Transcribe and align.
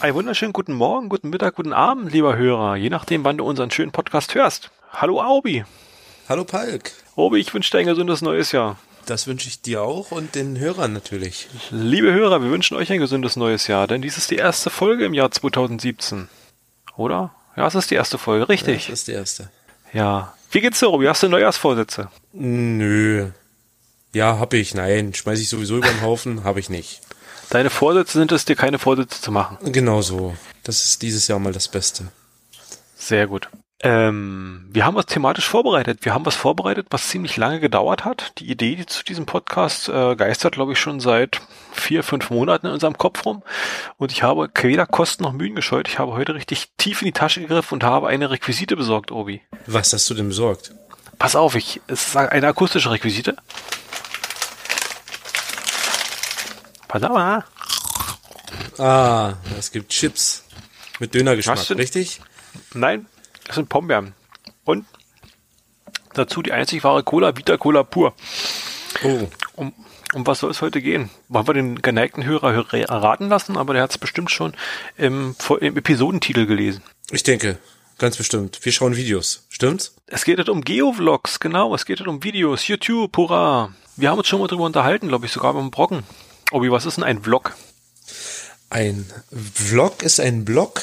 Einen 0.00 0.14
wunderschönen 0.14 0.52
guten 0.52 0.74
Morgen, 0.74 1.08
guten 1.08 1.28
Mittag, 1.28 1.56
guten 1.56 1.72
Abend, 1.72 2.12
lieber 2.12 2.36
Hörer, 2.36 2.76
je 2.76 2.88
nachdem, 2.88 3.24
wann 3.24 3.36
du 3.36 3.44
unseren 3.44 3.72
schönen 3.72 3.90
Podcast 3.90 4.32
hörst. 4.36 4.70
Hallo 4.92 5.20
Aubi. 5.20 5.64
Hallo 6.28 6.44
Palk. 6.44 6.92
Obi, 7.16 7.40
ich 7.40 7.52
wünsche 7.52 7.72
dir 7.72 7.78
ein 7.78 7.86
gesundes 7.86 8.22
neues 8.22 8.52
Jahr. 8.52 8.78
Das 9.06 9.26
wünsche 9.26 9.48
ich 9.48 9.60
dir 9.60 9.82
auch 9.82 10.12
und 10.12 10.36
den 10.36 10.56
Hörern 10.56 10.92
natürlich. 10.92 11.48
Liebe 11.70 12.12
Hörer, 12.12 12.42
wir 12.44 12.50
wünschen 12.50 12.76
euch 12.76 12.92
ein 12.92 13.00
gesundes 13.00 13.34
neues 13.34 13.66
Jahr, 13.66 13.88
denn 13.88 14.00
dies 14.00 14.16
ist 14.16 14.30
die 14.30 14.36
erste 14.36 14.70
Folge 14.70 15.04
im 15.04 15.14
Jahr 15.14 15.32
2017. 15.32 16.28
Oder? 16.96 17.32
Ja, 17.56 17.66
es 17.66 17.74
ist 17.74 17.90
die 17.90 17.96
erste 17.96 18.18
Folge, 18.18 18.48
richtig. 18.48 18.84
Ja, 18.84 18.90
das 18.90 19.00
ist 19.00 19.08
die 19.08 19.12
erste. 19.12 19.50
Ja. 19.92 20.32
Wie 20.52 20.60
geht's 20.60 20.78
dir, 20.78 20.90
Obi? 20.90 21.06
Hast 21.08 21.24
du 21.24 21.28
Neujahrsvorsätze? 21.28 22.08
Nö. 22.32 23.30
Ja, 24.12 24.38
hab 24.38 24.54
ich. 24.54 24.74
Nein, 24.74 25.12
schmeiß 25.12 25.40
ich 25.40 25.48
sowieso 25.48 25.78
über 25.78 25.88
den 25.88 26.02
Haufen, 26.02 26.44
habe 26.44 26.60
ich 26.60 26.70
nicht. 26.70 27.00
Deine 27.50 27.70
Vorsätze 27.70 28.18
sind 28.18 28.32
es, 28.32 28.44
dir 28.44 28.56
keine 28.56 28.78
Vorsätze 28.78 29.20
zu 29.22 29.32
machen. 29.32 29.58
Genau 29.72 30.02
so. 30.02 30.36
Das 30.64 30.84
ist 30.84 31.02
dieses 31.02 31.28
Jahr 31.28 31.38
mal 31.38 31.52
das 31.52 31.68
Beste. 31.68 32.08
Sehr 32.96 33.26
gut. 33.26 33.48
Ähm, 33.80 34.66
wir 34.70 34.84
haben 34.84 34.96
was 34.96 35.06
thematisch 35.06 35.48
vorbereitet. 35.48 36.00
Wir 36.02 36.12
haben 36.12 36.26
was 36.26 36.34
vorbereitet, 36.34 36.88
was 36.90 37.08
ziemlich 37.08 37.36
lange 37.36 37.60
gedauert 37.60 38.04
hat. 38.04 38.32
Die 38.38 38.50
Idee 38.50 38.74
die 38.74 38.86
zu 38.86 39.04
diesem 39.04 39.24
Podcast 39.24 39.88
äh, 39.88 40.16
geistert, 40.16 40.54
glaube 40.54 40.72
ich, 40.72 40.80
schon 40.80 40.98
seit 40.98 41.40
vier, 41.72 42.02
fünf 42.02 42.30
Monaten 42.30 42.66
in 42.66 42.72
unserem 42.72 42.98
Kopf 42.98 43.24
rum. 43.24 43.42
Und 43.96 44.10
ich 44.10 44.24
habe 44.24 44.50
weder 44.60 44.86
Kosten 44.86 45.22
noch 45.22 45.32
Mühen 45.32 45.54
gescheut. 45.54 45.86
Ich 45.86 46.00
habe 46.00 46.12
heute 46.12 46.34
richtig 46.34 46.72
tief 46.76 47.02
in 47.02 47.06
die 47.06 47.12
Tasche 47.12 47.40
gegriffen 47.40 47.74
und 47.74 47.84
habe 47.84 48.08
eine 48.08 48.30
Requisite 48.30 48.76
besorgt, 48.76 49.12
Obi. 49.12 49.42
Was 49.66 49.92
hast 49.92 50.10
du 50.10 50.14
denn 50.14 50.28
besorgt? 50.28 50.74
Pass 51.20 51.36
auf, 51.36 51.54
ich, 51.54 51.80
es 51.86 52.08
ist 52.08 52.16
eine 52.16 52.48
akustische 52.48 52.90
Requisite. 52.90 53.36
Auf, 56.88 57.44
ah. 58.78 59.34
Es 59.58 59.70
gibt 59.70 59.90
Chips 59.90 60.44
mit 60.98 61.14
Dönergeschmack, 61.14 61.70
richtig? 61.70 62.20
Nein, 62.74 63.06
das 63.46 63.56
sind 63.56 63.68
Pombeeren. 63.68 64.14
Und 64.64 64.86
dazu 66.14 66.42
die 66.42 66.52
einzig 66.52 66.84
wahre 66.84 67.02
Cola, 67.02 67.36
Vita 67.36 67.56
Cola 67.56 67.82
pur. 67.82 68.14
Oh. 69.04 69.28
Um, 69.54 69.72
um 70.14 70.26
was 70.26 70.40
soll 70.40 70.50
es 70.50 70.62
heute 70.62 70.80
gehen? 70.80 71.10
Wollen 71.28 71.46
wir 71.46 71.54
den 71.54 71.82
geneigten 71.82 72.24
Hörer 72.24 72.66
erraten 72.72 73.28
lassen, 73.28 73.56
aber 73.56 73.74
der 73.74 73.82
hat 73.82 73.90
es 73.90 73.98
bestimmt 73.98 74.30
schon 74.30 74.54
im, 74.96 75.36
im 75.60 75.76
Episodentitel 75.76 76.46
gelesen. 76.46 76.82
Ich 77.10 77.22
denke, 77.22 77.58
ganz 77.98 78.16
bestimmt. 78.16 78.64
Wir 78.64 78.72
schauen 78.72 78.96
Videos, 78.96 79.46
stimmt's? 79.50 79.94
Es 80.06 80.24
geht 80.24 80.38
halt 80.38 80.48
um 80.48 80.62
Geovlogs, 80.62 81.40
genau. 81.40 81.74
Es 81.74 81.84
geht 81.84 82.00
halt 82.00 82.08
um 82.08 82.24
Videos, 82.24 82.66
YouTube, 82.66 83.16
hurra. 83.16 83.72
Wir 83.96 84.10
haben 84.10 84.18
uns 84.18 84.28
schon 84.28 84.40
mal 84.40 84.46
drüber 84.46 84.64
unterhalten, 84.64 85.08
glaube 85.08 85.26
ich, 85.26 85.32
sogar 85.32 85.54
beim 85.54 85.70
Brocken. 85.70 86.04
Obi, 86.50 86.70
was 86.70 86.86
ist 86.86 86.96
denn 86.96 87.04
ein 87.04 87.22
Vlog? 87.22 87.54
Ein 88.70 89.06
Vlog 89.54 90.02
ist 90.02 90.20
ein 90.20 90.44
Blog, 90.44 90.82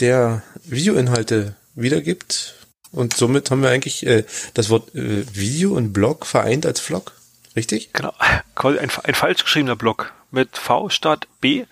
der 0.00 0.42
Videoinhalte 0.64 1.54
wiedergibt. 1.74 2.54
Und 2.90 3.16
somit 3.16 3.50
haben 3.50 3.62
wir 3.62 3.70
eigentlich 3.70 4.06
äh, 4.06 4.24
das 4.54 4.70
Wort 4.70 4.94
äh, 4.94 5.24
Video 5.34 5.74
und 5.74 5.92
Blog 5.92 6.26
vereint 6.26 6.66
als 6.66 6.80
Vlog. 6.80 7.12
Richtig? 7.54 7.92
Genau. 7.92 8.12
Ein, 8.54 8.90
ein 9.04 9.14
falsch 9.14 9.44
geschriebener 9.44 9.76
Blog 9.76 10.12
mit 10.30 10.56
V 10.58 10.88
statt 10.88 11.28
B 11.40 11.64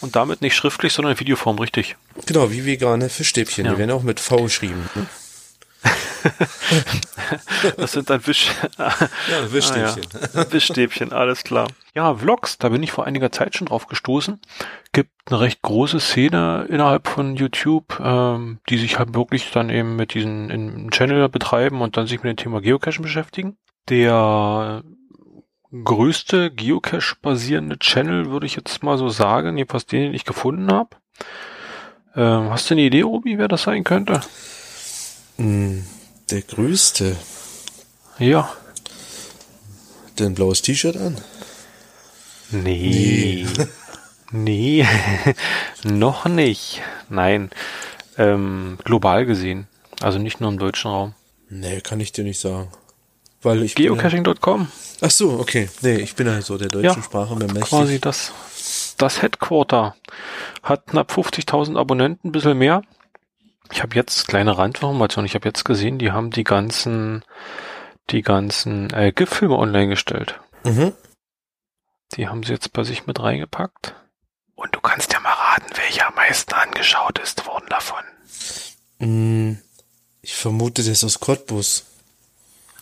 und 0.00 0.16
damit 0.16 0.40
nicht 0.40 0.56
schriftlich, 0.56 0.92
sondern 0.92 1.12
in 1.12 1.20
Videoform, 1.20 1.58
richtig. 1.58 1.96
Genau, 2.26 2.50
wie 2.50 2.64
vegane 2.64 3.08
Fischstäbchen. 3.08 3.66
Ja. 3.66 3.72
Die 3.72 3.78
werden 3.78 3.90
auch 3.90 4.02
mit 4.02 4.20
V 4.20 4.44
geschrieben. 4.44 4.88
Ne? 4.94 5.06
das 7.76 7.92
sind 7.92 8.10
dann 8.10 8.26
Wisch 8.26 8.50
ja, 8.78 9.52
Wischstäbchen. 9.52 10.04
Ah, 10.14 10.38
ja. 10.40 10.52
Wischstäbchen, 10.52 11.12
alles 11.12 11.44
klar. 11.44 11.68
Ja, 11.94 12.14
Vlogs, 12.14 12.58
da 12.58 12.68
bin 12.68 12.82
ich 12.82 12.92
vor 12.92 13.06
einiger 13.06 13.32
Zeit 13.32 13.56
schon 13.56 13.68
drauf 13.68 13.86
gestoßen. 13.86 14.40
Gibt 14.92 15.10
eine 15.26 15.40
recht 15.40 15.62
große 15.62 16.00
Szene 16.00 16.66
innerhalb 16.68 17.08
von 17.08 17.36
YouTube, 17.36 18.00
ähm, 18.02 18.58
die 18.68 18.78
sich 18.78 18.98
halt 18.98 19.14
wirklich 19.14 19.50
dann 19.50 19.70
eben 19.70 19.96
mit 19.96 20.14
diesen 20.14 20.50
in, 20.50 20.90
Channel 20.90 21.28
betreiben 21.28 21.80
und 21.80 21.96
dann 21.96 22.06
sich 22.06 22.22
mit 22.22 22.30
dem 22.30 22.36
Thema 22.36 22.60
Geocaching 22.60 23.02
beschäftigen. 23.02 23.56
Der 23.88 24.82
größte 25.72 26.50
Geocache-basierende 26.50 27.78
Channel, 27.78 28.30
würde 28.30 28.46
ich 28.46 28.56
jetzt 28.56 28.82
mal 28.82 28.98
so 28.98 29.08
sagen, 29.08 29.56
jedenfalls 29.56 29.86
den, 29.86 30.02
den 30.02 30.14
ich 30.14 30.24
gefunden 30.24 30.72
habe. 30.72 30.90
Ähm, 32.14 32.50
hast 32.50 32.70
du 32.70 32.74
eine 32.74 32.82
Idee, 32.82 33.04
Obi, 33.04 33.38
wer 33.38 33.48
das 33.48 33.62
sein 33.62 33.84
könnte? 33.84 34.20
Der 35.38 36.42
größte. 36.42 37.16
Ja. 38.18 38.52
Der 40.18 40.26
ein 40.26 40.34
blaues 40.34 40.62
T-Shirt 40.62 40.96
an? 40.96 41.16
Nee. 42.50 43.46
Nee, 44.32 44.86
noch 45.84 46.26
nicht. 46.26 46.82
Nein. 47.08 47.50
Ähm, 48.18 48.78
global 48.84 49.26
gesehen. 49.26 49.66
Also 50.00 50.18
nicht 50.18 50.40
nur 50.40 50.50
im 50.50 50.58
deutschen 50.58 50.90
Raum. 50.90 51.14
Nee, 51.48 51.80
kann 51.80 52.00
ich 52.00 52.12
dir 52.12 52.24
nicht 52.24 52.40
sagen. 52.40 52.68
Weil 53.42 53.62
ich 53.62 53.74
Geocaching.com. 53.74 54.68
Ach 55.00 55.10
so, 55.10 55.38
okay. 55.38 55.68
Nee, 55.82 55.96
ich 55.96 56.14
bin 56.16 56.26
ja 56.26 56.40
so 56.40 56.58
der 56.58 56.68
deutschen 56.68 57.00
ja, 57.00 57.02
Sprache 57.02 57.36
mehr 57.36 57.46
mächtig. 57.48 57.68
Quasi 57.68 58.00
das, 58.00 58.32
das 58.96 59.22
Headquarter. 59.22 59.94
Hat 60.62 60.86
knapp 60.86 61.12
50.000 61.12 61.78
Abonnenten, 61.78 62.28
ein 62.28 62.32
bisschen 62.32 62.58
mehr. 62.58 62.82
Ich 63.72 63.82
habe 63.82 63.94
jetzt 63.94 64.28
kleine 64.28 64.56
Randinformation. 64.56 65.24
Ich 65.24 65.34
habe 65.34 65.46
jetzt 65.46 65.64
gesehen, 65.64 65.98
die 65.98 66.12
haben 66.12 66.30
die 66.30 66.44
ganzen, 66.44 67.24
die 68.10 68.22
ganzen 68.22 68.92
äh, 68.92 69.12
GIF-Filme 69.12 69.56
online 69.56 69.88
gestellt. 69.88 70.40
Mhm. 70.64 70.92
Die 72.12 72.28
haben 72.28 72.42
sie 72.42 72.52
jetzt 72.52 72.72
bei 72.72 72.84
sich 72.84 73.06
mit 73.06 73.20
reingepackt. 73.20 73.94
Und 74.54 74.74
du 74.74 74.80
kannst 74.80 75.12
ja 75.12 75.20
mal 75.20 75.32
raten, 75.32 75.76
welcher 75.76 76.08
am 76.08 76.14
meisten 76.14 76.52
angeschaut 76.54 77.18
ist 77.18 77.46
worden 77.46 77.66
davon. 77.68 78.02
Mm, 78.98 79.58
ich 80.22 80.34
vermute, 80.34 80.82
das 80.82 80.86
ist 80.86 81.04
aus 81.04 81.20
Cottbus. 81.20 81.84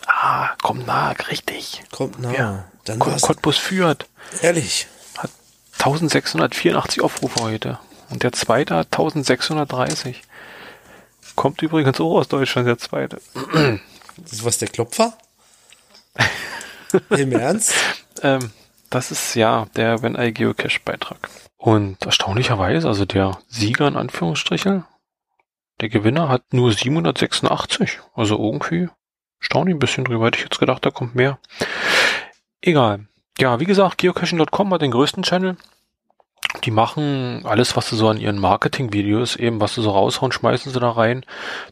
Ah, 0.07 0.55
kommt 0.63 0.87
nah, 0.87 1.11
richtig. 1.29 1.83
Kommt 1.91 2.21
nah. 2.21 2.33
Ja. 2.33 2.65
Dann 2.85 2.99
Cottbus 2.99 3.57
führt. 3.57 4.07
Ehrlich. 4.43 4.87
Hat 5.17 5.31
1684 5.79 7.03
Aufrufe 7.03 7.43
heute. 7.43 7.79
Und 8.11 8.23
der 8.23 8.33
zweite 8.33 8.77
hat 8.77 8.87
1630. 8.93 10.23
Kommt 11.35 11.63
übrigens 11.63 12.01
auch 12.01 12.19
aus 12.19 12.29
Deutschland, 12.29 12.69
der 12.69 12.79
zweite. 12.79 13.21
Das 14.17 14.45
was, 14.45 14.59
der 14.59 14.69
Klopfer? 14.69 15.17
Im 17.11 17.33
Ernst? 17.33 17.75
ähm, 18.23 18.51
das 18.91 19.11
ist 19.11 19.35
ja 19.35 19.67
der 19.75 20.03
Wenn 20.03 20.15
I 20.15 20.33
Geocache 20.33 20.81
Beitrag. 20.85 21.29
Und 21.57 22.05
erstaunlicherweise, 22.05 22.87
also 22.87 23.05
der 23.05 23.39
Sieger 23.49 23.89
in 23.89 23.97
Anführungsstrichen, 23.97 24.85
der 25.81 25.89
Gewinner 25.89 26.29
hat 26.29 26.53
nur 26.53 26.73
786. 26.73 28.01
Also 28.15 28.39
irgendwie 28.39 28.89
staune 29.41 29.71
ich 29.71 29.77
ein 29.77 29.81
bisschen 29.81 30.05
drüber. 30.05 30.27
Hätte 30.27 30.39
ich 30.39 30.45
jetzt 30.45 30.61
gedacht, 30.61 30.85
da 30.85 30.91
kommt 30.91 31.15
mehr. 31.15 31.39
Egal. 32.61 33.07
Ja, 33.39 33.59
wie 33.59 33.65
gesagt, 33.65 33.99
geocaching.com 33.99 34.73
hat 34.73 34.83
den 34.83 34.93
größten 34.93 35.25
Channel. 35.25 35.57
Die 36.63 36.71
machen 36.71 37.45
alles, 37.45 37.77
was 37.77 37.89
sie 37.89 37.97
so 37.97 38.09
an 38.09 38.19
ihren 38.19 38.39
Marketing-Videos, 38.39 39.37
eben 39.37 39.61
was 39.61 39.75
sie 39.75 39.83
so 39.83 39.91
raushauen, 39.91 40.33
schmeißen 40.33 40.73
sie 40.73 40.81
da 40.81 40.91
rein. 40.91 41.27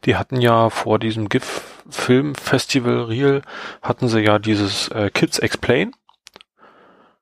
Die 0.04 0.16
hatten 0.16 0.40
ja 0.40 0.70
vor 0.70 0.98
diesem 0.98 1.28
GIF-Film-Festival 1.28 3.04
Real, 3.04 3.42
hatten 3.80 4.08
sie 4.08 4.20
ja 4.20 4.38
dieses 4.38 4.88
äh, 4.88 5.10
Kids 5.10 5.38
Explain. 5.38 5.92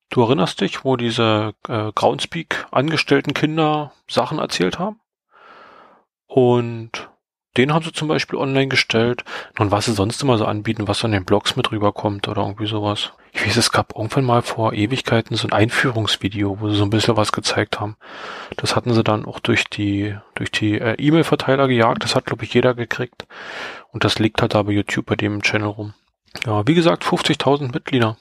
Du 0.08 0.22
erinnerst 0.22 0.60
dich, 0.60 0.84
wo 0.84 0.96
diese 0.96 1.54
äh, 1.68 1.92
Groundspeak 1.94 2.66
angestellten 2.72 3.34
Kinder 3.34 3.92
Sachen 4.08 4.38
erzählt 4.38 4.78
haben? 4.78 4.98
Und 6.26 7.08
den 7.56 7.72
haben 7.72 7.84
sie 7.84 7.92
zum 7.92 8.08
Beispiel 8.08 8.38
online 8.38 8.68
gestellt. 8.68 9.24
Und 9.58 9.70
was 9.70 9.84
sie 9.84 9.92
sonst 9.92 10.22
immer 10.22 10.38
so 10.38 10.46
anbieten, 10.46 10.88
was 10.88 11.04
an 11.04 11.12
den 11.12 11.24
Blogs 11.24 11.56
mit 11.56 11.70
rüberkommt 11.70 12.26
oder 12.26 12.42
irgendwie 12.42 12.66
sowas. 12.66 13.12
Ich 13.32 13.46
weiß, 13.46 13.56
es 13.56 13.70
gab 13.70 13.94
irgendwann 13.96 14.24
mal 14.24 14.42
vor 14.42 14.72
Ewigkeiten 14.72 15.36
so 15.36 15.46
ein 15.46 15.52
Einführungsvideo, 15.52 16.60
wo 16.60 16.68
sie 16.68 16.76
so 16.76 16.84
ein 16.84 16.90
bisschen 16.90 17.16
was 17.16 17.32
gezeigt 17.32 17.80
haben. 17.80 17.96
Das 18.56 18.74
hatten 18.74 18.92
sie 18.92 19.04
dann 19.04 19.24
auch 19.24 19.40
durch 19.40 19.64
die, 19.64 20.16
durch 20.34 20.50
die 20.50 20.78
äh, 20.78 20.94
E-Mail-Verteiler 20.94 21.68
gejagt. 21.68 22.02
Das 22.02 22.14
hat, 22.14 22.26
glaube 22.26 22.44
ich, 22.44 22.52
jeder 22.54 22.74
gekriegt. 22.74 23.26
Und 23.92 24.04
das 24.04 24.18
liegt 24.18 24.42
halt 24.42 24.54
da 24.54 24.62
bei 24.62 24.72
YouTube 24.72 25.06
bei 25.06 25.16
dem 25.16 25.42
Channel 25.42 25.68
rum. 25.68 25.94
Ja, 26.44 26.66
wie 26.66 26.74
gesagt, 26.74 27.04
50.000 27.04 27.72
Mitglieder. 27.72 28.16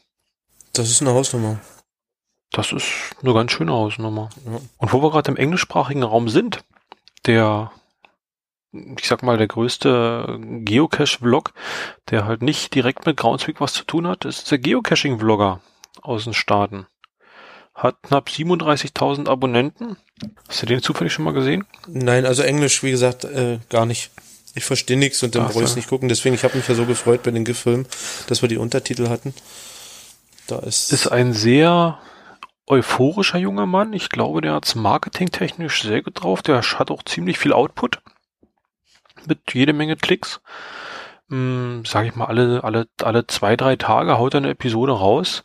Das 0.73 0.89
ist 0.89 1.01
eine 1.01 1.11
Hausnummer. 1.11 1.59
Das 2.51 2.71
ist 2.71 3.15
eine 3.21 3.33
ganz 3.33 3.51
schöne 3.51 3.71
Hausnummer. 3.71 4.29
Ja. 4.45 4.59
Und 4.77 4.93
wo 4.93 5.01
wir 5.01 5.11
gerade 5.11 5.31
im 5.31 5.37
englischsprachigen 5.37 6.03
Raum 6.03 6.29
sind, 6.29 6.63
der 7.25 7.71
ich 8.71 9.07
sag 9.07 9.23
mal, 9.23 9.37
der 9.37 9.47
größte 9.47 10.39
Geocache-Vlog, 10.39 11.53
der 12.09 12.25
halt 12.25 12.41
nicht 12.41 12.75
direkt 12.75 13.05
mit 13.05 13.17
Groundspeak 13.17 13.59
was 13.61 13.73
zu 13.73 13.83
tun 13.83 14.07
hat, 14.07 14.25
ist 14.25 14.49
der 14.51 14.59
Geocaching-Vlogger 14.59 15.61
aus 16.01 16.25
den 16.25 16.33
Staaten. 16.33 16.85
Hat 17.73 17.95
knapp 18.03 18.29
37.000 18.29 19.27
Abonnenten. 19.27 19.97
Hast 20.47 20.61
du 20.61 20.65
den 20.65 20.81
zufällig 20.81 21.13
schon 21.13 21.25
mal 21.25 21.33
gesehen? 21.33 21.65
Nein, 21.87 22.25
also 22.25 22.43
Englisch, 22.43 22.83
wie 22.83 22.91
gesagt, 22.91 23.23
äh, 23.23 23.59
gar 23.69 23.85
nicht. 23.85 24.11
Ich 24.55 24.65
verstehe 24.65 24.97
nichts 24.97 25.23
und 25.23 25.35
dann 25.35 25.47
brauche 25.47 25.63
ich 25.63 25.75
nicht 25.75 25.87
gucken. 25.87 26.09
Deswegen, 26.09 26.35
ich 26.35 26.43
habe 26.43 26.57
mich 26.57 26.67
ja 26.67 26.75
so 26.75 26.85
gefreut 26.85 27.23
bei 27.23 27.31
den 27.31 27.45
GIF-Filmen, 27.45 27.85
dass 28.27 28.41
wir 28.41 28.49
die 28.49 28.57
Untertitel 28.57 29.07
hatten. 29.07 29.33
Da 30.47 30.59
ist... 30.59 30.91
Ist 30.91 31.07
ein 31.07 31.33
sehr 31.33 31.99
euphorischer 32.67 33.37
junger 33.37 33.65
Mann. 33.65 33.93
Ich 33.93 34.09
glaube, 34.09 34.41
der 34.41 34.53
hat's 34.53 34.75
marketingtechnisch 34.75 35.83
sehr 35.83 36.01
gut 36.01 36.21
drauf. 36.23 36.41
Der 36.41 36.61
hat 36.61 36.91
auch 36.91 37.03
ziemlich 37.03 37.39
viel 37.39 37.53
Output 37.53 38.01
mit 39.27 39.53
jede 39.53 39.73
Menge 39.73 39.95
Klicks. 39.95 40.41
Hm, 41.29 41.83
sag 41.85 42.07
ich 42.07 42.15
mal, 42.15 42.25
alle, 42.25 42.63
alle, 42.63 42.87
alle 43.03 43.27
zwei, 43.27 43.55
drei 43.55 43.75
Tage 43.75 44.17
haut 44.17 44.33
er 44.33 44.39
eine 44.39 44.49
Episode 44.49 44.93
raus, 44.93 45.43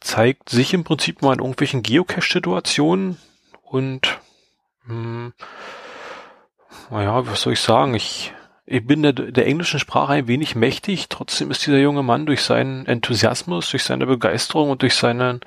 zeigt 0.00 0.48
sich 0.48 0.72
im 0.74 0.84
Prinzip 0.84 1.22
mal 1.22 1.34
in 1.34 1.40
irgendwelchen 1.40 1.82
Geocache-Situationen 1.82 3.18
und 3.62 4.18
hm, 4.86 5.32
naja, 6.90 7.26
was 7.26 7.42
soll 7.42 7.54
ich 7.54 7.60
sagen? 7.60 7.94
Ich, 7.94 8.32
ich 8.66 8.86
bin 8.86 9.02
der, 9.02 9.12
der 9.12 9.46
englischen 9.46 9.80
Sprache 9.80 10.12
ein 10.12 10.28
wenig 10.28 10.54
mächtig. 10.54 11.08
Trotzdem 11.08 11.50
ist 11.50 11.66
dieser 11.66 11.78
junge 11.78 12.02
Mann 12.02 12.26
durch 12.26 12.42
seinen 12.42 12.86
Enthusiasmus, 12.86 13.70
durch 13.70 13.84
seine 13.84 14.06
Begeisterung 14.06 14.70
und 14.70 14.82
durch 14.82 14.94
seine 14.94 15.40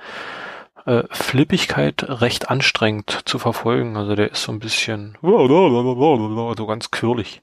äh, 0.86 1.04
Flippigkeit 1.10 2.04
recht 2.08 2.50
anstrengend 2.50 3.22
zu 3.26 3.38
verfolgen. 3.38 3.96
Also 3.96 4.14
der 4.14 4.32
ist 4.32 4.42
so 4.42 4.52
ein 4.52 4.58
bisschen 4.58 5.16
so 6.56 6.66
ganz 6.66 6.90
quirlig. 6.90 7.42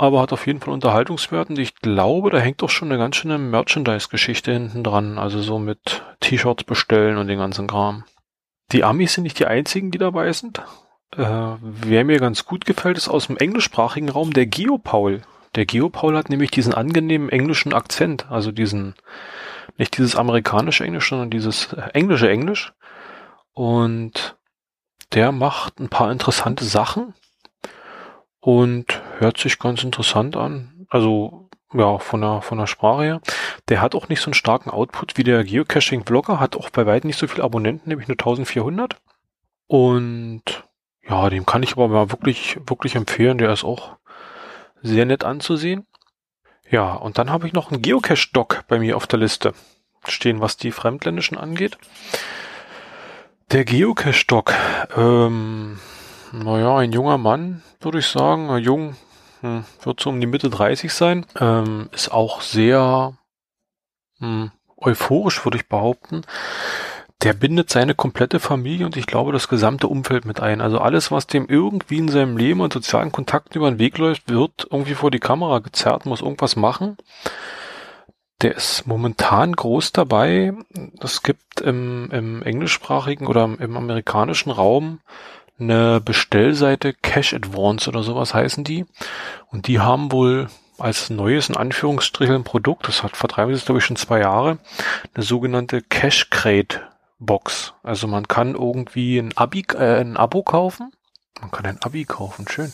Aber 0.00 0.20
hat 0.20 0.32
auf 0.32 0.46
jeden 0.46 0.60
Fall 0.60 0.72
Unterhaltungswert 0.72 1.50
und 1.50 1.58
ich 1.58 1.74
glaube, 1.74 2.30
da 2.30 2.38
hängt 2.38 2.62
doch 2.62 2.70
schon 2.70 2.88
eine 2.88 2.98
ganz 2.98 3.16
schöne 3.16 3.36
Merchandise-Geschichte 3.36 4.52
hinten 4.52 4.84
dran. 4.84 5.18
Also 5.18 5.42
so 5.42 5.58
mit 5.58 6.02
T-Shirts 6.20 6.62
bestellen 6.62 7.18
und 7.18 7.26
den 7.26 7.38
ganzen 7.38 7.66
Kram. 7.66 8.04
Die 8.70 8.84
Amis 8.84 9.14
sind 9.14 9.24
nicht 9.24 9.40
die 9.40 9.46
einzigen, 9.46 9.90
die 9.90 9.98
dabei 9.98 10.32
sind. 10.32 10.62
Äh, 11.16 11.56
wer 11.60 12.04
mir 12.04 12.20
ganz 12.20 12.44
gut 12.44 12.64
gefällt, 12.64 12.96
ist 12.96 13.08
aus 13.08 13.26
dem 13.26 13.38
englischsprachigen 13.38 14.08
Raum 14.08 14.32
der 14.32 14.46
Geopaul. 14.46 15.22
Der 15.56 15.66
Geopaul 15.66 16.16
hat 16.16 16.28
nämlich 16.28 16.52
diesen 16.52 16.74
angenehmen 16.74 17.28
englischen 17.28 17.72
Akzent, 17.72 18.30
also 18.30 18.52
diesen, 18.52 18.94
nicht 19.78 19.96
dieses 19.96 20.14
amerikanische 20.14 20.84
Englisch, 20.84 21.08
sondern 21.08 21.30
dieses 21.30 21.72
englische 21.92 22.28
Englisch. 22.28 22.72
Und 23.52 24.36
der 25.12 25.32
macht 25.32 25.80
ein 25.80 25.88
paar 25.88 26.12
interessante 26.12 26.64
Sachen 26.64 27.14
und 28.40 29.02
hört 29.18 29.38
sich 29.38 29.58
ganz 29.58 29.82
interessant 29.82 30.36
an. 30.36 30.86
Also 30.88 31.48
ja, 31.74 31.98
von 31.98 32.20
der, 32.20 32.40
von 32.40 32.58
der 32.58 32.66
Sprache 32.66 33.02
her. 33.02 33.20
Der 33.68 33.80
hat 33.80 33.94
auch 33.94 34.08
nicht 34.08 34.20
so 34.20 34.26
einen 34.26 34.34
starken 34.34 34.70
Output 34.70 35.18
wie 35.18 35.24
der 35.24 35.44
Geocaching-Vlogger, 35.44 36.40
hat 36.40 36.56
auch 36.56 36.70
bei 36.70 36.86
weitem 36.86 37.08
nicht 37.08 37.18
so 37.18 37.26
viele 37.26 37.44
Abonnenten, 37.44 37.88
nämlich 37.88 38.08
nur 38.08 38.14
1400. 38.14 38.96
Und 39.66 40.42
ja, 41.06 41.28
dem 41.28 41.46
kann 41.46 41.62
ich 41.62 41.72
aber 41.72 41.88
mal 41.88 42.10
wirklich, 42.10 42.58
wirklich 42.66 42.94
empfehlen. 42.94 43.38
Der 43.38 43.52
ist 43.52 43.64
auch 43.64 43.96
sehr 44.82 45.04
nett 45.04 45.24
anzusehen. 45.24 45.86
Ja, 46.70 46.94
und 46.94 47.18
dann 47.18 47.30
habe 47.30 47.46
ich 47.46 47.52
noch 47.52 47.70
einen 47.70 47.82
Geocache-Doc 47.82 48.64
bei 48.68 48.78
mir 48.78 48.96
auf 48.96 49.06
der 49.06 49.18
Liste 49.18 49.54
stehen, 50.06 50.40
was 50.40 50.56
die 50.56 50.70
Fremdländischen 50.70 51.38
angeht. 51.38 51.78
Der 53.50 53.64
Geocache-Doc, 53.64 54.52
ähm, 54.96 55.80
naja, 56.32 56.76
ein 56.78 56.92
junger 56.92 57.18
Mann, 57.18 57.62
würde 57.80 57.98
ich 57.98 58.06
sagen, 58.06 58.56
jung, 58.58 58.96
hm, 59.40 59.64
wird 59.82 60.00
so 60.00 60.10
um 60.10 60.20
die 60.20 60.26
Mitte 60.26 60.50
30 60.50 60.92
sein, 60.92 61.26
ähm, 61.38 61.88
ist 61.92 62.12
auch 62.12 62.40
sehr 62.40 63.16
hm, 64.18 64.50
euphorisch, 64.76 65.44
würde 65.44 65.58
ich 65.58 65.68
behaupten 65.68 66.22
der 67.22 67.32
bindet 67.32 67.68
seine 67.70 67.94
komplette 67.94 68.38
Familie 68.38 68.86
und 68.86 68.96
ich 68.96 69.06
glaube 69.06 69.32
das 69.32 69.48
gesamte 69.48 69.88
Umfeld 69.88 70.24
mit 70.24 70.40
ein. 70.40 70.60
Also 70.60 70.78
alles, 70.78 71.10
was 71.10 71.26
dem 71.26 71.46
irgendwie 71.48 71.98
in 71.98 72.08
seinem 72.08 72.36
Leben 72.36 72.60
und 72.60 72.72
sozialen 72.72 73.10
Kontakten 73.10 73.58
über 73.58 73.70
den 73.70 73.80
Weg 73.80 73.98
läuft, 73.98 74.28
wird 74.30 74.68
irgendwie 74.70 74.94
vor 74.94 75.10
die 75.10 75.18
Kamera 75.18 75.58
gezerrt, 75.58 76.06
muss 76.06 76.22
irgendwas 76.22 76.54
machen. 76.54 76.96
Der 78.40 78.54
ist 78.54 78.86
momentan 78.86 79.56
groß 79.56 79.90
dabei. 79.90 80.52
Es 81.00 81.24
gibt 81.24 81.60
im, 81.60 82.08
im 82.12 82.42
englischsprachigen 82.42 83.26
oder 83.26 83.44
im 83.58 83.76
amerikanischen 83.76 84.52
Raum 84.52 85.00
eine 85.58 86.00
Bestellseite 86.00 86.92
Cash 86.94 87.34
Advance 87.34 87.88
oder 87.88 88.02
sowas 88.02 88.34
heißen 88.34 88.64
die. 88.64 88.86
Und 89.50 89.66
die 89.66 89.80
haben 89.80 90.12
wohl 90.12 90.48
als 90.78 91.10
neues, 91.10 91.48
in 91.48 91.56
Anführungsstrichen, 91.56 92.44
Produkt, 92.44 92.86
das 92.86 93.02
hat 93.02 93.16
vertreiben 93.16 93.54
sie 93.54 93.64
glaube 93.64 93.80
ich 93.80 93.84
schon 93.84 93.96
zwei 93.96 94.20
Jahre, 94.20 94.58
eine 95.14 95.24
sogenannte 95.24 95.82
Cash 95.82 96.30
Crate 96.30 96.80
Box. 97.18 97.74
Also 97.82 98.06
man 98.06 98.28
kann 98.28 98.54
irgendwie 98.54 99.18
ein 99.18 99.36
Abi, 99.36 99.64
äh, 99.74 100.00
ein 100.00 100.16
Abo 100.16 100.42
kaufen. 100.42 100.92
Man 101.40 101.50
kann 101.50 101.66
ein 101.66 101.82
Abi 101.82 102.04
kaufen, 102.04 102.46
schön. 102.48 102.72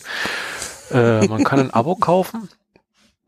Äh, 0.91 1.27
man 1.27 1.43
kann 1.43 1.59
ein 1.59 1.73
Abo 1.73 1.95
kaufen, 1.99 2.49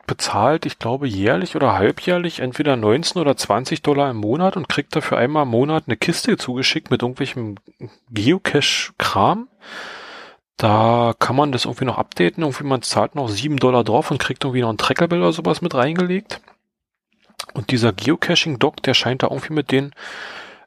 bezahlt, 0.07 0.65
ich 0.65 0.79
glaube, 0.79 1.07
jährlich 1.07 1.55
oder 1.55 1.73
halbjährlich 1.73 2.39
entweder 2.39 2.75
19 2.75 3.21
oder 3.21 3.37
20 3.37 3.81
Dollar 3.83 4.09
im 4.09 4.17
Monat 4.17 4.57
und 4.57 4.69
kriegt 4.69 4.95
dafür 4.95 5.17
einmal 5.17 5.43
im 5.43 5.49
Monat 5.49 5.83
eine 5.87 5.97
Kiste 5.97 6.37
zugeschickt 6.37 6.89
mit 6.89 7.01
irgendwelchem 7.03 7.55
Geocache-Kram. 8.09 9.47
Da 10.55 11.13
kann 11.19 11.35
man 11.35 11.51
das 11.51 11.65
irgendwie 11.65 11.85
noch 11.85 11.99
updaten. 11.99 12.43
Irgendwie 12.43 12.63
man 12.63 12.81
zahlt 12.81 13.13
noch 13.13 13.29
7 13.29 13.57
Dollar 13.57 13.83
drauf 13.83 14.09
und 14.09 14.19
kriegt 14.19 14.43
irgendwie 14.43 14.61
noch 14.61 14.69
ein 14.69 14.77
Trackerbild 14.77 15.21
oder 15.21 15.33
sowas 15.33 15.61
mit 15.61 15.75
reingelegt. 15.75 16.41
Und 17.53 17.69
dieser 17.71 17.93
Geocaching-Doc, 17.93 18.81
der 18.81 18.95
scheint 18.95 19.21
da 19.21 19.27
irgendwie 19.27 19.53
mit 19.53 19.71
den 19.71 19.93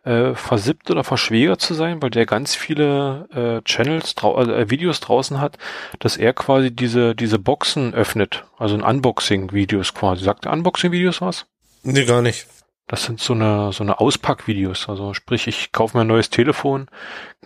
äh, 0.04 0.34
versippt 0.34 0.90
oder 0.90 1.04
verschwägert 1.04 1.60
zu 1.60 1.74
sein, 1.74 2.00
weil 2.02 2.10
der 2.10 2.26
ganz 2.26 2.54
viele 2.54 3.28
äh, 3.34 3.62
Channels, 3.64 4.14
also, 4.22 4.52
äh, 4.52 4.70
Videos 4.70 5.00
draußen 5.00 5.40
hat, 5.40 5.58
dass 5.98 6.16
er 6.16 6.32
quasi 6.32 6.70
diese, 6.70 7.14
diese 7.14 7.38
Boxen 7.38 7.94
öffnet. 7.94 8.44
Also 8.58 8.76
ein 8.76 8.82
Unboxing-Videos 8.82 9.94
quasi. 9.94 10.24
Sagt 10.24 10.44
der 10.46 10.52
Unboxing-Videos 10.52 11.20
was? 11.20 11.46
Nee, 11.82 12.04
gar 12.04 12.22
nicht. 12.22 12.46
Das 12.86 13.04
sind 13.04 13.20
so 13.20 13.34
eine, 13.34 13.72
so 13.72 13.84
eine 13.84 14.00
Auspack-Videos. 14.00 14.88
Also 14.88 15.14
sprich, 15.14 15.46
ich 15.46 15.70
kaufe 15.70 15.96
mir 15.96 16.02
ein 16.02 16.08
neues 16.08 16.30
Telefon, 16.30 16.88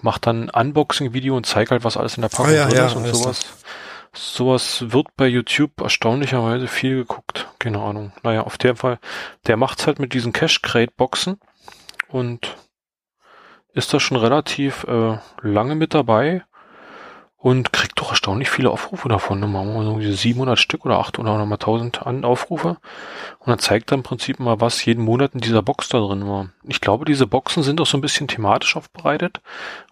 mache 0.00 0.21
dann 0.21 0.49
ein 0.49 0.69
Unboxing-Video 0.69 1.37
und 1.37 1.47
zeige 1.47 1.73
halt, 1.73 1.85
was 1.85 1.97
alles 1.97 2.17
in 2.17 2.23
der 2.23 2.29
Packung 2.29 2.47
ah, 2.47 2.53
ja, 2.53 2.67
drin 2.67 2.77
ja, 2.77 2.87
ist 2.87 2.97
und 2.97 3.07
sowas. 3.07 3.41
Sowas 4.17 4.85
wird 4.93 5.09
bei 5.17 5.27
YouTube 5.27 5.81
erstaunlicherweise 5.81 6.69
viel 6.69 6.99
geguckt. 6.99 7.49
Keine 7.59 7.81
Ahnung. 7.81 8.12
Naja, 8.23 8.43
auf 8.43 8.57
der 8.59 8.77
Fall, 8.77 9.00
der 9.47 9.57
macht's 9.57 9.87
halt 9.87 9.99
mit 9.99 10.15
diesen 10.15 10.33
Cash-Crate-Boxen 10.33 11.41
und 12.14 12.56
ist 13.72 13.93
da 13.93 13.99
schon 13.99 14.16
relativ 14.16 14.84
äh, 14.84 15.19
lange 15.43 15.75
mit 15.75 15.94
dabei 15.94 16.44
und 17.37 17.72
kriegt 17.72 17.99
doch 17.99 18.11
erstaunlich 18.11 18.49
viele 18.50 18.70
Aufrufe 18.70 19.08
davon. 19.08 19.40
Ne? 19.40 19.49
Machen 19.49 19.84
so 19.84 20.00
700 20.00 20.56
Stück 20.56 20.87
oder 20.87 21.00
800 21.00 21.34
oder 21.34 21.44
mal 21.44 21.56
1000 21.56 22.06
an 22.06 22.25
Aufrufe. 22.25 22.78
Und 23.40 23.49
dann 23.49 23.59
zeigt 23.59 23.90
er 23.90 23.97
im 23.97 24.04
Prinzip 24.04 24.38
mal, 24.38 24.61
was 24.61 24.85
jeden 24.85 25.04
Monat 25.04 25.35
in 25.35 25.40
dieser 25.40 25.61
Box 25.61 25.88
da 25.88 25.99
drin 25.99 26.26
war. 26.28 26.50
Ich 26.62 26.80
glaube, 26.80 27.04
diese 27.04 27.26
Boxen 27.26 27.64
sind 27.64 27.80
auch 27.80 27.87
so 27.87 27.99
ein 27.99 28.00
bisschen 28.00 28.28
thematisch 28.28 28.76
aufbereitet. 28.76 29.40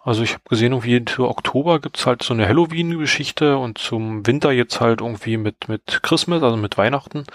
Also 0.01 0.23
ich 0.23 0.31
habe 0.31 0.43
gesehen, 0.49 0.71
irgendwie 0.71 1.03
für 1.05 1.27
Oktober 1.27 1.81
gibt's 1.81 2.05
halt 2.05 2.23
so 2.23 2.33
eine 2.33 2.47
Halloween-Geschichte 2.47 3.57
und 3.57 3.79
zum 3.79 4.25
Winter 4.25 4.53
jetzt 4.53 4.79
halt 4.79 5.01
irgendwie 5.01 5.35
mit, 5.35 5.67
mit 5.67 5.99
Christmas, 6.03 6.41
also 6.41 6.55
mit 6.55 6.77
Weihnachten. 6.77 7.25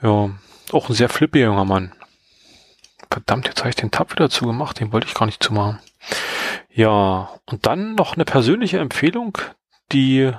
Ja, 0.00 0.30
auch 0.72 0.88
ein 0.88 0.94
sehr 0.94 1.10
flippiger 1.10 1.44
junger 1.44 1.66
Mann. 1.66 1.92
Verdammt, 3.10 3.48
jetzt 3.48 3.60
habe 3.60 3.70
ich 3.70 3.76
den 3.76 3.90
Tab 3.90 4.12
wieder 4.12 4.30
zugemacht, 4.30 4.78
den 4.78 4.92
wollte 4.92 5.08
ich 5.08 5.14
gar 5.14 5.26
nicht 5.26 5.42
zumachen. 5.42 5.80
Ja, 6.72 7.30
und 7.46 7.66
dann 7.66 7.96
noch 7.96 8.14
eine 8.14 8.24
persönliche 8.24 8.78
Empfehlung, 8.78 9.38
die 9.90 10.32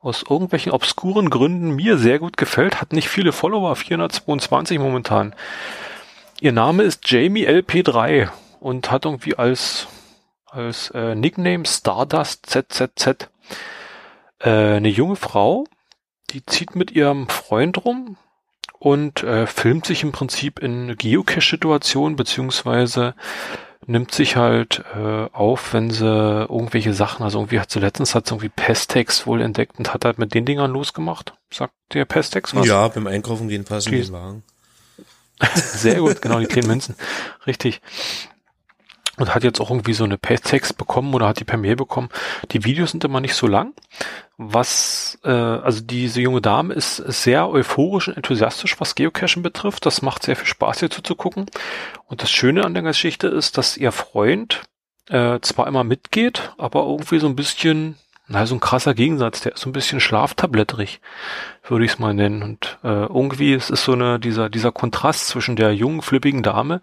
aus 0.00 0.22
irgendwelchen 0.28 0.72
obskuren 0.72 1.30
Gründen 1.30 1.70
mir 1.70 1.98
sehr 1.98 2.18
gut 2.18 2.36
gefällt, 2.36 2.80
hat 2.80 2.92
nicht 2.92 3.08
viele 3.08 3.32
Follower, 3.32 3.74
422 3.74 4.78
momentan. 4.78 5.34
Ihr 6.40 6.52
Name 6.52 6.82
ist 6.84 7.08
Jamie 7.10 7.46
LP3 7.46 8.28
und 8.60 8.90
hat 8.90 9.04
irgendwie 9.04 9.36
als, 9.36 9.88
als 10.46 10.90
äh, 10.90 11.14
Nickname 11.14 11.64
Stardust 11.66 12.46
ZZZ 12.46 13.28
äh, 14.40 14.48
eine 14.48 14.88
junge 14.88 15.16
Frau, 15.16 15.66
die 16.30 16.44
zieht 16.46 16.74
mit 16.74 16.90
ihrem 16.92 17.28
Freund 17.28 17.84
rum, 17.84 18.16
und 18.82 19.22
äh, 19.22 19.46
filmt 19.46 19.86
sich 19.86 20.02
im 20.02 20.10
Prinzip 20.10 20.58
in 20.58 20.96
Geocache-Situationen, 20.96 22.16
beziehungsweise 22.16 23.14
nimmt 23.86 24.12
sich 24.12 24.34
halt 24.34 24.82
äh, 24.96 25.28
auf, 25.32 25.72
wenn 25.72 25.92
sie 25.92 26.04
irgendwelche 26.04 26.92
Sachen, 26.92 27.22
also 27.22 27.38
irgendwie 27.38 27.60
hat 27.60 27.70
sie 27.70 27.78
letztens 27.78 28.16
hat 28.16 28.26
sie 28.26 28.32
irgendwie 28.32 28.48
Pestex 28.48 29.24
wohl 29.24 29.40
entdeckt 29.40 29.78
und 29.78 29.94
hat 29.94 30.04
halt 30.04 30.18
mit 30.18 30.34
den 30.34 30.44
Dingern 30.44 30.72
losgemacht. 30.72 31.34
Sagt 31.52 31.74
der 31.92 32.06
Pestex 32.06 32.56
was? 32.56 32.66
Ja, 32.66 32.88
beim 32.88 33.06
Einkaufen 33.06 33.46
gehen 33.46 33.64
passen 33.64 33.92
die 33.92 34.12
Wagen. 34.12 34.42
Sehr 35.54 36.00
gut, 36.00 36.20
genau, 36.20 36.40
die 36.40 36.46
kleinen 36.46 36.66
Münzen. 36.66 36.96
Richtig 37.46 37.80
und 39.22 39.36
hat 39.36 39.44
jetzt 39.44 39.60
auch 39.60 39.70
irgendwie 39.70 39.94
so 39.94 40.02
eine 40.02 40.18
Text 40.18 40.76
bekommen 40.76 41.14
oder 41.14 41.28
hat 41.28 41.38
die 41.38 41.44
per 41.44 41.56
Mail 41.56 41.76
bekommen. 41.76 42.08
Die 42.50 42.64
Videos 42.64 42.90
sind 42.90 43.04
immer 43.04 43.20
nicht 43.20 43.34
so 43.34 43.46
lang. 43.46 43.72
Was, 44.36 45.16
äh, 45.22 45.30
also 45.30 45.80
diese 45.80 46.20
junge 46.20 46.40
Dame 46.40 46.74
ist 46.74 46.96
sehr 46.96 47.48
euphorisch 47.48 48.08
und 48.08 48.16
enthusiastisch, 48.16 48.80
was 48.80 48.96
Geocachen 48.96 49.42
betrifft. 49.42 49.86
Das 49.86 50.02
macht 50.02 50.24
sehr 50.24 50.34
viel 50.34 50.46
Spaß, 50.46 50.80
hier 50.80 50.90
zuzugucken. 50.90 51.46
Und 52.06 52.22
das 52.22 52.32
Schöne 52.32 52.64
an 52.64 52.74
der 52.74 52.82
Geschichte 52.82 53.28
ist, 53.28 53.58
dass 53.58 53.76
ihr 53.76 53.92
Freund 53.92 54.62
äh, 55.08 55.38
zwar 55.40 55.68
immer 55.68 55.84
mitgeht, 55.84 56.52
aber 56.58 56.82
irgendwie 56.82 57.20
so 57.20 57.28
ein 57.28 57.36
bisschen, 57.36 57.96
na, 58.32 58.46
so 58.46 58.54
ein 58.54 58.60
krasser 58.60 58.94
Gegensatz, 58.94 59.42
der 59.42 59.52
ist 59.52 59.60
so 59.60 59.68
ein 59.68 59.74
bisschen 59.74 60.00
schlaftabletterig, 60.00 61.02
würde 61.68 61.84
ich 61.84 61.92
es 61.92 61.98
mal 61.98 62.14
nennen. 62.14 62.42
Und 62.42 62.78
äh, 62.82 63.04
irgendwie 63.04 63.52
ist 63.52 63.70
es 63.70 63.84
so 63.84 63.92
eine, 63.92 64.18
dieser, 64.18 64.48
dieser 64.48 64.72
Kontrast 64.72 65.28
zwischen 65.28 65.54
der 65.54 65.74
jungen, 65.74 66.00
flippigen 66.00 66.42
Dame 66.42 66.80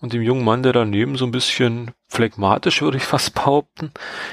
und 0.00 0.12
dem 0.12 0.22
jungen 0.22 0.44
Mann, 0.44 0.62
der 0.62 0.72
daneben 0.72 1.16
so 1.16 1.24
ein 1.24 1.32
bisschen 1.32 1.90
phlegmatisch, 2.06 2.82
würde 2.82 2.98
ich 2.98 3.02
fast 3.02 3.34
behaupten, 3.34 3.90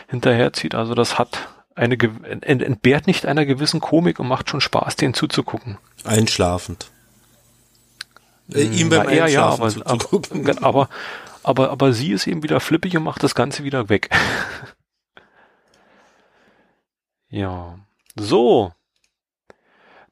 hinterherzieht. 0.10 0.76
Also 0.76 0.94
das 0.94 1.18
hat 1.18 1.50
eine 1.74 1.96
ent, 1.96 2.62
entbehrt 2.62 3.08
nicht 3.08 3.26
einer 3.26 3.46
gewissen 3.46 3.80
Komik 3.80 4.20
und 4.20 4.28
macht 4.28 4.50
schon 4.50 4.62
Spaß, 4.62 4.96
den 4.96 5.16
zuzugucken. 5.16 5.80
Einschlafend. 6.04 6.92
Äh, 8.54 8.66
ihm 8.66 8.90
beim 8.90 9.08
Na, 9.08 9.28
ja, 9.28 9.46
aber, 9.46 9.72
aber, 9.86 10.62
aber, 10.62 10.90
aber, 11.42 11.72
aber 11.72 11.94
sie 11.94 12.12
ist 12.12 12.28
eben 12.28 12.44
wieder 12.44 12.60
flippig 12.60 12.96
und 12.96 13.04
macht 13.04 13.24
das 13.24 13.34
Ganze 13.34 13.64
wieder 13.64 13.90
weg. 13.90 14.10
ja. 17.30 17.78
So. 18.16 18.74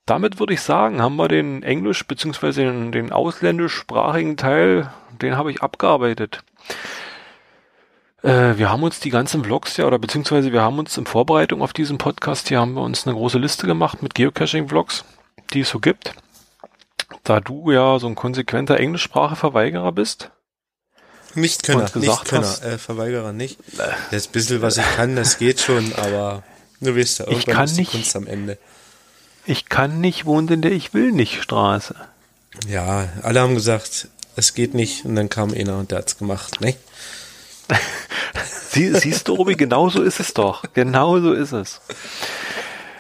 Damit 0.05 0.39
würde 0.39 0.53
ich 0.53 0.61
sagen, 0.61 1.01
haben 1.01 1.17
wir 1.17 1.27
den 1.27 1.63
englisch- 1.63 2.07
beziehungsweise 2.07 2.61
den, 2.61 2.91
den 2.91 3.11
ausländischsprachigen 3.11 4.37
Teil, 4.37 4.91
den 5.21 5.35
habe 5.35 5.51
ich 5.51 5.61
abgearbeitet. 5.61 6.43
Äh, 8.23 8.57
wir 8.57 8.71
haben 8.71 8.83
uns 8.83 8.99
die 8.99 9.09
ganzen 9.09 9.43
Vlogs 9.43 9.77
ja, 9.77 9.85
oder 9.85 9.99
beziehungsweise 9.99 10.53
wir 10.53 10.61
haben 10.61 10.79
uns 10.79 10.97
in 10.97 11.05
Vorbereitung 11.05 11.61
auf 11.61 11.73
diesen 11.73 11.97
Podcast 11.97 12.47
hier 12.47 12.59
haben 12.61 12.73
wir 12.73 12.81
uns 12.81 13.05
eine 13.05 13.15
große 13.15 13.37
Liste 13.37 13.67
gemacht 13.67 14.01
mit 14.01 14.15
Geocaching-Vlogs, 14.15 15.03
die 15.53 15.61
es 15.61 15.69
so 15.69 15.79
gibt. 15.79 16.13
Da 17.23 17.39
du 17.39 17.71
ja 17.71 17.99
so 17.99 18.07
ein 18.07 18.15
konsequenter 18.15 18.79
Englischspracheverweigerer 18.79 19.91
bist. 19.91 20.31
Nicht 21.35 21.63
Könner, 21.63 21.89
nicht 21.95 22.25
Könner, 22.25 22.63
äh, 22.63 22.77
Verweigerer 22.77 23.33
nicht. 23.33 23.59
Das 24.11 24.27
bisschen, 24.27 24.61
was 24.61 24.77
ich 24.77 24.95
kann, 24.95 25.15
das 25.15 25.37
geht 25.37 25.59
schon, 25.59 25.93
aber 25.95 26.43
du 26.79 26.95
weißt 26.95 27.19
ja, 27.19 27.25
irgendwann 27.25 27.39
ich 27.39 27.55
kann 27.55 27.65
ist 27.65 27.75
die 27.75 27.81
nicht, 27.81 27.91
Kunst 27.91 28.15
am 28.15 28.27
Ende. 28.27 28.57
Ich 29.45 29.69
kann 29.69 30.01
nicht 30.01 30.25
wohnen 30.25 30.47
in 30.49 30.61
der 30.61 30.71
Ich 30.71 30.93
will 30.93 31.11
nicht 31.11 31.41
Straße. 31.41 31.95
Ja, 32.67 33.09
alle 33.23 33.41
haben 33.41 33.55
gesagt, 33.55 34.09
es 34.35 34.53
geht 34.53 34.73
nicht 34.73 35.05
und 35.05 35.15
dann 35.15 35.29
kam 35.29 35.53
einer 35.53 35.77
und 35.77 35.91
der 35.91 35.99
hat's 35.99 36.17
gemacht, 36.17 36.61
ne? 36.61 36.75
Sie, 38.69 38.93
siehst 38.93 39.27
du, 39.27 39.37
Obi, 39.37 39.55
genau 39.55 39.89
so 39.89 40.01
ist 40.01 40.19
es 40.19 40.33
doch. 40.33 40.63
Genau 40.73 41.19
so 41.19 41.33
ist 41.33 41.51
es. 41.51 41.81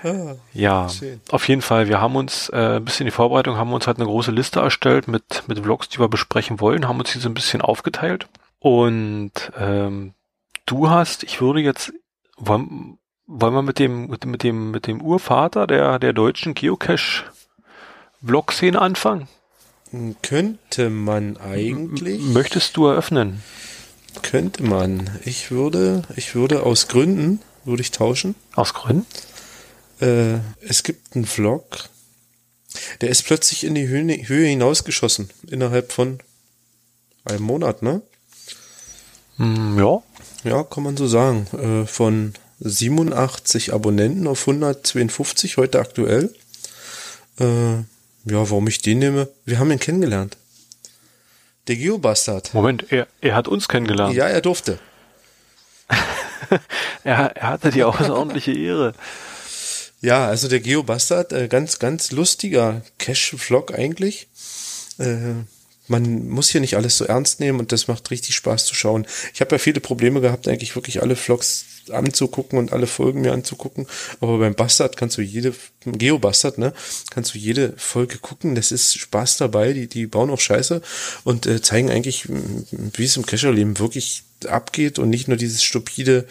Ah, 0.03 0.35
ja, 0.53 0.89
schön. 0.89 1.21
auf 1.29 1.47
jeden 1.47 1.61
Fall. 1.61 1.87
Wir 1.87 1.99
haben 1.99 2.15
uns 2.15 2.49
äh, 2.49 2.77
ein 2.77 2.85
bisschen 2.85 3.05
die 3.05 3.11
Vorbereitung, 3.11 3.57
haben 3.57 3.73
uns 3.73 3.87
halt 3.87 3.97
eine 3.97 4.05
große 4.05 4.31
Liste 4.31 4.59
erstellt 4.59 5.07
mit, 5.07 5.43
mit 5.47 5.59
Vlogs, 5.59 5.89
die 5.89 5.99
wir 5.99 6.07
besprechen 6.07 6.59
wollen, 6.59 6.87
haben 6.87 6.99
uns 6.99 7.11
diese 7.11 7.29
ein 7.29 7.33
bisschen 7.33 7.61
aufgeteilt. 7.61 8.27
Und 8.59 9.31
ähm, 9.57 10.13
du 10.65 10.89
hast, 10.89 11.23
ich 11.23 11.41
würde 11.41 11.59
jetzt, 11.59 11.93
wollen, 12.37 12.97
wollen 13.27 13.53
wir 13.53 13.61
mit 13.61 13.79
dem, 13.79 14.07
mit, 14.07 14.25
mit 14.25 14.43
dem, 14.43 14.71
mit 14.71 14.87
dem 14.87 15.01
Urvater 15.01 15.67
der, 15.67 15.99
der 15.99 16.11
deutschen 16.13 16.53
Geocache-Vlog-Szene 16.53 18.81
anfangen? 18.81 19.27
Könnte 20.21 20.89
man 20.89 21.35
eigentlich. 21.37 22.19
M 22.19 22.33
möchtest 22.33 22.75
du 22.77 22.87
eröffnen? 22.87 23.41
Könnte 24.21 24.63
man. 24.63 25.09
Ich 25.23 25.51
würde, 25.51 26.03
ich 26.15 26.35
würde 26.35 26.63
aus 26.63 26.87
Gründen, 26.87 27.41
würde 27.63 27.81
ich 27.81 27.91
tauschen. 27.91 28.35
Aus 28.55 28.73
Gründen? 28.73 29.05
Äh, 29.99 30.39
es 30.61 30.83
gibt 30.83 31.15
einen 31.15 31.25
Vlog, 31.25 31.89
der 33.01 33.09
ist 33.09 33.23
plötzlich 33.23 33.63
in 33.63 33.75
die 33.75 33.87
Höhe, 33.87 34.27
Höhe 34.27 34.47
hinausgeschossen. 34.47 35.29
Innerhalb 35.49 35.91
von 35.91 36.19
einem 37.25 37.43
Monat, 37.43 37.81
ne? 37.81 38.01
Mm, 39.37 39.79
ja. 39.79 40.03
Ja, 40.43 40.63
kann 40.63 40.83
man 40.83 40.97
so 40.97 41.07
sagen. 41.07 41.47
Äh, 41.57 41.87
von 41.87 42.33
87 42.59 43.73
Abonnenten 43.73 44.27
auf 44.27 44.41
152 44.41 45.57
heute 45.57 45.79
aktuell. 45.79 46.33
Äh, 47.39 47.75
ja, 47.75 47.85
warum 48.25 48.67
ich 48.67 48.81
den 48.81 48.99
nehme? 48.99 49.29
Wir 49.45 49.59
haben 49.59 49.71
ihn 49.71 49.79
kennengelernt. 49.79 50.37
Der 51.67 51.75
Geobastard. 51.75 52.53
Moment, 52.53 52.91
er, 52.91 53.07
er 53.21 53.35
hat 53.35 53.47
uns 53.47 53.67
kennengelernt. 53.67 54.15
Ja, 54.15 54.27
er 54.27 54.41
durfte. 54.41 54.79
er, 57.03 57.35
er 57.35 57.49
hatte 57.49 57.71
die 57.71 57.83
außerordentliche 57.83 58.53
Ehre. 58.53 58.93
Ja, 60.01 60.27
also 60.27 60.47
der 60.47 60.59
Geobastard, 60.59 61.33
äh, 61.33 61.47
ganz, 61.47 61.79
ganz 61.79 62.11
lustiger 62.11 62.81
Cash-Vlog 62.99 63.73
eigentlich. 63.73 64.27
Äh, 64.99 65.33
man 65.87 66.27
muss 66.27 66.49
hier 66.49 66.61
nicht 66.61 66.75
alles 66.75 66.97
so 66.97 67.05
ernst 67.05 67.39
nehmen 67.39 67.59
und 67.59 67.71
das 67.71 67.87
macht 67.87 68.11
richtig 68.11 68.35
Spaß 68.35 68.65
zu 68.65 68.75
schauen. 68.75 69.07
Ich 69.33 69.41
habe 69.41 69.55
ja 69.55 69.59
viele 69.59 69.79
Probleme 69.79 70.21
gehabt, 70.21 70.47
eigentlich 70.47 70.75
wirklich 70.75 71.01
alle 71.01 71.15
Vlogs 71.15 71.65
anzugucken 71.91 72.59
und 72.59 72.73
alle 72.73 72.87
Folgen 72.87 73.21
mir 73.21 73.33
anzugucken. 73.33 73.87
Aber 74.21 74.39
beim 74.39 74.55
Bastard 74.55 74.97
kannst 74.97 75.17
du 75.17 75.21
jede, 75.21 75.53
Geo-Bastard, 75.85 76.57
ne, 76.57 76.73
kannst 77.09 77.33
du 77.33 77.37
jede 77.37 77.73
Folge 77.77 78.17
gucken. 78.17 78.55
Das 78.55 78.71
ist 78.71 78.97
Spaß 78.97 79.37
dabei. 79.37 79.73
Die, 79.73 79.87
die 79.87 80.07
bauen 80.07 80.29
auch 80.29 80.39
Scheiße 80.39 80.81
und 81.23 81.45
äh, 81.45 81.61
zeigen 81.61 81.89
eigentlich, 81.89 82.27
wie 82.27 83.05
es 83.05 83.17
im 83.17 83.25
Cacher-Leben 83.25 83.79
wirklich 83.79 84.23
abgeht 84.47 84.99
und 84.99 85.09
nicht 85.09 85.27
nur 85.27 85.37
dieses 85.37 85.63
stupide, 85.63 86.27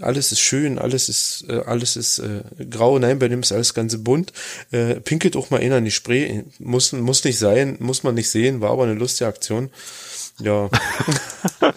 alles 0.00 0.32
ist 0.32 0.40
schön, 0.40 0.78
alles 0.78 1.08
ist, 1.08 1.44
äh, 1.48 1.62
alles 1.66 1.96
ist 1.96 2.20
äh, 2.20 2.42
grau, 2.70 2.98
nein, 2.98 3.18
bei 3.18 3.28
dem 3.28 3.40
ist 3.40 3.52
alles 3.52 3.74
ganz 3.74 3.96
bunt. 3.98 4.32
Äh, 4.70 4.96
pinkelt 5.00 5.36
auch 5.36 5.50
mal 5.50 5.58
in 5.58 5.84
die 5.84 5.90
Spree, 5.90 6.42
muss, 6.58 6.92
muss 6.92 7.24
nicht 7.24 7.38
sein, 7.38 7.76
muss 7.80 8.02
man 8.02 8.14
nicht 8.14 8.30
sehen, 8.30 8.60
war 8.60 8.70
aber 8.70 8.84
eine 8.84 8.94
lustige 8.94 9.28
Aktion. 9.28 9.70
Ja. 10.38 10.70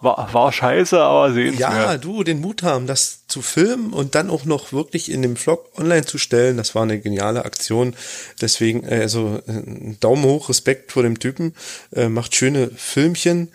war, 0.00 0.32
war 0.32 0.52
scheiße, 0.52 0.98
aber 0.98 1.32
sehen 1.32 1.56
Ja, 1.58 1.96
du, 1.98 2.24
den 2.24 2.40
Mut 2.40 2.62
haben, 2.62 2.86
das 2.86 3.26
zu 3.26 3.42
filmen 3.42 3.92
und 3.92 4.14
dann 4.14 4.30
auch 4.30 4.44
noch 4.44 4.72
wirklich 4.72 5.10
in 5.10 5.22
dem 5.22 5.36
Vlog 5.36 5.78
online 5.78 6.04
zu 6.04 6.18
stellen, 6.18 6.56
das 6.56 6.74
war 6.74 6.82
eine 6.82 7.00
geniale 7.00 7.44
Aktion. 7.44 7.94
Deswegen, 8.40 8.84
äh, 8.84 9.00
also 9.02 9.40
äh, 9.46 9.94
Daumen 10.00 10.24
hoch, 10.24 10.48
Respekt 10.48 10.92
vor 10.92 11.02
dem 11.02 11.18
Typen, 11.18 11.54
äh, 11.94 12.08
macht 12.08 12.34
schöne 12.34 12.70
Filmchen. 12.76 13.48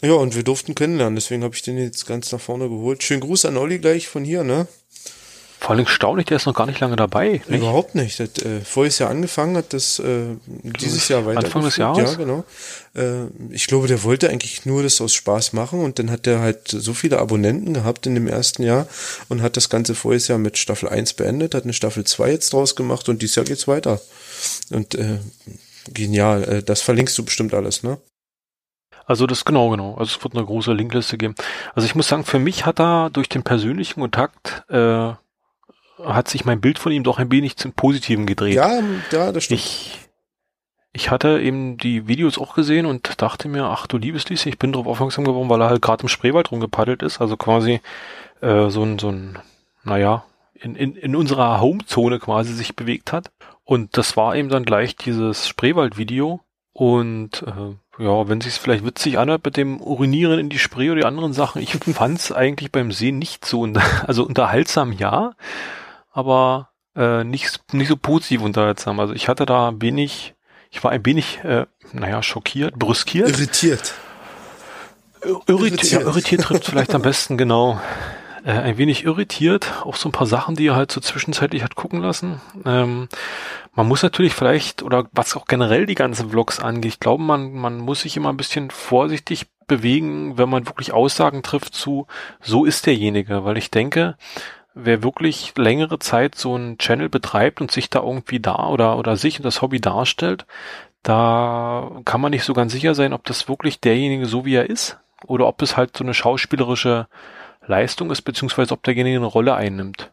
Ja, 0.00 0.12
und 0.12 0.36
wir 0.36 0.44
durften 0.44 0.74
kennenlernen, 0.74 1.16
deswegen 1.16 1.42
habe 1.42 1.56
ich 1.56 1.62
den 1.62 1.76
jetzt 1.76 2.06
ganz 2.06 2.30
nach 2.30 2.40
vorne 2.40 2.68
geholt. 2.68 3.02
Schönen 3.02 3.20
Gruß 3.20 3.46
an 3.46 3.56
Olli 3.56 3.78
gleich 3.78 4.06
von 4.06 4.24
hier, 4.24 4.44
ne? 4.44 4.68
Vor 5.60 5.70
allem 5.70 5.86
staunlich, 5.86 6.26
der 6.26 6.36
ist 6.36 6.46
noch 6.46 6.54
gar 6.54 6.66
nicht 6.66 6.78
lange 6.78 6.94
dabei. 6.94 7.30
Nicht? 7.30 7.48
Überhaupt 7.48 7.94
nicht. 7.94 8.20
Das, 8.20 8.28
äh, 8.44 8.60
voriges 8.60 9.00
Jahr 9.00 9.10
angefangen 9.10 9.56
hat, 9.56 9.72
das 9.72 9.98
äh, 9.98 10.36
dieses 10.46 11.08
Jahr 11.08 11.26
weiter. 11.26 11.40
Anfang 11.40 11.62
des 11.62 11.76
Jahres? 11.76 12.12
Ja, 12.12 12.16
genau. 12.16 12.44
Äh, 12.94 13.26
ich 13.50 13.66
glaube, 13.66 13.88
der 13.88 14.04
wollte 14.04 14.30
eigentlich 14.30 14.66
nur 14.66 14.84
das 14.84 15.00
aus 15.00 15.14
Spaß 15.14 15.52
machen 15.54 15.82
und 15.82 15.98
dann 15.98 16.10
hat 16.10 16.26
er 16.26 16.40
halt 16.40 16.68
so 16.68 16.94
viele 16.94 17.18
Abonnenten 17.18 17.74
gehabt 17.74 18.06
in 18.06 18.14
dem 18.14 18.28
ersten 18.28 18.62
Jahr 18.62 18.86
und 19.28 19.42
hat 19.42 19.56
das 19.56 19.68
Ganze 19.68 19.96
voriges 19.96 20.28
Jahr 20.28 20.38
mit 20.38 20.58
Staffel 20.58 20.88
1 20.88 21.14
beendet, 21.14 21.54
hat 21.54 21.64
eine 21.64 21.72
Staffel 21.72 22.04
2 22.04 22.30
jetzt 22.30 22.52
draus 22.52 22.76
gemacht 22.76 23.08
und 23.08 23.20
dieses 23.20 23.34
Jahr 23.34 23.44
geht's 23.44 23.66
weiter. 23.66 24.00
Und 24.70 24.94
äh, 24.94 25.18
genial. 25.92 26.44
Äh, 26.44 26.62
das 26.62 26.82
verlinkst 26.82 27.18
du 27.18 27.24
bestimmt 27.24 27.52
alles, 27.52 27.82
ne? 27.82 27.98
Also 29.06 29.26
das 29.26 29.44
genau, 29.46 29.70
genau. 29.70 29.94
Also 29.94 30.16
es 30.16 30.22
wird 30.22 30.36
eine 30.36 30.44
große 30.44 30.72
Linkliste 30.72 31.16
geben. 31.16 31.34
Also 31.74 31.86
ich 31.86 31.94
muss 31.94 32.08
sagen, 32.08 32.24
für 32.24 32.38
mich 32.38 32.66
hat 32.66 32.78
er 32.78 33.08
durch 33.10 33.28
den 33.30 33.42
persönlichen 33.42 34.00
Kontakt 34.00 34.64
äh, 34.68 35.14
hat 36.04 36.28
sich 36.28 36.44
mein 36.44 36.60
Bild 36.60 36.78
von 36.78 36.92
ihm 36.92 37.04
doch 37.04 37.18
ein 37.18 37.30
wenig 37.30 37.56
zum 37.56 37.72
Positiven 37.72 38.26
gedreht. 38.26 38.54
Ja, 38.54 38.80
ja, 39.10 39.32
das 39.32 39.44
stimmt. 39.44 39.60
Ich, 39.60 39.98
ich 40.92 41.10
hatte 41.10 41.40
eben 41.40 41.76
die 41.76 42.08
Videos 42.08 42.38
auch 42.38 42.54
gesehen 42.54 42.86
und 42.86 43.20
dachte 43.20 43.48
mir, 43.48 43.64
ach 43.64 43.86
du 43.86 43.98
liebes 43.98 44.28
Lieschen, 44.28 44.50
ich 44.50 44.58
bin 44.58 44.72
darauf 44.72 44.86
aufmerksam 44.86 45.24
geworden, 45.24 45.48
weil 45.48 45.60
er 45.60 45.70
halt 45.70 45.82
gerade 45.82 46.02
im 46.02 46.08
Spreewald 46.08 46.50
rumgepaddelt 46.50 47.02
ist, 47.02 47.20
also 47.20 47.36
quasi 47.36 47.80
äh, 48.40 48.68
so 48.70 48.82
ein, 48.82 48.98
so 48.98 49.10
ein, 49.10 49.38
naja, 49.84 50.24
in, 50.54 50.74
in, 50.74 50.96
in 50.96 51.16
unserer 51.16 51.60
Homezone 51.60 52.18
quasi 52.18 52.52
sich 52.52 52.74
bewegt 52.74 53.12
hat. 53.12 53.30
Und 53.64 53.96
das 53.96 54.16
war 54.16 54.34
eben 54.34 54.48
dann 54.48 54.64
gleich 54.64 54.96
dieses 54.96 55.46
Spreewald-Video. 55.46 56.40
Und 56.72 57.42
äh, 57.42 58.02
ja, 58.02 58.28
wenn 58.28 58.40
sich's 58.40 58.58
vielleicht 58.58 58.84
witzig 58.84 59.18
anhört 59.18 59.44
mit 59.44 59.56
dem 59.56 59.80
Urinieren 59.80 60.38
in 60.38 60.48
die 60.48 60.58
Spree 60.58 60.90
oder 60.90 61.00
die 61.00 61.06
anderen 61.06 61.32
Sachen, 61.32 61.60
ich 61.60 61.72
fand's 61.72 62.32
eigentlich 62.32 62.72
beim 62.72 62.92
Sehen 62.92 63.18
nicht 63.18 63.44
so, 63.44 63.66
also 64.06 64.24
unterhaltsam 64.24 64.92
ja, 64.92 65.34
aber 66.18 66.70
äh, 66.96 67.22
nicht, 67.22 67.72
nicht 67.72 67.86
so 67.86 67.96
positiv 67.96 68.42
unterhaltsam. 68.42 68.98
Also 68.98 69.14
ich 69.14 69.28
hatte 69.28 69.46
da 69.46 69.72
wenig, 69.76 70.34
ich 70.68 70.82
war 70.82 70.90
ein 70.90 71.06
wenig, 71.06 71.38
äh, 71.44 71.66
naja, 71.92 72.24
schockiert, 72.24 72.76
brüskiert. 72.76 73.28
Irritiert. 73.28 73.94
Irritiert, 75.22 75.48
irritiert. 75.48 75.92
Ja, 75.92 76.00
irritiert 76.00 76.42
trifft 76.42 76.64
vielleicht 76.64 76.92
am 76.92 77.02
besten, 77.02 77.38
genau. 77.38 77.80
Äh, 78.44 78.50
ein 78.50 78.78
wenig 78.78 79.04
irritiert, 79.04 79.72
auch 79.84 79.94
so 79.94 80.08
ein 80.08 80.12
paar 80.12 80.26
Sachen, 80.26 80.56
die 80.56 80.66
er 80.66 80.74
halt 80.74 80.90
so 80.90 81.00
zwischenzeitlich 81.00 81.62
hat 81.62 81.76
gucken 81.76 82.00
lassen. 82.00 82.40
Ähm, 82.66 83.08
man 83.76 83.86
muss 83.86 84.02
natürlich 84.02 84.34
vielleicht, 84.34 84.82
oder 84.82 85.06
was 85.12 85.36
auch 85.36 85.46
generell 85.46 85.86
die 85.86 85.94
ganzen 85.94 86.30
Vlogs 86.30 86.58
angeht, 86.58 86.94
ich 86.94 87.00
glaube, 87.00 87.22
man, 87.22 87.52
man 87.52 87.78
muss 87.78 88.00
sich 88.00 88.16
immer 88.16 88.30
ein 88.30 88.36
bisschen 88.36 88.72
vorsichtig 88.72 89.46
bewegen, 89.68 90.36
wenn 90.36 90.48
man 90.48 90.66
wirklich 90.66 90.92
Aussagen 90.92 91.44
trifft 91.44 91.74
zu, 91.74 92.08
so 92.40 92.64
ist 92.64 92.86
derjenige, 92.86 93.44
weil 93.44 93.56
ich 93.56 93.70
denke, 93.70 94.16
wer 94.80 95.02
wirklich 95.02 95.52
längere 95.56 95.98
Zeit 95.98 96.34
so 96.34 96.54
einen 96.54 96.78
Channel 96.78 97.08
betreibt 97.08 97.60
und 97.60 97.70
sich 97.70 97.90
da 97.90 98.00
irgendwie 98.02 98.40
da 98.40 98.68
oder, 98.68 98.98
oder 98.98 99.16
sich 99.16 99.38
und 99.38 99.44
das 99.44 99.62
Hobby 99.62 99.80
darstellt, 99.80 100.46
da 101.02 102.00
kann 102.04 102.20
man 102.20 102.30
nicht 102.30 102.44
so 102.44 102.54
ganz 102.54 102.72
sicher 102.72 102.94
sein, 102.94 103.12
ob 103.12 103.24
das 103.24 103.48
wirklich 103.48 103.80
derjenige 103.80 104.26
so 104.26 104.44
wie 104.44 104.54
er 104.54 104.68
ist 104.68 104.98
oder 105.26 105.46
ob 105.46 105.62
es 105.62 105.76
halt 105.76 105.96
so 105.96 106.04
eine 106.04 106.14
schauspielerische 106.14 107.06
Leistung 107.66 108.10
ist, 108.10 108.22
beziehungsweise 108.22 108.72
ob 108.72 108.82
derjenige 108.82 109.16
eine 109.16 109.26
Rolle 109.26 109.54
einnimmt. 109.54 110.10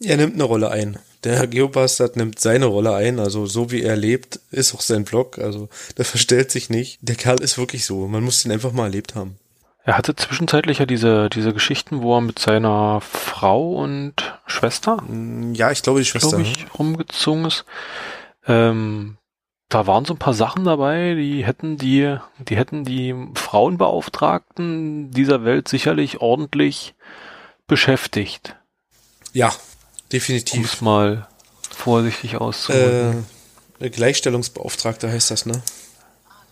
Er 0.00 0.16
nimmt 0.16 0.34
eine 0.34 0.44
Rolle 0.44 0.70
ein. 0.70 0.98
Der 1.24 1.46
Geobastard 1.46 2.16
nimmt 2.16 2.38
seine 2.38 2.66
Rolle 2.66 2.94
ein. 2.94 3.18
Also 3.18 3.46
so 3.46 3.72
wie 3.72 3.82
er 3.82 3.96
lebt, 3.96 4.38
ist 4.52 4.74
auch 4.74 4.80
sein 4.80 5.04
Blog. 5.04 5.38
Also 5.38 5.68
der 5.96 6.04
verstellt 6.04 6.52
sich 6.52 6.70
nicht. 6.70 6.98
Der 7.02 7.16
Kerl 7.16 7.40
ist 7.40 7.58
wirklich 7.58 7.84
so. 7.84 8.06
Man 8.06 8.22
muss 8.22 8.44
ihn 8.44 8.52
einfach 8.52 8.72
mal 8.72 8.84
erlebt 8.84 9.16
haben. 9.16 9.36
Er 9.88 9.96
hatte 9.96 10.14
zwischenzeitlich 10.14 10.80
ja 10.80 10.84
diese, 10.84 11.30
diese 11.30 11.54
Geschichten, 11.54 12.02
wo 12.02 12.14
er 12.14 12.20
mit 12.20 12.38
seiner 12.38 13.00
Frau 13.00 13.72
und 13.72 14.38
Schwester, 14.44 15.02
Ja, 15.54 15.70
ich 15.70 15.80
glaube, 15.82 16.00
die 16.00 16.04
Schwester. 16.04 16.28
glaube 16.36 16.42
ich, 16.42 16.66
rumgezogen 16.78 17.46
ist. 17.46 17.64
Ähm, 18.46 19.16
da 19.70 19.86
waren 19.86 20.04
so 20.04 20.12
ein 20.12 20.18
paar 20.18 20.34
Sachen 20.34 20.64
dabei, 20.66 21.14
die 21.14 21.42
hätten 21.42 21.78
die, 21.78 22.18
die 22.38 22.56
hätten 22.58 22.84
die 22.84 23.14
Frauenbeauftragten 23.34 25.10
dieser 25.10 25.44
Welt 25.46 25.68
sicherlich 25.68 26.20
ordentlich 26.20 26.94
beschäftigt, 27.66 28.56
Ja, 29.32 29.48
um 29.48 29.54
definitiv. 30.12 30.70
es 30.74 30.82
mal 30.82 31.28
vorsichtig 31.70 32.36
auszudrücken. 32.36 33.24
Äh, 33.80 33.88
Gleichstellungsbeauftragter 33.88 35.08
heißt 35.10 35.30
das, 35.30 35.46
ne? 35.46 35.62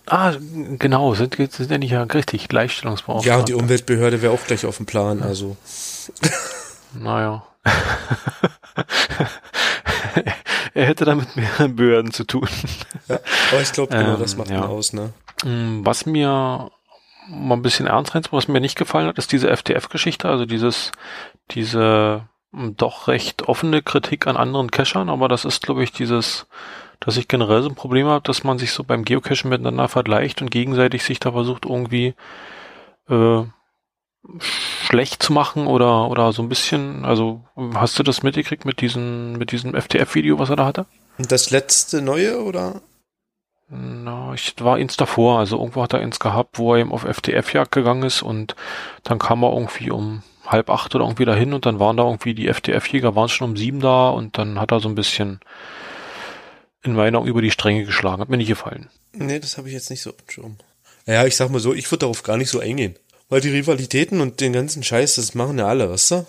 Ah, 0.07 0.33
genau, 0.79 1.13
sind, 1.13 1.35
sind 1.35 1.71
ja 1.71 1.77
nicht 1.77 1.91
ja 1.91 2.03
richtig 2.03 2.47
Gleichstellungsbeauftragte. 2.47 3.29
Ja, 3.29 3.37
und 3.37 3.49
die 3.49 3.53
Umweltbehörde 3.53 4.21
wäre 4.21 4.33
auch 4.33 4.45
gleich 4.45 4.65
auf 4.65 4.77
dem 4.77 4.85
Plan. 4.85 5.21
Also 5.21 5.57
Naja. 6.93 7.43
er 10.73 10.85
hätte 10.85 11.05
damit 11.05 11.35
mehreren 11.35 11.75
Behörden 11.75 12.11
zu 12.11 12.23
tun. 12.23 12.47
ja, 13.07 13.19
aber 13.51 13.61
ich 13.61 13.71
glaube, 13.71 13.95
genau 13.95 14.13
Ähm, 14.15 14.19
das 14.19 14.37
macht 14.37 14.49
ja. 14.49 14.57
ihn 14.57 14.63
aus, 14.63 14.93
ne? 14.93 15.13
Mm, 15.43 15.85
Was 15.85 16.05
mir 16.05 16.71
mal 17.29 17.55
ein 17.55 17.61
bisschen 17.61 17.87
ernst 17.87 18.15
rein, 18.15 18.23
was 18.31 18.47
mir 18.47 18.61
nicht 18.61 18.77
gefallen 18.77 19.07
hat, 19.07 19.17
ist 19.17 19.31
diese 19.31 19.49
FTF-Geschichte, 19.55 20.29
also 20.29 20.45
dieses, 20.45 20.91
diese 21.51 22.23
mm, 22.51 22.69
doch 22.77 23.07
recht 23.09 23.49
offene 23.49 23.81
Kritik 23.81 24.27
an 24.27 24.37
anderen 24.37 24.71
Cachern, 24.71 25.09
aber 25.09 25.27
das 25.27 25.43
ist, 25.45 25.61
glaube 25.63 25.83
ich, 25.83 25.91
dieses, 25.91 26.47
dass 26.99 27.17
ich 27.17 27.27
generell 27.27 27.61
so 27.61 27.69
ein 27.69 27.75
Problem 27.75 28.07
habe, 28.07 28.23
dass 28.23 28.43
man 28.43 28.59
sich 28.59 28.71
so 28.71 28.83
beim 28.83 29.05
Geocachen 29.05 29.49
miteinander 29.49 29.87
vergleicht 29.87 30.41
und 30.41 30.51
gegenseitig 30.51 31.03
sich 31.03 31.19
da 31.19 31.31
versucht 31.31 31.65
irgendwie 31.65 32.15
äh, 33.09 33.43
schlecht 34.39 35.23
zu 35.23 35.33
machen 35.33 35.67
oder 35.67 36.09
oder 36.09 36.33
so 36.33 36.41
ein 36.41 36.49
bisschen, 36.49 37.05
also 37.05 37.43
hast 37.75 37.97
du 37.97 38.03
das 38.03 38.23
mitgekriegt 38.23 38.65
mit 38.65 38.81
diesem 38.81 39.33
mit 39.33 39.51
diesem 39.51 39.73
FTF-Video, 39.73 40.39
was 40.39 40.49
er 40.49 40.55
da 40.55 40.65
hatte? 40.65 40.85
Das 41.17 41.49
letzte 41.49 42.01
neue, 42.01 42.43
oder? 42.43 42.81
Na, 43.69 44.33
ich 44.33 44.53
war 44.59 44.77
eins 44.77 44.95
davor, 44.95 45.39
also 45.39 45.57
irgendwo 45.57 45.83
hat 45.83 45.93
er 45.93 45.99
eins 45.99 46.19
gehabt, 46.19 46.57
wo 46.57 46.73
er 46.73 46.79
eben 46.79 46.93
auf 46.93 47.03
FTF-Jagd 47.03 47.71
gegangen 47.71 48.03
ist 48.03 48.21
und 48.21 48.55
dann 49.03 49.19
kam 49.19 49.43
er 49.43 49.51
irgendwie 49.51 49.91
um 49.91 50.23
halb 50.45 50.69
acht 50.69 50.95
oder 50.95 51.03
irgendwie 51.03 51.25
dahin 51.25 51.53
und 51.53 51.65
dann 51.65 51.79
waren 51.79 51.97
da 51.97 52.03
irgendwie 52.03 52.33
die 52.33 52.47
FTF-Jäger, 52.47 53.15
waren 53.15 53.27
schon 53.27 53.49
um 53.49 53.57
sieben 53.57 53.81
da 53.81 54.09
und 54.09 54.37
dann 54.37 54.59
hat 54.59 54.71
er 54.71 54.79
so 54.79 54.87
ein 54.87 54.95
bisschen 54.95 55.41
in 56.87 56.95
meiner 56.95 57.19
Augen 57.19 57.27
über 57.27 57.41
die 57.41 57.51
Stränge 57.51 57.85
geschlagen. 57.85 58.21
Hat 58.21 58.29
mir 58.29 58.37
nicht 58.37 58.47
gefallen. 58.47 58.89
Nee, 59.13 59.39
das 59.39 59.57
habe 59.57 59.67
ich 59.67 59.73
jetzt 59.73 59.89
nicht 59.89 60.01
so 60.01 60.09
auf 60.11 60.15
Schirm. 60.27 60.57
Ja, 61.05 61.25
ich 61.25 61.35
sag 61.35 61.49
mal 61.49 61.59
so, 61.59 61.73
ich 61.73 61.89
würde 61.91 62.01
darauf 62.01 62.23
gar 62.23 62.37
nicht 62.37 62.49
so 62.49 62.59
eingehen. 62.59 62.95
Weil 63.29 63.41
die 63.41 63.49
Rivalitäten 63.49 64.21
und 64.21 64.39
den 64.39 64.53
ganzen 64.53 64.83
Scheiß, 64.83 65.15
das 65.15 65.35
machen 65.35 65.57
ja 65.57 65.67
alle, 65.67 65.89
weißt 65.89 66.11
du? 66.11 66.25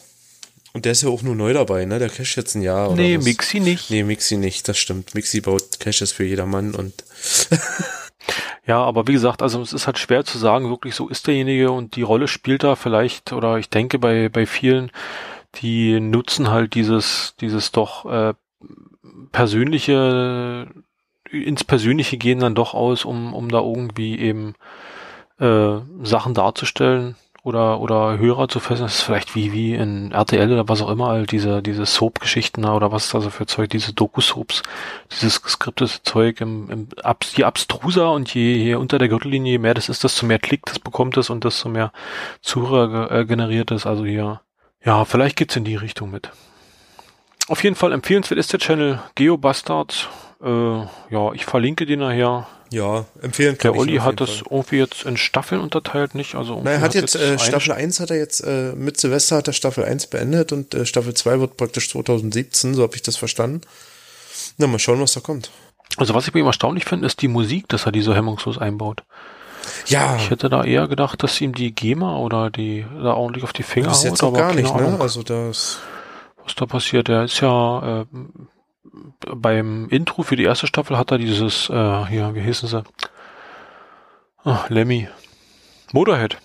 Und 0.72 0.84
der 0.84 0.92
ist 0.92 1.02
ja 1.02 1.08
auch 1.08 1.22
nur 1.22 1.34
neu 1.34 1.52
dabei, 1.52 1.84
ne? 1.84 1.98
Der 1.98 2.10
Cash 2.10 2.36
jetzt 2.36 2.54
ein 2.54 2.62
Jahr 2.62 2.90
oder 2.90 3.00
nee, 3.00 3.16
was? 3.16 3.24
Mixi 3.24 3.60
nicht. 3.60 3.90
Nee, 3.90 4.04
Mixi 4.04 4.36
nicht, 4.36 4.68
das 4.68 4.78
stimmt. 4.78 5.14
Mixi 5.14 5.40
baut 5.40 5.80
Caches 5.80 6.12
für 6.12 6.24
jedermann 6.24 6.74
und 6.74 7.04
Ja, 8.66 8.82
aber 8.82 9.08
wie 9.08 9.14
gesagt, 9.14 9.40
also 9.40 9.62
es 9.62 9.72
ist 9.72 9.86
halt 9.86 9.98
schwer 9.98 10.26
zu 10.26 10.36
sagen, 10.36 10.68
wirklich 10.68 10.94
so 10.94 11.08
ist 11.08 11.26
derjenige 11.26 11.70
und 11.72 11.96
die 11.96 12.02
Rolle 12.02 12.28
spielt 12.28 12.64
da 12.64 12.76
vielleicht, 12.76 13.32
oder 13.32 13.56
ich 13.56 13.70
denke 13.70 13.98
bei, 13.98 14.28
bei 14.28 14.44
vielen, 14.44 14.90
die 15.54 16.00
nutzen 16.00 16.50
halt 16.50 16.74
dieses, 16.74 17.34
dieses 17.40 17.72
doch 17.72 18.04
äh, 18.04 18.34
persönliche, 19.32 20.68
ins 21.30 21.64
Persönliche 21.64 22.16
gehen 22.16 22.40
dann 22.40 22.54
doch 22.54 22.74
aus, 22.74 23.04
um, 23.04 23.34
um 23.34 23.48
da 23.48 23.60
irgendwie 23.60 24.18
eben 24.18 24.54
äh, 25.38 25.78
Sachen 26.02 26.34
darzustellen 26.34 27.16
oder 27.48 27.80
oder 27.80 28.18
Hörer 28.18 28.48
zu 28.48 28.60
fesseln. 28.60 28.86
Das 28.86 28.96
ist 28.96 29.02
vielleicht 29.02 29.34
wie 29.34 29.52
wie 29.52 29.74
in 29.74 30.12
RTL 30.12 30.52
oder 30.52 30.68
was 30.68 30.82
auch 30.82 30.90
immer, 30.90 31.08
halt 31.08 31.32
diese 31.32 31.62
diese 31.62 31.86
Soap-Geschichten 31.86 32.64
oder 32.64 32.92
was 32.92 33.10
da 33.10 33.20
so 33.20 33.30
für 33.30 33.46
Zeug, 33.46 33.70
diese 33.70 33.92
Doku-Soaps, 33.94 34.62
dieses 35.10 35.42
geskriptete 35.42 36.02
Zeug 36.02 36.40
im, 36.40 36.70
im 36.70 36.88
abs, 37.02 37.36
je 37.36 37.44
abstruser 37.44 38.12
und 38.12 38.32
je, 38.34 38.56
je 38.56 38.74
unter 38.74 38.98
der 38.98 39.08
Gürtellinie, 39.08 39.52
je 39.52 39.58
mehr 39.58 39.74
das 39.74 39.88
ist, 39.88 40.04
desto 40.04 40.26
mehr 40.26 40.38
Klick 40.38 40.66
das 40.66 40.78
bekommt 40.78 41.16
es 41.16 41.30
und 41.30 41.44
desto 41.44 41.68
mehr 41.68 41.92
Zuhörer 42.42 43.10
äh, 43.10 43.24
generiert 43.24 43.70
es. 43.70 43.86
Also 43.86 44.04
hier, 44.04 44.40
ja, 44.84 45.04
vielleicht 45.04 45.36
geht's 45.36 45.56
in 45.56 45.64
die 45.64 45.76
Richtung 45.76 46.10
mit. 46.10 46.30
Auf 47.48 47.64
jeden 47.64 47.76
Fall 47.76 47.92
empfehlenswert 47.92 48.38
ist 48.38 48.52
der 48.52 48.60
Channel 48.60 49.00
GeoBastard. 49.14 50.08
Äh, 50.42 50.48
ja, 50.48 51.32
ich 51.32 51.44
verlinke 51.46 51.86
den 51.86 52.00
nachher. 52.00 52.46
ja, 52.70 53.06
empfehlen 53.22 53.56
Der 53.62 53.70
kann 53.70 53.74
ich 53.74 53.80
Olli 53.80 53.96
hat 53.98 54.20
das 54.20 54.30
Fall. 54.30 54.46
irgendwie 54.50 54.76
jetzt 54.76 55.04
in 55.04 55.16
Staffeln 55.16 55.60
unterteilt, 55.60 56.14
nicht? 56.14 56.34
Also 56.34 56.60
Na, 56.62 56.70
er 56.70 56.76
irgendwie 56.76 56.84
hat 56.84 56.94
jetzt, 56.94 57.16
äh, 57.16 57.38
Staffel 57.38 57.72
1 57.72 58.00
hat 58.00 58.10
er 58.10 58.18
jetzt, 58.18 58.40
äh, 58.40 58.72
mit 58.76 59.00
Silvester 59.00 59.36
hat 59.36 59.48
er 59.48 59.54
Staffel 59.54 59.84
1 59.84 60.06
beendet 60.08 60.52
und 60.52 60.74
äh, 60.74 60.84
Staffel 60.86 61.14
2 61.14 61.40
wird 61.40 61.56
praktisch 61.56 61.90
2017, 61.90 62.74
so 62.74 62.82
habe 62.82 62.94
ich 62.94 63.02
das 63.02 63.16
verstanden. 63.16 63.62
Na, 64.58 64.66
mal 64.66 64.78
schauen, 64.78 65.00
was 65.00 65.14
da 65.14 65.20
kommt. 65.20 65.50
Also 65.96 66.14
was 66.14 66.26
ich 66.26 66.32
bei 66.34 66.40
ihm 66.40 66.46
erstaunlich 66.46 66.84
finde, 66.84 67.06
ist 67.06 67.22
die 67.22 67.28
Musik, 67.28 67.68
dass 67.68 67.86
er 67.86 67.92
die 67.92 68.02
so 68.02 68.14
hemmungslos 68.14 68.58
einbaut. 68.58 69.02
Ja, 69.86 70.16
Ich 70.16 70.30
hätte 70.30 70.48
da 70.48 70.62
eher 70.64 70.86
gedacht, 70.86 71.22
dass 71.22 71.40
ihm 71.40 71.54
die 71.54 71.74
GEMA 71.74 72.18
oder 72.18 72.50
die 72.50 72.86
da 73.02 73.14
ordentlich 73.14 73.44
auf 73.44 73.52
die 73.52 73.62
Finger 73.62 73.88
bis 73.88 73.98
haut, 74.00 74.04
jetzt 74.04 74.22
aber 74.22 74.38
gar 74.38 74.54
nicht, 74.54 74.72
ne? 74.74 74.96
Also 75.00 75.22
das, 75.22 75.78
was 76.48 76.54
da 76.54 76.66
passiert. 76.66 77.08
Der 77.08 77.24
ist 77.24 77.40
ja 77.40 78.02
äh, 78.02 78.06
beim 79.34 79.88
Intro 79.88 80.22
für 80.22 80.36
die 80.36 80.44
erste 80.44 80.66
Staffel 80.66 80.96
hat 80.96 81.10
er 81.10 81.18
dieses, 81.18 81.68
äh, 81.68 82.06
hier, 82.06 82.34
wie 82.34 82.40
hießen 82.40 82.68
sie? 82.68 82.82
Ah, 84.44 84.64
Lemmy. 84.68 85.08
Motorhead. 85.92 86.38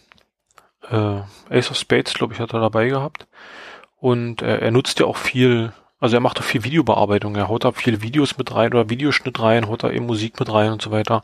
Äh, 0.89 1.21
Ace 1.49 1.71
of 1.71 1.77
Spades, 1.77 2.13
glaube 2.13 2.33
ich, 2.33 2.39
hat 2.39 2.53
er 2.53 2.59
dabei 2.59 2.87
gehabt. 2.87 3.27
Und 3.97 4.41
äh, 4.41 4.57
er 4.57 4.71
nutzt 4.71 4.99
ja 4.99 5.05
auch 5.05 5.15
viel, 5.15 5.71
also 5.99 6.17
er 6.17 6.19
macht 6.19 6.39
auch 6.39 6.43
viel 6.43 6.65
Videobearbeitung. 6.65 7.35
Er 7.35 7.47
haut 7.47 7.63
da 7.63 7.71
viele 7.71 8.01
Videos 8.01 8.37
mit 8.37 8.53
rein 8.53 8.73
oder 8.73 8.89
Videoschnitt 8.89 9.39
rein, 9.39 9.67
haut 9.69 9.83
da 9.83 9.91
eben 9.91 10.05
Musik 10.05 10.39
mit 10.39 10.51
rein 10.51 10.73
und 10.73 10.81
so 10.81 10.91
weiter. 10.91 11.23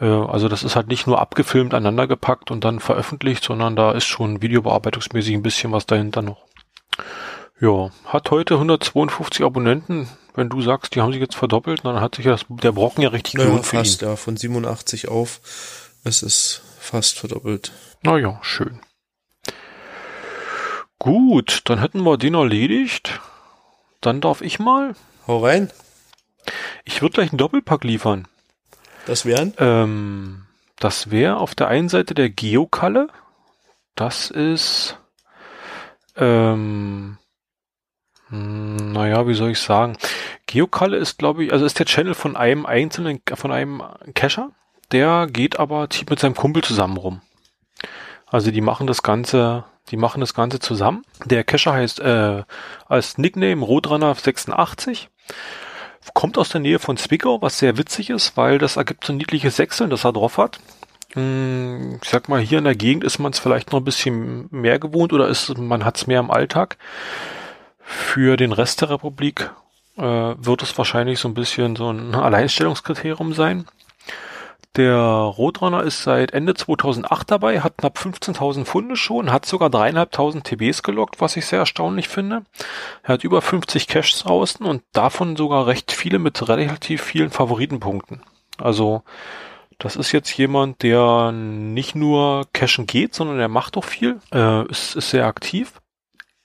Äh, 0.00 0.06
also 0.06 0.48
das 0.48 0.64
ist 0.64 0.76
halt 0.76 0.88
nicht 0.88 1.06
nur 1.06 1.18
abgefilmt, 1.18 1.72
aneinander 1.72 2.06
gepackt 2.06 2.50
und 2.50 2.64
dann 2.64 2.80
veröffentlicht, 2.80 3.42
sondern 3.42 3.76
da 3.76 3.92
ist 3.92 4.04
schon 4.04 4.42
videobearbeitungsmäßig 4.42 5.34
ein 5.34 5.42
bisschen 5.42 5.72
was 5.72 5.86
dahinter 5.86 6.20
noch. 6.20 6.44
Ja, 7.60 7.90
hat 8.04 8.30
heute 8.30 8.54
152 8.54 9.44
Abonnenten. 9.44 10.08
Wenn 10.34 10.50
du 10.50 10.60
sagst, 10.60 10.94
die 10.94 11.00
haben 11.00 11.12
sich 11.12 11.20
jetzt 11.22 11.36
verdoppelt, 11.36 11.84
dann 11.84 12.00
hat 12.00 12.16
sich 12.16 12.26
das, 12.26 12.44
der 12.48 12.72
Brocken 12.72 13.02
ja 13.02 13.08
richtig 13.08 13.34
naja, 13.34 13.46
gelohnt 13.46 13.64
für 13.66 13.76
ihn. 13.76 13.84
fast, 13.84 14.02
ja, 14.02 14.16
von 14.16 14.36
87 14.36 15.08
auf, 15.08 15.40
es 16.04 16.22
ist 16.22 16.62
fast 16.78 17.18
verdoppelt. 17.18 17.72
Naja, 18.02 18.38
schön. 18.42 18.80
Gut, 20.98 21.62
dann 21.64 21.78
hätten 21.78 22.02
wir 22.02 22.18
den 22.18 22.34
erledigt. 22.34 23.20
Dann 24.02 24.20
darf 24.20 24.42
ich 24.42 24.58
mal. 24.58 24.94
Hau 25.26 25.38
rein, 25.38 25.70
Ich 26.84 27.00
würde 27.02 27.14
gleich 27.14 27.30
einen 27.30 27.38
Doppelpack 27.38 27.82
liefern. 27.84 28.28
das 29.06 29.24
wären? 29.24 29.54
Ähm, 29.58 30.46
das 30.78 31.10
wäre 31.10 31.38
auf 31.38 31.54
der 31.54 31.68
einen 31.68 31.88
Seite 31.88 32.14
der 32.14 32.28
Geokalle. 32.28 33.08
Das 33.94 34.30
ist, 34.30 34.98
ähm, 36.16 37.16
hm, 37.16 37.18
naja, 38.30 39.26
wie 39.28 39.34
soll 39.34 39.50
ich 39.50 39.60
sagen? 39.60 39.96
Geokalle 40.46 40.96
ist, 40.96 41.18
glaube 41.18 41.44
ich, 41.44 41.52
also 41.52 41.64
ist 41.64 41.78
der 41.78 41.86
Channel 41.86 42.14
von 42.14 42.36
einem 42.36 42.66
einzelnen, 42.66 43.20
von 43.34 43.52
einem 43.52 43.82
Cacher. 44.14 44.50
Der 44.92 45.26
geht 45.26 45.58
aber 45.58 45.90
zieht 45.90 46.10
mit 46.10 46.18
seinem 46.18 46.34
Kumpel 46.34 46.62
zusammen 46.62 46.96
rum. 46.96 47.20
Also 48.26 48.50
die 48.50 48.60
machen 48.60 48.86
das 48.86 49.02
Ganze, 49.02 49.64
die 49.90 49.96
machen 49.96 50.20
das 50.20 50.34
Ganze 50.34 50.58
zusammen. 50.58 51.04
Der 51.24 51.44
Cacher 51.44 51.72
heißt 51.72 52.00
äh, 52.00 52.42
als 52.86 53.18
Nickname 53.18 53.64
Roadrunner 53.64 54.14
86 54.14 55.08
kommt 56.14 56.38
aus 56.38 56.50
der 56.50 56.60
Nähe 56.60 56.78
von 56.78 56.96
Zwickau, 56.96 57.42
was 57.42 57.58
sehr 57.58 57.78
witzig 57.78 58.10
ist, 58.10 58.36
weil 58.36 58.58
das 58.58 58.76
ergibt 58.76 59.04
so 59.04 59.12
ein 59.12 59.16
niedliches 59.16 59.56
Sechseln, 59.56 59.90
das 59.90 60.04
er 60.04 60.12
drauf 60.12 60.38
hat. 60.38 60.60
Hm, 61.14 61.98
Ich 62.02 62.08
sag 62.08 62.28
mal, 62.28 62.40
hier 62.40 62.58
in 62.58 62.64
der 62.64 62.76
Gegend 62.76 63.04
ist 63.04 63.18
man 63.18 63.32
es 63.32 63.38
vielleicht 63.38 63.72
noch 63.72 63.80
ein 63.80 63.84
bisschen 63.84 64.48
mehr 64.50 64.78
gewohnt 64.78 65.12
oder 65.12 65.28
ist 65.28 65.56
man 65.58 65.84
hat 65.84 65.96
es 65.96 66.06
mehr 66.06 66.20
im 66.20 66.30
Alltag. 66.30 66.76
Für 67.88 68.36
den 68.36 68.52
Rest 68.52 68.80
der 68.80 68.90
Republik 68.90 69.50
äh, 69.96 70.02
wird 70.02 70.62
es 70.62 70.76
wahrscheinlich 70.76 71.20
so 71.20 71.28
ein 71.28 71.34
bisschen 71.34 71.76
so 71.76 71.90
ein 71.90 72.14
Alleinstellungskriterium 72.14 73.32
sein. 73.32 73.66
Der 74.74 74.98
Roadrunner 74.98 75.84
ist 75.84 76.02
seit 76.02 76.32
Ende 76.32 76.52
2008 76.54 77.30
dabei, 77.30 77.60
hat 77.60 77.78
knapp 77.78 77.96
15.000 77.96 78.66
Funde 78.66 78.96
schon, 78.96 79.32
hat 79.32 79.46
sogar 79.46 79.70
dreieinhalbtausend 79.70 80.44
TBs 80.44 80.82
gelockt, 80.82 81.20
was 81.20 81.36
ich 81.36 81.46
sehr 81.46 81.60
erstaunlich 81.60 82.08
finde. 82.08 82.42
Er 83.02 83.14
hat 83.14 83.24
über 83.24 83.40
50 83.40 83.86
Caches 83.86 84.18
draußen 84.24 84.66
und 84.66 84.82
davon 84.92 85.36
sogar 85.36 85.66
recht 85.66 85.92
viele 85.92 86.18
mit 86.18 86.46
relativ 86.48 87.02
vielen 87.02 87.30
Favoritenpunkten. 87.30 88.20
Also 88.58 89.02
Das 89.78 89.96
ist 89.96 90.12
jetzt 90.12 90.36
jemand, 90.36 90.82
der 90.82 91.32
nicht 91.32 91.94
nur 91.94 92.46
cashen 92.52 92.86
geht, 92.86 93.14
sondern 93.14 93.38
er 93.38 93.48
macht 93.48 93.76
auch 93.76 93.84
viel, 93.84 94.20
äh, 94.32 94.66
ist, 94.70 94.96
ist 94.96 95.10
sehr 95.10 95.26
aktiv. 95.26 95.74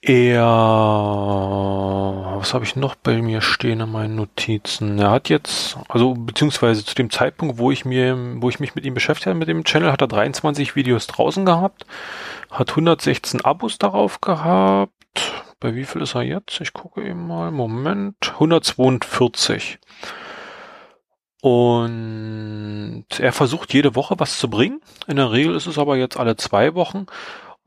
Er, 0.03 0.41
was 2.39 2.55
habe 2.55 2.65
ich 2.65 2.75
noch 2.75 2.95
bei 2.95 3.21
mir 3.21 3.41
stehen 3.41 3.81
in 3.81 3.91
meinen 3.91 4.15
Notizen? 4.15 4.97
Er 4.97 5.11
hat 5.11 5.29
jetzt, 5.29 5.77
also 5.89 6.15
beziehungsweise 6.15 6.83
zu 6.83 6.95
dem 6.95 7.11
Zeitpunkt, 7.11 7.59
wo 7.59 7.69
ich 7.69 7.85
mir, 7.85 8.17
wo 8.37 8.49
ich 8.49 8.59
mich 8.59 8.73
mit 8.73 8.83
ihm 8.83 8.95
beschäftigt 8.95 9.27
habe 9.27 9.37
mit 9.37 9.47
dem 9.47 9.63
Channel, 9.63 9.91
hat 9.91 10.01
er 10.01 10.07
23 10.07 10.75
Videos 10.75 11.05
draußen 11.05 11.45
gehabt, 11.45 11.85
hat 12.49 12.71
116 12.71 13.41
Abos 13.41 13.77
darauf 13.77 14.21
gehabt. 14.21 14.91
Bei 15.59 15.75
wie 15.75 15.85
viel 15.85 16.01
ist 16.01 16.15
er 16.15 16.23
jetzt? 16.23 16.59
Ich 16.61 16.73
gucke 16.73 17.03
eben 17.03 17.27
mal. 17.27 17.51
Moment, 17.51 18.15
142. 18.33 19.77
Und 21.41 23.05
er 23.19 23.33
versucht 23.33 23.71
jede 23.73 23.95
Woche 23.95 24.15
was 24.17 24.39
zu 24.39 24.49
bringen. 24.49 24.81
In 25.05 25.17
der 25.17 25.31
Regel 25.31 25.55
ist 25.55 25.67
es 25.67 25.77
aber 25.77 25.95
jetzt 25.97 26.17
alle 26.17 26.37
zwei 26.37 26.73
Wochen. 26.73 27.05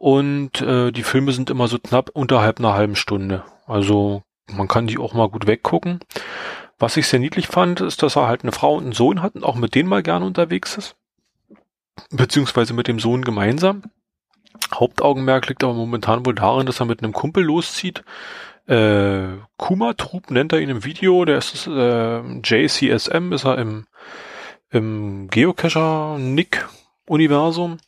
Und 0.05 0.61
äh, 0.61 0.93
die 0.93 1.03
Filme 1.03 1.33
sind 1.33 1.49
immer 1.49 1.67
so 1.67 1.79
knapp 1.79 2.11
unterhalb 2.11 2.59
einer 2.59 2.75
halben 2.75 2.95
Stunde. 2.95 3.43
Also 3.65 4.23
man 4.53 4.69
kann 4.69 4.87
die 4.87 4.99
auch 4.99 5.15
mal 5.15 5.31
gut 5.31 5.47
weggucken. 5.47 6.01
Was 6.79 6.99
ich 6.99 7.09
sehr 7.09 7.21
niedlich 7.21 7.47
fand, 7.47 7.81
ist, 7.81 8.03
dass 8.03 8.17
er 8.17 8.29
halt 8.29 8.43
eine 8.43 8.53
Frau 8.53 8.75
und 8.75 8.83
einen 8.83 8.93
Sohn 8.93 9.23
hat 9.23 9.35
und 9.35 9.45
auch 9.45 9.55
mit 9.55 9.75
denen 9.75 9.89
mal 9.89 10.03
gerne 10.03 10.27
unterwegs 10.27 10.77
ist. 10.77 10.97
Beziehungsweise 12.11 12.75
mit 12.75 12.87
dem 12.87 12.99
Sohn 12.99 13.23
gemeinsam. 13.23 13.85
Hauptaugenmerk 14.75 15.49
liegt 15.49 15.65
aber 15.65 15.73
momentan 15.73 16.27
wohl 16.27 16.35
darin, 16.35 16.67
dass 16.67 16.81
er 16.81 16.87
mit 16.87 17.03
einem 17.03 17.15
Kumpel 17.15 17.43
loszieht. 17.43 18.05
Äh, 18.67 19.29
Kuma 19.57 19.95
Troop 19.95 20.31
nennt 20.31 20.53
er 20.53 20.61
ihn 20.61 20.69
im 20.69 20.85
Video. 20.85 21.25
Der 21.25 21.39
ist 21.39 21.67
äh, 21.67 22.21
JCSM, 22.41 23.33
ist 23.33 23.47
er 23.47 23.57
im, 23.57 23.87
im 24.69 25.29
Geocacher-Nick-Universum. 25.29 27.79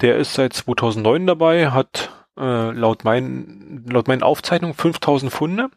Der 0.00 0.16
ist 0.16 0.34
seit 0.34 0.52
2009 0.52 1.26
dabei, 1.26 1.70
hat 1.70 2.10
äh, 2.38 2.70
laut, 2.70 3.04
mein, 3.04 3.84
laut 3.88 4.08
meinen 4.08 4.22
Aufzeichnungen 4.22 4.74
5000 4.74 5.32
Funde. 5.32 5.70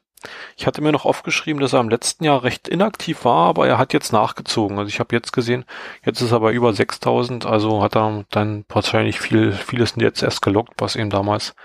Ich 0.58 0.67
hatte 0.67 0.82
mir 0.82 0.91
noch 0.91 1.05
aufgeschrieben, 1.05 1.62
dass 1.62 1.71
er 1.71 1.79
im 1.79 1.89
letzten 1.89 2.25
Jahr 2.25 2.43
recht 2.43 2.67
inaktiv 2.67 3.23
war, 3.23 3.47
aber 3.47 3.67
er 3.67 3.77
hat 3.77 3.93
jetzt 3.93 4.12
nachgezogen. 4.12 4.77
Also 4.77 4.89
ich 4.89 4.99
habe 4.99 5.15
jetzt 5.15 5.32
gesehen, 5.32 5.63
jetzt 6.03 6.19
ist 6.19 6.32
er 6.32 6.41
bei 6.41 6.51
über 6.51 6.73
6000, 6.73 7.45
also 7.45 7.82
hat 7.82 7.95
er 7.95 8.25
dann 8.29 8.65
wahrscheinlich 8.67 9.21
viel, 9.21 9.53
vieles 9.53 9.93
jetzt 9.95 10.21
erst 10.21 10.41
gelockt, 10.41 10.73
was 10.77 10.97
ihm 10.97 11.10
damals 11.10 11.55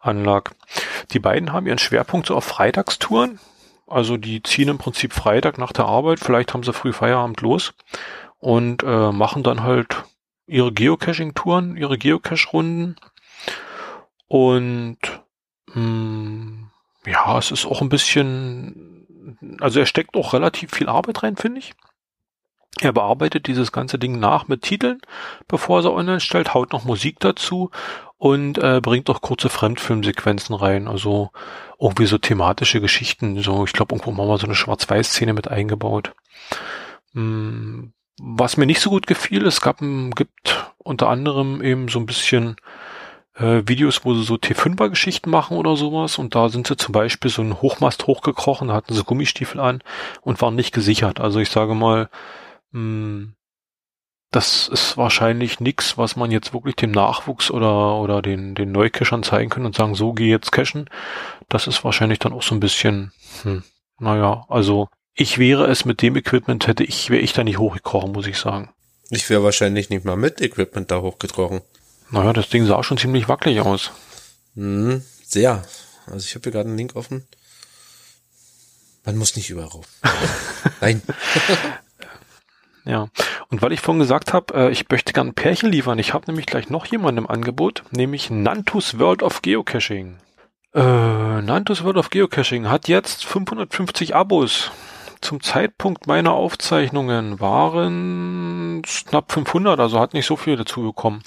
anlag. 0.00 0.50
Die 1.12 1.18
beiden 1.18 1.54
haben 1.54 1.66
ihren 1.66 1.78
Schwerpunkt 1.78 2.26
so 2.26 2.36
auf 2.36 2.44
Freitagstouren. 2.44 3.40
Also 3.86 4.18
die 4.18 4.42
ziehen 4.42 4.68
im 4.68 4.78
Prinzip 4.78 5.14
Freitag 5.14 5.56
nach 5.56 5.72
der 5.72 5.86
Arbeit, 5.86 6.20
vielleicht 6.20 6.52
haben 6.52 6.62
sie 6.62 6.72
früh 6.72 6.92
Feierabend 6.92 7.40
los 7.40 7.72
und 8.38 8.82
äh, 8.82 9.12
machen 9.12 9.42
dann 9.42 9.62
halt 9.62 10.04
ihre 10.46 10.72
Geocaching-Touren, 10.72 11.76
ihre 11.76 11.98
Geocache-Runden. 11.98 12.96
Und 14.28 14.98
mh, 15.68 15.74
hm, 15.74 16.70
ja, 17.06 17.38
es 17.38 17.50
ist 17.50 17.66
auch 17.66 17.82
ein 17.82 17.88
bisschen, 17.88 19.06
also 19.60 19.80
er 19.80 19.86
steckt 19.86 20.16
auch 20.16 20.32
relativ 20.32 20.72
viel 20.72 20.88
Arbeit 20.88 21.22
rein, 21.22 21.36
finde 21.36 21.60
ich. 21.60 21.74
Er 22.80 22.92
bearbeitet 22.92 23.46
dieses 23.46 23.70
ganze 23.70 23.98
Ding 23.98 24.18
nach 24.18 24.48
mit 24.48 24.62
Titeln, 24.62 25.00
bevor 25.46 25.84
er 25.84 25.92
online 25.92 26.20
stellt, 26.20 26.54
haut 26.54 26.72
noch 26.72 26.84
Musik 26.84 27.20
dazu 27.20 27.70
und 28.18 28.58
äh, 28.58 28.80
bringt 28.82 29.08
auch 29.10 29.20
kurze 29.20 29.48
Fremdfilmsequenzen 29.48 30.56
rein, 30.56 30.88
also 30.88 31.30
irgendwie 31.78 32.06
so 32.06 32.18
thematische 32.18 32.80
Geschichten. 32.80 33.40
So, 33.40 33.64
ich 33.64 33.72
glaube, 33.72 33.94
irgendwo 33.94 34.10
haben 34.10 34.28
wir 34.28 34.38
so 34.38 34.46
eine 34.46 34.56
Schwarz-Weiß-Szene 34.56 35.34
mit 35.34 35.46
eingebaut. 35.46 36.14
Hm, 37.12 37.92
was 38.20 38.56
mir 38.56 38.66
nicht 38.66 38.80
so 38.80 38.90
gut 38.90 39.06
gefiel, 39.06 39.46
es 39.46 39.60
gab, 39.60 39.80
gibt 39.80 40.72
unter 40.78 41.08
anderem 41.08 41.62
eben 41.62 41.88
so 41.88 41.98
ein 41.98 42.06
bisschen 42.06 42.56
äh, 43.34 43.62
Videos, 43.66 44.04
wo 44.04 44.14
sie 44.14 44.24
so 44.24 44.34
T5er-Geschichten 44.34 45.30
machen 45.30 45.56
oder 45.56 45.76
sowas 45.76 46.18
und 46.18 46.34
da 46.34 46.48
sind 46.48 46.66
sie 46.66 46.76
zum 46.76 46.92
Beispiel 46.92 47.30
so 47.30 47.42
einen 47.42 47.60
Hochmast 47.60 48.06
hochgekrochen, 48.06 48.72
hatten 48.72 48.94
sie 48.94 49.04
Gummistiefel 49.04 49.60
an 49.60 49.82
und 50.22 50.40
waren 50.40 50.54
nicht 50.54 50.72
gesichert. 50.72 51.20
Also 51.20 51.40
ich 51.40 51.50
sage 51.50 51.74
mal, 51.74 52.08
mh, 52.72 52.80
hm, 52.80 53.34
das 54.30 54.66
ist 54.66 54.96
wahrscheinlich 54.96 55.60
nichts, 55.60 55.96
was 55.96 56.16
man 56.16 56.32
jetzt 56.32 56.52
wirklich 56.52 56.74
dem 56.74 56.90
Nachwuchs 56.90 57.52
oder, 57.52 57.96
oder 58.00 58.20
den, 58.20 58.56
den 58.56 58.72
Neucachern 58.72 59.22
zeigen 59.22 59.48
können 59.48 59.66
und 59.66 59.76
sagen, 59.76 59.94
so 59.94 60.12
geh 60.12 60.28
jetzt 60.28 60.50
cashen. 60.50 60.90
Das 61.48 61.68
ist 61.68 61.84
wahrscheinlich 61.84 62.18
dann 62.18 62.32
auch 62.32 62.42
so 62.42 62.54
ein 62.54 62.60
bisschen, 62.60 63.12
hm, 63.42 63.62
naja, 64.00 64.44
also 64.48 64.88
ich 65.14 65.38
wäre 65.38 65.66
es 65.66 65.84
mit 65.84 66.02
dem 66.02 66.16
Equipment, 66.16 66.66
hätte 66.66 66.84
ich, 66.84 67.08
wäre 67.08 67.22
ich 67.22 67.32
da 67.32 67.44
nicht 67.44 67.58
hochgekrochen, 67.58 68.12
muss 68.12 68.26
ich 68.26 68.38
sagen. 68.38 68.70
Ich 69.10 69.30
wäre 69.30 69.44
wahrscheinlich 69.44 69.90
nicht 69.90 70.04
mal 70.04 70.16
mit 70.16 70.40
Equipment 70.40 70.90
da 70.90 71.00
hochgekrochen. 71.00 71.60
Naja, 72.10 72.32
das 72.32 72.48
Ding 72.48 72.66
sah 72.66 72.82
schon 72.82 72.98
ziemlich 72.98 73.28
wackelig 73.28 73.60
aus. 73.60 73.92
Mhm, 74.54 75.02
sehr. 75.24 75.64
Also 76.06 76.26
ich 76.26 76.34
habe 76.34 76.42
hier 76.42 76.52
gerade 76.52 76.68
einen 76.68 76.78
Link 76.78 76.96
offen. 76.96 77.26
Man 79.04 79.16
muss 79.16 79.36
nicht 79.36 79.50
überall 79.50 79.68
rauf. 79.68 79.86
Nein. 80.80 81.02
ja, 82.84 83.08
und 83.50 83.62
weil 83.62 83.72
ich 83.72 83.80
vorhin 83.80 84.00
gesagt 84.00 84.32
habe, 84.32 84.54
äh, 84.54 84.70
ich 84.70 84.88
möchte 84.88 85.12
gerne 85.12 85.30
ein 85.30 85.34
Pärchen 85.34 85.70
liefern, 85.70 85.98
ich 85.98 86.12
habe 86.12 86.26
nämlich 86.26 86.46
gleich 86.46 86.70
noch 86.70 86.86
jemanden 86.86 87.18
im 87.18 87.30
Angebot, 87.30 87.84
nämlich 87.90 88.30
Nantus 88.30 88.98
World 88.98 89.22
of 89.22 89.42
Geocaching. 89.42 90.16
Äh, 90.74 90.80
Nantus 90.80 91.84
World 91.84 91.98
of 91.98 92.10
Geocaching 92.10 92.68
hat 92.68 92.88
jetzt 92.88 93.24
550 93.24 94.14
Abos 94.14 94.72
zum 95.24 95.42
Zeitpunkt 95.42 96.06
meiner 96.06 96.32
Aufzeichnungen 96.32 97.40
waren 97.40 98.82
knapp 98.82 99.32
500, 99.32 99.80
also 99.80 99.98
hat 99.98 100.14
nicht 100.14 100.26
so 100.26 100.36
viel 100.36 100.56
dazu 100.56 100.82
bekommen. 100.82 101.22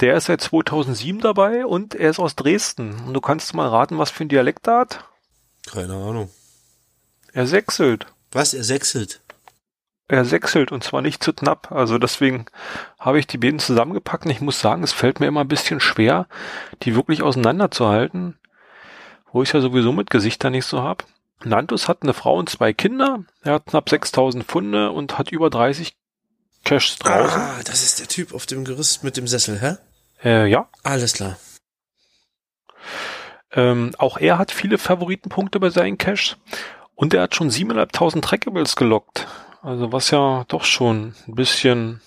Der 0.00 0.16
ist 0.16 0.24
seit 0.26 0.40
2007 0.40 1.20
dabei 1.20 1.66
und 1.66 1.94
er 1.94 2.10
ist 2.10 2.18
aus 2.18 2.34
Dresden. 2.34 2.96
Und 3.06 3.14
du 3.14 3.20
kannst 3.20 3.54
mal 3.54 3.68
raten, 3.68 3.98
was 3.98 4.10
für 4.10 4.24
ein 4.24 4.28
Dialekt 4.28 4.66
er 4.66 4.78
hat? 4.78 5.04
Keine 5.70 5.94
Ahnung. 5.94 6.30
Er 7.32 7.46
sechselt. 7.46 8.06
Was? 8.32 8.54
Er 8.54 8.64
sechselt? 8.64 9.20
Er 10.08 10.24
sechselt 10.24 10.72
und 10.72 10.82
zwar 10.82 11.02
nicht 11.02 11.22
zu 11.22 11.34
knapp. 11.34 11.70
Also 11.70 11.98
deswegen 11.98 12.46
habe 12.98 13.18
ich 13.18 13.26
die 13.26 13.38
beiden 13.38 13.58
zusammengepackt 13.58 14.24
und 14.24 14.30
ich 14.30 14.40
muss 14.40 14.58
sagen, 14.58 14.82
es 14.82 14.92
fällt 14.92 15.20
mir 15.20 15.26
immer 15.26 15.42
ein 15.42 15.48
bisschen 15.48 15.80
schwer, 15.80 16.26
die 16.82 16.96
wirklich 16.96 17.22
auseinanderzuhalten, 17.22 18.38
wo 19.30 19.42
ich 19.42 19.52
ja 19.52 19.60
sowieso 19.60 19.92
mit 19.92 20.08
Gesichtern 20.08 20.52
nicht 20.52 20.64
so 20.64 20.82
hab. 20.82 21.04
Nantus 21.44 21.88
hat 21.88 22.02
eine 22.02 22.14
Frau 22.14 22.36
und 22.36 22.48
zwei 22.48 22.72
Kinder. 22.72 23.24
Er 23.42 23.54
hat 23.54 23.66
knapp 23.66 23.88
6000 23.88 24.44
Pfunde 24.44 24.90
und 24.90 25.18
hat 25.18 25.30
über 25.30 25.50
30 25.50 25.96
Caches 26.64 26.96
draußen. 26.98 27.40
Ah, 27.40 27.60
das 27.64 27.82
ist 27.82 28.00
der 28.00 28.08
Typ 28.08 28.34
auf 28.34 28.46
dem 28.46 28.64
Gerüst 28.64 29.04
mit 29.04 29.16
dem 29.16 29.28
Sessel, 29.28 29.60
hä? 29.60 29.76
Äh, 30.22 30.46
ja. 30.50 30.68
Alles 30.82 31.12
klar. 31.14 31.38
Ähm, 33.52 33.92
auch 33.98 34.18
er 34.18 34.38
hat 34.38 34.50
viele 34.50 34.78
Favoritenpunkte 34.78 35.60
bei 35.60 35.70
seinen 35.70 35.96
Caches 35.96 36.36
und 36.94 37.14
er 37.14 37.22
hat 37.22 37.34
schon 37.34 37.50
7.500 37.50 38.20
Trackables 38.20 38.76
gelockt. 38.76 39.26
Also 39.62 39.92
was 39.92 40.10
ja 40.10 40.44
doch 40.48 40.64
schon 40.64 41.14
ein 41.26 41.34
bisschen 41.34 42.00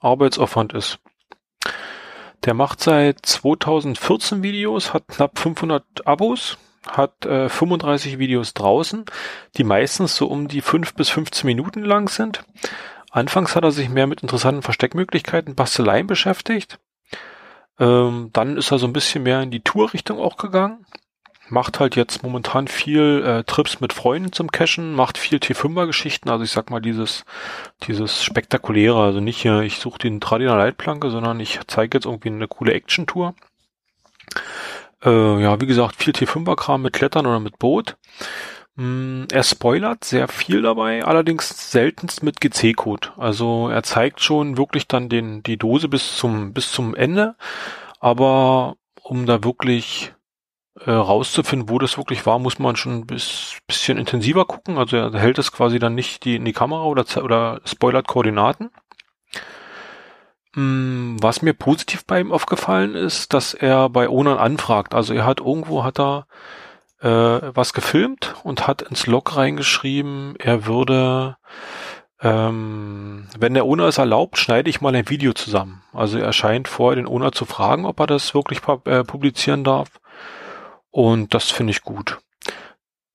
Arbeitsaufwand 0.00 0.74
ist. 0.74 0.98
Der 2.44 2.54
macht 2.54 2.80
seit 2.80 3.24
2014 3.24 4.42
Videos, 4.42 4.92
hat 4.92 5.08
knapp 5.08 5.38
500 5.38 6.06
Abos 6.06 6.58
hat 6.86 7.26
äh, 7.26 7.48
35 7.48 8.18
Videos 8.18 8.54
draußen, 8.54 9.04
die 9.56 9.64
meistens 9.64 10.16
so 10.16 10.26
um 10.26 10.48
die 10.48 10.60
5 10.60 10.94
bis 10.94 11.10
15 11.10 11.46
Minuten 11.46 11.82
lang 11.82 12.08
sind. 12.08 12.44
Anfangs 13.10 13.54
hat 13.54 13.64
er 13.64 13.70
sich 13.70 13.88
mehr 13.88 14.06
mit 14.06 14.22
interessanten 14.22 14.62
Versteckmöglichkeiten, 14.62 15.54
Basteleien 15.54 16.06
beschäftigt. 16.06 16.78
Ähm, 17.78 18.30
dann 18.32 18.56
ist 18.56 18.70
er 18.70 18.78
so 18.78 18.86
ein 18.86 18.92
bisschen 18.92 19.22
mehr 19.22 19.40
in 19.40 19.50
die 19.50 19.60
Tour-Richtung 19.60 20.18
auch 20.18 20.36
gegangen. 20.36 20.84
Macht 21.48 21.78
halt 21.78 21.94
jetzt 21.94 22.22
momentan 22.22 22.68
viel 22.68 23.22
äh, 23.24 23.44
Trips 23.44 23.80
mit 23.80 23.92
Freunden 23.92 24.32
zum 24.32 24.50
Cashen, 24.50 24.94
macht 24.94 25.18
viel 25.18 25.38
T5er-Geschichten, 25.38 26.30
also 26.30 26.42
ich 26.42 26.50
sag 26.50 26.70
mal 26.70 26.80
dieses, 26.80 27.24
dieses 27.86 28.24
spektakuläre, 28.24 29.00
also 29.02 29.20
nicht 29.20 29.42
hier, 29.42 29.60
ich 29.60 29.78
suche 29.78 29.98
den 29.98 30.20
Tradiner 30.20 30.56
Leitplanke, 30.56 31.10
sondern 31.10 31.38
ich 31.40 31.60
zeige 31.66 31.98
jetzt 31.98 32.06
irgendwie 32.06 32.30
eine 32.30 32.48
coole 32.48 32.72
Action-Tour. 32.72 33.34
Äh, 35.04 35.42
ja, 35.42 35.60
wie 35.60 35.66
gesagt, 35.66 35.96
viel 35.96 36.12
T5er-Kram 36.12 36.82
mit 36.82 36.92
Klettern 36.94 37.26
oder 37.26 37.40
mit 37.40 37.58
Boot. 37.58 37.96
Mm, 38.76 39.24
er 39.30 39.42
spoilert 39.44 40.04
sehr 40.04 40.26
viel 40.28 40.62
dabei, 40.62 41.04
allerdings 41.04 41.70
seltenst 41.70 42.22
mit 42.22 42.40
GC-Code. 42.40 43.10
Also 43.16 43.68
er 43.68 43.82
zeigt 43.82 44.20
schon 44.20 44.56
wirklich 44.56 44.88
dann 44.88 45.08
den, 45.08 45.42
die 45.42 45.58
Dose 45.58 45.88
bis 45.88 46.16
zum, 46.16 46.52
bis 46.52 46.72
zum 46.72 46.94
Ende. 46.94 47.36
Aber 48.00 48.76
um 49.02 49.26
da 49.26 49.44
wirklich 49.44 50.14
äh, 50.80 50.90
rauszufinden, 50.90 51.68
wo 51.68 51.78
das 51.78 51.96
wirklich 51.98 52.26
war, 52.26 52.38
muss 52.38 52.58
man 52.58 52.76
schon 52.76 52.92
ein 53.00 53.06
bis, 53.06 53.58
bisschen 53.66 53.98
intensiver 53.98 54.44
gucken. 54.44 54.78
Also 54.78 54.96
er 54.96 55.12
hält 55.12 55.38
es 55.38 55.52
quasi 55.52 55.78
dann 55.78 55.94
nicht 55.94 56.24
die, 56.24 56.36
in 56.36 56.44
die 56.44 56.52
Kamera 56.52 56.84
oder, 56.84 57.04
oder 57.22 57.60
spoilert 57.64 58.08
Koordinaten. 58.08 58.70
Mm, 60.54 61.16
was 61.20 61.42
mir 61.42 61.54
positiv 61.54 62.04
bei 62.06 62.20
ihm 62.20 62.32
aufgefallen 62.32 62.94
ist, 62.94 63.34
dass 63.34 63.54
er 63.54 63.88
bei 63.88 64.08
Onan 64.08 64.38
anfragt. 64.38 64.94
Also 64.94 65.14
er 65.14 65.26
hat 65.26 65.40
irgendwo 65.40 65.84
hat 65.84 65.98
er 65.98 66.26
äh, 67.00 67.50
was 67.54 67.72
gefilmt 67.72 68.34
und 68.44 68.66
hat 68.66 68.82
ins 68.82 69.06
Log 69.06 69.36
reingeschrieben, 69.36 70.36
er 70.38 70.66
würde 70.66 71.36
ähm, 72.24 73.26
wenn 73.38 73.52
der 73.52 73.66
Owner 73.66 73.84
es 73.84 73.98
erlaubt, 73.98 74.38
schneide 74.38 74.70
ich 74.70 74.80
mal 74.80 74.94
ein 74.94 75.10
Video 75.10 75.34
zusammen. 75.34 75.82
Also 75.92 76.18
er 76.18 76.32
scheint 76.32 76.68
vorher 76.68 76.96
den 76.96 77.06
Owner 77.06 77.32
zu 77.32 77.44
fragen, 77.44 77.84
ob 77.84 78.00
er 78.00 78.06
das 78.06 78.34
wirklich 78.34 78.60
äh, 78.86 79.04
publizieren 79.04 79.62
darf. 79.62 80.00
Und 80.90 81.34
das 81.34 81.50
finde 81.50 81.72
ich 81.72 81.82
gut. 81.82 82.18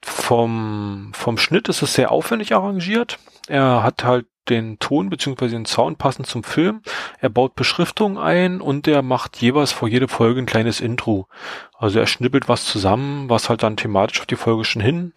Vom, 0.04 1.12
vom 1.14 1.38
Schnitt 1.40 1.70
ist 1.70 1.82
es 1.82 1.94
sehr 1.94 2.12
aufwendig 2.12 2.54
arrangiert. 2.54 3.18
Er 3.48 3.82
hat 3.82 4.04
halt 4.04 4.28
den 4.50 4.80
Ton 4.80 5.10
beziehungsweise 5.10 5.56
den 5.56 5.66
Sound 5.66 5.98
passend 5.98 6.28
zum 6.28 6.44
Film. 6.44 6.82
Er 7.20 7.30
baut 7.30 7.56
Beschriftungen 7.56 8.18
ein 8.18 8.62
und 8.62 8.88
er 8.88 9.02
macht 9.02 9.38
jeweils 9.38 9.72
vor 9.72 9.88
jede 9.88 10.08
Folge 10.08 10.42
ein 10.42 10.46
kleines 10.46 10.82
Intro. 10.82 11.28
Also 11.78 12.00
er 12.00 12.08
schnippelt 12.08 12.50
was 12.50 12.66
zusammen, 12.66 13.30
was 13.30 13.50
halt 13.50 13.64
dann 13.64 13.78
thematisch 13.78 14.20
auf 14.20 14.26
die 14.26 14.36
Folge 14.36 14.66
schon 14.66 14.82
hin, 14.82 15.14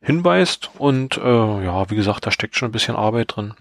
hinweist. 0.00 0.70
Und 0.78 1.16
äh, 1.16 1.64
ja, 1.64 1.90
wie 1.90 1.96
gesagt, 1.96 2.26
da 2.26 2.30
steckt 2.30 2.56
schon 2.56 2.68
ein 2.68 2.72
bisschen 2.72 2.96
Arbeit 2.96 3.36
drin. 3.36 3.54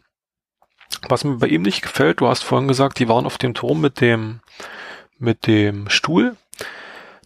Was 1.07 1.23
mir 1.23 1.37
bei 1.37 1.47
ihm 1.47 1.61
nicht 1.61 1.81
gefällt, 1.81 2.19
du 2.19 2.27
hast 2.27 2.43
vorhin 2.43 2.67
gesagt, 2.67 2.99
die 2.99 3.07
waren 3.07 3.25
auf 3.25 3.37
dem 3.37 3.53
Turm 3.53 3.81
mit 3.81 4.01
dem, 4.01 4.41
mit 5.17 5.47
dem 5.47 5.89
Stuhl. 5.89 6.35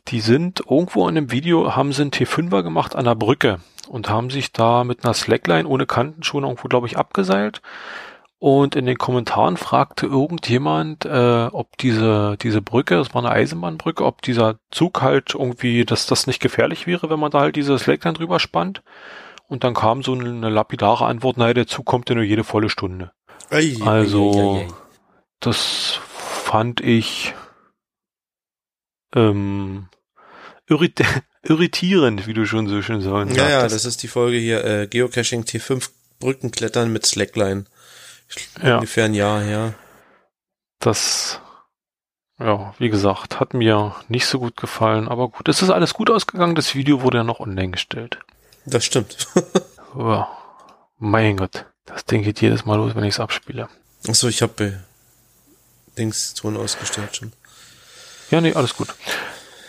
Die 0.10 0.20
sind 0.20 0.62
irgendwo 0.70 1.08
in 1.08 1.16
dem 1.16 1.32
Video, 1.32 1.76
haben 1.76 1.92
sie 1.92 2.04
einen 2.04 2.12
T5er 2.12 2.62
gemacht 2.62 2.96
an 2.96 3.06
der 3.06 3.16
Brücke 3.16 3.60
und 3.88 4.10
haben 4.10 4.30
sich 4.30 4.52
da 4.52 4.84
mit 4.84 5.04
einer 5.04 5.14
Slackline 5.14 5.68
ohne 5.68 5.86
Kanten 5.86 6.24
schon 6.24 6.44
irgendwo, 6.44 6.68
glaube 6.68 6.88
ich, 6.88 6.98
abgeseilt. 6.98 7.62
Und 8.38 8.76
in 8.76 8.86
den 8.86 8.98
Kommentaren 8.98 9.58
fragte 9.58 10.06
irgendjemand, 10.06 11.06
äh, 11.06 11.48
ob 11.52 11.78
diese, 11.78 12.38
diese 12.42 12.62
Brücke, 12.62 12.96
das 12.98 13.14
war 13.16 13.24
eine 13.24 13.34
Eisenbahnbrücke, 13.34 14.06
ob 14.06 14.22
dieser 14.22 14.60
Zug 14.70 15.02
halt 15.02 15.34
irgendwie, 15.34 15.86
dass 15.86 16.06
das 16.06 16.28
nicht 16.28 16.42
gefährlich 16.42 16.86
wäre, 16.86 17.10
wenn 17.10 17.20
man 17.20 17.32
da 17.32 17.40
halt 17.40 17.56
diese 17.56 17.80
Slackline 17.80 18.14
drüber 18.14 18.40
spannt. 18.40 18.84
Und 19.48 19.64
dann 19.64 19.74
kam 19.74 20.04
so 20.04 20.14
eine 20.14 20.50
lapidare 20.50 21.06
Antwort, 21.06 21.38
naja, 21.38 21.54
der 21.54 21.68
Zug 21.68 21.86
kommt 21.86 22.10
ja 22.10 22.16
nur 22.16 22.24
jede 22.24 22.44
volle 22.44 22.70
Stunde. 22.70 23.12
Ei, 23.50 23.78
also, 23.84 24.58
ei, 24.58 24.62
ei, 24.62 24.68
das 25.40 26.00
fand 26.04 26.82
ich 26.82 27.34
ähm, 29.16 29.88
irrit 30.68 31.02
irritierend, 31.44 32.28
wie 32.28 32.34
du 32.34 32.46
schon 32.46 32.68
so 32.68 32.82
schön 32.82 33.02
sagen 33.02 33.34
Ja, 33.36 33.50
ja, 33.50 33.68
das 33.68 33.86
ist 33.86 34.02
die 34.04 34.08
Folge 34.08 34.38
hier, 34.38 34.64
äh, 34.64 34.88
Geocaching 34.88 35.44
T5 35.44 35.90
Brückenklettern 36.20 36.92
mit 36.92 37.06
Slackline. 37.06 37.66
Ja. 38.64 38.76
Ungefähr 38.76 39.06
ein 39.06 39.14
Jahr 39.14 39.42
her. 39.42 39.74
Das, 40.80 41.40
ja, 42.40 42.74
wie 42.80 42.90
gesagt, 42.90 43.40
hat 43.40 43.54
mir 43.54 43.96
nicht 44.08 44.26
so 44.26 44.40
gut 44.40 44.58
gefallen, 44.58 45.08
aber 45.08 45.30
gut, 45.30 45.48
es 45.48 45.62
ist 45.62 45.70
alles 45.70 45.94
gut 45.94 46.10
ausgegangen. 46.10 46.56
Das 46.56 46.76
Video 46.76 47.02
wurde 47.02 47.20
ja 47.20 47.24
noch 47.24 47.40
online 47.40 47.72
gestellt. 47.72 48.20
Das 48.66 48.86
stimmt. 48.86 49.28
ja, 49.98 50.28
mein 50.98 51.38
Gott, 51.38 51.66
das 51.86 52.06
Ding 52.06 52.24
geht 52.24 52.42
jedes 52.42 52.66
Mal 52.66 52.78
los, 52.78 52.96
wenn 52.96 53.04
ich 53.04 53.16
es 53.16 53.20
abspiele. 53.20 53.70
Achso, 54.08 54.28
ich 54.28 54.42
habe 54.42 54.64
äh, 54.64 54.74
Dings 55.98 56.34
Ton 56.34 56.58
ausgestellt 56.58 57.16
schon. 57.16 57.34
Ja, 58.32 58.42
nee, 58.42 58.54
alles 58.54 58.76
gut. 58.76 58.94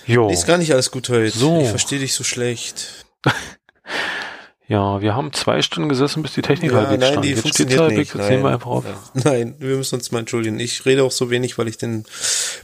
Jo. 0.06 0.30
Ist 0.30 0.46
gar 0.46 0.58
nicht 0.58 0.72
alles 0.72 0.90
gut 0.90 1.08
heute. 1.08 1.36
So. 1.36 1.60
Ich 1.60 1.68
verstehe 1.68 1.98
dich 1.98 2.14
so 2.14 2.22
schlecht. 2.22 3.06
ja, 4.68 5.00
wir 5.00 5.14
haben 5.14 5.32
zwei 5.32 5.62
Stunden 5.62 5.88
gesessen, 5.88 6.22
bis 6.22 6.34
die 6.34 6.42
Technik 6.42 6.70
ja, 6.70 6.78
halbwegs 6.78 7.00
nein, 7.00 7.12
stand. 7.12 7.24
Die 7.24 7.30
Jetzt 7.30 7.42
funktioniert 7.42 7.84
steht 7.84 7.98
nicht. 7.98 8.14
Jetzt 8.14 8.28
nein, 8.28 8.42
wir 8.42 8.50
einfach 8.50 8.70
auf. 8.70 8.84
Nein, 9.14 9.56
wir 9.58 9.76
müssen 9.76 9.96
uns 9.96 10.12
mal 10.12 10.20
entschuldigen. 10.20 10.60
Ich 10.60 10.86
rede 10.86 11.02
auch 11.02 11.10
so 11.10 11.30
wenig, 11.30 11.58
weil 11.58 11.66
ich 11.66 11.76
den 11.76 12.04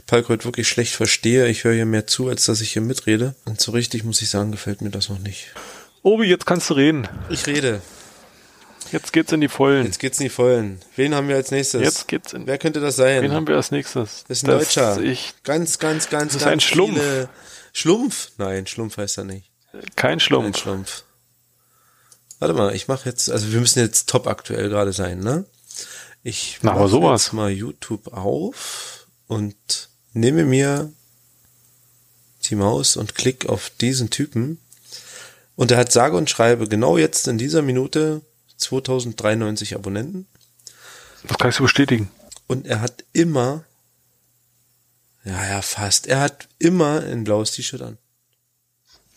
Palk 0.07 0.29
heute 0.29 0.45
wirklich 0.45 0.67
schlecht 0.67 0.93
verstehe. 0.93 1.47
Ich 1.47 1.65
höre 1.65 1.73
hier 1.73 1.85
mehr 1.85 2.07
zu, 2.07 2.29
als 2.29 2.45
dass 2.45 2.61
ich 2.61 2.71
hier 2.71 2.81
mitrede. 2.81 3.35
Und 3.45 3.59
so 3.59 3.71
richtig 3.73 4.05
muss 4.05 4.21
ich 4.21 4.29
sagen, 4.29 4.51
gefällt 4.51 4.81
mir 4.81 4.89
das 4.89 5.09
noch 5.09 5.19
nicht. 5.19 5.53
Obi, 6.01 6.25
jetzt 6.25 6.45
kannst 6.45 6.69
du 6.69 6.75
reden. 6.75 7.07
Ich 7.29 7.45
rede. 7.47 7.81
Jetzt 8.91 9.13
geht's 9.13 9.31
in 9.31 9.41
die 9.41 9.47
Vollen. 9.47 9.85
Jetzt 9.85 9.99
geht's 9.99 10.19
in 10.19 10.25
die 10.25 10.29
Vollen. 10.29 10.81
Wen 10.95 11.15
haben 11.15 11.27
wir 11.27 11.35
als 11.35 11.51
nächstes? 11.51 11.81
Jetzt 11.81 12.07
geht's 12.07 12.33
in 12.33 12.45
Wer 12.45 12.57
könnte 12.57 12.79
das 12.79 12.95
sein? 12.95 13.23
Wen 13.23 13.31
haben 13.31 13.47
wir 13.47 13.55
als 13.55 13.71
nächstes? 13.71 14.25
Das 14.27 14.37
ist 14.37 14.43
ein 14.43 14.47
das 14.47 14.73
Deutscher. 14.73 15.01
Ich, 15.01 15.33
ganz, 15.43 15.79
ganz, 15.79 16.09
ganz, 16.09 16.33
das 16.33 16.41
ist 16.41 16.45
ganz 16.45 16.51
ein 16.51 16.59
Schlumpf. 16.59 17.01
Schlumpf? 17.73 18.31
Nein, 18.37 18.67
Schlumpf 18.67 18.97
heißt 18.97 19.17
er 19.17 19.23
nicht. 19.23 19.49
Kein 19.95 20.19
Schlumpf. 20.19 20.45
Kein 20.45 20.61
Schlumpf. 20.61 21.03
Warte 22.39 22.53
mal, 22.53 22.75
ich 22.75 22.87
mache 22.87 23.07
jetzt, 23.07 23.31
also 23.31 23.51
wir 23.51 23.59
müssen 23.59 23.79
jetzt 23.79 24.09
top 24.09 24.27
aktuell 24.27 24.69
gerade 24.69 24.93
sein, 24.93 25.19
ne? 25.19 25.45
Ich 26.23 26.61
mache 26.61 27.11
jetzt 27.11 27.33
mal 27.33 27.49
YouTube 27.49 28.13
auf 28.13 29.07
und 29.27 29.89
nehme 30.13 30.45
mir 30.45 30.91
die 32.45 32.55
Maus 32.55 32.97
und 32.97 33.15
klick 33.15 33.47
auf 33.47 33.71
diesen 33.81 34.09
Typen. 34.09 34.59
Und 35.55 35.71
er 35.71 35.77
hat 35.77 35.91
sage 35.91 36.17
und 36.17 36.29
schreibe 36.29 36.67
genau 36.67 36.97
jetzt 36.97 37.27
in 37.27 37.37
dieser 37.37 37.61
Minute 37.61 38.21
2093 38.57 39.75
Abonnenten. 39.75 40.27
Das 41.23 41.37
kann 41.37 41.49
ich 41.49 41.55
so 41.55 41.63
bestätigen. 41.63 42.11
Und 42.47 42.67
er 42.67 42.81
hat 42.81 43.05
immer, 43.13 43.63
ja, 45.23 45.47
ja, 45.47 45.61
fast, 45.61 46.07
er 46.07 46.19
hat 46.19 46.47
immer 46.59 47.01
ein 47.01 47.23
blaues 47.23 47.51
T-Shirt 47.51 47.81
an. 47.81 47.97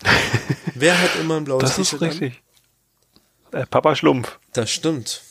Wer 0.75 1.01
hat 1.01 1.17
immer 1.17 1.37
ein 1.37 1.45
blaues 1.45 1.75
T-Shirt 1.75 2.03
an? 2.03 2.09
Das 2.09 2.17
ist 2.17 2.23
richtig. 2.23 2.43
Äh, 3.53 3.67
Papa 3.67 3.97
Schlumpf. 3.97 4.39
Das 4.53 4.71
stimmt. 4.71 5.23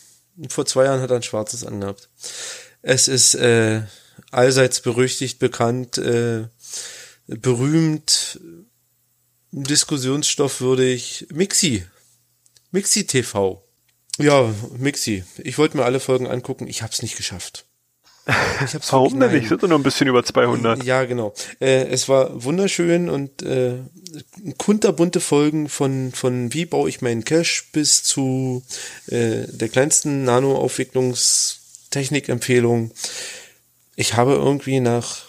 Vor 0.49 0.65
zwei 0.65 0.85
Jahren 0.85 1.01
hat 1.01 1.11
er 1.11 1.17
ein 1.17 1.23
schwarzes 1.23 1.63
angehabt. 1.63 2.09
Es 2.81 3.07
ist 3.07 3.35
äh, 3.35 3.83
allseits 4.31 4.81
berüchtigt, 4.81 5.39
bekannt, 5.39 5.97
äh, 5.97 6.47
berühmt, 7.27 8.39
diskussionsstoffwürdig. 9.51 11.27
Mixi. 11.31 11.85
Mixi 12.71 13.07
TV. 13.07 13.64
Ja, 14.17 14.49
Mixi. 14.77 15.23
Ich 15.37 15.57
wollte 15.57 15.77
mir 15.77 15.85
alle 15.85 15.99
Folgen 15.99 16.27
angucken. 16.27 16.67
Ich 16.67 16.81
habe 16.81 16.93
es 16.93 17.01
nicht 17.01 17.17
geschafft. 17.17 17.65
Ich 18.65 18.73
hab's 18.73 18.87
Warum 18.93 19.19
denn 19.19 19.31
nicht? 19.31 19.49
Sind 19.49 19.61
nur 19.63 19.77
ein 19.77 19.83
bisschen 19.83 20.07
über 20.07 20.23
200. 20.23 20.83
Ja, 20.83 21.03
genau. 21.05 21.33
Äh, 21.59 21.87
es 21.89 22.09
war 22.09 22.43
wunderschön 22.43 23.09
und 23.09 23.43
äh, 23.43 23.75
kunterbunte 24.57 25.19
Folgen 25.19 25.69
von 25.69 26.11
von 26.11 26.51
wie 26.53 26.65
baue 26.65 26.89
ich 26.89 27.01
meinen 27.01 27.23
Cache 27.25 27.63
bis 27.71 28.03
zu 28.03 28.63
äh, 29.07 29.45
der 29.47 29.69
kleinsten 29.69 30.23
Nano-Aufwicklungstechnik-Empfehlung. 30.23 32.91
Ich 33.95 34.15
habe 34.15 34.33
irgendwie 34.33 34.79
nach, 34.79 35.25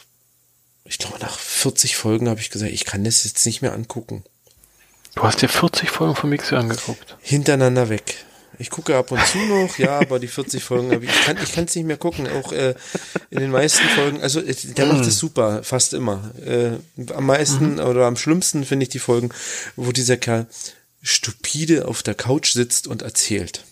ich 0.85 0.99
glaube 0.99 1.19
nach 1.21 1.39
40 1.39 1.97
Folgen 1.97 2.29
habe 2.29 2.41
ich 2.41 2.51
gesagt, 2.51 2.73
ich 2.73 2.85
kann 2.85 3.05
das 3.05 3.25
jetzt 3.25 3.47
nicht 3.47 3.63
mehr 3.63 3.73
angucken. 3.75 4.25
Du 5.15 5.23
hast 5.23 5.41
dir 5.43 5.49
40 5.49 5.91
Folgen 5.91 6.15
von 6.15 6.31
Mixi 6.31 6.55
angeguckt. 6.55 7.17
Hintereinander 7.21 7.89
weg. 7.89 8.25
Ich 8.59 8.71
gucke 8.71 8.97
ab 8.97 9.11
und 9.13 9.25
zu 9.27 9.39
noch, 9.39 9.79
ja, 9.79 9.99
aber 9.99 10.19
die 10.19 10.29
40 10.29 10.63
Folgen, 10.63 11.03
ich 11.03 11.25
kann 11.25 11.37
ich 11.43 11.53
kann 11.53 11.65
es 11.65 11.75
nicht 11.75 11.85
mehr 11.85 11.97
gucken. 11.97 12.29
Auch 12.29 12.53
äh, 12.53 12.75
in 13.31 13.41
den 13.41 13.51
meisten 13.51 13.87
Folgen, 13.89 14.21
also 14.23 14.41
äh, 14.41 14.55
der 14.55 14.87
macht 14.87 15.07
es 15.07 15.19
super, 15.19 15.63
fast 15.63 15.95
immer. 15.95 16.31
Äh, 16.45 16.73
am 17.13 17.27
meisten 17.27 17.75
mhm. 17.75 17.81
oder 17.81 18.07
am 18.07 18.17
schlimmsten 18.17 18.65
finde 18.65 18.85
ich 18.85 18.89
die 18.91 18.99
Folgen, 18.99 19.31
wo 19.77 19.93
dieser 19.93 20.17
Kerl 20.17 20.47
stupide 21.03 21.87
auf 21.87 22.03
der 22.03 22.15
Couch 22.15 22.53
sitzt 22.53 22.87
und 22.87 23.03
erzählt. 23.03 23.65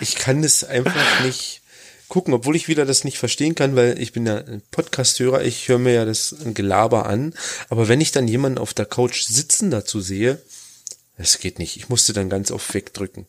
Ich 0.00 0.14
kann 0.14 0.42
das 0.42 0.64
einfach 0.64 1.24
nicht 1.24 1.60
gucken, 2.08 2.34
obwohl 2.34 2.56
ich 2.56 2.68
wieder 2.68 2.84
das 2.84 3.04
nicht 3.04 3.18
verstehen 3.18 3.54
kann, 3.54 3.74
weil 3.74 3.98
ich 3.98 4.12
bin 4.12 4.26
ja 4.26 4.36
ein 4.36 4.62
Podcast-Hörer, 4.70 5.44
ich 5.44 5.68
höre 5.68 5.78
mir 5.78 5.94
ja 5.94 6.04
das 6.04 6.36
Gelaber 6.44 7.06
an, 7.06 7.34
aber 7.70 7.88
wenn 7.88 8.02
ich 8.02 8.12
dann 8.12 8.28
jemanden 8.28 8.58
auf 8.58 8.74
der 8.74 8.86
Couch 8.86 9.22
sitzen 9.22 9.70
dazu 9.70 10.00
sehe, 10.00 10.40
das 11.16 11.38
geht 11.38 11.58
nicht. 11.58 11.76
Ich 11.76 11.88
musste 11.88 12.12
dann 12.12 12.28
ganz 12.28 12.50
auf 12.50 12.74
wegdrücken. 12.74 13.26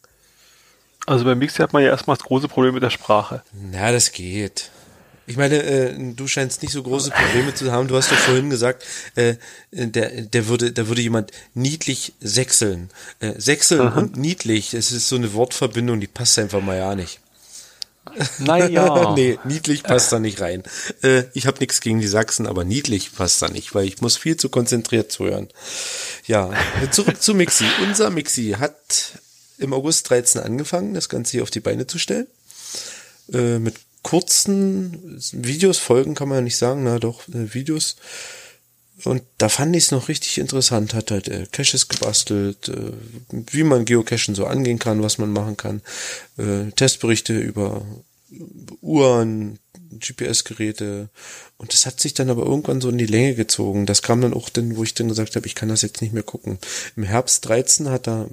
Also 1.06 1.26
beim 1.26 1.38
Mixi 1.38 1.58
hat 1.58 1.74
man 1.74 1.84
ja 1.84 1.90
erstmal 1.90 2.18
das 2.18 2.26
große 2.26 2.48
Problem 2.48 2.74
mit 2.74 2.84
der 2.84 2.90
Sprache. 2.90 3.44
Na, 3.52 3.92
das 3.92 4.12
geht. 4.12 4.70
Ich 5.26 5.38
meine, 5.38 5.64
äh, 5.64 5.94
du 5.98 6.28
scheinst 6.28 6.62
nicht 6.62 6.74
so 6.74 6.84
große 6.84 7.12
Probleme 7.12 7.54
zu 7.54 7.72
haben. 7.72 7.88
Du 7.88 7.96
hast 7.96 8.12
doch 8.12 8.18
vorhin 8.18 8.50
gesagt, 8.50 8.84
äh, 9.16 9.36
der, 9.72 10.22
der 10.22 10.48
würde, 10.48 10.74
da 10.74 10.88
würde 10.88 11.02
jemand 11.02 11.32
niedlich 11.54 12.14
sechseln. 12.20 12.90
Äh, 13.20 13.34
sechseln 13.38 13.82
Aha. 13.82 14.00
und 14.00 14.18
niedlich, 14.18 14.72
das 14.72 14.92
ist 14.92 15.08
so 15.08 15.16
eine 15.16 15.34
Wortverbindung, 15.34 16.02
die 16.02 16.08
passt 16.08 16.38
einfach 16.40 16.62
mal 16.62 16.78
ja 16.78 16.96
nicht. 16.96 17.20
Naja. 18.40 19.14
nee, 19.16 19.40
niedlich 19.46 19.84
passt 19.84 20.12
da 20.12 20.20
nicht 20.20 20.42
rein. 20.42 20.64
Äh, 21.02 21.24
ich 21.34 21.48
habe 21.48 21.60
nichts 21.60 21.80
gegen 21.80 22.02
die 22.02 22.08
Sachsen, 22.08 22.46
aber 22.46 22.66
niedlich 22.66 23.16
passt 23.16 23.42
da 23.42 23.48
nicht, 23.48 23.74
weil 23.74 23.86
ich 23.86 24.02
muss 24.02 24.18
viel 24.18 24.36
zu 24.36 24.50
konzentriert 24.50 25.12
zuhören. 25.12 25.48
Ja, 26.26 26.52
zurück 26.92 27.22
zu 27.22 27.34
Mixi. 27.34 27.66
Unser 27.82 28.10
Mixi 28.10 28.58
hat 28.60 28.76
im 29.64 29.74
August 29.74 30.10
13 30.10 30.42
angefangen, 30.42 30.94
das 30.94 31.10
Ganze 31.10 31.32
hier 31.32 31.44
auf 31.44 31.52
die 31.52 31.60
Beine 31.60 31.88
zu 31.88 31.98
stellen. 31.98 32.28
Äh, 33.32 33.60
mit 33.60 33.76
kurzen 34.02 35.20
Videos, 35.32 35.78
Folgen 35.78 36.14
kann 36.14 36.30
man 36.30 36.40
ja 36.40 36.42
nicht 36.42 36.58
sagen, 36.58 36.84
na 36.84 37.00
doch, 37.00 37.28
äh, 37.30 37.54
Videos. 37.54 37.96
Und 39.06 39.24
da 39.38 39.50
fand 39.50 39.76
ich 39.76 39.86
es 39.86 39.92
noch 39.92 40.08
richtig 40.08 40.38
interessant, 40.38 40.94
hat 40.94 41.12
halt 41.12 41.28
äh, 41.28 41.48
Caches 41.52 41.88
gebastelt, 41.88 42.70
äh, 42.70 42.92
wie 43.32 43.64
man 43.64 43.86
Geocachen 43.86 44.36
so 44.36 44.46
angehen 44.46 44.80
kann, 44.80 45.02
was 45.02 45.18
man 45.18 45.32
machen 45.32 45.58
kann, 45.58 45.82
äh, 46.38 46.72
Testberichte 46.72 47.38
über 47.38 47.86
Uhren, 48.82 49.60
GPS-Geräte 50.00 51.10
und 51.58 51.74
das 51.74 51.86
hat 51.86 52.00
sich 52.00 52.14
dann 52.14 52.30
aber 52.30 52.44
irgendwann 52.44 52.82
so 52.82 52.90
in 52.90 52.98
die 52.98 53.06
Länge 53.06 53.36
gezogen. 53.36 53.86
Das 53.86 54.02
kam 54.02 54.22
dann 54.22 54.34
auch 54.34 54.50
dann, 54.50 54.76
wo 54.76 54.84
ich 54.84 54.94
dann 54.94 55.08
gesagt 55.08 55.36
habe, 55.36 55.48
ich 55.48 55.56
kann 55.56 55.70
das 55.70 55.82
jetzt 55.82 56.02
nicht 56.02 56.14
mehr 56.14 56.24
gucken. 56.24 56.58
Im 56.96 57.04
Herbst 57.04 57.48
13 57.48 57.90
hat 57.90 58.08
er 58.08 58.28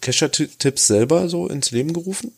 Cacher-Tipps 0.00 0.86
selber 0.86 1.28
so 1.28 1.48
ins 1.48 1.70
Leben 1.70 1.92
gerufen. 1.92 2.32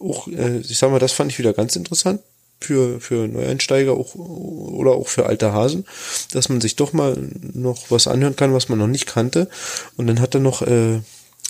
auch, 0.00 0.28
äh, 0.28 0.58
ich 0.58 0.78
sag 0.78 0.90
mal, 0.90 0.98
das 0.98 1.12
fand 1.12 1.32
ich 1.32 1.38
wieder 1.38 1.52
ganz 1.52 1.76
interessant 1.76 2.20
für, 2.60 3.00
für 3.00 3.28
Neueinsteiger 3.28 3.92
auch, 3.92 4.14
oder 4.14 4.92
auch 4.92 5.08
für 5.08 5.26
alte 5.26 5.52
Hasen, 5.52 5.84
dass 6.32 6.48
man 6.48 6.60
sich 6.60 6.76
doch 6.76 6.92
mal 6.92 7.16
noch 7.40 7.90
was 7.90 8.08
anhören 8.08 8.36
kann, 8.36 8.54
was 8.54 8.68
man 8.68 8.78
noch 8.78 8.86
nicht 8.86 9.06
kannte. 9.06 9.48
Und 9.96 10.06
dann 10.06 10.20
hat 10.20 10.34
er 10.34 10.40
noch, 10.40 10.62
äh, 10.62 11.00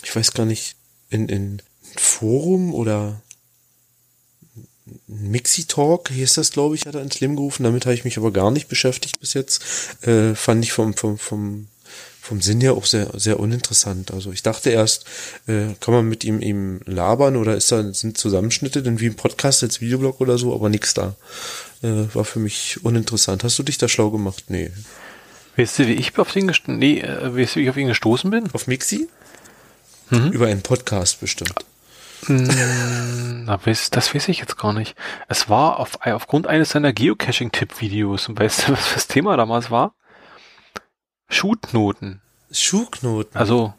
ich 0.03 0.15
weiß 0.15 0.33
gar 0.33 0.45
nicht, 0.45 0.75
in, 1.09 1.29
in 1.29 1.61
Forum 1.95 2.73
oder 2.73 3.21
Mixi-Talk, 5.07 6.09
hier 6.11 6.23
ist 6.23 6.37
das, 6.37 6.51
glaube 6.51 6.75
ich, 6.75 6.85
hat 6.85 6.95
er 6.95 7.01
ins 7.01 7.19
Leben 7.19 7.35
gerufen. 7.35 7.63
Damit 7.63 7.85
habe 7.85 7.95
ich 7.95 8.03
mich 8.03 8.17
aber 8.17 8.31
gar 8.31 8.51
nicht 8.51 8.67
beschäftigt 8.67 9.19
bis 9.19 9.33
jetzt. 9.33 9.61
Äh, 10.01 10.35
fand 10.35 10.63
ich 10.63 10.73
vom, 10.73 10.93
vom, 10.93 11.17
vom, 11.17 11.67
vom 12.25 12.41
Sinn 12.41 12.59
her 12.59 12.73
auch 12.73 12.85
sehr, 12.85 13.11
sehr 13.13 13.39
uninteressant. 13.39 14.11
Also 14.11 14.31
ich 14.31 14.41
dachte 14.41 14.71
erst, 14.71 15.05
äh, 15.45 15.75
kann 15.79 15.93
man 15.93 16.09
mit 16.09 16.23
ihm 16.23 16.41
ihm 16.41 16.81
labern 16.85 17.35
oder 17.35 17.55
ist 17.55 17.71
da, 17.71 17.93
sind 17.93 18.17
Zusammenschnitte 18.17 18.81
denn 18.81 18.99
wie 18.99 19.05
ein 19.05 19.15
Podcast 19.15 19.61
als 19.61 19.79
Videoblog 19.79 20.19
oder 20.21 20.39
so, 20.39 20.53
aber 20.55 20.69
nichts 20.69 20.95
da. 20.95 21.15
Äh, 21.83 22.07
war 22.13 22.25
für 22.25 22.39
mich 22.39 22.83
uninteressant. 22.83 23.43
Hast 23.43 23.59
du 23.59 23.63
dich 23.63 23.77
da 23.77 23.87
schlau 23.87 24.09
gemacht? 24.09 24.45
Nee. 24.47 24.71
Weißt 25.55 25.77
du, 25.77 25.87
wie 25.87 25.93
ich 25.93 26.17
auf 26.17 26.31
den 26.31 26.47
gestoßen, 26.47 26.79
nee, 26.79 26.99
äh, 26.99 27.37
weißt 27.37 27.55
du, 27.55 27.59
wie 27.59 27.63
ich 27.63 27.69
auf 27.69 27.77
ihn 27.77 27.87
gestoßen 27.87 28.31
bin? 28.31 28.49
Auf 28.53 28.65
Mixi? 28.65 29.07
Mhm. 30.09 30.31
Über 30.31 30.47
einen 30.47 30.63
Podcast 30.63 31.19
bestimmt. 31.21 31.63
Hm, 32.25 33.45
das 33.45 34.15
weiß 34.15 34.27
ich 34.29 34.39
jetzt 34.39 34.57
gar 34.57 34.73
nicht. 34.73 34.95
Es 35.27 35.47
war 35.47 35.79
auf, 35.79 35.99
aufgrund 36.01 36.47
eines 36.47 36.71
seiner 36.71 36.91
Geocaching-Tipp-Videos. 36.91 38.29
Und 38.29 38.39
weißt 38.39 38.67
du, 38.67 38.71
was 38.71 38.95
das 38.95 39.07
Thema 39.07 39.37
damals 39.37 39.69
war? 39.69 39.93
Schuhknoten. 41.29 42.21
Schuhknoten? 42.51 43.37
Also, 43.37 43.73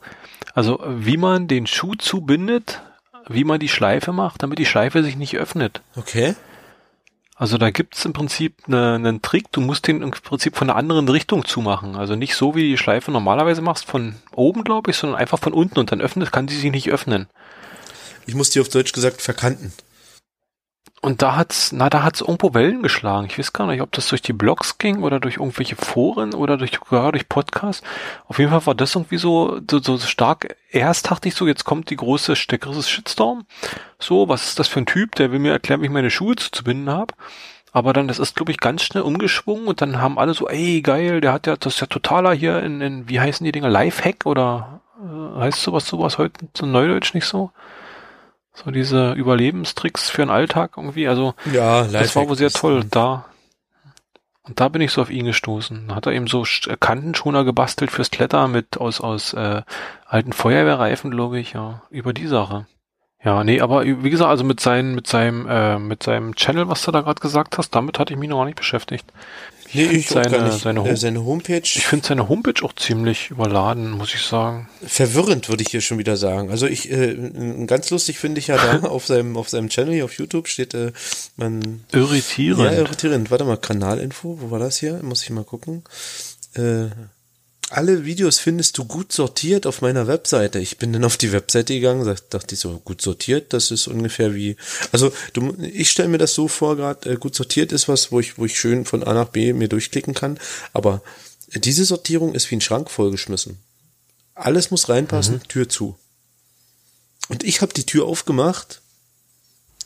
also, 0.54 0.82
wie 0.86 1.16
man 1.16 1.48
den 1.48 1.66
Schuh 1.66 1.94
zubindet, 1.94 2.82
wie 3.28 3.44
man 3.44 3.60
die 3.60 3.68
Schleife 3.68 4.12
macht, 4.12 4.42
damit 4.42 4.58
die 4.58 4.66
Schleife 4.66 5.02
sich 5.02 5.16
nicht 5.16 5.36
öffnet. 5.36 5.82
Okay. 5.96 6.34
Also 7.38 7.58
da 7.58 7.70
gibt's 7.70 8.04
im 8.06 8.14
Prinzip 8.14 8.54
eine, 8.66 8.94
einen 8.94 9.20
Trick, 9.20 9.52
du 9.52 9.60
musst 9.60 9.86
den 9.86 10.00
im 10.00 10.10
Prinzip 10.10 10.56
von 10.56 10.70
einer 10.70 10.78
anderen 10.78 11.06
Richtung 11.06 11.44
zumachen. 11.44 11.94
Also 11.94 12.16
nicht 12.16 12.34
so, 12.34 12.54
wie 12.54 12.62
die 12.62 12.78
Schleife 12.78 13.10
normalerweise 13.10 13.60
machst, 13.60 13.84
von 13.84 14.14
oben, 14.32 14.64
glaube 14.64 14.90
ich, 14.90 14.96
sondern 14.96 15.20
einfach 15.20 15.38
von 15.38 15.52
unten 15.52 15.78
und 15.78 15.92
dann 15.92 16.00
öffnet, 16.00 16.32
kann 16.32 16.48
sie 16.48 16.56
sich 16.56 16.70
nicht 16.70 16.90
öffnen 16.90 17.28
ich 18.26 18.34
muss 18.34 18.50
die 18.50 18.60
auf 18.60 18.68
Deutsch 18.68 18.92
gesagt 18.92 19.22
verkanten. 19.22 19.72
Und 21.06 21.22
da 21.22 21.36
hat's, 21.36 21.70
na, 21.70 21.88
da 21.88 22.02
hat's 22.02 22.20
irgendwo 22.20 22.52
Wellen 22.52 22.82
geschlagen. 22.82 23.28
Ich 23.30 23.38
weiß 23.38 23.52
gar 23.52 23.68
nicht, 23.68 23.80
ob 23.80 23.92
das 23.92 24.08
durch 24.08 24.22
die 24.22 24.32
Blogs 24.32 24.78
ging 24.78 25.04
oder 25.04 25.20
durch 25.20 25.36
irgendwelche 25.36 25.76
Foren 25.76 26.34
oder 26.34 26.56
durch, 26.56 26.80
gar 26.90 27.12
durch 27.12 27.28
Podcasts. 27.28 27.86
Auf 28.26 28.40
jeden 28.40 28.50
Fall 28.50 28.66
war 28.66 28.74
das 28.74 28.96
irgendwie 28.96 29.18
so, 29.18 29.60
so, 29.70 29.78
so 29.78 29.98
stark 29.98 30.56
ersthachtig 30.72 31.36
so, 31.36 31.46
jetzt 31.46 31.64
kommt 31.64 31.90
die 31.90 31.96
große 31.96 32.34
Steckeris 32.34 32.90
Shitstorm. 32.90 33.46
So, 34.00 34.28
was 34.28 34.48
ist 34.48 34.58
das 34.58 34.66
für 34.66 34.80
ein 34.80 34.86
Typ, 34.86 35.14
der 35.14 35.30
will 35.30 35.38
mir 35.38 35.52
erklären, 35.52 35.80
wie 35.80 35.84
ich 35.84 35.92
meine 35.92 36.10
Schuhe 36.10 36.34
zu 36.34 36.64
binden 36.64 36.90
habe. 36.90 37.14
Aber 37.70 37.92
dann, 37.92 38.08
das 38.08 38.18
ist, 38.18 38.34
glaube 38.34 38.50
ich, 38.50 38.58
ganz 38.58 38.82
schnell 38.82 39.04
umgeschwungen 39.04 39.68
und 39.68 39.80
dann 39.80 40.00
haben 40.00 40.18
alle 40.18 40.34
so, 40.34 40.48
ey, 40.48 40.82
geil, 40.82 41.20
der 41.20 41.32
hat 41.32 41.46
ja, 41.46 41.56
das 41.56 41.74
ist 41.74 41.80
ja 41.80 41.86
totaler 41.86 42.32
hier 42.32 42.64
in, 42.64 42.80
in 42.80 43.08
wie 43.08 43.20
heißen 43.20 43.44
die 43.44 43.52
Dinger, 43.52 43.70
Lifehack 43.70 44.26
oder 44.26 44.80
äh, 45.00 45.38
heißt 45.38 45.62
sowas, 45.62 45.86
sowas 45.86 46.18
heute 46.18 46.48
so 46.52 46.66
Neudeutsch 46.66 47.14
nicht 47.14 47.26
so? 47.26 47.52
So 48.64 48.70
diese 48.70 49.12
Überlebenstricks 49.12 50.10
für 50.10 50.22
den 50.22 50.30
Alltag 50.30 50.72
irgendwie. 50.76 51.08
Also 51.08 51.34
ja, 51.52 51.84
das 51.84 52.16
war 52.16 52.28
wohl 52.28 52.36
sehr 52.36 52.50
toll. 52.50 52.84
Da 52.90 53.26
und 54.46 54.60
da 54.60 54.68
bin 54.68 54.80
ich 54.80 54.92
so 54.92 55.02
auf 55.02 55.10
ihn 55.10 55.26
gestoßen. 55.26 55.88
Da 55.88 55.96
hat 55.96 56.06
er 56.06 56.12
eben 56.12 56.28
so 56.28 56.44
Kantenschoner 56.78 57.44
gebastelt 57.44 57.90
fürs 57.90 58.10
Kletter 58.10 58.46
mit 58.48 58.78
aus 58.78 59.00
aus 59.00 59.34
äh, 59.34 59.62
alten 60.06 60.32
Feuerwehrreifen, 60.32 61.10
glaube 61.10 61.38
ich, 61.38 61.52
ja, 61.52 61.82
über 61.90 62.12
die 62.12 62.28
Sache. 62.28 62.66
Ja, 63.24 63.42
nee, 63.42 63.60
aber 63.60 63.84
wie 63.84 64.10
gesagt, 64.10 64.30
also 64.30 64.44
mit 64.44 64.60
seinem 64.60 64.94
mit 64.94 65.08
seinem 65.08 65.48
äh, 65.48 65.78
mit 65.80 66.04
seinem 66.04 66.36
Channel, 66.36 66.68
was 66.68 66.82
du 66.82 66.92
da 66.92 67.00
gerade 67.00 67.20
gesagt 67.20 67.58
hast, 67.58 67.70
damit 67.74 67.98
hatte 67.98 68.12
ich 68.12 68.18
mich 68.20 68.28
noch 68.28 68.44
nicht 68.44 68.56
beschäftigt. 68.56 69.06
Nee, 69.72 69.84
ich 69.84 70.08
seine, 70.08 70.52
seine, 70.52 70.80
Home 70.80 70.90
äh, 70.90 70.96
seine 70.96 71.24
Homepage. 71.24 71.62
Ich 71.62 71.86
finde 71.86 72.06
seine 72.06 72.28
Homepage 72.28 72.64
auch 72.64 72.74
ziemlich 72.74 73.30
überladen, 73.30 73.90
muss 73.90 74.14
ich 74.14 74.22
sagen. 74.22 74.68
Verwirrend, 74.86 75.48
würde 75.48 75.62
ich 75.62 75.70
hier 75.70 75.80
schon 75.80 75.98
wieder 75.98 76.16
sagen. 76.16 76.50
Also 76.50 76.66
ich, 76.66 76.90
äh, 76.90 77.16
ganz 77.66 77.90
lustig 77.90 78.18
finde 78.18 78.38
ich 78.38 78.48
ja 78.48 78.56
da 78.56 78.88
auf 78.88 79.06
seinem, 79.06 79.36
auf 79.36 79.48
seinem 79.48 79.68
Channel 79.68 79.94
hier 79.94 80.04
auf 80.04 80.16
YouTube 80.16 80.48
steht, 80.48 80.74
äh, 80.74 80.92
man. 81.36 81.84
Irritierend. 81.92 82.64
Ja, 82.64 82.72
irritierend. 82.72 83.30
Warte 83.30 83.44
mal, 83.44 83.56
Kanalinfo, 83.56 84.38
wo 84.40 84.50
war 84.50 84.58
das 84.58 84.78
hier? 84.78 85.02
Muss 85.02 85.22
ich 85.22 85.30
mal 85.30 85.44
gucken. 85.44 85.82
Äh, 86.54 86.86
alle 87.70 88.04
Videos 88.04 88.38
findest 88.38 88.78
du 88.78 88.84
gut 88.84 89.12
sortiert 89.12 89.66
auf 89.66 89.82
meiner 89.82 90.06
Webseite. 90.06 90.60
Ich 90.60 90.78
bin 90.78 90.92
dann 90.92 91.04
auf 91.04 91.16
die 91.16 91.32
Webseite 91.32 91.74
gegangen, 91.74 92.04
dachte 92.30 92.54
ich 92.54 92.60
so, 92.60 92.80
gut 92.84 93.02
sortiert, 93.02 93.52
das 93.52 93.70
ist 93.70 93.88
ungefähr 93.88 94.34
wie, 94.34 94.56
also 94.92 95.12
du, 95.32 95.56
ich 95.60 95.90
stelle 95.90 96.08
mir 96.08 96.18
das 96.18 96.34
so 96.34 96.46
vor, 96.48 96.76
gerade 96.76 97.10
äh, 97.10 97.16
gut 97.16 97.34
sortiert 97.34 97.72
ist 97.72 97.88
was, 97.88 98.12
wo 98.12 98.20
ich, 98.20 98.38
wo 98.38 98.44
ich 98.44 98.58
schön 98.58 98.84
von 98.84 99.02
A 99.02 99.14
nach 99.14 99.28
B 99.28 99.52
mir 99.52 99.68
durchklicken 99.68 100.14
kann, 100.14 100.38
aber 100.72 101.02
diese 101.54 101.84
Sortierung 101.84 102.34
ist 102.34 102.50
wie 102.50 102.56
ein 102.56 102.60
Schrank 102.60 102.90
vollgeschmissen. 102.90 103.58
Alles 104.34 104.70
muss 104.70 104.88
reinpassen, 104.88 105.36
mhm. 105.36 105.48
Tür 105.48 105.68
zu. 105.68 105.98
Und 107.28 107.42
ich 107.42 107.62
habe 107.62 107.72
die 107.72 107.86
Tür 107.86 108.04
aufgemacht. 108.04 108.80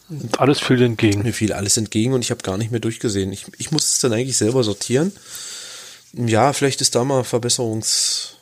Und 0.09 0.41
alles 0.41 0.59
fiel 0.59 0.83
entgegen. 0.83 1.23
Mir 1.23 1.33
fiel 1.33 1.53
alles 1.53 1.77
entgegen 1.77 2.13
und 2.13 2.23
ich 2.23 2.31
habe 2.31 2.43
gar 2.43 2.57
nicht 2.57 2.71
mehr 2.71 2.81
durchgesehen. 2.81 3.33
Ich, 3.33 3.47
ich 3.59 3.71
muss 3.71 3.87
es 3.87 4.01
dann 4.01 4.13
eigentlich 4.13 4.37
selber 4.37 4.65
sortieren. 4.65 5.13
Ja, 6.13 6.53
vielleicht 6.53 6.81
ist 6.81 6.95
da 6.95 7.05
mal 7.05 7.25
Verbesserungs, 7.25 8.37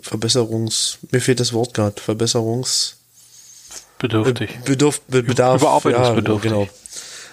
Verbesserungs, 0.00 0.98
mir 1.10 1.20
fehlt 1.20 1.40
das 1.40 1.52
Wort 1.52 1.74
gerade, 1.74 2.00
Verbesserungs, 2.00 2.96
bedürftig. 3.98 4.50
Äh, 4.50 4.58
bedurf, 4.64 5.00
be, 5.02 5.22
Bedarf, 5.22 5.60
Überarbeitungsbedürftig. 5.60 6.50
Ja, 6.50 6.58
genau. 6.58 6.70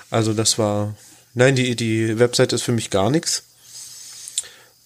Also 0.09 0.33
das 0.33 0.57
war, 0.57 0.95
nein, 1.33 1.55
die, 1.55 1.75
die 1.75 2.17
Webseite 2.19 2.55
ist 2.55 2.63
für 2.63 2.71
mich 2.71 2.89
gar 2.89 3.09
nichts. 3.09 3.43